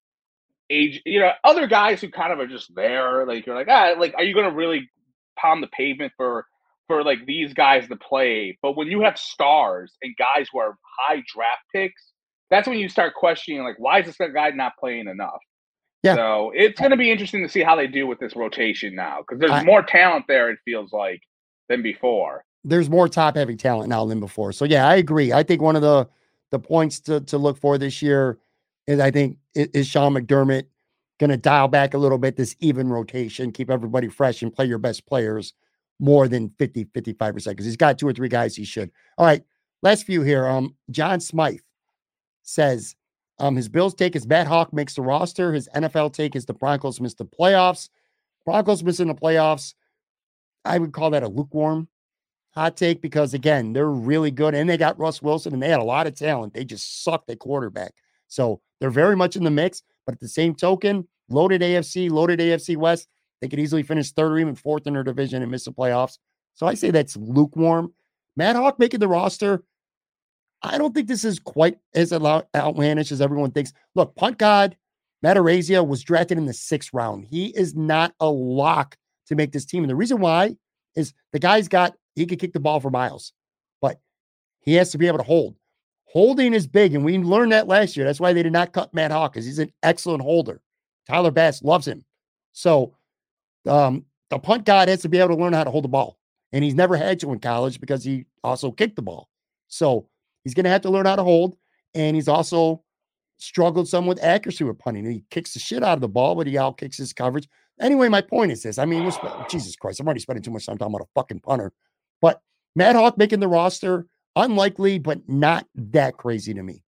age, 0.71 1.01
you 1.07 1.21
know, 1.21 1.31
other 1.45 1.67
guys 1.67 2.01
who 2.01 2.11
kind 2.11 2.33
of 2.33 2.41
are 2.41 2.47
just 2.47 2.75
there. 2.75 3.27
Like 3.27 3.47
you're 3.47 3.55
like, 3.55 3.69
ah, 3.71 3.95
like, 3.99 4.15
are 4.17 4.25
you 4.25 4.35
gonna 4.35 4.51
really 4.51 4.91
pound 5.39 5.63
the 5.63 5.69
pavement 5.69 6.13
for 6.17 6.47
for 6.89 7.05
like 7.05 7.25
these 7.27 7.55
guys 7.55 7.87
to 7.89 7.97
play? 7.97 8.59
But 8.61 8.77
when 8.77 8.89
you 8.89 9.03
have 9.03 9.17
stars 9.17 9.97
and 10.03 10.15
guys 10.17 10.49
who 10.53 10.59
are 10.59 10.77
high 10.99 11.23
draft 11.33 11.63
picks, 11.73 12.03
that's 12.51 12.67
when 12.67 12.79
you 12.79 12.89
start 12.89 13.15
questioning 13.15 13.63
like, 13.63 13.77
why 13.79 14.01
is 14.01 14.07
this 14.07 14.17
guy 14.17 14.51
not 14.51 14.73
playing 14.81 15.07
enough? 15.07 15.39
Yeah. 16.03 16.15
So 16.15 16.53
it's 16.55 16.81
going 16.81 16.91
to 16.91 16.97
be 16.97 17.11
interesting 17.11 17.43
to 17.43 17.49
see 17.49 17.63
how 17.63 17.77
they 17.77 17.87
do 17.87 18.07
with 18.07 18.19
this 18.19 18.35
rotation 18.35 18.95
now 18.95 19.19
because 19.19 19.41
there's 19.41 19.53
I, 19.53 19.65
more 19.65 19.83
talent 19.83 20.25
there, 20.29 20.51
it 20.51 20.59
feels 20.65 20.93
like, 20.93 21.21
than 21.69 21.83
before. 21.83 22.45
There's 22.65 22.89
more 22.89 23.09
top 23.09 23.37
heavy 23.37 23.57
talent 23.57 23.89
now 23.89 24.05
than 24.07 24.21
before. 24.21 24.53
So, 24.53 24.65
yeah, 24.65 24.89
I 24.89 24.97
agree. 24.97 25.33
I 25.33 25.43
think 25.43 25.63
one 25.63 25.77
of 25.77 25.83
the 25.83 26.09
the 26.51 26.59
points 26.59 27.01
to, 27.01 27.21
to 27.21 27.37
look 27.37 27.59
for 27.59 27.77
this 27.77 28.01
year 28.01 28.39
is 28.87 29.01
I 29.01 29.11
think 29.11 29.37
is 29.55 29.87
Sean 29.87 30.15
McDermott 30.15 30.65
going 31.21 31.31
to 31.31 31.37
dial 31.37 31.69
back 31.69 31.93
a 31.93 31.99
little 31.99 32.17
bit 32.17 32.37
this 32.37 32.57
even 32.61 32.89
rotation, 32.89 33.53
keep 33.53 33.71
everybody 33.71 34.09
fresh 34.09 34.41
and 34.41 34.53
play 34.53 34.65
your 34.65 34.79
best 34.79 35.05
players 35.05 35.53
more 36.01 36.29
than 36.29 36.51
50, 36.59 36.87
55% 36.87 37.45
because 37.45 37.67
he's 37.67 37.77
got 37.77 37.99
two 37.99 38.07
or 38.07 38.13
three 38.13 38.29
guys 38.29 38.55
he 38.55 38.65
should. 38.65 38.91
All 39.17 39.27
right, 39.27 39.43
last 39.83 40.05
few 40.05 40.23
here. 40.23 40.47
Um, 40.47 40.75
John 40.91 41.21
Smythe 41.21 41.61
says 42.43 42.95
um, 43.39 43.57
his 43.57 43.69
Bills 43.69 43.95
take 43.95 44.17
is 44.17 44.27
Matt 44.27 44.47
Haack 44.47 44.73
makes 44.73 44.95
the 44.95 45.03
roster. 45.03 45.53
His 45.53 45.69
NFL 45.75 46.13
take 46.13 46.35
is 46.35 46.47
the 46.47 46.55
Broncos 46.55 47.01
miss 47.01 47.15
the 47.15 47.25
playoffs. 47.25 47.89
Broncos 48.45 48.83
missing 48.83 49.09
the 49.09 49.15
playoffs. 49.15 49.75
I 50.65 50.79
would 50.79 50.93
call 50.93 51.11
that 51.11 51.23
a 51.23 51.29
lukewarm 51.29 51.89
hot 52.51 52.77
take 52.77 53.01
because 53.01 53.35
again, 53.35 53.73
they're 53.73 53.91
really 53.91 54.31
good 54.31 54.55
and 54.55 54.69
they 54.69 54.77
got 54.77 54.99
Russ 54.99 55.23
Wilson 55.23 55.53
and 55.53 55.63
they 55.63 55.69
had 55.69 55.81
a 55.81 55.85
lot 55.85 56.07
of 56.07 56.15
talent. 56.15 56.55
They 56.55 56.65
just 56.65 57.05
sucked 57.05 57.31
at 57.31 57.39
quarterback. 57.39 57.93
So 58.27 58.61
they're 58.81 58.91
very 58.91 59.17
much 59.17 59.37
in 59.37 59.45
the 59.45 59.51
mix. 59.51 59.83
But 60.07 60.15
at 60.15 60.21
the 60.21 60.29
same 60.29 60.55
token, 60.55 61.07
loaded 61.29 61.61
AFC, 61.61 62.11
loaded 62.11 62.41
AFC 62.41 62.77
West, 62.77 63.09
they 63.41 63.49
could 63.49 63.61
easily 63.61 63.83
finish 63.83 64.13
third 64.13 64.33
or 64.33 64.39
even 64.39 64.55
fourth 64.55 64.87
in 64.87 64.95
their 64.95 65.05
division 65.05 65.43
and 65.43 65.51
miss 65.51 65.65
the 65.65 65.73
playoffs. 65.73 66.19
So 66.55 66.67
I 66.67 66.75
say 66.75 66.91
that's 66.91 67.17
lukewarm. 67.17 67.93
Matt 68.37 68.57
Haack 68.57 68.79
making 68.79 69.01
the 69.01 69.09
roster. 69.09 69.63
I 70.63 70.77
don't 70.77 70.93
think 70.93 71.07
this 71.07 71.25
is 71.25 71.39
quite 71.39 71.79
as 71.95 72.13
outlandish 72.13 73.13
as 73.13 73.21
everyone 73.21 73.53
thinks. 73.53 73.73
Look, 73.95 74.17
punt 74.17 74.39
god 74.39 74.77
Matt 75.23 75.37
Araiza 75.37 75.87
was 75.87 76.03
drafted 76.03 76.39
in 76.39 76.47
the 76.47 76.53
sixth 76.53 76.91
round. 76.93 77.27
He 77.29 77.47
is 77.49 77.75
not 77.75 78.15
a 78.21 78.31
lock 78.31 78.97
to 79.27 79.35
make 79.35 79.53
this 79.53 79.65
team. 79.65 79.83
And 79.83 79.91
the 79.91 79.97
reason 79.97 80.21
why 80.21 80.57
is 80.95 81.13
the 81.33 81.39
guy's 81.39 81.69
got, 81.69 81.95
he 82.15 82.27
could 82.27 82.39
kick 82.39 82.53
the 82.53 82.61
ball 82.61 82.81
for 82.81 82.91
miles, 82.91 83.33
but 83.81 84.01
he 84.61 84.75
has 84.75 84.91
to 84.93 84.99
be 84.99 85.07
able 85.07 85.19
to 85.19 85.25
hold. 85.25 85.57
Holding 86.07 86.55
is 86.55 86.67
big, 86.67 86.95
and 86.95 87.05
we 87.05 87.19
learned 87.19 87.53
that 87.53 87.69
last 87.69 87.97
year. 87.97 88.07
That's 88.07 88.21
why 88.21 88.33
they 88.33 88.43
did 88.43 88.53
not 88.53 88.73
cut 88.73 88.95
Matt 88.95 89.11
Haack 89.11 89.33
because 89.33 89.45
He's 89.45 89.59
an 89.59 89.73
excellent 89.83 90.23
holder. 90.23 90.63
Tyler 91.07 91.31
Bass 91.31 91.63
loves 91.63 91.87
him. 91.87 92.05
So 92.53 92.95
um, 93.69 94.05
the 94.31 94.39
punt 94.39 94.65
god 94.65 94.89
has 94.89 95.03
to 95.03 95.09
be 95.09 95.19
able 95.19 95.37
to 95.37 95.43
learn 95.43 95.53
how 95.53 95.65
to 95.65 95.71
hold 95.71 95.85
the 95.85 95.89
ball. 95.89 96.19
And 96.53 96.65
he's 96.65 96.75
never 96.75 96.97
had 96.97 97.21
to 97.21 97.33
in 97.33 97.41
college 97.41 97.79
because 97.79 98.03
he 98.03 98.25
also 98.43 98.73
kicked 98.73 98.97
the 98.97 99.03
ball. 99.03 99.29
So 99.69 100.09
He's 100.49 100.55
going 100.55 100.65
to 100.65 100.71
have 100.71 100.81
to 100.81 100.91
learn 100.91 101.05
how 101.05 101.17
to 101.17 101.23
hold. 101.23 101.57
And 101.95 102.17
he's 102.17 102.27
also 102.27 102.83
struggled 103.37 103.87
some 103.87 104.07
with 104.07 104.23
accuracy 104.25 104.65
with 104.65 104.79
punting. 104.79 105.05
He 105.05 105.23
kicks 105.31 105.53
the 105.53 105.61
shit 105.61 105.83
out 105.83 105.93
of 105.93 106.01
the 106.01 106.09
ball, 106.09 106.35
but 106.35 106.47
he 106.47 106.57
out 106.57 106.79
kicks 106.79 106.97
his 106.97 107.13
coverage. 107.13 107.47
Anyway, 107.79 108.09
my 108.09 108.23
point 108.23 108.51
is 108.51 108.63
this. 108.63 108.79
I 108.79 108.87
mean, 108.87 109.13
Jesus 109.51 109.77
Christ, 109.77 110.01
I'm 110.01 110.07
already 110.07 110.21
spending 110.21 110.43
too 110.43 110.51
much 110.51 110.65
time 110.65 110.79
talking 110.79 110.95
about 110.95 111.07
a 111.07 111.11
fucking 111.15 111.41
punter. 111.41 111.71
But 112.23 112.41
Matt 112.75 112.97
Haack 112.97 113.19
making 113.19 113.41
the 113.41 113.49
roster, 113.49 114.07
unlikely, 114.37 114.99
but 114.99 115.21
not 115.29 115.67
that 115.75 116.17
crazy 116.17 116.55
to 116.55 116.63
me. 116.63 116.83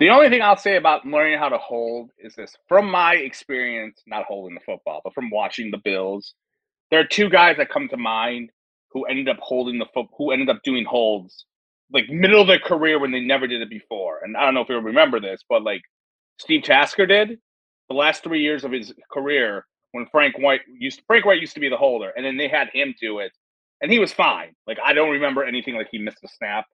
The 0.00 0.10
only 0.10 0.28
thing 0.28 0.42
I'll 0.42 0.56
say 0.56 0.76
about 0.76 1.06
learning 1.06 1.38
how 1.38 1.48
to 1.48 1.58
hold 1.58 2.10
is 2.18 2.34
this 2.34 2.56
from 2.68 2.90
my 2.90 3.14
experience, 3.14 4.02
not 4.06 4.24
holding 4.24 4.54
the 4.54 4.60
football, 4.60 5.00
but 5.04 5.14
from 5.14 5.30
watching 5.30 5.70
the 5.70 5.80
Bills, 5.84 6.34
there 6.90 7.00
are 7.00 7.06
two 7.06 7.28
guys 7.28 7.56
that 7.58 7.70
come 7.70 7.88
to 7.88 7.96
mind 7.96 8.50
who 8.90 9.04
ended 9.04 9.28
up 9.28 9.38
holding 9.40 9.78
the 9.78 9.86
foot, 9.94 10.06
who 10.16 10.32
ended 10.32 10.48
up 10.48 10.62
doing 10.64 10.84
holds 10.84 11.46
like 11.92 12.08
middle 12.08 12.40
of 12.40 12.48
their 12.48 12.58
career 12.58 12.98
when 12.98 13.12
they 13.12 13.20
never 13.20 13.46
did 13.46 13.62
it 13.62 13.70
before. 13.70 14.20
And 14.22 14.36
I 14.36 14.44
don't 14.44 14.54
know 14.54 14.62
if 14.62 14.68
you 14.68 14.76
remember 14.76 15.20
this, 15.20 15.42
but 15.48 15.62
like 15.62 15.82
Steve 16.38 16.64
Tasker 16.64 17.06
did 17.06 17.38
the 17.88 17.94
last 17.94 18.24
three 18.24 18.42
years 18.42 18.64
of 18.64 18.72
his 18.72 18.92
career 19.12 19.66
when 19.92 20.06
Frank 20.10 20.38
White 20.38 20.62
used 20.78 21.02
Frank 21.06 21.24
White 21.24 21.40
used 21.40 21.54
to 21.54 21.60
be 21.60 21.68
the 21.68 21.76
holder, 21.76 22.12
and 22.16 22.26
then 22.26 22.36
they 22.36 22.48
had 22.48 22.68
him 22.72 22.94
do 23.00 23.20
it, 23.20 23.32
and 23.80 23.92
he 23.92 23.98
was 23.98 24.12
fine. 24.12 24.54
Like 24.66 24.78
I 24.84 24.92
don't 24.92 25.10
remember 25.10 25.44
anything 25.44 25.76
like 25.76 25.88
he 25.90 25.98
missed 25.98 26.24
a 26.24 26.28
snap. 26.28 26.66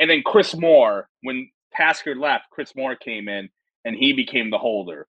And 0.00 0.08
then 0.08 0.22
Chris 0.24 0.54
Mohr, 0.54 1.04
when 1.22 1.50
Tasker 1.72 2.14
left, 2.14 2.50
Chris 2.50 2.72
Mohr 2.72 2.98
came 2.98 3.28
in 3.28 3.48
and 3.84 3.96
he 3.96 4.12
became 4.12 4.50
the 4.50 4.58
holder. 4.58 5.06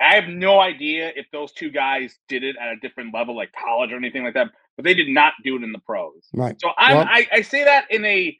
I 0.00 0.14
have 0.14 0.28
no 0.28 0.60
idea 0.60 1.12
if 1.16 1.26
those 1.32 1.52
two 1.52 1.70
guys 1.70 2.18
did 2.28 2.44
it 2.44 2.56
at 2.60 2.68
a 2.68 2.76
different 2.76 3.14
level, 3.14 3.34
like 3.34 3.50
college 3.52 3.92
or 3.92 3.96
anything 3.96 4.24
like 4.24 4.34
that, 4.34 4.50
but 4.76 4.84
they 4.84 4.94
did 4.94 5.08
not 5.08 5.32
do 5.42 5.56
it 5.56 5.62
in 5.62 5.72
the 5.72 5.78
pros. 5.78 6.28
Right. 6.34 6.60
So 6.60 6.70
I'm, 6.76 6.96
well, 6.96 7.06
I, 7.08 7.26
I 7.32 7.40
say 7.42 7.64
that 7.64 7.90
in 7.90 8.04
a 8.04 8.36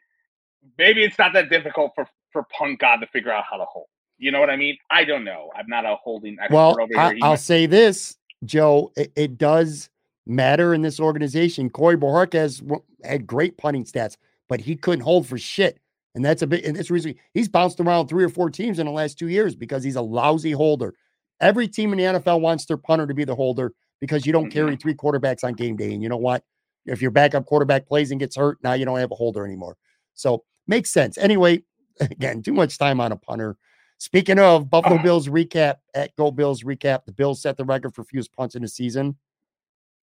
maybe 0.78 1.02
it's 1.02 1.18
not 1.18 1.32
that 1.32 1.48
difficult 1.48 1.92
for 1.94 2.06
for 2.32 2.44
Punt 2.44 2.78
God 2.78 2.96
to 2.96 3.06
figure 3.06 3.32
out 3.32 3.44
how 3.48 3.56
to 3.56 3.64
hold. 3.64 3.86
You 4.18 4.30
know 4.30 4.40
what 4.40 4.50
I 4.50 4.56
mean? 4.56 4.76
I 4.90 5.04
don't 5.04 5.24
know. 5.24 5.50
I'm 5.56 5.68
not 5.68 5.84
a 5.84 5.96
holding 5.96 6.36
expert 6.40 6.54
well, 6.54 6.80
over 6.80 6.92
here. 6.92 7.18
I, 7.22 7.28
will 7.28 7.36
say 7.36 7.66
this, 7.66 8.16
Joe. 8.44 8.92
It, 8.96 9.12
it, 9.14 9.38
does 9.38 9.90
matter 10.26 10.74
in 10.74 10.82
this 10.82 11.00
organization. 11.00 11.70
Corey 11.70 11.96
Bojorquez 11.96 12.32
has 12.32 12.62
had 13.04 13.26
great 13.26 13.58
punting 13.58 13.84
stats, 13.84 14.16
but 14.48 14.60
he 14.60 14.74
couldn't 14.74 15.02
hold 15.02 15.26
for 15.26 15.36
shit. 15.38 15.78
And 16.16 16.24
that's 16.24 16.40
a 16.40 16.46
bit, 16.46 16.64
and 16.64 16.74
that's 16.74 16.90
reason 16.90 17.14
he's 17.34 17.46
bounced 17.46 17.78
around 17.78 18.08
three 18.08 18.24
or 18.24 18.30
four 18.30 18.48
teams 18.48 18.78
in 18.78 18.86
the 18.86 18.92
last 18.92 19.18
two 19.18 19.28
years 19.28 19.54
because 19.54 19.84
he's 19.84 19.96
a 19.96 20.02
lousy 20.02 20.52
holder. 20.52 20.94
Every 21.42 21.68
team 21.68 21.92
in 21.92 21.98
the 21.98 22.18
NFL 22.18 22.40
wants 22.40 22.64
their 22.64 22.78
punter 22.78 23.06
to 23.06 23.12
be 23.12 23.24
the 23.24 23.34
holder 23.34 23.74
because 24.00 24.24
you 24.24 24.32
don't 24.32 24.50
carry 24.50 24.72
mm-hmm. 24.72 24.80
three 24.80 24.94
quarterbacks 24.94 25.44
on 25.44 25.52
game 25.52 25.76
day. 25.76 25.92
And 25.92 26.02
you 26.02 26.08
know 26.08 26.16
what? 26.16 26.42
If 26.86 27.02
your 27.02 27.10
backup 27.10 27.44
quarterback 27.44 27.86
plays 27.86 28.12
and 28.12 28.18
gets 28.18 28.34
hurt, 28.34 28.56
now 28.62 28.72
you 28.72 28.86
don't 28.86 28.98
have 28.98 29.10
a 29.10 29.14
holder 29.14 29.44
anymore. 29.44 29.76
So 30.14 30.42
makes 30.66 30.90
sense. 30.90 31.18
Anyway, 31.18 31.64
again, 32.00 32.42
too 32.42 32.54
much 32.54 32.78
time 32.78 32.98
on 32.98 33.12
a 33.12 33.16
punter. 33.16 33.58
Speaking 33.98 34.38
of 34.38 34.70
Buffalo 34.70 35.02
Bills 35.02 35.28
recap 35.28 35.76
at 35.94 36.16
Go 36.16 36.30
Bills 36.30 36.62
recap, 36.62 37.04
the 37.04 37.12
Bills 37.12 37.42
set 37.42 37.58
the 37.58 37.64
record 37.64 37.94
for 37.94 38.04
fewest 38.04 38.32
punts 38.32 38.54
in 38.54 38.64
a 38.64 38.68
season. 38.68 39.16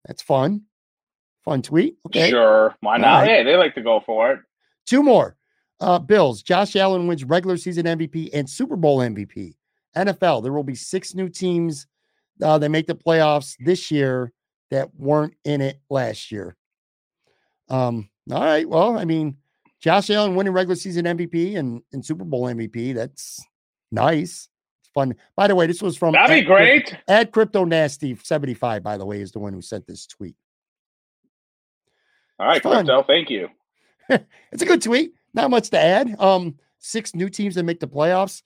That's 0.05 0.21
fun. 0.21 0.63
Fun 1.43 1.61
tweet. 1.61 1.97
Okay. 2.05 2.29
Sure. 2.29 2.73
Why 2.79 2.95
not? 2.95 3.19
Right. 3.19 3.29
Hey, 3.29 3.43
they 3.43 3.57
like 3.57 3.75
to 3.75 3.81
go 3.81 4.01
for 4.05 4.31
it. 4.31 4.39
Two 4.85 5.03
more. 5.03 5.35
Uh, 5.80 5.99
Bills. 5.99 6.41
Josh 6.41 6.75
Allen 6.75 7.07
wins 7.07 7.23
regular 7.23 7.57
season 7.57 7.86
MVP 7.86 8.32
and 8.34 8.49
Super 8.49 8.75
Bowl 8.75 8.99
MVP. 8.99 9.53
NFL. 9.95 10.43
There 10.43 10.53
will 10.53 10.63
be 10.63 10.75
six 10.75 11.13
new 11.13 11.30
teams 11.30 11.88
uh, 12.41 12.57
that 12.57 12.69
make 12.69 12.88
the 12.88 12.95
playoffs 12.95 13.55
this 13.59 13.91
year 13.91 14.32
that 14.71 14.93
weren't 14.95 15.34
in 15.43 15.61
it 15.61 15.80
last 15.89 16.32
year. 16.32 16.55
Um, 17.69 18.09
all 18.32 18.43
right. 18.43 18.67
Well, 18.67 18.97
I 18.97 19.05
mean, 19.05 19.38
Josh 19.80 20.09
Allen 20.09 20.36
winning 20.36 20.53
regular 20.53 20.75
season 20.75 21.05
MVP 21.05 21.57
and, 21.57 21.82
and 21.93 22.05
Super 22.05 22.23
Bowl 22.23 22.43
MVP. 22.43 22.95
That's 22.95 23.43
nice. 23.91 24.49
It's 24.82 24.89
fun. 24.93 25.15
By 25.36 25.47
the 25.47 25.55
way, 25.55 25.67
this 25.67 25.82
was 25.82 25.97
from 25.97 26.13
That'd 26.13 26.43
be 26.43 26.45
great. 26.45 26.95
Add 27.07 27.32
Crypto 27.32 27.65
Nasty 27.65 28.15
75, 28.15 28.84
by 28.84 28.97
the 28.97 29.05
way, 29.05 29.21
is 29.21 29.32
the 29.32 29.39
one 29.39 29.53
who 29.53 29.61
sent 29.61 29.88
this 29.88 30.07
tweet. 30.07 30.36
All 32.39 32.47
right, 32.47 32.61
Crypto, 32.61 33.03
thank 33.03 33.30
you. 33.30 33.47
it's 34.09 34.61
a 34.61 34.65
good 34.65 34.82
tweet. 34.82 35.13
Not 35.38 35.51
much 35.51 35.69
to 35.69 35.79
add. 35.79 36.19
Um, 36.19 36.55
six 36.79 37.13
new 37.13 37.29
teams 37.29 37.53
that 37.55 37.63
make 37.63 37.79
the 37.79 37.88
playoffs. 37.88 38.41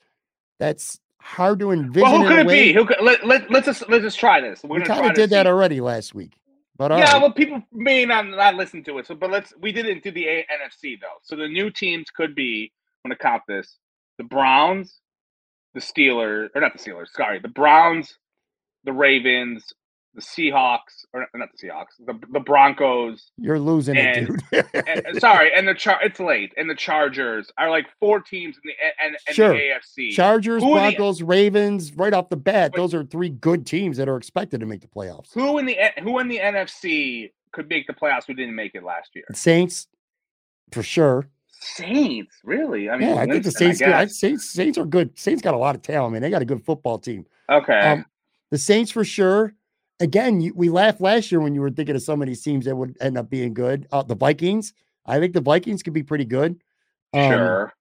That's 0.60 1.00
hard 1.22 1.60
to 1.60 1.72
envision. 1.72 2.02
Well, 2.02 2.22
who 2.22 2.28
could 2.28 2.40
it 2.40 2.48
be? 2.50 2.74
Who 2.74 2.86
could, 2.86 2.98
let, 3.02 3.26
let, 3.26 3.50
let's 3.50 3.66
just 3.66 3.88
let's 3.90 4.04
just 4.04 4.20
try 4.20 4.42
this. 4.42 4.62
We're 4.62 4.80
we 4.80 4.86
kind 4.86 5.06
of 5.06 5.14
did 5.14 5.30
that 5.30 5.48
already 5.48 5.80
last 5.80 6.14
week. 6.14 6.34
But 6.78 6.92
yeah, 6.92 7.14
right. 7.14 7.22
well, 7.22 7.32
people 7.32 7.64
may 7.72 8.06
not 8.06 8.28
not 8.28 8.56
listen 8.56 8.84
to 8.84 8.98
it. 8.98 9.08
So, 9.08 9.16
but 9.16 9.32
let's 9.32 9.54
we 9.62 9.72
didn't 9.72 10.04
do 10.04 10.12
the 10.12 10.28
a- 10.28 10.46
NFC 10.46 11.00
though. 11.00 11.20
So 11.22 11.38
the 11.38 11.48
new 11.48 11.70
teams 11.70 12.10
could 12.10 12.36
be. 12.36 12.74
I'm 13.06 13.10
gonna 13.10 13.18
count 13.18 13.44
this: 13.48 13.78
the 14.18 14.26
Browns, 14.26 15.00
the 15.74 15.80
Steelers, 15.80 16.50
or 16.54 16.60
not 16.60 16.74
the 16.74 16.80
Steelers. 16.80 17.08
Sorry, 17.16 17.40
the 17.40 17.48
Browns, 17.48 18.18
the 18.84 18.92
Ravens, 18.92 19.72
the 20.14 20.22
Seahawks, 20.22 21.06
or 21.14 21.28
not 21.34 21.50
the 21.52 21.68
Seahawks, 21.68 22.06
the, 22.06 22.20
the 22.32 22.40
Broncos. 22.40 23.32
You're 23.38 23.60
losing 23.60 23.98
and, 23.98 24.42
it, 24.52 24.66
dude. 24.74 24.86
and, 25.06 25.18
sorry, 25.22 25.52
and 25.56 25.68
the 25.68 25.74
char 25.74 26.00
it's 26.04 26.20
late, 26.20 26.54
and 26.58 26.70
the 26.70 26.76
Chargers 26.76 27.52
are 27.58 27.70
like 27.70 27.88
four 28.00 28.20
teams 28.20 28.58
in 28.58 28.62
the 28.66 28.74
and, 29.04 29.18
and 29.28 29.36
sure. 29.36 29.54
the 29.54 29.60
AFC. 29.60 30.12
Chargers, 30.12 30.64
who 30.64 30.74
Broncos, 30.74 31.20
the, 31.20 31.26
Ravens. 31.26 31.94
Right 31.96 32.14
off 32.14 32.30
the 32.30 32.38
bat, 32.38 32.74
those 32.76 32.94
are 32.94 33.04
three 33.04 33.30
good 33.30 33.66
teams 33.66 33.98
that 33.98 34.10
are 34.10 34.18
expected 34.18 34.60
to 34.60 34.66
make 34.66 34.82
the 34.82 34.88
playoffs. 34.88 35.34
Who 35.34 35.58
in 35.58 35.66
the 35.66 35.78
who 36.02 36.20
in 36.20 36.28
the 36.28 36.40
NFC 36.40 37.32
could 37.54 37.70
make 37.70 37.88
the 37.88 37.94
playoffs? 37.94 38.26
Who 38.28 38.34
didn't 38.34 38.56
make 38.56 38.76
it 38.76 38.84
last 38.84 39.12
year? 39.16 39.26
Saints, 39.34 39.88
for 40.72 40.84
sure. 40.84 41.30
Saints, 41.48 42.36
really? 42.44 42.90
I 42.90 42.98
mean, 42.98 43.10
yeah, 43.10 43.16
I 43.16 43.28
think 43.28 43.44
the 43.44 43.52
Saints. 43.52 43.80
Good. 43.80 44.12
Saints, 44.12 44.50
Saints 44.50 44.78
are 44.78 44.86
good. 44.86 45.18
Saints 45.18 45.42
got 45.42 45.54
a 45.54 45.58
lot 45.58 45.76
of 45.76 45.84
talent, 45.84 46.14
man. 46.14 46.22
They 46.22 46.30
got 46.30 46.42
a 46.42 46.46
good 46.46 46.66
football 46.66 46.98
team. 46.98 47.26
Okay. 47.50 47.80
Um, 47.80 48.06
the 48.50 48.58
Saints 48.58 48.92
for 48.92 49.06
sure 49.06 49.54
again, 50.02 50.42
you, 50.42 50.54
we 50.56 50.70
laughed 50.70 51.00
last 51.00 51.32
year 51.32 51.40
when 51.40 51.56
you 51.56 51.62
were 51.62 51.70
thinking 51.70 51.96
of 51.96 52.02
some 52.02 52.22
of 52.22 52.28
these 52.28 52.42
teams 52.42 52.66
that 52.66 52.76
would 52.76 52.98
end 53.00 53.18
up 53.18 53.30
being 53.30 53.54
good. 53.54 53.88
Uh, 53.92 54.04
the 54.04 54.16
Vikings, 54.16 54.74
I 55.06 55.20
think 55.20 55.34
the 55.34 55.42
Vikings 55.42 55.84
could 55.84 55.94
be 55.94 56.04
pretty 56.04 56.26
good. 56.26 56.62
Um, 57.14 57.32
sure. 57.32 57.74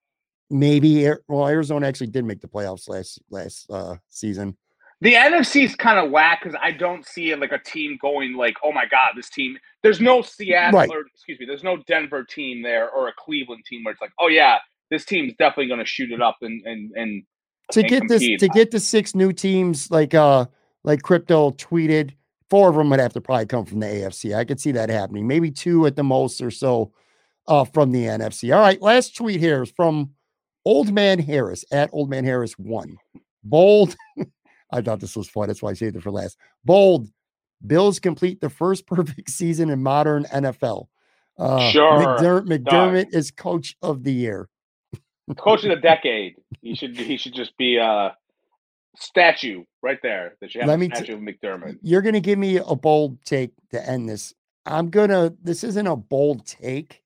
Maybe 0.51 1.09
well, 1.29 1.49
Arizona 1.49 1.87
actually 1.87 2.09
did 2.09 2.25
make 2.25 2.41
the 2.41 2.49
playoffs 2.49 2.89
last 2.89 3.21
last 3.31 3.71
uh, 3.71 3.97
season. 4.09 4.57
The 5.01 5.15
NFC 5.15 5.65
is 5.65 5.75
kind 5.77 5.99
of 5.99 6.11
whack 6.11 6.41
because 6.43 6.59
I 6.61 6.73
don't 6.73 7.07
see 7.07 7.35
like 7.35 7.53
a 7.53 7.59
team 7.59 7.97
going 8.03 8.35
like, 8.35 8.57
oh 8.63 8.73
my 8.73 8.85
god, 8.91 9.13
this 9.17 9.31
team. 9.31 9.57
There's 9.83 10.01
no 10.01 10.21
Seattle 10.21 10.79
right. 10.79 10.91
or 10.91 11.05
excuse 11.15 11.39
me, 11.39 11.47
there's 11.47 11.63
no 11.63 11.79
Denver 11.87 12.25
team 12.25 12.63
there 12.63 12.91
or 12.91 13.09
a 13.09 13.13
Cleveland 13.17 13.65
team 13.65 13.85
where 13.85 13.93
it's 13.93 14.01
like, 14.01 14.13
oh 14.19 14.27
yeah, 14.27 14.59
this 14.91 15.05
team's 15.05 15.33
definitely 15.39 15.69
going 15.69 15.79
to 15.79 15.87
shoot 15.87 16.11
it 16.11 16.21
up 16.21 16.39
and 16.43 16.63
and 16.67 16.91
and 16.97 17.23
to 17.73 17.81
and 17.81 17.89
get 17.89 18.01
compete. 18.01 18.41
this 18.41 18.49
to 18.49 18.59
get 18.59 18.73
the 18.73 18.81
six 18.81 19.15
new 19.15 19.33
teams 19.33 19.91
like 19.91 20.13
uh 20.15 20.47
like 20.85 21.03
crypto 21.03 21.51
tweeted, 21.53 22.13
four 22.49 22.69
of 22.69 22.77
them 22.77 22.91
would 22.91 23.01
have 23.01 23.13
to 23.15 23.21
probably 23.21 23.47
come 23.47 23.65
from 23.65 23.81
the 23.81 23.87
AFC. 23.87 24.35
I 24.35 24.45
could 24.45 24.61
see 24.61 24.73
that 24.73 24.91
happening. 24.91 25.27
Maybe 25.27 25.51
two 25.51 25.87
at 25.87 25.97
the 25.97 26.05
most 26.05 26.41
or 26.41 26.51
so 26.51 26.93
uh, 27.47 27.65
from 27.65 27.93
the 27.93 28.05
NFC. 28.05 28.55
All 28.55 28.61
right, 28.61 28.81
last 28.81 29.17
tweet 29.17 29.41
here 29.41 29.63
is 29.63 29.71
from 29.71 30.11
Old 30.65 30.93
Man 30.93 31.19
Harris 31.19 31.65
at 31.73 31.91
Old 31.93 32.11
Man 32.11 32.25
Harris 32.25 32.53
one. 32.59 32.97
Bold. 33.43 33.97
I 34.73 34.83
thought 34.83 35.01
this 35.01 35.17
was 35.17 35.29
fun. 35.29 35.49
That's 35.49 35.63
why 35.63 35.71
I 35.71 35.75
saved 35.75 35.97
it 35.97 36.03
for 36.03 36.11
last. 36.11 36.37
Bold. 36.65 37.09
Bills 37.67 37.99
complete 37.99 38.41
the 38.41 38.51
first 38.51 38.87
perfect 38.87 39.31
season 39.31 39.71
in 39.71 39.83
modern 39.83 40.25
NFL. 40.25 40.87
Uh, 41.39 41.71
sure. 41.71 41.99
McDermott, 41.99 42.65
McDermott 42.65 43.15
is 43.15 43.31
coach 43.31 43.77
of 43.83 44.03
the 44.05 44.13
year. 44.13 44.49
coach 45.39 45.65
of 45.65 45.71
the 45.71 45.77
decade. 45.77 46.37
He 46.61 46.75
should 46.75 46.97
he 46.97 47.17
should 47.17 47.35
just 47.35 47.57
be 47.57 47.79
uh 47.79 48.11
statue 48.97 49.65
right 49.83 49.99
there 50.03 50.37
that 50.41 50.55
you 50.55 50.61
have 50.61 50.69
Let 50.69 50.79
me 50.79 50.89
statue 50.89 51.07
t- 51.07 51.13
of 51.13 51.21
McDermott. 51.21 51.79
You're 51.83 52.03
going 52.03 52.15
to 52.15 52.21
give 52.21 52.39
me 52.39 52.57
a 52.57 52.75
bold 52.75 53.23
take 53.25 53.53
to 53.71 53.89
end 53.89 54.09
this. 54.09 54.35
I'm 54.67 54.91
going 54.91 55.11
to, 55.11 55.35
this 55.43 55.65
isn't 55.65 55.87
a 55.87 55.97
bold 55.97 56.47
take 56.47 57.03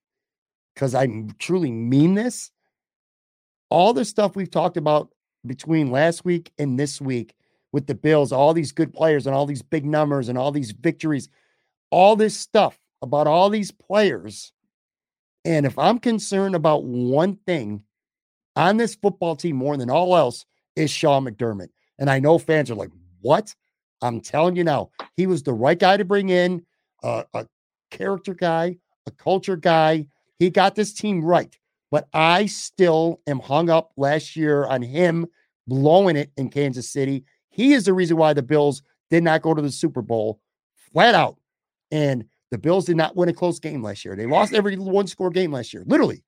because 0.73 0.93
I 0.95 1.07
truly 1.39 1.71
mean 1.71 2.15
this. 2.15 2.51
All 3.69 3.93
the 3.93 4.05
stuff 4.05 4.35
we've 4.35 4.51
talked 4.51 4.77
about 4.77 5.09
between 5.45 5.91
last 5.91 6.25
week 6.25 6.51
and 6.57 6.79
this 6.79 6.99
week 6.99 7.33
with 7.71 7.87
the 7.87 7.95
Bills, 7.95 8.31
all 8.31 8.53
these 8.53 8.71
good 8.71 8.93
players 8.93 9.27
and 9.27 9.35
all 9.35 9.45
these 9.45 9.61
big 9.61 9.85
numbers 9.85 10.29
and 10.29 10.37
all 10.37 10.51
these 10.51 10.71
victories, 10.71 11.29
all 11.91 12.15
this 12.15 12.37
stuff 12.37 12.77
about 13.01 13.27
all 13.27 13.49
these 13.49 13.71
players. 13.71 14.51
And 15.43 15.65
if 15.65 15.77
I'm 15.77 15.99
concerned 15.99 16.55
about 16.55 16.83
one 16.83 17.37
thing 17.45 17.83
on 18.55 18.77
this 18.77 18.95
football 18.95 19.35
team 19.35 19.55
more 19.55 19.77
than 19.77 19.89
all 19.89 20.15
else, 20.15 20.45
is 20.75 20.91
Sean 20.91 21.25
McDermott. 21.25 21.69
And 21.99 22.09
I 22.09 22.19
know 22.19 22.37
fans 22.37 22.69
are 22.69 22.75
like, 22.75 22.91
what? 23.21 23.53
I'm 24.01 24.19
telling 24.21 24.55
you 24.55 24.63
now, 24.63 24.91
he 25.15 25.27
was 25.27 25.43
the 25.43 25.53
right 25.53 25.79
guy 25.79 25.97
to 25.97 26.05
bring 26.05 26.29
in, 26.29 26.65
uh, 27.03 27.23
a 27.33 27.47
character 27.91 28.33
guy, 28.33 28.77
a 29.07 29.11
culture 29.11 29.55
guy. 29.55 30.07
He 30.37 30.49
got 30.49 30.75
this 30.75 30.93
team 30.93 31.23
right. 31.23 31.57
But 31.91 32.07
I 32.13 32.47
still 32.47 33.21
am 33.27 33.39
hung 33.39 33.69
up 33.69 33.91
last 33.95 34.35
year 34.35 34.65
on 34.65 34.81
him 34.81 35.27
blowing 35.67 36.17
it 36.17 36.31
in 36.37 36.49
Kansas 36.49 36.89
City. 36.91 37.23
He 37.49 37.73
is 37.73 37.85
the 37.85 37.93
reason 37.93 38.17
why 38.17 38.33
the 38.33 38.43
Bills 38.43 38.81
did 39.09 39.23
not 39.23 39.41
go 39.41 39.53
to 39.53 39.61
the 39.61 39.71
Super 39.71 40.01
Bowl 40.01 40.41
flat 40.91 41.15
out. 41.15 41.37
And 41.91 42.25
the 42.51 42.57
Bills 42.57 42.85
did 42.85 42.97
not 42.97 43.15
win 43.15 43.29
a 43.29 43.33
close 43.33 43.59
game 43.59 43.81
last 43.81 44.03
year. 44.03 44.15
They 44.15 44.25
lost 44.25 44.53
every 44.53 44.77
one 44.77 45.07
score 45.07 45.29
game 45.29 45.51
last 45.51 45.73
year, 45.73 45.83
literally. 45.85 46.23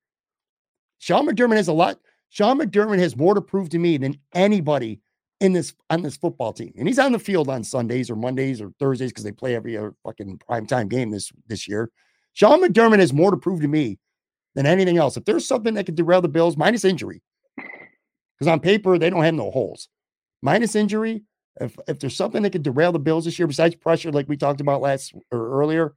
Sean 0.99 1.27
McDermott 1.27 1.57
has 1.57 1.67
a 1.67 1.73
lot. 1.73 1.99
Sean 2.29 2.59
McDermott 2.59 2.99
has 2.99 3.15
more 3.15 3.33
to 3.33 3.41
prove 3.41 3.69
to 3.69 3.79
me 3.79 3.97
than 3.97 4.17
anybody 4.33 4.99
in 5.39 5.53
this 5.53 5.73
on 5.89 6.01
this 6.01 6.17
football 6.17 6.53
team. 6.53 6.73
And 6.77 6.87
he's 6.87 6.99
on 6.99 7.11
the 7.11 7.19
field 7.19 7.49
on 7.49 7.63
Sundays 7.63 8.09
or 8.09 8.15
Mondays 8.15 8.61
or 8.61 8.71
Thursdays 8.79 9.11
because 9.11 9.23
they 9.23 9.31
play 9.31 9.55
every 9.55 9.77
other 9.77 9.93
fucking 10.03 10.39
prime 10.39 10.65
time 10.65 10.87
game 10.87 11.11
this 11.11 11.31
this 11.47 11.67
year. 11.67 11.91
Sean 12.33 12.61
McDermott 12.61 12.99
has 12.99 13.13
more 13.13 13.31
to 13.31 13.37
prove 13.37 13.61
to 13.61 13.67
me 13.67 13.99
than 14.55 14.65
anything 14.65 14.97
else. 14.97 15.17
If 15.17 15.25
there's 15.25 15.47
something 15.47 15.73
that 15.75 15.85
could 15.85 15.95
derail 15.95 16.21
the 16.21 16.27
Bills, 16.27 16.57
minus 16.57 16.85
injury, 16.85 17.21
because 17.55 18.47
on 18.47 18.59
paper 18.59 18.97
they 18.97 19.09
don't 19.09 19.23
have 19.23 19.33
no 19.33 19.51
holes. 19.51 19.89
Minus 20.41 20.75
injury, 20.75 21.23
if 21.59 21.77
if 21.87 21.99
there's 21.99 22.15
something 22.15 22.43
that 22.43 22.51
could 22.51 22.63
derail 22.63 22.91
the 22.91 22.99
Bills 22.99 23.25
this 23.25 23.39
year 23.39 23.47
besides 23.47 23.75
pressure, 23.75 24.11
like 24.11 24.27
we 24.27 24.37
talked 24.37 24.61
about 24.61 24.81
last 24.81 25.13
or 25.31 25.61
earlier, 25.61 25.95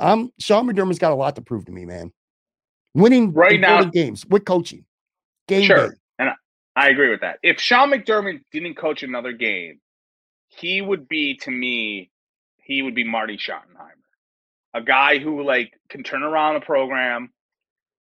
um, 0.00 0.32
Sean 0.38 0.66
McDermott's 0.66 0.98
got 0.98 1.12
a 1.12 1.16
lot 1.16 1.36
to 1.36 1.42
prove 1.42 1.64
to 1.66 1.72
me, 1.72 1.84
man. 1.84 2.12
Winning 2.94 3.32
right 3.32 3.60
now 3.60 3.84
games 3.84 4.24
with 4.26 4.44
coaching, 4.44 4.84
game 5.48 5.62
sure, 5.64 5.88
day. 5.90 5.94
and 6.20 6.28
I, 6.30 6.34
I 6.76 6.88
agree 6.90 7.10
with 7.10 7.20
that. 7.22 7.38
If 7.42 7.60
Sean 7.60 7.90
McDermott 7.90 8.40
didn't 8.52 8.76
coach 8.76 9.02
another 9.02 9.32
game, 9.32 9.80
he 10.48 10.80
would 10.80 11.08
be 11.08 11.36
to 11.42 11.50
me, 11.50 12.10
he 12.58 12.82
would 12.82 12.94
be 12.94 13.04
Marty 13.04 13.36
Schottenheimer, 13.36 14.04
a 14.74 14.82
guy 14.82 15.18
who 15.18 15.42
like 15.42 15.72
can 15.88 16.02
turn 16.02 16.22
around 16.22 16.56
a 16.56 16.60
program, 16.60 17.30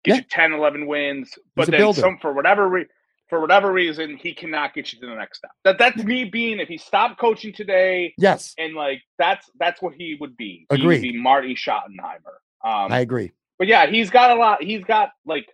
get 0.05 0.11
Yeah. 0.13 0.17
you 0.19 0.23
10, 0.29 0.53
11 0.55 0.87
wins, 0.87 1.39
but 1.55 1.71
then 1.71 1.81
builder. 1.81 2.01
some 2.01 2.19
for 2.21 2.33
whatever 2.33 2.69
re- 2.69 2.87
for 3.31 3.41
whatever 3.41 3.73
reason 3.73 4.17
he 4.19 4.35
cannot 4.35 4.75
get 4.75 4.93
you 4.93 5.01
to 5.01 5.07
the 5.07 5.15
next 5.15 5.39
step. 5.39 5.51
That 5.65 5.79
that's 5.79 6.05
me 6.05 6.25
being 6.25 6.61
if 6.61 6.69
he 6.69 6.77
stopped 6.77 7.19
coaching 7.19 7.55
today 7.55 8.13
Yes, 8.19 8.55
and 8.59 8.75
like 8.75 9.03
that's 9.19 9.51
that's 9.59 9.81
what 9.81 9.95
he 9.95 10.17
would 10.21 10.37
be. 10.37 10.67
Agree, 10.71 11.17
Marty 11.19 11.55
Schottenheimer. 11.55 12.37
Um, 12.63 12.93
I 12.93 13.01
agree. 13.01 13.33
but 13.59 13.67
yeah, 13.67 13.87
he's 13.87 14.11
got 14.11 14.31
a 14.31 14.35
lot. 14.35 14.63
He's 14.63 14.85
got 14.85 15.11
like 15.25 15.47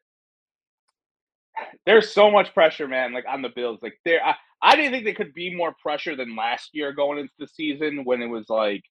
there's 1.86 2.12
so 2.12 2.30
much 2.30 2.52
pressure, 2.54 2.88
man. 2.88 3.12
Like 3.12 3.24
on 3.28 3.42
the 3.42 3.48
Bills, 3.48 3.78
like 3.82 3.94
there, 4.04 4.24
I, 4.24 4.34
I 4.62 4.76
didn't 4.76 4.92
think 4.92 5.04
there 5.04 5.14
could 5.14 5.34
be 5.34 5.54
more 5.54 5.74
pressure 5.82 6.16
than 6.16 6.36
last 6.36 6.70
year 6.72 6.92
going 6.92 7.18
into 7.18 7.32
the 7.38 7.46
season 7.48 8.04
when 8.04 8.22
it 8.22 8.26
was 8.26 8.48
like 8.48 8.82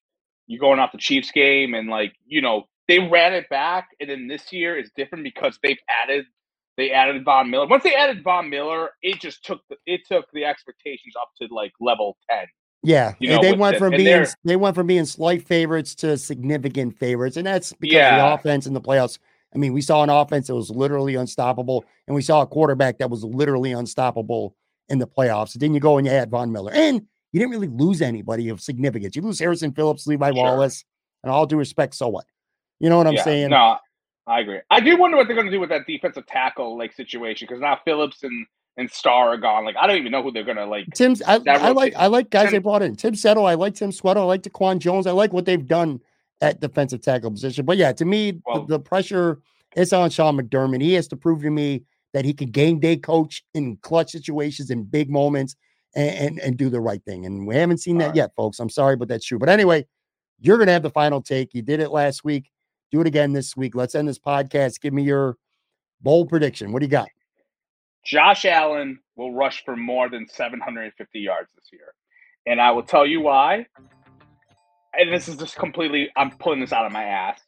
you're 0.46 0.60
going 0.60 0.78
off 0.80 0.92
the 0.92 0.98
Chiefs 0.98 1.30
game 1.30 1.74
and 1.74 1.88
like 1.88 2.12
you 2.26 2.40
know 2.42 2.64
they 2.88 2.98
ran 2.98 3.32
it 3.34 3.48
back, 3.48 3.88
and 4.00 4.10
then 4.10 4.26
this 4.26 4.52
year 4.52 4.76
is 4.76 4.90
different 4.96 5.22
because 5.24 5.58
they've 5.62 5.78
added 6.02 6.24
they 6.76 6.90
added 6.92 7.24
Von 7.24 7.50
Miller. 7.50 7.66
Once 7.66 7.84
they 7.84 7.94
added 7.94 8.22
Von 8.24 8.48
Miller, 8.50 8.90
it 9.02 9.20
just 9.20 9.44
took 9.44 9.60
the, 9.68 9.76
it 9.86 10.00
took 10.10 10.24
the 10.32 10.44
expectations 10.44 11.14
up 11.20 11.28
to 11.40 11.52
like 11.54 11.72
level 11.80 12.16
ten. 12.30 12.46
Yeah, 12.82 13.12
you 13.18 13.28
they- 13.28 13.34
know, 13.36 13.42
they 13.42 13.52
went 13.52 13.76
from 13.76 13.90
being 13.90 14.24
they're- 14.44 14.58
went 14.58 14.74
from 14.74 14.86
being 14.86 15.04
slight 15.04 15.46
favorites 15.46 15.94
to 15.96 16.16
significant 16.16 16.96
favorites, 16.98 17.36
and 17.36 17.46
that's 17.46 17.72
because 17.74 17.94
of 17.94 18.00
Yeah. 18.00 18.16
the 18.16 18.34
offense 18.34 18.66
in 18.66 18.72
the 18.72 18.80
playoffs. 18.80 19.18
I 19.54 19.58
mean, 19.58 19.72
we 19.72 19.80
saw 19.82 20.02
an 20.02 20.10
offense 20.10 20.46
that 20.46 20.54
was 20.54 20.70
literally 20.70 21.16
unstoppable, 21.16 21.84
and 22.06 22.14
we 22.14 22.22
saw 22.22 22.42
a 22.42 22.46
quarterback 22.46 22.98
that 22.98 23.10
was 23.10 23.24
literally 23.24 23.72
unstoppable 23.72 24.54
in 24.88 24.98
the 24.98 25.06
playoffs. 25.06 25.54
then 25.54 25.74
you 25.74 25.80
go 25.80 25.98
and 25.98 26.06
you 26.06 26.12
add 26.12 26.30
Von 26.30 26.52
Miller, 26.52 26.72
and 26.72 27.02
you 27.32 27.40
didn't 27.40 27.50
really 27.50 27.68
lose 27.68 28.02
anybody 28.02 28.48
of 28.48 28.60
significance. 28.60 29.16
You 29.16 29.22
lose 29.22 29.38
Harrison 29.38 29.72
Phillips, 29.72 30.06
Levi 30.06 30.28
Sure. 30.32 30.34
Wallace, 30.36 30.84
and 31.22 31.30
all 31.32 31.46
due 31.46 31.56
respect, 31.56 31.94
so 31.94 32.08
what? 32.08 32.26
You 32.78 32.88
know 32.88 32.96
what 32.96 33.06
I'm 33.06 33.14
Yeah, 33.14 33.24
saying? 33.24 33.50
No, 33.50 33.76
I 34.26 34.40
agree. 34.40 34.60
I 34.70 34.80
do 34.80 34.96
wonder 34.96 35.16
what 35.16 35.26
they're 35.26 35.36
going 35.36 35.46
to 35.46 35.52
do 35.52 35.60
with 35.60 35.70
that 35.70 35.86
defensive 35.86 36.26
tackle 36.26 36.78
like 36.78 36.92
situation 36.92 37.46
because 37.48 37.60
now 37.60 37.78
Phillips 37.84 38.22
and 38.22 38.46
and 38.76 38.90
Star 38.90 39.30
are 39.30 39.36
gone. 39.36 39.64
Like 39.64 39.76
I 39.78 39.86
don't 39.86 39.96
even 39.98 40.12
know 40.12 40.22
who 40.22 40.30
they're 40.30 40.44
going 40.44 40.56
to 40.56 40.64
like. 40.66 40.86
Tim's 40.94 41.20
I, 41.22 41.40
I 41.46 41.70
like 41.72 41.94
I 41.96 42.06
like 42.06 42.30
guys 42.30 42.50
they 42.52 42.58
brought 42.58 42.82
in. 42.82 42.96
Tim 42.96 43.14
Settle, 43.14 43.46
I 43.46 43.54
like 43.54 43.74
Tim 43.74 43.90
Sweato, 43.90 44.18
I 44.18 44.22
like 44.22 44.42
Daquan 44.42 44.78
Jones. 44.78 45.06
I 45.06 45.10
like 45.10 45.32
what 45.32 45.44
they've 45.44 45.66
done 45.66 46.00
at 46.40 46.60
defensive 46.60 47.02
tackle 47.02 47.30
position. 47.30 47.64
But 47.66 47.76
yeah, 47.76 47.92
to 47.92 48.04
me, 48.04 48.32
the- 48.32 48.42
Well- 48.46 48.66
the, 48.66 48.78
pressure 48.80 49.40
is 49.76 49.92
on 49.92 50.10
Sean 50.10 50.36
McDermott. 50.38 50.80
He 50.82 50.94
has 50.94 51.08
to 51.08 51.16
prove 51.16 51.42
to 51.42 51.50
me 51.50 51.84
that 52.12 52.24
he 52.24 52.32
can 52.34 52.50
game 52.50 52.80
day 52.80 52.96
coach 52.96 53.44
in 53.54 53.76
clutch 53.78 54.10
situations 54.10 54.70
in 54.70 54.82
big 54.84 55.10
moments 55.10 55.54
and, 55.94 56.10
and, 56.10 56.38
and 56.40 56.56
do 56.56 56.68
the 56.70 56.80
right 56.80 57.02
thing. 57.04 57.24
And 57.26 57.46
we 57.46 57.54
haven't 57.54 57.78
seen 57.78 57.98
that 57.98 58.04
Alright. 58.06 58.16
yet, 58.16 58.34
folks. 58.36 58.58
I'm 58.58 58.68
sorry, 58.70 58.96
but 58.96 59.06
that's 59.08 59.24
true. 59.24 59.38
But 59.38 59.48
anyway, 59.48 59.86
you're 60.40 60.58
gonna 60.58 60.72
have 60.72 60.82
the 60.82 60.90
final 60.90 61.20
take. 61.22 61.54
You 61.54 61.62
did 61.62 61.80
it 61.80 61.90
last 61.90 62.24
week. 62.24 62.50
Do 62.90 63.00
it 63.00 63.06
again 63.06 63.32
this 63.32 63.56
week. 63.56 63.74
Let's 63.76 63.94
end 63.94 64.08
this 64.08 64.18
podcast. 64.18 64.80
Give 64.80 64.92
me 64.92 65.02
your 65.02 65.36
bold 66.00 66.28
prediction. 66.28 66.72
What 66.72 66.80
do 66.80 66.86
you 66.86 66.90
got? 66.90 67.08
Josh 68.04 68.44
Allen 68.46 68.98
will 69.16 69.32
rush 69.34 69.64
for 69.64 69.76
more 69.76 70.08
than 70.08 70.26
750 70.26 71.20
yards 71.20 71.50
this 71.54 71.66
year, 71.72 71.94
and 72.46 72.60
I 72.60 72.70
will 72.72 72.82
tell 72.82 73.06
you 73.06 73.20
why. 73.20 73.66
And 74.94 75.12
this 75.12 75.28
is 75.28 75.36
just 75.36 75.56
completely 75.56 76.10
I'm 76.16 76.30
pulling 76.32 76.60
this 76.60 76.72
out 76.72 76.86
of 76.86 76.92
my 76.92 77.04
ass. 77.04 77.40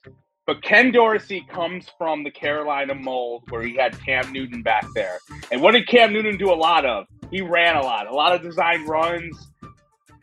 But 0.47 0.63
Ken 0.63 0.91
Dorsey 0.91 1.47
comes 1.49 1.89
from 1.97 2.25
the 2.25 2.31
Carolina 2.31 2.95
mold 2.95 3.45
where 3.51 3.63
he 3.63 3.77
had 3.77 3.99
Cam 4.05 4.33
Newton 4.33 4.63
back 4.63 4.85
there. 4.95 5.19
And 5.53 5.63
what 5.63 5.73
did 5.73 5.87
Cam 5.87 6.13
Newton 6.13 6.37
do 6.37 6.53
a 6.53 6.55
lot 6.55 6.85
of? 6.85 7.07
He 7.31 7.41
ran 7.41 7.77
a 7.77 7.83
lot, 7.83 8.09
a 8.09 8.15
lot 8.15 8.35
of 8.35 8.43
design 8.43 8.85
runs. 8.87 9.49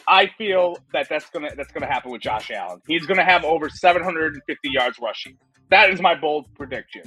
I 0.08 0.30
feel 0.38 0.78
that 0.94 1.08
that's 1.08 1.30
gonna 1.30 1.52
that's 1.56 1.72
gonna 1.72 1.86
happen 1.86 2.12
with 2.12 2.22
Josh 2.22 2.52
Allen. 2.52 2.82
He's 2.88 3.06
gonna 3.06 3.24
have 3.24 3.44
over 3.46 3.70
750 3.70 4.70
yards 4.70 4.98
rushing. 5.02 5.38
That 5.70 5.90
is 5.92 6.02
my 6.02 6.16
bold 6.16 6.48
prediction. 6.56 7.04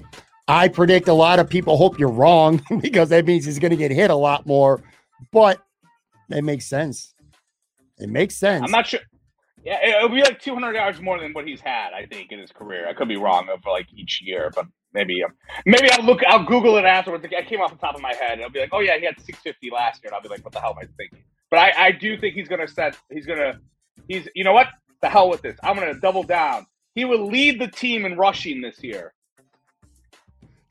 I 0.49 0.69
predict 0.69 1.09
a 1.09 1.15
lot 1.15 1.39
of 1.39 1.49
people 1.49 1.77
hope 1.77 1.99
you're 1.99 2.11
wrong 2.11 2.63
because 2.81 3.09
that 3.11 3.27
means 3.27 3.45
he's 3.45 3.59
going 3.59 3.71
to 3.71 3.77
get 3.77 3.91
hit 3.91 4.11
a 4.11 4.15
lot 4.15 4.47
more, 4.47 4.83
but 5.33 5.61
it 6.31 6.43
makes 6.43 6.67
sense. 6.67 7.15
It 7.99 8.09
makes 8.09 8.37
sense. 8.37 8.65
I'm 8.65 8.71
not 8.71 8.87
sure. 8.87 9.01
Yeah, 9.65 9.79
it- 9.83 9.97
it'll 9.97 10.09
be 10.09 10.23
like 10.23 10.41
200 10.41 10.75
yards 10.75 11.01
more 11.01 11.21
than 11.21 11.33
what 11.33 11.47
he's 11.47 11.61
had, 11.61 11.93
I 11.93 12.07
think, 12.07 12.33
in 12.33 12.39
his 12.39 12.53
career. 12.53 12.89
I 12.89 12.95
could 12.95 13.09
be 13.09 13.17
wrong 13.17 13.49
over 13.49 13.71
like 13.71 13.87
each 13.95 14.21
year, 14.23 14.51
but 14.55 14.67
maybe 14.93 15.23
um, 15.25 15.33
maybe 15.67 15.91
I'll 15.91 16.05
look, 16.05 16.21
I'll 16.27 16.45
Google 16.45 16.77
it 16.79 16.85
afterwards. 16.85 17.25
I 17.37 17.43
came 17.43 17.61
off 17.61 17.71
the 17.73 17.79
top 17.79 17.95
of 17.95 18.01
my 18.03 18.15
head. 18.15 18.41
I'll 18.41 18.51
be 18.51 18.61
like, 18.61 18.71
oh 18.73 18.81
yeah, 18.81 18.99
he 18.99 19.05
had 19.07 19.17
650 19.21 19.71
last 19.71 20.03
year, 20.03 20.09
and 20.11 20.15
I'll 20.17 20.23
be 20.23 20.29
like, 20.29 20.45
what 20.45 20.53
the 20.53 20.61
hell 20.61 20.73
am 20.73 20.79
I 20.79 20.87
thinking? 20.97 21.25
But 21.51 21.59
I, 21.61 21.73
I 21.89 21.93
do 21.93 22.19
think 22.19 22.35
he's 22.35 22.49
gonna 22.49 22.69
set. 22.69 22.97
He's 23.11 23.27
gonna. 23.27 23.61
He's. 24.09 24.29
You 24.35 24.45
know 24.45 24.53
what? 24.55 24.69
The 25.03 25.09
hell 25.11 25.29
with 25.31 25.43
this. 25.43 25.57
I'm 25.63 25.77
gonna 25.77 25.95
double 26.01 26.23
down. 26.23 26.67
He 26.95 27.05
will 27.05 27.27
lead 27.27 27.61
the 27.61 27.69
team 27.69 28.07
in 28.07 28.17
rushing 28.17 28.63
this 28.63 28.83
year. 28.83 29.13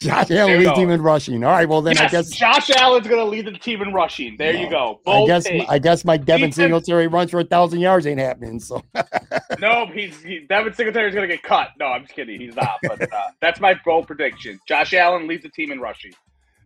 Josh 0.01 0.31
Allen 0.31 0.51
you 0.53 0.57
leads 0.57 0.69
go. 0.71 0.75
team 0.75 0.89
in 0.89 1.01
rushing. 1.01 1.43
All 1.43 1.51
right, 1.51 1.69
well 1.69 1.81
then 1.81 1.95
yes, 1.95 2.01
I 2.03 2.07
guess 2.09 2.29
Josh 2.31 2.69
Allen's 2.71 3.07
gonna 3.07 3.23
lead 3.23 3.45
the 3.45 3.51
team 3.51 3.81
in 3.81 3.93
rushing. 3.93 4.35
There 4.37 4.53
you 4.53 4.69
go. 4.69 4.99
I 5.05 5.25
guess 5.27 5.43
take. 5.43 5.69
I 5.69 5.77
guess 5.79 6.03
my 6.03 6.17
Devin 6.17 6.49
Defense- 6.49 6.55
Singletary 6.55 7.07
runs 7.07 7.31
for 7.31 7.39
a 7.39 7.43
thousand 7.43 7.79
yards 7.81 8.07
ain't 8.07 8.19
happening. 8.19 8.59
So 8.59 8.83
no, 9.59 9.85
he's 9.87 10.21
he, 10.23 10.39
Devin 10.49 10.73
Singletary's 10.73 11.13
gonna 11.13 11.27
get 11.27 11.43
cut. 11.43 11.69
No, 11.79 11.85
I'm 11.85 12.01
just 12.03 12.15
kidding. 12.15 12.39
He's 12.39 12.55
not. 12.55 12.79
But 12.83 13.01
uh, 13.03 13.21
that's 13.41 13.59
my 13.59 13.75
bold 13.85 14.07
prediction. 14.07 14.59
Josh 14.67 14.93
Allen 14.93 15.27
leads 15.27 15.43
the 15.43 15.49
team 15.49 15.71
in 15.71 15.79
rushing. 15.79 16.13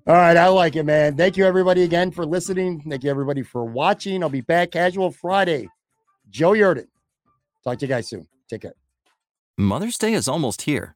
all 0.08 0.16
right, 0.16 0.38
I 0.38 0.48
like 0.48 0.76
it, 0.76 0.84
man. 0.84 1.18
Thank 1.18 1.36
you 1.36 1.46
everybody 1.46 1.84
again 1.84 2.12
for 2.12 2.26
listening. 2.26 2.82
Thank 2.88 3.04
you 3.04 3.10
everybody 3.10 3.44
for 3.44 3.66
watching. 3.66 4.24
I'll 4.24 4.30
be 4.30 4.42
back 4.42 4.72
casual 4.72 5.12
Friday. 5.12 5.68
Joe 6.30 6.52
Yurden. 6.52 6.88
Talk 7.64 7.80
to 7.80 7.86
you 7.86 7.90
guys 7.90 8.08
soon. 8.08 8.28
Take 8.50 8.62
care. 8.62 8.74
Mother's 9.58 9.98
Day 9.98 10.14
is 10.14 10.28
almost 10.28 10.64
here, 10.64 10.96